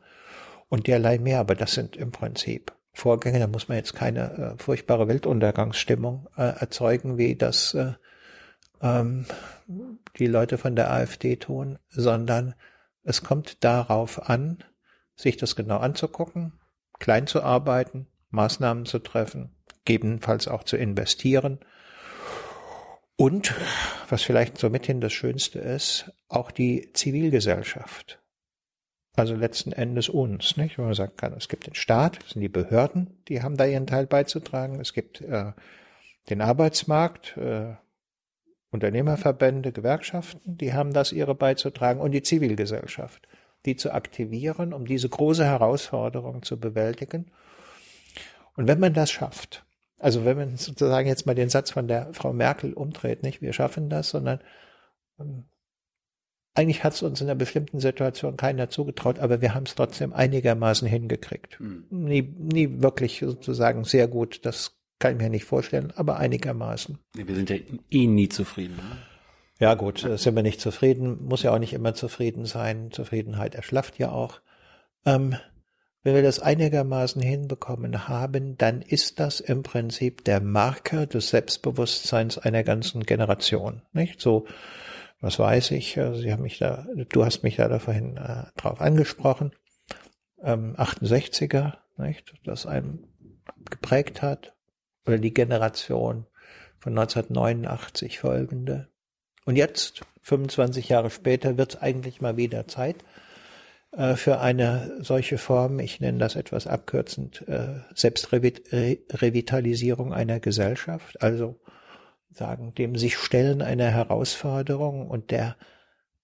Und 0.72 0.88
derlei 0.88 1.20
mehr. 1.20 1.42
Aber 1.42 1.54
das 1.54 1.74
sind 1.74 1.98
im 1.98 2.12
Prinzip 2.12 2.72
Vorgänge. 2.94 3.40
Da 3.40 3.48
muss 3.48 3.68
man 3.68 3.78
jetzt 3.78 3.94
keine 3.94 4.56
äh, 4.58 4.64
furchtbare 4.64 5.10
Weltuntergangsstimmung 5.10 6.30
äh, 6.38 6.44
erzeugen, 6.44 7.18
wie 7.18 7.36
das 7.36 7.74
äh, 7.74 7.94
ähm, 8.82 9.26
die 10.18 10.28
Leute 10.28 10.58
von 10.58 10.76
der 10.76 10.92
AfD 10.92 11.36
tun, 11.36 11.78
sondern 11.90 12.56
es 13.04 13.22
kommt 13.22 13.64
darauf 13.64 14.30
an, 14.30 14.64
sich 15.16 15.38
das 15.38 15.56
genau 15.56 15.78
anzugucken, 15.78 16.54
klein 17.00 17.28
zu 17.28 17.44
arbeiten, 17.44 18.08
Maßnahmen 18.30 18.86
zu 18.86 19.00
treffen, 19.00 19.56
gegebenenfalls 19.86 20.48
auch 20.48 20.64
zu 20.64 20.78
investieren 20.78 21.60
und, 23.16 23.54
was 24.10 24.24
vielleicht 24.24 24.58
so 24.58 24.70
mithin 24.70 25.02
das 25.02 25.14
Schönste 25.14 25.60
ist, 25.60 26.12
auch 26.28 26.50
die 26.50 26.92
Zivilgesellschaft. 26.94 28.21
Also 29.16 29.36
letzten 29.36 29.74
Endes 29.74 30.08
uns, 30.08 30.56
nicht? 30.56 30.78
Wenn 30.78 30.86
man 30.86 30.94
sagen 30.94 31.16
kann, 31.18 31.34
es 31.34 31.50
gibt 31.50 31.68
den 31.68 31.76
Staat, 31.76 32.24
es 32.24 32.32
sind 32.32 32.42
die 32.42 32.50
Behörden, 32.50 33.22
die 33.28 33.42
haben 33.44 33.58
da 33.58 33.66
ihren 33.66 33.88
Teil 33.88 34.08
beizutragen. 34.08 34.80
Es 34.80 34.94
gibt 34.94 35.20
äh, 35.22 35.52
den 36.30 36.42
Arbeitsmarkt, 36.42 37.36
äh, 37.38 37.76
Unternehmerverbände, 38.72 39.74
Gewerkschaften, 39.74 40.58
die 40.58 40.74
haben 40.74 40.94
das 40.94 41.12
ihre 41.12 41.36
beizutragen 41.36 42.00
und 42.00 42.12
die 42.12 42.24
Zivilgesellschaft, 42.24 43.28
die 43.66 43.76
zu 43.76 43.92
aktivieren, 43.92 44.74
um 44.74 44.86
diese 44.86 45.10
große 45.10 45.44
Herausforderung 45.44 46.42
zu 46.44 46.58
bewältigen. 46.58 47.32
Und 48.56 48.68
wenn 48.68 48.80
man 48.80 48.94
das 48.94 49.12
schafft, 49.12 49.66
also 50.00 50.24
wenn 50.24 50.38
man 50.38 50.56
sozusagen 50.56 51.08
jetzt 51.08 51.26
mal 51.26 51.36
den 51.36 51.50
Satz 51.50 51.70
von 51.70 51.90
der 51.90 52.14
Frau 52.14 52.32
Merkel 52.32 52.74
umdreht, 52.74 53.24
nicht 53.24 53.42
wir 53.42 53.52
schaffen 53.52 53.90
das, 53.90 54.10
sondern 54.10 54.40
ähm, 55.20 55.46
eigentlich 56.54 56.84
hat 56.84 56.94
es 56.94 57.02
uns 57.02 57.22
in 57.22 57.28
einer 57.28 57.36
bestimmten 57.36 57.80
Situation 57.80 58.36
keiner 58.36 58.70
zugetraut, 58.70 59.20
aber 59.20 59.42
wir 59.42 59.54
haben 59.54 59.66
es 59.66 59.76
trotzdem 59.76 60.14
einigermaßen 60.14 60.88
hingekriegt. 60.88 61.60
Mhm. 61.60 61.86
Nie, 61.90 62.22
nie 62.22 62.82
wirklich 62.82 63.20
sozusagen 63.20 63.84
sehr 63.86 64.08
gut. 64.08 64.46
Das 64.46 64.78
kann 65.00 65.14
ich 65.14 65.22
mir 65.22 65.30
nicht 65.30 65.46
vorstellen, 65.46 65.92
aber 65.96 66.18
einigermaßen. 66.18 66.98
Wir 67.14 67.36
sind 67.36 67.50
ja 67.50 67.58
eh 67.90 68.08
nie 68.08 68.30
zufrieden. 68.30 68.76
Ne? 68.76 68.98
Ja 69.60 69.76
gut, 69.76 70.00
sind 70.00 70.36
wir 70.36 70.44
nicht 70.44 70.60
zufrieden, 70.60 71.24
muss 71.24 71.44
ja 71.44 71.54
auch 71.54 71.60
nicht 71.60 71.74
immer 71.74 71.94
zufrieden 71.94 72.46
sein. 72.46 72.92
Zufriedenheit 72.92 73.56
erschlafft 73.56 74.00
ja 74.00 74.12
auch. 74.12 74.42
Ähm, 75.06 75.36
wenn 76.04 76.16
wir 76.16 76.24
das 76.24 76.40
einigermaßen 76.40 77.22
hinbekommen 77.22 78.08
haben, 78.08 78.58
dann 78.58 78.82
ist 78.82 79.20
das 79.20 79.40
im 79.40 79.62
Prinzip 79.62 80.26
der 80.26 80.42
Marker 80.42 81.06
des 81.06 81.30
Selbstbewusstseins 81.30 82.40
einer 82.40 82.64
ganzen 82.64 83.04
Generation. 83.04 83.84
Nicht 83.94 84.20
so, 84.20 84.48
was 85.22 85.40
weiß 85.40 85.72
ich, 85.72 85.98
also 86.00 86.20
Sie 86.20 86.32
haben 86.32 86.42
mich 86.42 86.58
da, 86.58 86.88
du 87.10 87.24
hast 87.24 87.44
mich 87.44 87.56
da, 87.56 87.68
da 87.68 87.78
vorhin 87.80 88.18
äh, 88.18 88.46
drauf 88.58 88.82
angesprochen, 88.82 89.52
ähm, 90.44 90.76
68er, 90.76 91.76
nicht, 91.98 92.34
das 92.44 92.66
einen 92.66 93.08
geprägt 93.70 94.24
hat, 94.24 94.56
oder 95.06 95.20
die 95.20 95.34
Generation 95.34 96.26
von 96.80 96.98
1989 96.98 98.20
folgende. 98.20 98.90
Und 99.46 99.56
jetzt, 99.56 100.02
25 100.24 100.90
Jahre 100.90 101.10
später, 101.10 101.58
wird 101.58 101.76
es 101.76 101.82
eigentlich 101.82 102.20
mal 102.22 102.38
wieder 102.38 102.68
Zeit 102.68 102.98
äh, 103.92 104.16
für 104.16 104.40
eine 104.40 104.98
solche 105.02 105.38
Form, 105.38 105.80
ich 105.80 106.00
nenne 106.00 106.18
das 106.18 106.36
etwas 106.36 106.66
abkürzend, 106.68 107.48
äh, 107.48 107.82
Selbstrevitalisierung 107.94 110.14
einer 110.14 110.40
Gesellschaft, 110.40 111.22
also 111.22 111.60
sagen, 112.32 112.74
dem 112.76 112.96
sich 112.96 113.18
Stellen 113.18 113.62
einer 113.62 113.90
Herausforderung 113.90 115.10
und 115.10 115.32
der 115.32 115.56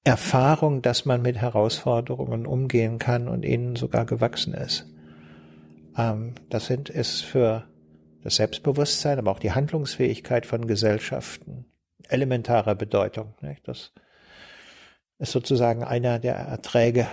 Erfahrung, 0.04 0.82
dass 0.82 1.06
man 1.06 1.22
mit 1.22 1.38
Herausforderungen 1.38 2.46
umgehen 2.46 2.98
kann 2.98 3.28
und 3.28 3.44
ihnen 3.44 3.76
sogar 3.76 4.06
gewachsen 4.06 4.54
ist. 4.54 4.86
Ähm, 5.98 6.36
das 6.50 6.68
sind 6.68 6.90
es 6.90 7.22
für 7.22 7.66
das 8.24 8.38
Selbstbewusstsein, 8.38 9.20
aber 9.20 9.32
auch 9.32 9.40
die 9.40 9.52
Handlungsfähigkeit 9.52 10.46
von 10.46 10.66
Gesellschaften 10.66 11.66
elementarer 12.10 12.76
Bedeutung. 12.76 13.34
Nicht? 13.42 13.68
Das 13.68 13.94
ist 15.20 15.32
sozusagen 15.32 15.84
einer 15.84 16.20
der 16.20 16.36
Erträge 16.36 17.08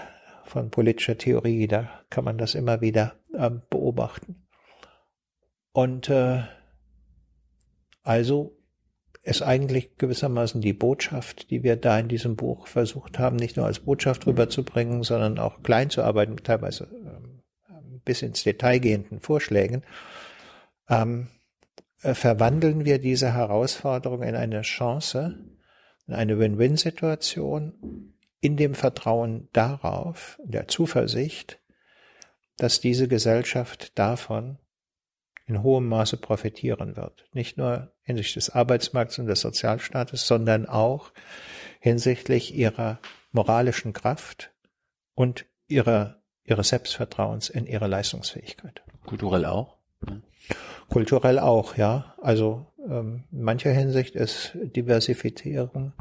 von 0.44 0.70
politischer 0.70 1.18
Theorie. 1.18 1.66
Da 1.66 1.88
kann 2.10 2.24
man 2.24 2.38
das 2.38 2.54
immer 2.54 2.80
wieder 2.80 3.14
äh, 3.32 3.50
beobachten. 3.70 4.46
Und 5.72 6.08
äh, 6.08 6.42
also 8.02 8.56
ist 9.24 9.42
eigentlich 9.42 9.96
gewissermaßen 9.96 10.60
die 10.60 10.74
Botschaft, 10.74 11.50
die 11.50 11.62
wir 11.62 11.76
da 11.76 11.98
in 11.98 12.08
diesem 12.08 12.36
Buch 12.36 12.66
versucht 12.66 13.18
haben, 13.18 13.36
nicht 13.36 13.56
nur 13.56 13.64
als 13.64 13.80
Botschaft 13.80 14.26
rüberzubringen, 14.26 15.02
sondern 15.02 15.38
auch 15.38 15.62
klein 15.62 15.88
zu 15.88 16.02
arbeiten, 16.02 16.36
teilweise 16.36 16.84
äh, 16.84 17.72
bis 18.04 18.20
ins 18.20 18.44
Detail 18.44 18.80
gehenden 18.80 19.20
Vorschlägen, 19.20 19.82
ähm, 20.90 21.28
äh, 22.02 22.12
verwandeln 22.12 22.84
wir 22.84 22.98
diese 22.98 23.32
Herausforderung 23.32 24.22
in 24.22 24.36
eine 24.36 24.60
Chance, 24.60 25.38
in 26.06 26.12
eine 26.12 26.38
Win-Win-Situation, 26.38 28.12
in 28.42 28.58
dem 28.58 28.74
Vertrauen 28.74 29.48
darauf, 29.54 30.38
der 30.44 30.68
Zuversicht, 30.68 31.60
dass 32.58 32.82
diese 32.82 33.08
Gesellschaft 33.08 33.98
davon 33.98 34.58
in 35.46 35.62
hohem 35.62 35.88
Maße 35.88 36.16
profitieren 36.16 36.96
wird. 36.96 37.26
Nicht 37.32 37.58
nur 37.58 37.92
hinsichtlich 38.02 38.34
des 38.34 38.50
Arbeitsmarkts 38.50 39.18
und 39.18 39.26
des 39.26 39.40
Sozialstaates, 39.40 40.26
sondern 40.26 40.66
auch 40.66 41.12
hinsichtlich 41.80 42.54
ihrer 42.54 42.98
moralischen 43.32 43.92
Kraft 43.92 44.52
und 45.14 45.46
ihrer, 45.66 46.22
ihres 46.44 46.68
Selbstvertrauens 46.68 47.50
in 47.50 47.66
ihre 47.66 47.86
Leistungsfähigkeit. 47.86 48.82
Kulturell 49.04 49.44
auch? 49.44 49.76
Kulturell 50.88 51.38
auch, 51.38 51.76
ja. 51.76 52.14
Also 52.20 52.66
ähm, 52.88 53.24
in 53.30 53.42
mancher 53.42 53.72
Hinsicht 53.72 54.14
ist 54.14 54.52
Diversifizierung 54.54 55.92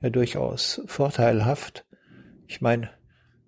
ja 0.00 0.10
durchaus 0.10 0.82
vorteilhaft. 0.86 1.86
Ich 2.46 2.60
meine, 2.60 2.90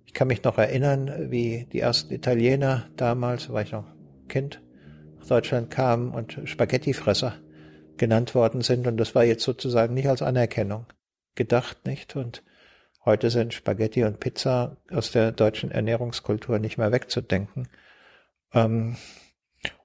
ich 0.04 0.14
kann 0.14 0.28
mich 0.28 0.42
noch 0.42 0.58
erinnern, 0.58 1.30
wie 1.30 1.66
die 1.72 1.80
ersten 1.80 2.12
Italiener 2.12 2.88
damals, 2.96 3.52
war 3.52 3.62
ich 3.62 3.72
noch 3.72 3.84
Kind, 4.28 4.62
Deutschland 5.28 5.70
kamen 5.70 6.12
und 6.12 6.40
Spaghettifresser 6.44 7.34
genannt 7.96 8.34
worden 8.34 8.62
sind. 8.62 8.86
Und 8.86 8.96
das 8.96 9.14
war 9.14 9.24
jetzt 9.24 9.44
sozusagen 9.44 9.94
nicht 9.94 10.08
als 10.08 10.22
Anerkennung 10.22 10.86
gedacht, 11.34 11.86
nicht? 11.86 12.16
Und 12.16 12.42
heute 13.04 13.30
sind 13.30 13.54
Spaghetti 13.54 14.04
und 14.04 14.20
Pizza 14.20 14.76
aus 14.90 15.12
der 15.12 15.32
deutschen 15.32 15.70
Ernährungskultur 15.70 16.58
nicht 16.58 16.78
mehr 16.78 16.92
wegzudenken. 16.92 17.68
Ähm, 18.52 18.96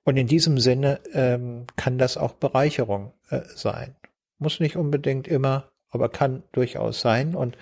und 0.03 0.18
in 0.18 0.28
diesem 0.28 0.57
Sinne 0.57 0.99
ähm, 1.14 1.65
kann 1.76 1.98
das 1.98 2.18
auch 2.18 2.34
Bereicherung 2.34 3.14
äh, 3.30 3.41
sein. 3.56 3.95
Muss 4.38 4.60
nicht 4.60 4.76
unbedingt 4.76 5.28
immer, 5.28 5.72
aber 5.90 6.10
kann 6.10 6.44
durchaus 6.52 6.99
sein. 6.99 7.36
Und 7.36 7.57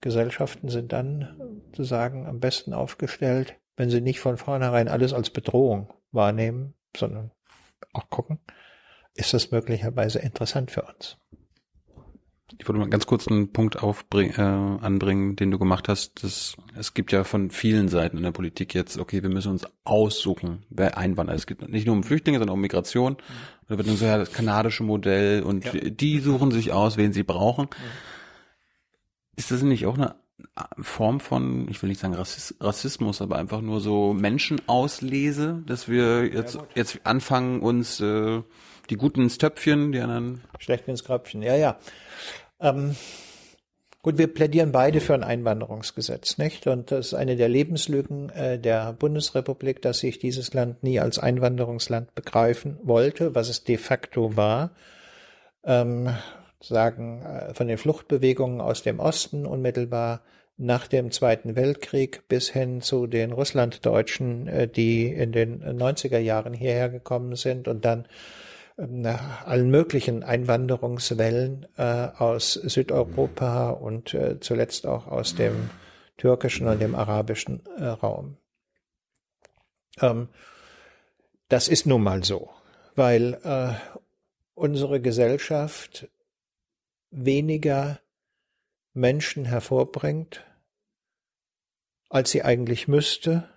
Gesellschaften 0.00 0.68
sind 0.68 0.92
dann 0.92 1.60
sozusagen 1.66 2.26
am 2.26 2.38
besten 2.38 2.72
aufgestellt, 2.72 3.56
wenn 3.76 3.90
sie 3.90 4.00
nicht 4.00 4.20
von 4.20 4.36
vornherein 4.36 4.88
alles 4.88 5.12
als 5.12 5.30
Bedrohung 5.30 5.92
wahrnehmen, 6.12 6.74
sondern 6.98 7.30
auch 7.92 8.10
gucken, 8.10 8.38
ist 9.14 9.34
das 9.34 9.50
möglicherweise 9.50 10.18
interessant 10.18 10.70
für 10.70 10.82
uns. 10.82 11.16
Ich 12.58 12.66
wollte 12.66 12.80
mal 12.80 12.88
ganz 12.88 13.06
kurz 13.06 13.28
einen 13.28 13.52
Punkt 13.52 13.82
aufbringen, 13.82 14.32
äh, 14.36 14.84
anbringen, 14.84 15.36
den 15.36 15.50
du 15.50 15.58
gemacht 15.58 15.86
hast. 15.88 16.24
Das, 16.24 16.56
es 16.76 16.94
gibt 16.94 17.12
ja 17.12 17.24
von 17.24 17.50
vielen 17.50 17.88
Seiten 17.88 18.16
in 18.16 18.22
der 18.22 18.32
Politik 18.32 18.74
jetzt, 18.74 18.96
okay, 18.98 19.22
wir 19.22 19.28
müssen 19.28 19.52
uns 19.52 19.66
aussuchen, 19.84 20.64
wer 20.70 20.96
einwandert. 20.96 21.36
Es 21.36 21.46
geht 21.46 21.68
nicht 21.68 21.86
nur 21.86 21.94
um 21.94 22.04
Flüchtlinge, 22.04 22.38
sondern 22.38 22.54
um 22.54 22.60
Migration. 22.60 23.14
Mhm. 23.14 23.16
Da 23.68 23.76
wird 23.76 23.88
dann 23.88 23.96
so 23.96 24.06
ja 24.06 24.16
das 24.16 24.32
kanadische 24.32 24.82
Modell 24.82 25.42
und 25.42 25.66
ja. 25.66 25.72
die 25.90 26.20
suchen 26.20 26.50
sich 26.50 26.72
aus, 26.72 26.96
wen 26.96 27.12
sie 27.12 27.22
brauchen. 27.22 27.66
Mhm. 27.66 27.90
Ist 29.36 29.50
das 29.50 29.62
nicht 29.62 29.84
auch 29.84 29.98
eine 29.98 30.14
Form 30.80 31.20
von, 31.20 31.68
ich 31.68 31.82
will 31.82 31.88
nicht 31.88 32.00
sagen 32.00 32.14
Rassismus, 32.14 33.20
aber 33.22 33.36
einfach 33.36 33.60
nur 33.60 33.80
so 33.80 34.12
Menschenauslese, 34.12 35.62
dass 35.66 35.88
wir 35.88 36.26
jetzt, 36.26 36.54
ja, 36.54 36.66
jetzt 36.74 37.00
anfangen, 37.04 37.60
uns 37.60 38.00
äh, 38.00 38.42
die 38.90 38.96
Guten 38.96 39.22
ins 39.22 39.38
Töpfchen, 39.38 39.92
die 39.92 40.00
anderen. 40.00 40.42
Schlechten 40.58 40.90
ins 40.90 41.04
Kröpfchen, 41.04 41.42
ja, 41.42 41.56
ja. 41.56 41.78
Ähm, 42.60 42.96
gut, 44.02 44.18
wir 44.18 44.32
plädieren 44.32 44.72
beide 44.72 45.00
für 45.00 45.14
ein 45.14 45.24
Einwanderungsgesetz, 45.24 46.38
nicht? 46.38 46.66
Und 46.66 46.90
das 46.90 47.08
ist 47.08 47.14
eine 47.14 47.36
der 47.36 47.48
Lebenslügen 47.48 48.30
äh, 48.30 48.58
der 48.58 48.92
Bundesrepublik, 48.92 49.82
dass 49.82 49.98
sich 49.98 50.18
dieses 50.18 50.54
Land 50.54 50.82
nie 50.82 51.00
als 51.00 51.18
Einwanderungsland 51.18 52.14
begreifen 52.14 52.78
wollte, 52.82 53.34
was 53.34 53.48
es 53.48 53.64
de 53.64 53.76
facto 53.76 54.36
war. 54.36 54.70
Ähm, 55.64 56.10
sagen, 56.60 57.22
äh, 57.22 57.54
von 57.54 57.68
den 57.68 57.78
Fluchtbewegungen 57.78 58.60
aus 58.60 58.82
dem 58.82 59.00
Osten 59.00 59.46
unmittelbar 59.46 60.22
nach 60.56 60.88
dem 60.88 61.12
Zweiten 61.12 61.54
Weltkrieg 61.54 62.26
bis 62.28 62.48
hin 62.48 62.80
zu 62.80 63.06
den 63.06 63.32
Russlanddeutschen, 63.32 64.48
äh, 64.48 64.68
die 64.68 65.06
in 65.06 65.32
den 65.32 65.62
90er 65.62 66.18
Jahren 66.18 66.52
hierher 66.52 66.88
gekommen 66.88 67.36
sind 67.36 67.68
und 67.68 67.84
dann 67.84 68.06
ähm, 68.76 69.06
allen 69.44 69.70
möglichen 69.70 70.24
Einwanderungswellen 70.24 71.66
äh, 71.76 72.08
aus 72.18 72.54
Südeuropa 72.54 73.70
und 73.70 74.16
zuletzt 74.40 74.86
auch 74.86 75.06
aus 75.06 75.34
dem 75.34 75.70
türkischen 76.16 76.66
und 76.66 76.80
dem 76.80 76.96
arabischen 76.96 77.62
Raum. 77.78 78.36
Ähm, 80.00 80.28
das 81.48 81.68
ist 81.68 81.86
nun 81.86 82.02
mal 82.02 82.24
so, 82.24 82.50
weil 82.94 83.38
unsere 84.54 85.00
Gesellschaft 85.00 86.08
weniger 87.10 88.00
Menschen 88.92 89.44
hervorbringt, 89.44 90.44
als 92.08 92.30
sie 92.30 92.42
eigentlich 92.42 92.88
müsste, 92.88 93.48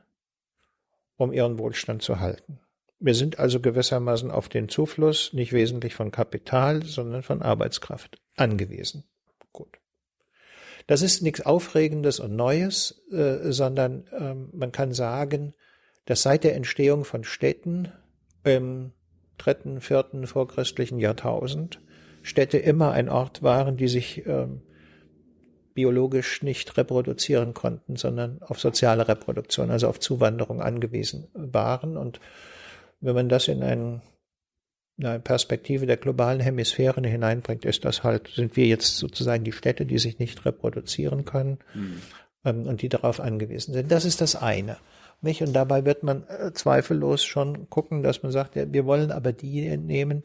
um 1.18 1.34
ihren 1.34 1.57
Wohlstand 1.57 2.02
zu 2.02 2.19
halten. 2.19 2.60
Wir 2.99 3.15
sind 3.15 3.40
also 3.40 3.60
gewissermaßen 3.60 4.30
auf 4.30 4.49
den 4.49 4.69
Zufluss 4.69 5.34
nicht 5.34 5.53
wesentlich 5.53 5.95
von 5.95 6.11
Kapital, 6.11 6.84
sondern 6.84 7.23
von 7.23 7.41
Arbeitskraft 7.41 8.22
angewiesen. 8.36 9.06
Gut. 9.52 9.80
Das 10.88 11.02
ist 11.02 11.22
nichts 11.22 11.41
Aufregendes 11.41 12.19
und 12.19 12.36
Neues, 12.36 13.03
äh, 13.11 13.52
sondern 13.52 14.07
ähm, 14.11 14.49
man 14.53 14.72
kann 14.72 14.94
sagen, 14.94 15.56
dass 16.06 16.22
seit 16.22 16.44
der 16.44 16.56
Entstehung 16.56 17.06
von 17.06 17.23
Städten 17.23 17.91
im 18.44 18.91
dritten, 19.38 19.82
vierten 19.82 20.28
vorchristlichen 20.28 20.99
Jahrtausend 20.99 21.82
Städte 22.22 22.57
immer 22.57 22.91
ein 22.91 23.10
Ort 23.10 23.43
waren, 23.43 23.77
die 23.77 23.88
sich 23.88 24.26
ähm, 24.26 24.61
biologisch 25.73 26.43
nicht 26.43 26.77
reproduzieren 26.77 27.53
konnten, 27.53 27.95
sondern 27.95 28.41
auf 28.41 28.60
soziale 28.60 29.07
Reproduktion, 29.07 29.72
also 29.72 29.88
auf 29.88 29.99
Zuwanderung 29.99 30.61
angewiesen 30.61 31.27
waren. 31.34 31.98
Und 31.98 32.19
wenn 32.99 33.15
man 33.15 33.30
das 33.30 33.48
in 33.48 33.64
einen, 33.64 34.02
eine 35.02 35.19
Perspektive 35.19 35.85
der 35.85 35.98
globalen 35.98 36.39
Hemisphären 36.39 37.03
hineinbringt, 37.03 37.65
ist 37.65 37.85
das 37.85 38.03
halt, 38.03 38.30
sind 38.35 38.56
wir 38.56 38.65
jetzt 38.65 38.98
sozusagen 38.98 39.43
die 39.43 39.53
Städte, 39.53 39.85
die 39.85 39.98
sich 39.98 40.19
nicht 40.19 40.45
reproduzieren 40.45 41.26
können 41.26 41.60
mhm. 41.73 42.02
ähm, 42.45 42.68
und 42.68 42.81
die 42.81 42.89
darauf 42.89 43.19
angewiesen 43.19 43.73
sind. 43.73 43.91
Das 43.91 44.06
ist 44.06 44.22
das 44.22 44.35
eine. 44.35 44.77
Nicht? 45.22 45.41
Und 45.41 45.53
dabei 45.53 45.85
wird 45.85 46.03
man 46.03 46.23
äh, 46.27 46.52
zweifellos 46.53 47.23
schon 47.23 47.69
gucken, 47.69 48.03
dass 48.03 48.23
man 48.23 48.31
sagt, 48.31 48.56
ja, 48.56 48.72
wir 48.72 48.85
wollen 48.85 49.11
aber 49.11 49.31
die 49.31 49.77
nehmen, 49.77 50.23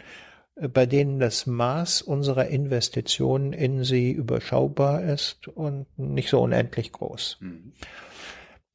bei 0.56 0.86
denen 0.86 1.20
das 1.20 1.46
Maß 1.46 2.02
unserer 2.02 2.46
Investitionen 2.46 3.52
in 3.52 3.84
sie 3.84 4.10
überschaubar 4.10 5.04
ist 5.04 5.48
und 5.48 5.86
nicht 5.98 6.30
so 6.30 6.40
unendlich 6.40 6.92
groß. 6.92 7.38
Mhm. 7.40 7.72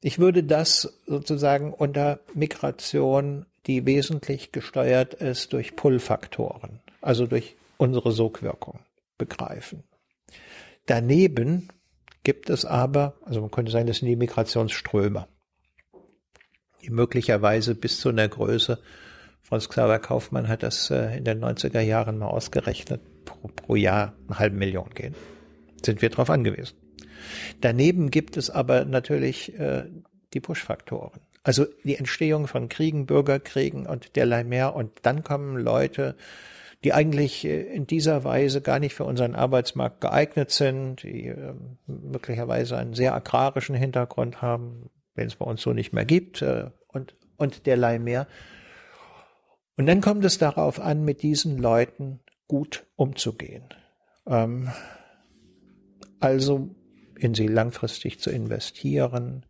Ich 0.00 0.18
würde 0.18 0.44
das 0.44 1.00
sozusagen 1.06 1.72
unter 1.72 2.20
Migration, 2.34 3.46
die 3.66 3.86
wesentlich 3.86 4.52
gesteuert 4.52 5.14
ist 5.14 5.52
durch 5.52 5.76
Pull-Faktoren, 5.76 6.80
also 7.00 7.26
durch 7.26 7.56
unsere 7.78 8.12
Sogwirkung, 8.12 8.80
begreifen. 9.18 9.84
Daneben 10.86 11.68
gibt 12.24 12.50
es 12.50 12.64
aber, 12.64 13.14
also 13.24 13.40
man 13.40 13.50
könnte 13.50 13.72
sagen, 13.72 13.86
das 13.86 13.98
sind 13.98 14.08
die 14.08 14.16
Migrationsströme, 14.16 15.26
die 16.82 16.90
möglicherweise 16.90 17.74
bis 17.74 18.00
zu 18.00 18.08
einer 18.08 18.28
Größe 18.28 18.78
Franz 19.52 19.68
Xaver 19.68 19.98
Kaufmann 19.98 20.48
hat 20.48 20.62
das 20.62 20.90
äh, 20.90 21.18
in 21.18 21.24
den 21.24 21.44
90er 21.44 21.82
Jahren 21.82 22.16
mal 22.16 22.28
ausgerechnet, 22.28 23.02
pro, 23.26 23.48
pro 23.48 23.76
Jahr 23.76 24.14
eine 24.26 24.38
halbe 24.38 24.56
Million 24.56 24.88
gehen. 24.94 25.14
Sind 25.84 26.00
wir 26.00 26.08
darauf 26.08 26.30
angewiesen. 26.30 26.74
Daneben 27.60 28.10
gibt 28.10 28.38
es 28.38 28.48
aber 28.48 28.86
natürlich 28.86 29.58
äh, 29.60 29.84
die 30.32 30.40
Push-Faktoren. 30.40 31.20
Also 31.42 31.66
die 31.84 31.96
Entstehung 31.96 32.46
von 32.46 32.70
Kriegen, 32.70 33.04
Bürgerkriegen 33.04 33.84
und 33.84 34.16
derlei 34.16 34.42
mehr. 34.42 34.74
Und 34.74 34.90
dann 35.02 35.22
kommen 35.22 35.58
Leute, 35.58 36.16
die 36.82 36.94
eigentlich 36.94 37.44
äh, 37.44 37.60
in 37.60 37.86
dieser 37.86 38.24
Weise 38.24 38.62
gar 38.62 38.78
nicht 38.78 38.94
für 38.94 39.04
unseren 39.04 39.34
Arbeitsmarkt 39.34 40.00
geeignet 40.00 40.50
sind, 40.50 41.02
die 41.02 41.26
äh, 41.26 41.52
möglicherweise 41.86 42.78
einen 42.78 42.94
sehr 42.94 43.14
agrarischen 43.14 43.74
Hintergrund 43.74 44.40
haben, 44.40 44.88
den 45.18 45.26
es 45.26 45.36
bei 45.36 45.44
uns 45.44 45.60
so 45.60 45.74
nicht 45.74 45.92
mehr 45.92 46.06
gibt 46.06 46.40
äh, 46.40 46.70
und, 46.88 47.16
und 47.36 47.66
derlei 47.66 47.98
mehr. 47.98 48.26
Und 49.76 49.86
dann 49.86 50.00
kommt 50.00 50.24
es 50.24 50.38
darauf 50.38 50.80
an, 50.80 51.04
mit 51.04 51.22
diesen 51.22 51.58
Leuten 51.58 52.20
gut 52.46 52.86
umzugehen. 52.96 53.64
Ähm, 54.26 54.70
also 56.20 56.74
in 57.16 57.34
sie 57.34 57.46
langfristig 57.46 58.20
zu 58.20 58.30
investieren, 58.30 59.46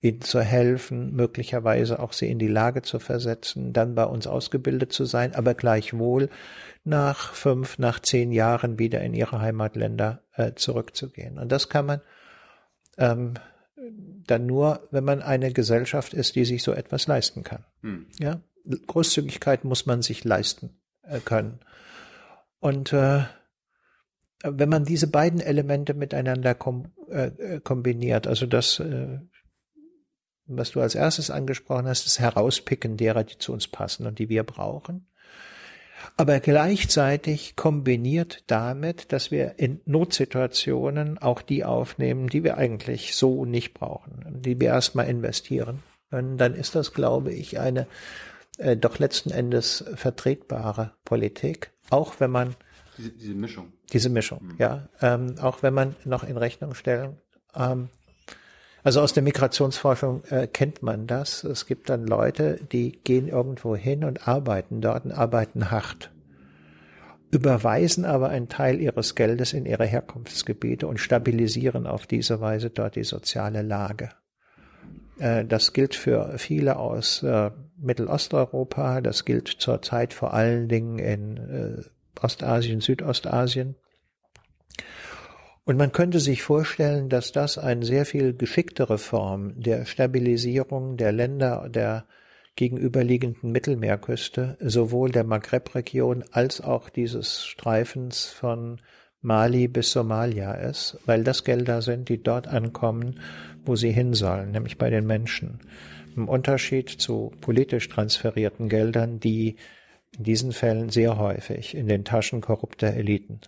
ihnen 0.00 0.20
zu 0.20 0.40
helfen, 0.40 1.14
möglicherweise 1.14 2.00
auch 2.00 2.12
sie 2.12 2.28
in 2.28 2.38
die 2.38 2.48
Lage 2.48 2.82
zu 2.82 2.98
versetzen, 2.98 3.72
dann 3.72 3.94
bei 3.94 4.04
uns 4.04 4.26
ausgebildet 4.26 4.92
zu 4.92 5.04
sein, 5.04 5.34
aber 5.34 5.54
gleichwohl 5.54 6.28
nach 6.84 7.32
fünf, 7.32 7.78
nach 7.78 8.00
zehn 8.00 8.32
Jahren 8.32 8.78
wieder 8.78 9.00
in 9.00 9.14
ihre 9.14 9.40
Heimatländer 9.40 10.22
äh, 10.34 10.52
zurückzugehen. 10.54 11.38
Und 11.38 11.52
das 11.52 11.68
kann 11.68 11.86
man 11.86 12.00
ähm, 12.98 13.34
dann 14.26 14.46
nur, 14.46 14.88
wenn 14.90 15.04
man 15.04 15.22
eine 15.22 15.52
Gesellschaft 15.52 16.14
ist, 16.14 16.34
die 16.34 16.44
sich 16.44 16.62
so 16.62 16.72
etwas 16.72 17.06
leisten 17.06 17.44
kann. 17.44 17.64
Hm. 17.82 18.06
Ja, 18.18 18.40
Großzügigkeit 18.86 19.64
muss 19.64 19.86
man 19.86 20.02
sich 20.02 20.24
leisten 20.24 20.80
äh, 21.02 21.20
können. 21.20 21.60
Und 22.60 22.92
äh, 22.92 23.24
wenn 24.44 24.68
man 24.68 24.84
diese 24.84 25.06
beiden 25.06 25.40
Elemente 25.40 25.94
miteinander 25.94 26.54
kom 26.54 26.92
äh, 27.10 27.26
äh, 27.26 27.60
kombiniert, 27.60 28.26
also 28.26 28.46
das, 28.46 28.80
äh, 28.80 29.18
was 30.46 30.72
du 30.72 30.80
als 30.80 30.94
erstes 30.94 31.30
angesprochen 31.30 31.86
hast, 31.86 32.06
das 32.06 32.18
Herauspicken 32.18 32.96
derer, 32.96 33.24
die 33.24 33.38
zu 33.38 33.52
uns 33.52 33.68
passen 33.68 34.06
und 34.06 34.18
die 34.18 34.28
wir 34.28 34.42
brauchen, 34.44 35.08
aber 36.16 36.40
gleichzeitig 36.40 37.54
kombiniert 37.56 38.44
damit, 38.48 39.12
dass 39.12 39.30
wir 39.30 39.58
in 39.58 39.80
Notsituationen 39.84 41.18
auch 41.18 41.42
die 41.42 41.64
aufnehmen, 41.64 42.28
die 42.28 42.42
wir 42.42 42.56
eigentlich 42.58 43.14
so 43.14 43.44
nicht 43.44 43.74
brauchen, 43.74 44.42
die 44.42 44.58
wir 44.58 44.68
erstmal 44.68 45.08
investieren 45.08 45.82
können, 46.10 46.38
dann 46.38 46.54
ist 46.54 46.74
das, 46.74 46.92
glaube 46.92 47.32
ich, 47.32 47.58
eine 47.60 47.86
äh, 48.62 48.76
doch 48.76 48.98
letzten 48.98 49.30
Endes 49.30 49.84
vertretbare 49.94 50.92
Politik, 51.04 51.72
auch 51.90 52.20
wenn 52.20 52.30
man 52.30 52.56
diese, 52.98 53.10
diese 53.10 53.34
Mischung. 53.34 53.72
Diese 53.92 54.08
Mischung, 54.08 54.40
mhm. 54.42 54.54
ja. 54.58 54.88
Ähm, 55.00 55.36
auch 55.40 55.62
wenn 55.62 55.74
man 55.74 55.96
noch 56.04 56.24
in 56.24 56.36
Rechnung 56.36 56.74
stellen. 56.74 57.18
Ähm, 57.54 57.88
also 58.84 59.00
aus 59.00 59.12
der 59.12 59.22
Migrationsforschung 59.22 60.24
äh, 60.24 60.46
kennt 60.46 60.82
man 60.82 61.06
das. 61.06 61.44
Es 61.44 61.66
gibt 61.66 61.88
dann 61.88 62.06
Leute, 62.06 62.58
die 62.72 62.92
gehen 62.92 63.28
irgendwo 63.28 63.76
hin 63.76 64.04
und 64.04 64.26
arbeiten 64.26 64.80
dort 64.80 65.04
und 65.04 65.12
arbeiten 65.12 65.70
hart, 65.70 66.10
überweisen 67.30 68.04
aber 68.04 68.28
einen 68.28 68.48
Teil 68.48 68.80
ihres 68.80 69.14
Geldes 69.14 69.52
in 69.52 69.66
ihre 69.66 69.86
Herkunftsgebiete 69.86 70.86
und 70.86 70.98
stabilisieren 70.98 71.86
auf 71.86 72.06
diese 72.06 72.40
Weise 72.40 72.70
dort 72.70 72.96
die 72.96 73.04
soziale 73.04 73.62
Lage. 73.62 74.10
Äh, 75.22 75.44
das 75.44 75.72
gilt 75.72 75.94
für 75.94 76.36
viele 76.36 76.76
aus 76.76 77.22
äh, 77.22 77.50
Mittelosteuropa, 77.78 79.00
das 79.00 79.24
gilt 79.24 79.48
zurzeit 79.48 80.12
vor 80.12 80.34
allen 80.34 80.68
Dingen 80.68 80.98
in, 80.98 81.36
äh, 81.36 81.82
Ostasien, 82.20 82.80
Südostasien. 82.80 83.76
Und 85.64 85.76
man 85.76 85.92
könnte 85.92 86.18
sich 86.18 86.42
vorstellen, 86.42 87.08
dass 87.08 87.30
das 87.30 87.56
eine 87.56 87.84
sehr 87.84 88.04
viel 88.04 88.34
geschicktere 88.34 88.98
Form 88.98 89.60
der 89.60 89.86
Stabilisierung 89.86 90.96
der 90.96 91.12
Länder 91.12 91.68
der 91.68 92.04
gegenüberliegenden 92.56 93.52
Mittelmeerküste, 93.52 94.56
sowohl 94.60 95.10
der 95.10 95.24
Maghreb-Region 95.24 96.24
als 96.32 96.60
auch 96.60 96.90
dieses 96.90 97.44
Streifens 97.44 98.26
von 98.26 98.80
Mali 99.22 99.68
bis 99.68 99.92
Somalia 99.92 100.52
ist, 100.52 100.98
weil 101.06 101.24
das 101.24 101.44
Gelder 101.44 101.80
sind, 101.80 102.08
die 102.08 102.22
dort 102.22 102.48
ankommen, 102.48 103.20
wo 103.64 103.76
sie 103.76 103.92
hin 103.92 104.14
sollen, 104.14 104.50
nämlich 104.50 104.78
bei 104.78 104.90
den 104.90 105.06
Menschen. 105.06 105.60
Im 106.16 106.28
Unterschied 106.28 106.90
zu 106.90 107.32
politisch 107.40 107.88
transferierten 107.88 108.68
Geldern, 108.68 109.20
die 109.20 109.56
in 110.16 110.24
diesen 110.24 110.52
Fällen 110.52 110.90
sehr 110.90 111.16
häufig 111.16 111.74
in 111.74 111.86
den 111.86 112.04
Taschen 112.04 112.40
korrupter 112.40 112.92
Eliten 112.92 113.40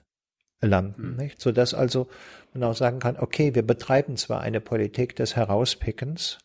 landen, 0.61 1.11
mhm. 1.11 1.17
nicht? 1.17 1.41
Sodass 1.41 1.75
also 1.75 2.09
man 2.53 2.63
auch 2.65 2.77
sagen 2.77 3.01
kann, 3.01 3.19
okay, 3.19 3.55
wir 3.55 3.63
betreiben 3.63 4.17
zwar 4.17 4.41
eine 4.41 4.61
Politik 4.61 5.17
des 5.17 5.37
Herauspickens 5.37 6.39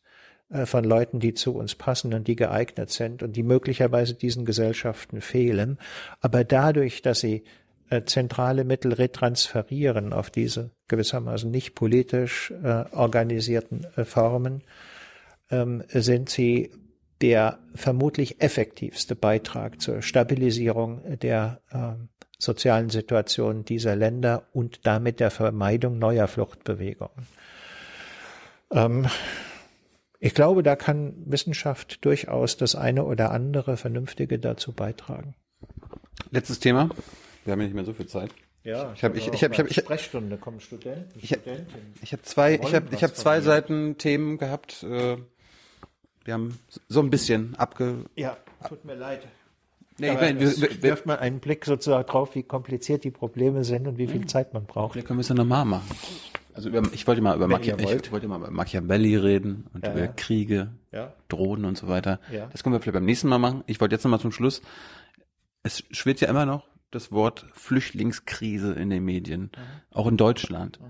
äh, 0.49 0.65
von 0.65 0.83
Leuten, 0.83 1.19
die 1.19 1.33
zu 1.33 1.55
uns 1.55 1.75
passen 1.75 2.13
und 2.13 2.27
die 2.27 2.35
geeignet 2.35 2.89
sind 2.89 3.23
und 3.23 3.35
die 3.35 3.43
möglicherweise 3.43 4.15
diesen 4.15 4.43
Gesellschaften 4.43 5.21
fehlen, 5.21 5.77
aber 6.19 6.43
dadurch, 6.43 7.01
dass 7.01 7.19
sie 7.19 7.43
äh, 7.89 8.03
zentrale 8.05 8.63
Mittel 8.63 8.93
retransferieren 8.93 10.13
auf 10.13 10.29
diese 10.29 10.71
gewissermaßen 10.87 11.49
nicht 11.49 11.75
politisch 11.75 12.51
äh, 12.63 12.85
organisierten 12.91 13.85
äh, 13.95 14.05
Formen, 14.05 14.63
ähm, 15.49 15.83
sind 15.89 16.29
sie 16.29 16.71
der 17.21 17.59
vermutlich 17.75 18.41
effektivste 18.41 19.15
Beitrag 19.15 19.81
zur 19.81 20.01
Stabilisierung 20.01 21.19
der 21.19 21.61
äh, 21.71 21.93
sozialen 22.37 22.89
Situation 22.89 23.65
dieser 23.65 23.95
Länder 23.95 24.47
und 24.53 24.85
damit 24.87 25.19
der 25.19 25.31
Vermeidung 25.31 25.99
neuer 25.99 26.27
Fluchtbewegungen. 26.27 27.27
Ähm, 28.71 29.07
ich 30.19 30.33
glaube, 30.33 30.63
da 30.63 30.75
kann 30.75 31.13
Wissenschaft 31.25 32.03
durchaus 32.05 32.57
das 32.57 32.75
eine 32.75 33.05
oder 33.05 33.31
andere 33.31 33.77
Vernünftige 33.77 34.39
dazu 34.39 34.73
beitragen. 34.73 35.35
Letztes 36.31 36.59
Thema. 36.59 36.89
Wir 37.49 37.53
haben 37.53 37.61
ja 37.61 37.65
nicht 37.65 37.73
mehr 37.73 37.85
so 37.85 37.93
viel 37.93 38.05
Zeit. 38.05 38.29
Ja, 38.63 38.93
ich 38.93 39.03
habe 39.03 39.17
ich, 39.17 39.27
ich 39.27 39.43
habe 39.43 39.55
ich 39.55 39.61
ich, 39.71 39.83
Sprechstunde 39.83 40.37
kommen 40.37 40.59
Studenten, 40.59 41.17
ich, 41.17 41.31
ich 42.03 42.11
habe 42.11 42.21
zwei 42.21 42.53
ich 42.53 42.75
habe 42.75 42.93
ich 42.93 43.01
habe 43.01 43.13
zwei 43.13 43.41
Seiten 43.41 43.97
Themen 43.97 44.37
gehabt. 44.37 44.83
Äh, 44.83 45.17
wir 46.25 46.33
haben 46.35 46.59
so 46.87 46.99
ein 46.99 47.09
bisschen 47.09 47.55
abge 47.55 48.05
Ja, 48.15 48.37
tut 48.67 48.85
mir 48.85 48.93
leid. 48.93 49.25
Nee, 49.97 50.11
ich 50.11 50.13
meine, 50.13 50.39
wir, 50.39 50.61
wir, 50.61 50.83
wirft 50.83 51.07
man 51.07 51.17
einen 51.17 51.39
Blick 51.39 51.65
sozusagen 51.65 52.07
drauf, 52.07 52.35
wie 52.35 52.43
kompliziert 52.43 53.03
die 53.03 53.09
Probleme 53.09 53.63
sind 53.63 53.87
und 53.87 53.97
wie 53.97 54.05
viel 54.05 54.27
Zeit 54.27 54.53
man 54.53 54.65
braucht. 54.65 54.93
Vielleicht 54.93 55.07
können 55.07 55.17
wir 55.17 55.21
es 55.21 55.29
ja 55.29 55.35
nochmal 55.35 55.65
machen. 55.65 55.89
Also 56.53 56.69
über, 56.69 56.83
ich 56.93 57.07
wollte 57.07 57.21
mal 57.21 57.35
über 57.35 57.47
Machi 57.47 57.71
ich 57.71 58.11
wollte 58.11 58.27
mal 58.27 58.37
über 58.37 58.51
Machiavelli 58.51 59.15
reden 59.15 59.65
und 59.73 59.83
ja, 59.83 59.91
über 59.91 60.01
ja. 60.01 60.07
Kriege, 60.07 60.69
ja. 60.91 61.13
Drohnen 61.29 61.65
und 61.65 61.79
so 61.79 61.87
weiter. 61.87 62.19
Das 62.51 62.61
können 62.61 62.73
wir 62.73 62.79
vielleicht 62.79 62.93
beim 62.93 63.05
nächsten 63.05 63.27
Mal 63.27 63.39
machen. 63.39 63.63
Ich 63.65 63.81
wollte 63.81 63.95
jetzt 63.95 64.03
nochmal 64.03 64.19
zum 64.19 64.31
Schluss. 64.31 64.61
Es 65.63 65.83
schwirrt 65.89 66.21
ja 66.21 66.29
immer 66.29 66.45
noch 66.45 66.68
das 66.91 67.11
Wort 67.11 67.45
Flüchtlingskrise 67.53 68.73
in 68.73 68.89
den 68.89 69.03
Medien, 69.03 69.41
mhm. 69.41 69.49
auch 69.91 70.07
in 70.07 70.17
Deutschland. 70.17 70.79
Mhm. 70.79 70.85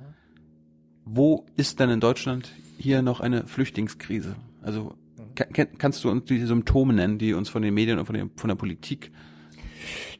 Wo 1.05 1.45
ist 1.55 1.79
denn 1.79 1.89
in 1.89 1.99
Deutschland 1.99 2.51
hier 2.77 3.01
noch 3.01 3.19
eine 3.19 3.47
Flüchtlingskrise? 3.47 4.35
Also 4.61 4.95
kann, 5.35 5.77
kannst 5.77 6.03
du 6.03 6.09
uns 6.09 6.25
die 6.25 6.45
Symptome 6.45 6.93
nennen, 6.93 7.17
die 7.17 7.33
uns 7.33 7.49
von 7.49 7.61
den 7.61 7.73
Medien 7.73 7.99
und 7.99 8.05
von, 8.05 8.15
den, 8.15 8.31
von 8.35 8.47
der 8.47 8.55
Politik? 8.55 9.11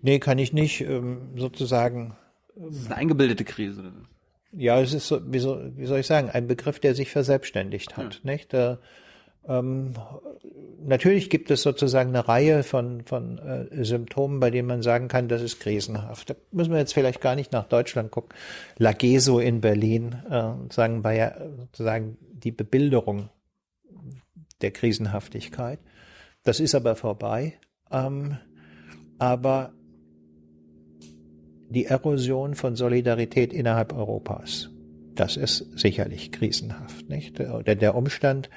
Nee, 0.02 0.20
kann 0.20 0.40
ich 0.40 0.54
nicht. 0.54 0.82
Ähm, 0.82 1.30
sozusagen. 1.36 2.16
Das 2.56 2.76
ist 2.76 2.86
eine 2.88 2.96
eingebildete 2.96 3.44
Krise. 3.46 3.94
Ja, 4.52 4.80
es 4.82 4.94
ist 4.94 5.08
so, 5.08 5.22
wie, 5.32 5.40
so, 5.40 5.62
wie 5.76 5.86
soll 5.86 6.00
ich 6.00 6.08
sagen, 6.08 6.30
ein 6.30 6.48
Begriff, 6.48 6.80
der 6.80 6.96
sich 6.96 7.12
verselbstständigt 7.12 7.98
hat. 7.98 8.22
Ja. 8.24 8.32
Nicht? 8.32 8.54
Da, 8.54 8.80
ähm, 9.48 9.94
natürlich 10.82 11.30
gibt 11.30 11.52
es 11.52 11.62
sozusagen 11.62 12.10
eine 12.10 12.28
Reihe 12.28 12.64
von, 12.64 13.04
von 13.06 13.38
äh, 13.40 13.84
Symptomen, 13.84 14.40
bei 14.40 14.52
denen 14.52 14.68
man 14.68 14.82
sagen 14.82 15.08
kann, 15.08 15.28
das 15.28 15.42
ist 15.42 15.60
krisenhaft. 15.60 16.30
Da 16.30 16.36
müssen 16.52 16.72
wir 16.72 16.80
jetzt 16.80 16.94
vielleicht 16.94 17.22
gar 17.22 17.36
nicht 17.36 17.52
nach 17.52 17.68
Deutschland 17.68 18.12
gucken. 18.12 18.36
Lageso 18.78 19.40
in 19.40 19.62
Berlin, 19.62 20.16
äh, 20.30 20.52
sagen 20.74 21.04
ja 21.04 21.36
sozusagen 21.58 22.18
die 22.32 22.52
Bebilderung 22.52 23.30
der 24.62 24.72
Krisenhaftigkeit. 24.72 25.80
Das 26.44 26.60
ist 26.60 26.76
aber 26.76 26.96
vorbei. 26.96 27.60
Ähm, 27.92 28.38
aber 29.18 29.74
die 31.70 31.86
Erosion 31.86 32.56
von 32.56 32.76
Solidarität 32.76 33.54
innerhalb 33.54 33.94
Europas, 33.94 34.70
das 35.16 35.38
ist 35.38 35.78
sicherlich 35.78 36.32
krisenhaft, 36.32 37.10
nicht? 37.10 37.40
Oder 37.40 37.76
der 37.76 37.96
Umstand, 37.96 38.50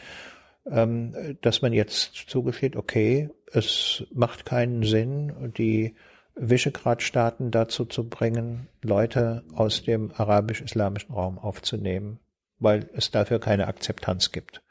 dass 0.65 1.61
man 1.61 1.73
jetzt 1.73 2.15
zugesteht, 2.29 2.77
okay, 2.77 3.31
es 3.53 4.05
macht 4.15 4.47
keinen 4.47 4.85
Sinn, 4.85 5.53
die 5.57 5.97
Visegrad-Staaten 6.35 7.51
dazu 7.51 7.85
zu 7.85 8.09
bringen, 8.09 8.69
Leute 8.81 9.45
aus 9.55 9.83
dem 9.83 10.13
arabisch-islamischen 10.13 11.15
Raum 11.15 11.39
aufzunehmen, 11.39 12.19
weil 12.59 12.89
es 12.95 13.11
dafür 13.11 13.39
keine 13.39 13.67
Akzeptanz 13.67 14.33
gibt. 14.33 14.63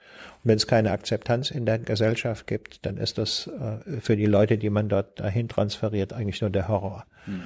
Und 0.43 0.49
wenn 0.49 0.57
es 0.57 0.67
keine 0.67 0.91
Akzeptanz 0.91 1.51
in 1.51 1.65
der 1.65 1.79
Gesellschaft 1.79 2.47
gibt, 2.47 2.85
dann 2.85 2.97
ist 2.97 3.17
das 3.17 3.47
äh, 3.47 3.99
für 4.01 4.17
die 4.17 4.25
Leute, 4.25 4.57
die 4.57 4.69
man 4.69 4.89
dort 4.89 5.19
dahin 5.19 5.47
transferiert, 5.47 6.13
eigentlich 6.13 6.41
nur 6.41 6.49
der 6.49 6.67
Horror. 6.67 7.05
Mhm. 7.25 7.43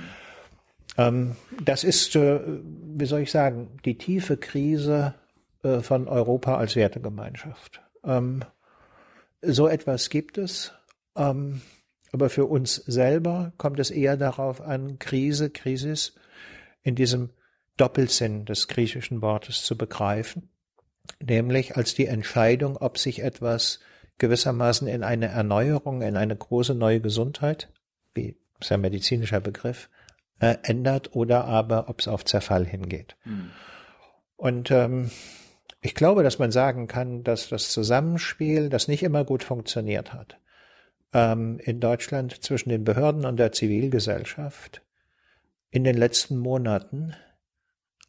Ähm, 0.97 1.35
das 1.63 1.83
ist, 1.83 2.15
äh, 2.15 2.39
wie 2.43 3.05
soll 3.05 3.21
ich 3.21 3.31
sagen, 3.31 3.79
die 3.83 3.97
tiefe 3.97 4.37
Krise 4.37 5.13
äh, 5.63 5.79
von 5.79 6.07
Europa 6.07 6.57
als 6.57 6.75
Wertegemeinschaft. 6.75 7.81
Ähm, 8.05 8.43
so 9.41 9.67
etwas 9.67 10.09
gibt 10.09 10.37
es. 10.37 10.73
Ähm, 11.15 11.61
aber 12.11 12.29
für 12.29 12.45
uns 12.45 12.75
selber 12.75 13.53
kommt 13.57 13.79
es 13.79 13.91
eher 13.91 14.15
darauf 14.17 14.61
an, 14.61 14.99
Krise, 14.99 15.49
Krisis 15.49 16.15
in 16.81 16.95
diesem 16.95 17.31
Doppelsinn 17.77 18.45
des 18.45 18.67
griechischen 18.67 19.21
Wortes 19.21 19.63
zu 19.63 19.77
begreifen 19.77 20.49
nämlich 21.23 21.75
als 21.75 21.95
die 21.95 22.07
Entscheidung, 22.07 22.77
ob 22.77 22.97
sich 22.97 23.21
etwas 23.21 23.79
gewissermaßen 24.17 24.87
in 24.87 25.03
eine 25.03 25.27
Erneuerung, 25.27 26.01
in 26.01 26.17
eine 26.17 26.35
große 26.35 26.75
neue 26.75 27.01
Gesundheit, 27.01 27.69
wie 28.13 28.37
ist 28.59 28.71
ein 28.71 28.81
medizinischer 28.81 29.41
Begriff, 29.41 29.89
äh, 30.39 30.55
ändert 30.63 31.15
oder 31.15 31.45
aber 31.45 31.89
ob 31.89 31.99
es 31.99 32.07
auf 32.07 32.23
Zerfall 32.25 32.65
hingeht. 32.65 33.15
Mhm. 33.25 33.51
Und 34.37 34.71
ähm, 34.71 35.11
ich 35.85 35.93
glaube, 35.93 36.23
dass 36.23 36.39
man 36.39 36.51
sagen 36.51 36.87
kann, 36.87 37.23
dass 37.23 37.47
das 37.47 37.69
Zusammenspiel, 37.69 38.69
das 38.69 38.87
nicht 38.87 39.03
immer 39.03 39.23
gut 39.23 39.43
funktioniert 39.43 40.13
hat, 40.13 40.39
ähm, 41.13 41.59
in 41.59 41.79
Deutschland 41.79 42.43
zwischen 42.43 42.69
den 42.69 42.83
Behörden 42.83 43.23
und 43.23 43.37
der 43.37 43.51
Zivilgesellschaft 43.51 44.81
in 45.69 45.83
den 45.83 45.95
letzten 45.95 46.37
Monaten 46.37 47.13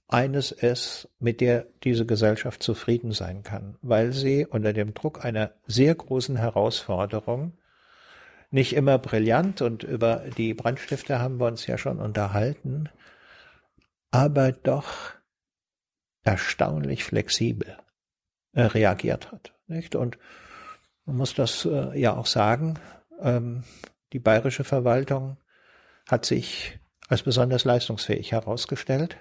eines 0.08 0.52
ist, 0.52 1.10
mit 1.18 1.42
der 1.42 1.66
diese 1.84 2.06
Gesellschaft 2.06 2.62
zufrieden 2.62 3.12
sein 3.12 3.42
kann, 3.42 3.76
weil 3.82 4.12
sie 4.12 4.46
unter 4.46 4.72
dem 4.72 4.94
Druck 4.94 5.22
einer 5.22 5.50
sehr 5.66 5.94
großen 5.94 6.36
Herausforderung 6.36 7.58
nicht 8.50 8.74
immer 8.74 8.96
brillant 8.96 9.60
und 9.60 9.82
über 9.82 10.22
die 10.38 10.54
Brandstifter 10.54 11.18
haben 11.18 11.38
wir 11.38 11.46
uns 11.46 11.66
ja 11.66 11.76
schon 11.76 11.98
unterhalten, 11.98 12.88
aber 14.10 14.52
doch 14.52 15.15
erstaunlich 16.26 17.04
flexibel 17.04 17.78
äh, 18.52 18.62
reagiert 18.62 19.32
hat. 19.32 19.54
Nicht? 19.68 19.94
Und 19.94 20.18
man 21.06 21.16
muss 21.16 21.34
das 21.34 21.64
äh, 21.64 21.98
ja 21.98 22.16
auch 22.16 22.26
sagen, 22.26 22.78
ähm, 23.20 23.62
die 24.12 24.18
bayerische 24.18 24.64
Verwaltung 24.64 25.36
hat 26.08 26.26
sich 26.26 26.78
als 27.08 27.22
besonders 27.22 27.64
leistungsfähig 27.64 28.32
herausgestellt. 28.32 29.16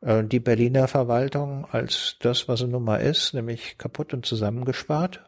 Äh, 0.00 0.24
die 0.24 0.40
Berliner 0.40 0.86
Verwaltung 0.86 1.66
als 1.70 2.16
das, 2.20 2.46
was 2.48 2.60
sie 2.60 2.68
nun 2.68 2.84
mal 2.84 2.98
ist, 2.98 3.34
nämlich 3.34 3.76
kaputt 3.76 4.14
und 4.14 4.24
zusammengespart. 4.24 5.24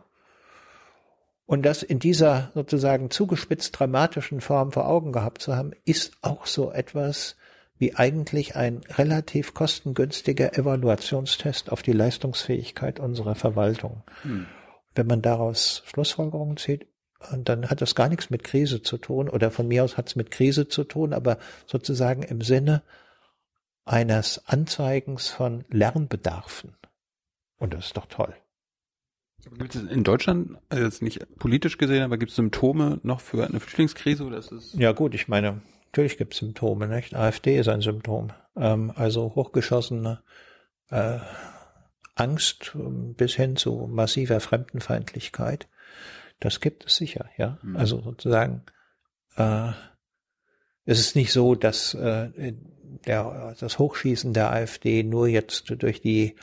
Und 1.46 1.66
das 1.66 1.82
in 1.82 1.98
dieser 1.98 2.52
sozusagen 2.54 3.10
zugespitzt 3.10 3.78
dramatischen 3.78 4.40
Form 4.40 4.70
vor 4.70 4.88
Augen 4.88 5.12
gehabt 5.12 5.42
zu 5.42 5.56
haben, 5.56 5.72
ist 5.84 6.12
auch 6.22 6.46
so 6.46 6.72
etwas 6.72 7.36
wie 7.78 7.94
eigentlich 7.94 8.56
ein 8.56 8.82
relativ 8.88 9.54
kostengünstiger 9.54 10.56
Evaluationstest 10.56 11.70
auf 11.70 11.82
die 11.82 11.92
Leistungsfähigkeit 11.92 13.00
unserer 13.00 13.34
Verwaltung. 13.34 14.02
Hm. 14.22 14.46
Wenn 14.94 15.06
man 15.06 15.22
daraus 15.22 15.82
Schlussfolgerungen 15.86 16.56
zieht, 16.56 16.86
dann 17.32 17.70
hat 17.70 17.80
das 17.80 17.94
gar 17.94 18.08
nichts 18.08 18.30
mit 18.30 18.44
Krise 18.44 18.82
zu 18.82 18.98
tun 18.98 19.28
oder 19.28 19.50
von 19.50 19.66
mir 19.66 19.82
aus 19.82 19.96
hat 19.96 20.08
es 20.08 20.16
mit 20.16 20.30
Krise 20.30 20.68
zu 20.68 20.84
tun, 20.84 21.12
aber 21.12 21.38
sozusagen 21.66 22.22
im 22.22 22.42
Sinne 22.42 22.82
eines 23.84 24.46
Anzeigens 24.46 25.28
von 25.28 25.64
Lernbedarfen. 25.68 26.76
Und 27.58 27.74
das 27.74 27.86
ist 27.86 27.96
doch 27.96 28.06
toll. 28.06 28.34
Gibt 29.58 29.74
es 29.74 29.82
in 29.82 30.04
Deutschland, 30.04 30.58
also 30.70 30.84
jetzt 30.84 31.02
nicht 31.02 31.38
politisch 31.38 31.76
gesehen, 31.76 32.02
aber 32.02 32.16
gibt 32.16 32.30
es 32.30 32.36
Symptome 32.36 33.00
noch 33.02 33.20
für 33.20 33.46
eine 33.46 33.60
Flüchtlingskrise 33.60 34.24
oder 34.24 34.38
ist 34.38 34.52
es? 34.52 34.72
Ja 34.74 34.92
gut, 34.92 35.14
ich 35.14 35.28
meine, 35.28 35.60
natürlich 35.94 36.18
gibt 36.18 36.34
es 36.34 36.40
Symptome, 36.40 36.88
nicht? 36.88 37.14
AfD 37.14 37.56
ist 37.56 37.68
ein 37.68 37.80
Symptom. 37.80 38.32
Ähm, 38.56 38.92
also 38.96 39.36
hochgeschossene 39.36 40.24
äh, 40.90 41.20
Angst 42.16 42.72
ähm, 42.74 43.14
bis 43.14 43.34
hin 43.34 43.54
zu 43.54 43.88
massiver 43.88 44.40
Fremdenfeindlichkeit. 44.40 45.68
Das 46.40 46.58
gibt 46.58 46.86
es 46.86 46.96
sicher, 46.96 47.26
ja. 47.36 47.58
Mhm. 47.62 47.76
Also 47.76 48.00
sozusagen, 48.02 48.64
äh, 49.36 49.70
es 50.84 50.98
ist 50.98 51.14
nicht 51.14 51.32
so, 51.32 51.54
dass 51.54 51.94
äh, 51.94 52.54
der, 53.06 53.54
das 53.60 53.78
Hochschießen 53.78 54.32
der 54.32 54.50
AfD 54.50 55.04
nur 55.04 55.28
jetzt 55.28 55.80
durch 55.80 56.00
die 56.00 56.34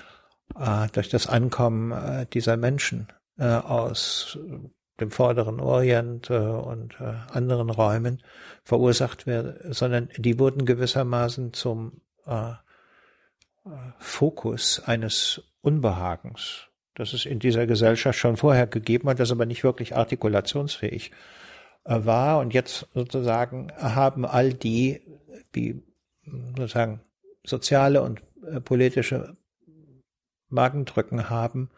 äh, 0.58 0.88
durch 0.94 1.10
das 1.10 1.28
Ankommen 1.28 1.92
äh, 1.92 2.26
dieser 2.26 2.56
Menschen 2.56 3.08
äh, 3.38 3.48
aus 3.48 4.40
dem 5.00 5.12
vorderen 5.12 5.60
Orient 5.60 6.30
äh, 6.30 6.38
und 6.38 7.00
äh, 7.00 7.14
anderen 7.32 7.70
Räumen 7.70 8.22
verursacht 8.64 9.26
wird, 9.26 9.74
sondern 9.74 10.10
die 10.18 10.38
wurden 10.40 10.66
gewissermaßen 10.66 11.54
zum 11.54 12.02
äh, 12.26 12.54
Fokus 14.00 14.82
eines 14.86 15.44
Unbehagens, 15.62 16.68
das 16.96 17.14
es 17.14 17.26
in 17.26 17.40
dieser 17.40 17.68
Gesellschaft 17.68 18.18
schon 18.18 18.38
vorher 18.38 18.68
gegeben 18.68 19.10
hat, 19.10 19.20
das 19.20 19.32
aber 19.32 19.46
nicht 19.46 19.64
wirklich 19.64 19.96
artikulationsfähig 19.96 21.12
war. 21.84 22.40
Und 22.40 22.56
jetzt 22.56 22.88
sozusagen 22.96 23.72
haben 23.78 24.26
all 24.26 24.52
die, 24.52 25.02
die 25.54 25.84
sozusagen 26.58 27.02
soziale 27.46 28.02
und 28.02 28.24
politische 28.66 29.38
Magendrücken 30.50 31.30
haben, 31.30 31.70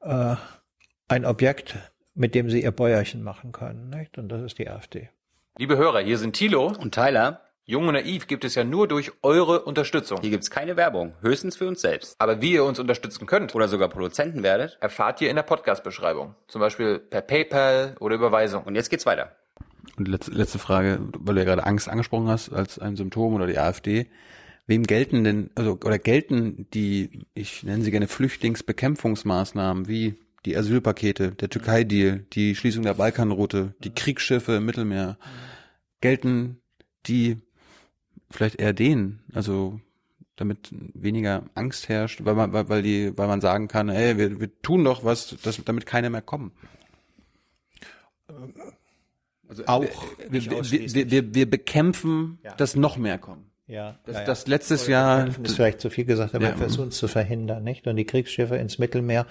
ein 0.00 1.24
Objekt 1.24 1.78
mit 2.18 2.34
dem 2.34 2.50
sie 2.50 2.62
ihr 2.62 2.72
Bäuerchen 2.72 3.22
machen 3.22 3.52
können. 3.52 3.90
Nicht? 3.90 4.18
Und 4.18 4.28
das 4.28 4.42
ist 4.42 4.58
die 4.58 4.68
AfD. 4.68 5.08
Liebe 5.56 5.76
Hörer, 5.76 6.00
hier 6.00 6.18
sind 6.18 6.34
Thilo 6.34 6.66
und 6.66 6.92
Tyler. 6.92 7.42
Jung 7.64 7.86
und 7.86 7.94
Naiv 7.94 8.26
gibt 8.26 8.44
es 8.44 8.54
ja 8.54 8.64
nur 8.64 8.88
durch 8.88 9.12
eure 9.22 9.62
Unterstützung. 9.62 10.20
Hier 10.20 10.30
gibt 10.30 10.42
es 10.42 10.50
keine 10.50 10.76
Werbung, 10.76 11.12
höchstens 11.20 11.56
für 11.56 11.68
uns 11.68 11.80
selbst. 11.80 12.16
Aber 12.18 12.40
wie 12.40 12.52
ihr 12.52 12.64
uns 12.64 12.78
unterstützen 12.78 13.26
könnt 13.26 13.54
oder 13.54 13.68
sogar 13.68 13.88
Produzenten 13.88 14.42
werdet, 14.42 14.78
erfahrt 14.80 15.20
ihr 15.20 15.30
in 15.30 15.36
der 15.36 15.42
Podcast-Beschreibung. 15.42 16.34
Zum 16.48 16.60
Beispiel 16.60 16.98
per 16.98 17.20
PayPal 17.20 17.94
oder 18.00 18.16
Überweisung. 18.16 18.64
Und 18.64 18.74
jetzt 18.74 18.88
geht's 18.88 19.06
weiter. 19.06 19.36
Und 19.96 20.08
letzte, 20.08 20.32
letzte 20.32 20.58
Frage, 20.58 20.98
weil 21.18 21.34
du 21.34 21.40
ja 21.42 21.44
gerade 21.44 21.66
Angst 21.66 21.88
angesprochen 21.88 22.28
hast 22.28 22.52
als 22.52 22.78
ein 22.78 22.96
Symptom 22.96 23.34
oder 23.34 23.46
die 23.46 23.58
AfD. 23.58 24.06
Wem 24.66 24.84
gelten 24.84 25.22
denn, 25.22 25.50
also 25.54 25.78
oder 25.84 25.98
gelten 25.98 26.68
die, 26.72 27.26
ich 27.34 27.62
nenne 27.62 27.84
sie 27.84 27.90
gerne 27.90 28.08
Flüchtlingsbekämpfungsmaßnahmen 28.08 29.88
wie 29.88 30.16
die 30.48 30.56
Asylpakete, 30.56 31.32
der 31.32 31.50
Türkei-Deal, 31.50 32.20
die 32.32 32.54
Schließung 32.54 32.82
der 32.82 32.94
Balkanroute, 32.94 33.74
die 33.84 33.90
Kriegsschiffe 33.90 34.56
im 34.56 34.64
Mittelmeer, 34.64 35.18
gelten 36.00 36.62
die 37.06 37.36
vielleicht 38.30 38.58
eher 38.58 38.72
denen, 38.72 39.20
also 39.34 39.78
damit 40.36 40.70
weniger 40.72 41.44
Angst 41.54 41.90
herrscht, 41.90 42.24
weil 42.24 42.34
man, 42.34 42.52
weil 42.52 42.82
die, 42.82 43.12
weil 43.18 43.28
man 43.28 43.42
sagen 43.42 43.68
kann, 43.68 43.90
hey, 43.90 44.16
wir, 44.16 44.40
wir 44.40 44.62
tun 44.62 44.84
doch 44.84 45.04
was, 45.04 45.36
dass, 45.42 45.62
damit 45.64 45.84
keine 45.84 46.08
mehr 46.08 46.22
kommen. 46.22 46.52
Also 49.48 49.66
auch. 49.66 49.84
Wir, 50.30 50.44
wir, 50.44 51.10
wir, 51.10 51.34
wir 51.34 51.50
bekämpfen, 51.50 52.38
dass 52.56 52.74
noch 52.74 52.96
mehr 52.96 53.18
kommen. 53.18 53.50
Ja, 53.68 53.96
das, 54.06 54.16
ja, 54.16 54.24
das 54.24 54.46
letztes 54.46 54.86
Jahr 54.86 55.26
das 55.26 55.36
ist 55.36 55.56
vielleicht 55.56 55.82
zu 55.82 55.90
viel 55.90 56.06
gesagt, 56.06 56.34
aber 56.34 56.48
ja. 56.48 56.56
versuchen 56.56 56.88
es 56.88 56.96
zu 56.96 57.06
verhindern, 57.06 57.62
nicht? 57.62 57.86
Und 57.86 57.96
die 57.96 58.06
Kriegsschiffe 58.06 58.56
ins 58.56 58.78
Mittelmeer 58.78 59.26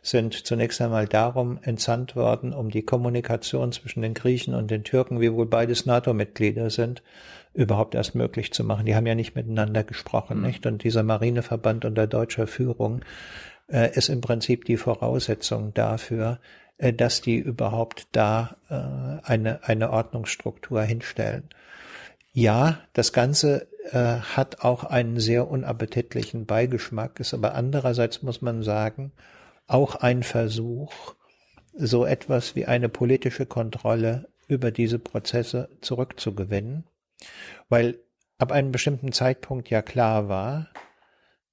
sind 0.00 0.46
zunächst 0.46 0.80
einmal 0.80 1.08
darum 1.08 1.58
entsandt 1.62 2.14
worden, 2.14 2.52
um 2.52 2.70
die 2.70 2.82
Kommunikation 2.82 3.72
zwischen 3.72 4.02
den 4.02 4.14
Griechen 4.14 4.54
und 4.54 4.70
den 4.70 4.84
Türken, 4.84 5.20
wie 5.20 5.32
wohl 5.32 5.46
beides 5.46 5.86
NATO-Mitglieder 5.86 6.70
sind, 6.70 7.02
überhaupt 7.52 7.96
erst 7.96 8.14
möglich 8.14 8.52
zu 8.52 8.62
machen. 8.62 8.86
Die 8.86 8.94
haben 8.94 9.06
ja 9.06 9.16
nicht 9.16 9.34
miteinander 9.34 9.82
gesprochen, 9.82 10.38
mhm. 10.38 10.46
nicht? 10.46 10.66
Und 10.66 10.84
dieser 10.84 11.02
Marineverband 11.02 11.84
unter 11.84 12.06
deutscher 12.06 12.46
Führung 12.46 13.04
äh, 13.66 13.92
ist 13.92 14.08
im 14.08 14.20
Prinzip 14.20 14.66
die 14.66 14.76
Voraussetzung 14.76 15.74
dafür, 15.74 16.38
äh, 16.78 16.92
dass 16.92 17.22
die 17.22 17.38
überhaupt 17.38 18.06
da 18.12 18.56
äh, 18.68 19.26
eine 19.26 19.64
eine 19.64 19.90
Ordnungsstruktur 19.90 20.80
hinstellen. 20.82 21.48
Ja, 22.32 22.80
das 22.92 23.12
Ganze 23.12 23.68
äh, 23.90 24.20
hat 24.20 24.60
auch 24.60 24.84
einen 24.84 25.18
sehr 25.18 25.48
unappetitlichen 25.48 26.46
Beigeschmack, 26.46 27.18
ist 27.18 27.34
aber 27.34 27.54
andererseits 27.54 28.22
muss 28.22 28.40
man 28.40 28.62
sagen, 28.62 29.12
auch 29.66 29.96
ein 29.96 30.22
Versuch, 30.22 31.14
so 31.74 32.04
etwas 32.04 32.54
wie 32.54 32.66
eine 32.66 32.88
politische 32.88 33.46
Kontrolle 33.46 34.28
über 34.48 34.70
diese 34.70 34.98
Prozesse 34.98 35.70
zurückzugewinnen, 35.80 36.84
weil 37.68 38.00
ab 38.38 38.52
einem 38.52 38.72
bestimmten 38.72 39.12
Zeitpunkt 39.12 39.70
ja 39.70 39.82
klar 39.82 40.28
war, 40.28 40.68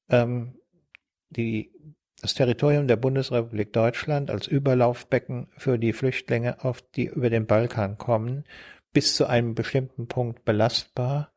ähm, 0.09 0.59
die, 1.29 1.71
das 2.21 2.33
Territorium 2.33 2.87
der 2.87 2.95
Bundesrepublik 2.95 3.73
Deutschland 3.73 4.31
als 4.31 4.47
Überlaufbecken 4.47 5.49
für 5.57 5.77
die 5.77 5.93
Flüchtlinge, 5.93 6.63
auf 6.63 6.81
die 6.81 7.05
über 7.05 7.29
den 7.29 7.45
Balkan 7.45 7.97
kommen, 7.97 8.45
bis 8.97 9.15
zu 9.15 9.27
einem 9.27 9.53
bestimmten 9.53 10.07
Punkt 10.07 10.43
belastbar, 10.43 11.31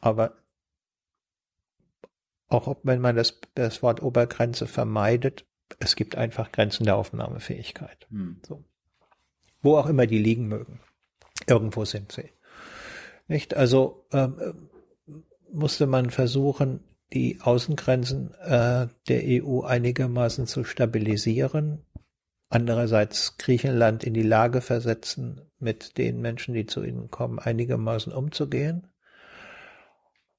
aber 0.00 0.36
auch 2.46 2.76
wenn 2.84 3.00
man 3.00 3.16
das, 3.16 3.40
das 3.56 3.82
Wort 3.82 4.00
Obergrenze 4.00 4.68
vermeidet, 4.68 5.46
es 5.80 5.96
gibt 5.96 6.14
einfach 6.14 6.52
Grenzen 6.52 6.84
der 6.84 6.94
Aufnahmefähigkeit. 6.94 8.06
Hm. 8.10 8.40
So. 8.46 8.62
Wo 9.62 9.78
auch 9.78 9.86
immer 9.86 10.06
die 10.06 10.20
liegen 10.20 10.46
mögen. 10.46 10.78
Irgendwo 11.48 11.84
sind 11.84 12.12
sie. 12.12 12.30
Nicht? 13.26 13.56
Also 13.56 14.06
ähm, 14.12 14.68
musste 15.50 15.88
man 15.88 16.10
versuchen, 16.10 16.84
die 17.12 17.40
Außengrenzen 17.40 18.32
äh, 18.34 18.86
der 19.08 19.42
EU 19.42 19.62
einigermaßen 19.62 20.46
zu 20.46 20.62
stabilisieren, 20.62 21.84
andererseits 22.48 23.38
Griechenland 23.38 24.04
in 24.04 24.14
die 24.14 24.22
Lage 24.22 24.60
versetzen, 24.60 25.49
mit 25.60 25.98
den 25.98 26.20
Menschen, 26.20 26.54
die 26.54 26.66
zu 26.66 26.82
ihnen 26.82 27.10
kommen, 27.10 27.38
einigermaßen 27.38 28.12
umzugehen. 28.12 28.88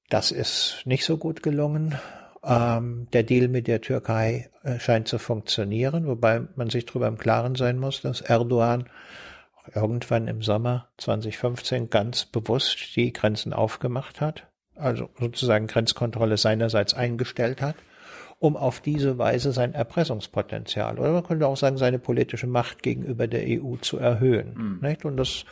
Das 0.08 0.30
ist 0.30 0.82
nicht 0.84 1.04
so 1.04 1.16
gut 1.16 1.42
gelungen. 1.42 1.98
Ähm, 2.44 3.08
der 3.12 3.22
Deal 3.22 3.48
mit 3.48 3.66
der 3.66 3.80
Türkei 3.80 4.50
äh, 4.62 4.78
scheint 4.78 5.08
zu 5.08 5.18
funktionieren, 5.18 6.06
wobei 6.06 6.42
man 6.56 6.70
sich 6.70 6.86
darüber 6.86 7.06
im 7.06 7.18
Klaren 7.18 7.54
sein 7.54 7.78
muss, 7.78 8.02
dass 8.02 8.20
Erdogan 8.20 8.88
irgendwann 9.74 10.26
im 10.26 10.42
Sommer 10.42 10.88
2015 10.98 11.88
ganz 11.88 12.24
bewusst 12.24 12.96
die 12.96 13.12
Grenzen 13.12 13.52
aufgemacht 13.52 14.20
hat, 14.20 14.48
also 14.74 15.08
sozusagen 15.20 15.68
Grenzkontrolle 15.68 16.36
seinerseits 16.36 16.94
eingestellt 16.94 17.62
hat 17.62 17.76
um 18.42 18.56
auf 18.56 18.80
diese 18.80 19.18
Weise 19.18 19.52
sein 19.52 19.72
Erpressungspotenzial 19.72 20.98
oder 20.98 21.12
man 21.12 21.22
könnte 21.22 21.46
auch 21.46 21.56
sagen, 21.56 21.76
seine 21.78 22.00
politische 22.00 22.48
Macht 22.48 22.82
gegenüber 22.82 23.28
der 23.28 23.44
EU 23.46 23.76
zu 23.76 23.98
erhöhen. 23.98 24.54
Mhm. 24.80 24.88
Nicht? 24.88 25.04
Und 25.04 25.16
das 25.16 25.44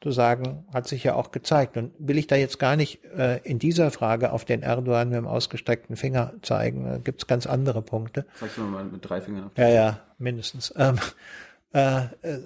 zu 0.00 0.12
sagen, 0.12 0.64
hat 0.72 0.86
sich 0.86 1.02
ja 1.02 1.14
auch 1.14 1.32
gezeigt. 1.32 1.76
Und 1.76 1.92
will 1.98 2.16
ich 2.16 2.28
da 2.28 2.36
jetzt 2.36 2.60
gar 2.60 2.76
nicht 2.76 3.04
äh, 3.06 3.38
in 3.38 3.58
dieser 3.58 3.90
Frage 3.90 4.30
auf 4.30 4.44
den 4.44 4.62
Erdogan 4.62 5.08
mit 5.08 5.18
dem 5.18 5.26
ausgestreckten 5.26 5.96
Finger 5.96 6.34
zeigen. 6.42 6.84
Da 6.84 6.98
gibt 6.98 7.22
es 7.22 7.26
ganz 7.26 7.48
andere 7.48 7.82
Punkte. 7.82 8.24
Sagst 8.38 8.56
du 8.56 8.60
mal 8.60 8.84
mit 8.84 9.00
drei 9.02 9.20
Fingern. 9.20 9.50
Ja, 9.56 9.68
ja, 9.68 10.00
mindestens. 10.18 10.72
Ähm, 10.76 11.00
äh, 11.72 12.02
äh, 12.22 12.38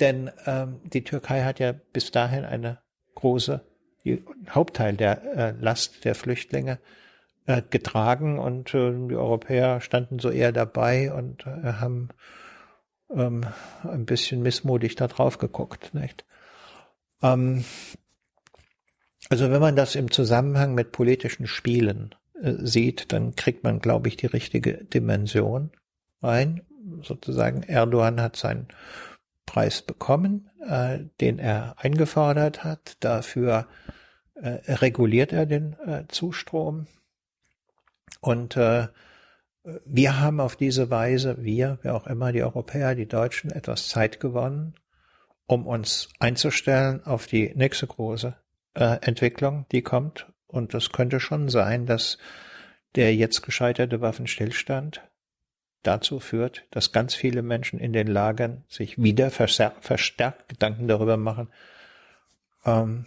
denn 0.00 0.30
ähm, 0.46 0.80
die 0.84 1.04
Türkei 1.04 1.42
hat 1.42 1.58
ja 1.58 1.72
bis 1.92 2.10
dahin 2.10 2.46
eine 2.46 2.78
große, 3.14 3.60
die 4.04 4.24
Hauptteil 4.48 4.94
der 4.94 5.36
äh, 5.36 5.54
Last 5.60 6.06
der 6.06 6.14
Flüchtlinge 6.14 6.78
äh, 7.46 7.62
getragen 7.68 8.38
und 8.38 8.74
äh, 8.74 8.92
die 9.08 9.16
Europäer 9.16 9.80
standen 9.80 10.18
so 10.18 10.30
eher 10.30 10.52
dabei 10.52 11.12
und 11.12 11.46
äh, 11.46 11.74
haben 11.74 12.08
ähm, 13.10 13.44
ein 13.82 14.06
bisschen 14.06 14.42
missmutig 14.42 14.96
da 14.96 15.08
drauf 15.08 15.38
geguckt. 15.38 15.94
Nicht? 15.94 16.24
Ähm, 17.22 17.64
also 19.30 19.50
wenn 19.50 19.60
man 19.60 19.76
das 19.76 19.94
im 19.94 20.10
Zusammenhang 20.10 20.74
mit 20.74 20.92
politischen 20.92 21.46
Spielen 21.46 22.14
äh, 22.40 22.54
sieht, 22.58 23.12
dann 23.12 23.34
kriegt 23.36 23.64
man, 23.64 23.80
glaube 23.80 24.08
ich, 24.08 24.16
die 24.16 24.26
richtige 24.26 24.84
Dimension 24.84 25.70
rein. 26.22 26.62
Sozusagen 27.02 27.62
Erdogan 27.62 28.20
hat 28.20 28.36
seinen 28.36 28.68
Preis 29.46 29.82
bekommen, 29.82 30.50
äh, 30.66 31.00
den 31.20 31.38
er 31.38 31.76
eingefordert 31.78 32.64
hat. 32.64 32.96
Dafür 33.00 33.66
äh, 34.34 34.72
reguliert 34.72 35.32
er 35.32 35.46
den 35.46 35.74
äh, 35.86 36.04
Zustrom 36.08 36.86
und 38.20 38.56
äh, 38.56 38.88
wir 39.84 40.20
haben 40.20 40.40
auf 40.40 40.56
diese 40.56 40.90
Weise, 40.90 41.42
wir, 41.42 41.78
wer 41.82 41.94
auch 41.94 42.06
immer, 42.06 42.32
die 42.32 42.42
Europäer, 42.42 42.94
die 42.94 43.08
Deutschen, 43.08 43.50
etwas 43.50 43.88
Zeit 43.88 44.20
gewonnen, 44.20 44.74
um 45.46 45.66
uns 45.66 46.10
einzustellen 46.18 47.04
auf 47.04 47.26
die 47.26 47.52
nächste 47.54 47.86
große 47.86 48.36
äh, 48.74 48.98
Entwicklung, 49.00 49.66
die 49.72 49.82
kommt. 49.82 50.26
Und 50.46 50.74
es 50.74 50.90
könnte 50.90 51.18
schon 51.18 51.48
sein, 51.48 51.86
dass 51.86 52.18
der 52.94 53.14
jetzt 53.14 53.42
gescheiterte 53.42 54.00
Waffenstillstand 54.00 55.02
dazu 55.82 56.20
führt, 56.20 56.64
dass 56.70 56.92
ganz 56.92 57.14
viele 57.14 57.42
Menschen 57.42 57.78
in 57.78 57.92
den 57.92 58.06
Lagern 58.06 58.64
sich 58.68 59.02
wieder 59.02 59.30
verstärkt 59.30 60.48
Gedanken 60.48 60.88
darüber 60.88 61.16
machen, 61.16 61.48
ähm, 62.64 63.06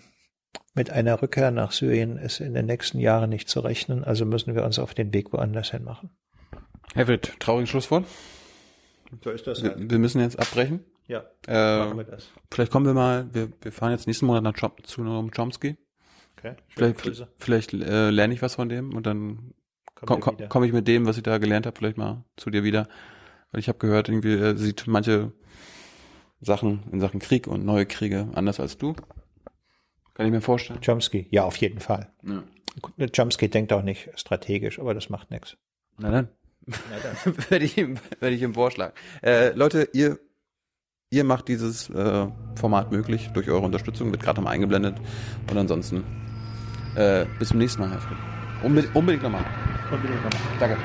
mit 0.77 0.89
einer 0.91 1.21
Rückkehr 1.21 1.51
nach 1.51 1.71
Syrien 1.71 2.17
ist 2.17 2.39
in 2.39 2.53
den 2.53 2.65
nächsten 2.65 2.99
Jahren 2.99 3.29
nicht 3.29 3.49
zu 3.49 3.59
rechnen, 3.59 4.03
also 4.03 4.25
müssen 4.25 4.55
wir 4.55 4.63
uns 4.63 4.79
auf 4.79 4.93
den 4.93 5.13
Weg 5.13 5.33
woanders 5.33 5.71
hin 5.71 5.83
machen. 5.83 6.09
Herr 6.93 7.07
Witt, 7.07 7.33
trauriges 7.39 7.69
Schlusswort. 7.69 8.05
So 9.23 9.31
ist 9.31 9.45
das 9.47 9.63
Wir, 9.63 9.75
wir 9.77 9.99
müssen 9.99 10.21
jetzt 10.21 10.39
abbrechen. 10.39 10.85
Ja, 11.07 11.23
Äh, 11.47 11.79
machen 11.79 11.97
wir 11.97 12.03
das. 12.03 12.29
vielleicht 12.51 12.71
kommen 12.71 12.85
wir 12.85 12.93
mal, 12.93 13.27
wir, 13.33 13.49
wir 13.61 13.71
fahren 13.71 13.91
jetzt 13.91 14.07
nächsten 14.07 14.25
Monat 14.25 14.43
nach 14.43 14.71
zu 14.83 15.01
Noam 15.01 15.31
Chomsky. 15.31 15.77
Okay. 16.37 16.55
Vielleicht, 16.69 17.01
vielleicht 17.37 17.73
äh, 17.73 18.09
lerne 18.09 18.33
ich 18.33 18.41
was 18.41 18.55
von 18.55 18.69
dem 18.69 18.93
und 18.93 19.05
dann 19.05 19.53
komme 19.95 20.19
komm, 20.21 20.37
komm 20.49 20.63
ich 20.63 20.73
mit 20.73 20.87
dem, 20.87 21.05
was 21.05 21.17
ich 21.17 21.23
da 21.23 21.37
gelernt 21.37 21.65
habe, 21.65 21.77
vielleicht 21.77 21.97
mal 21.97 22.23
zu 22.35 22.49
dir 22.49 22.63
wieder. 22.63 22.87
Weil 23.51 23.59
ich 23.59 23.69
habe 23.69 23.79
gehört, 23.79 24.09
irgendwie 24.09 24.37
er 24.37 24.57
sieht 24.57 24.85
manche 24.85 25.31
Sachen 26.41 26.83
in 26.91 26.99
Sachen 26.99 27.19
Krieg 27.19 27.47
und 27.47 27.65
neue 27.65 27.85
Kriege 27.85 28.27
anders 28.35 28.59
als 28.59 28.77
du. 28.77 28.95
Kann 30.18 30.26
ich 30.26 30.31
mir 30.31 30.41
vorstellen. 30.41 30.80
Chomsky, 30.84 31.27
ja, 31.30 31.44
auf 31.44 31.57
jeden 31.57 31.80
Fall. 31.80 32.10
Ja. 32.23 33.07
Chomsky 33.15 33.49
denkt 33.49 33.72
auch 33.72 33.84
nicht 33.84 34.10
strategisch, 34.15 34.80
aber 34.80 34.95
das 34.95 35.11
macht 35.11 35.30
nichts. 35.30 35.57
Na 35.99 36.10
dann. 36.10 36.30
werde 37.49 37.64
ich 37.64 37.77
ihm, 37.77 37.99
werde 38.19 38.35
ich 38.35 38.41
ihm 38.41 38.56
vorschlagen. 38.56 38.94
Äh, 39.22 39.52
Leute, 39.52 39.88
ihr, 39.94 40.18
ihr 41.11 41.23
macht 41.23 41.49
dieses 41.49 41.91
äh, 41.91 42.27
Format 42.56 42.91
möglich 42.91 43.30
durch 43.35 43.48
eure 43.48 43.64
Unterstützung, 43.64 44.10
wird 44.10 44.23
gerade 44.23 44.41
mal 44.41 44.49
eingeblendet. 44.49 44.98
Und 45.52 45.56
ansonsten 45.56 46.03
äh, 46.95 47.27
bis 47.38 47.49
zum 47.49 47.60
nächsten 47.60 47.81
Mal, 47.81 47.91
Herr 47.91 48.02
Fried. 48.02 48.18
Unbedingt, 48.64 48.95
unbedingt 48.95 49.22
nochmal. 49.22 49.45
Unbedingt 49.91 50.23
nochmal. 50.23 50.41
Danke. 50.60 50.77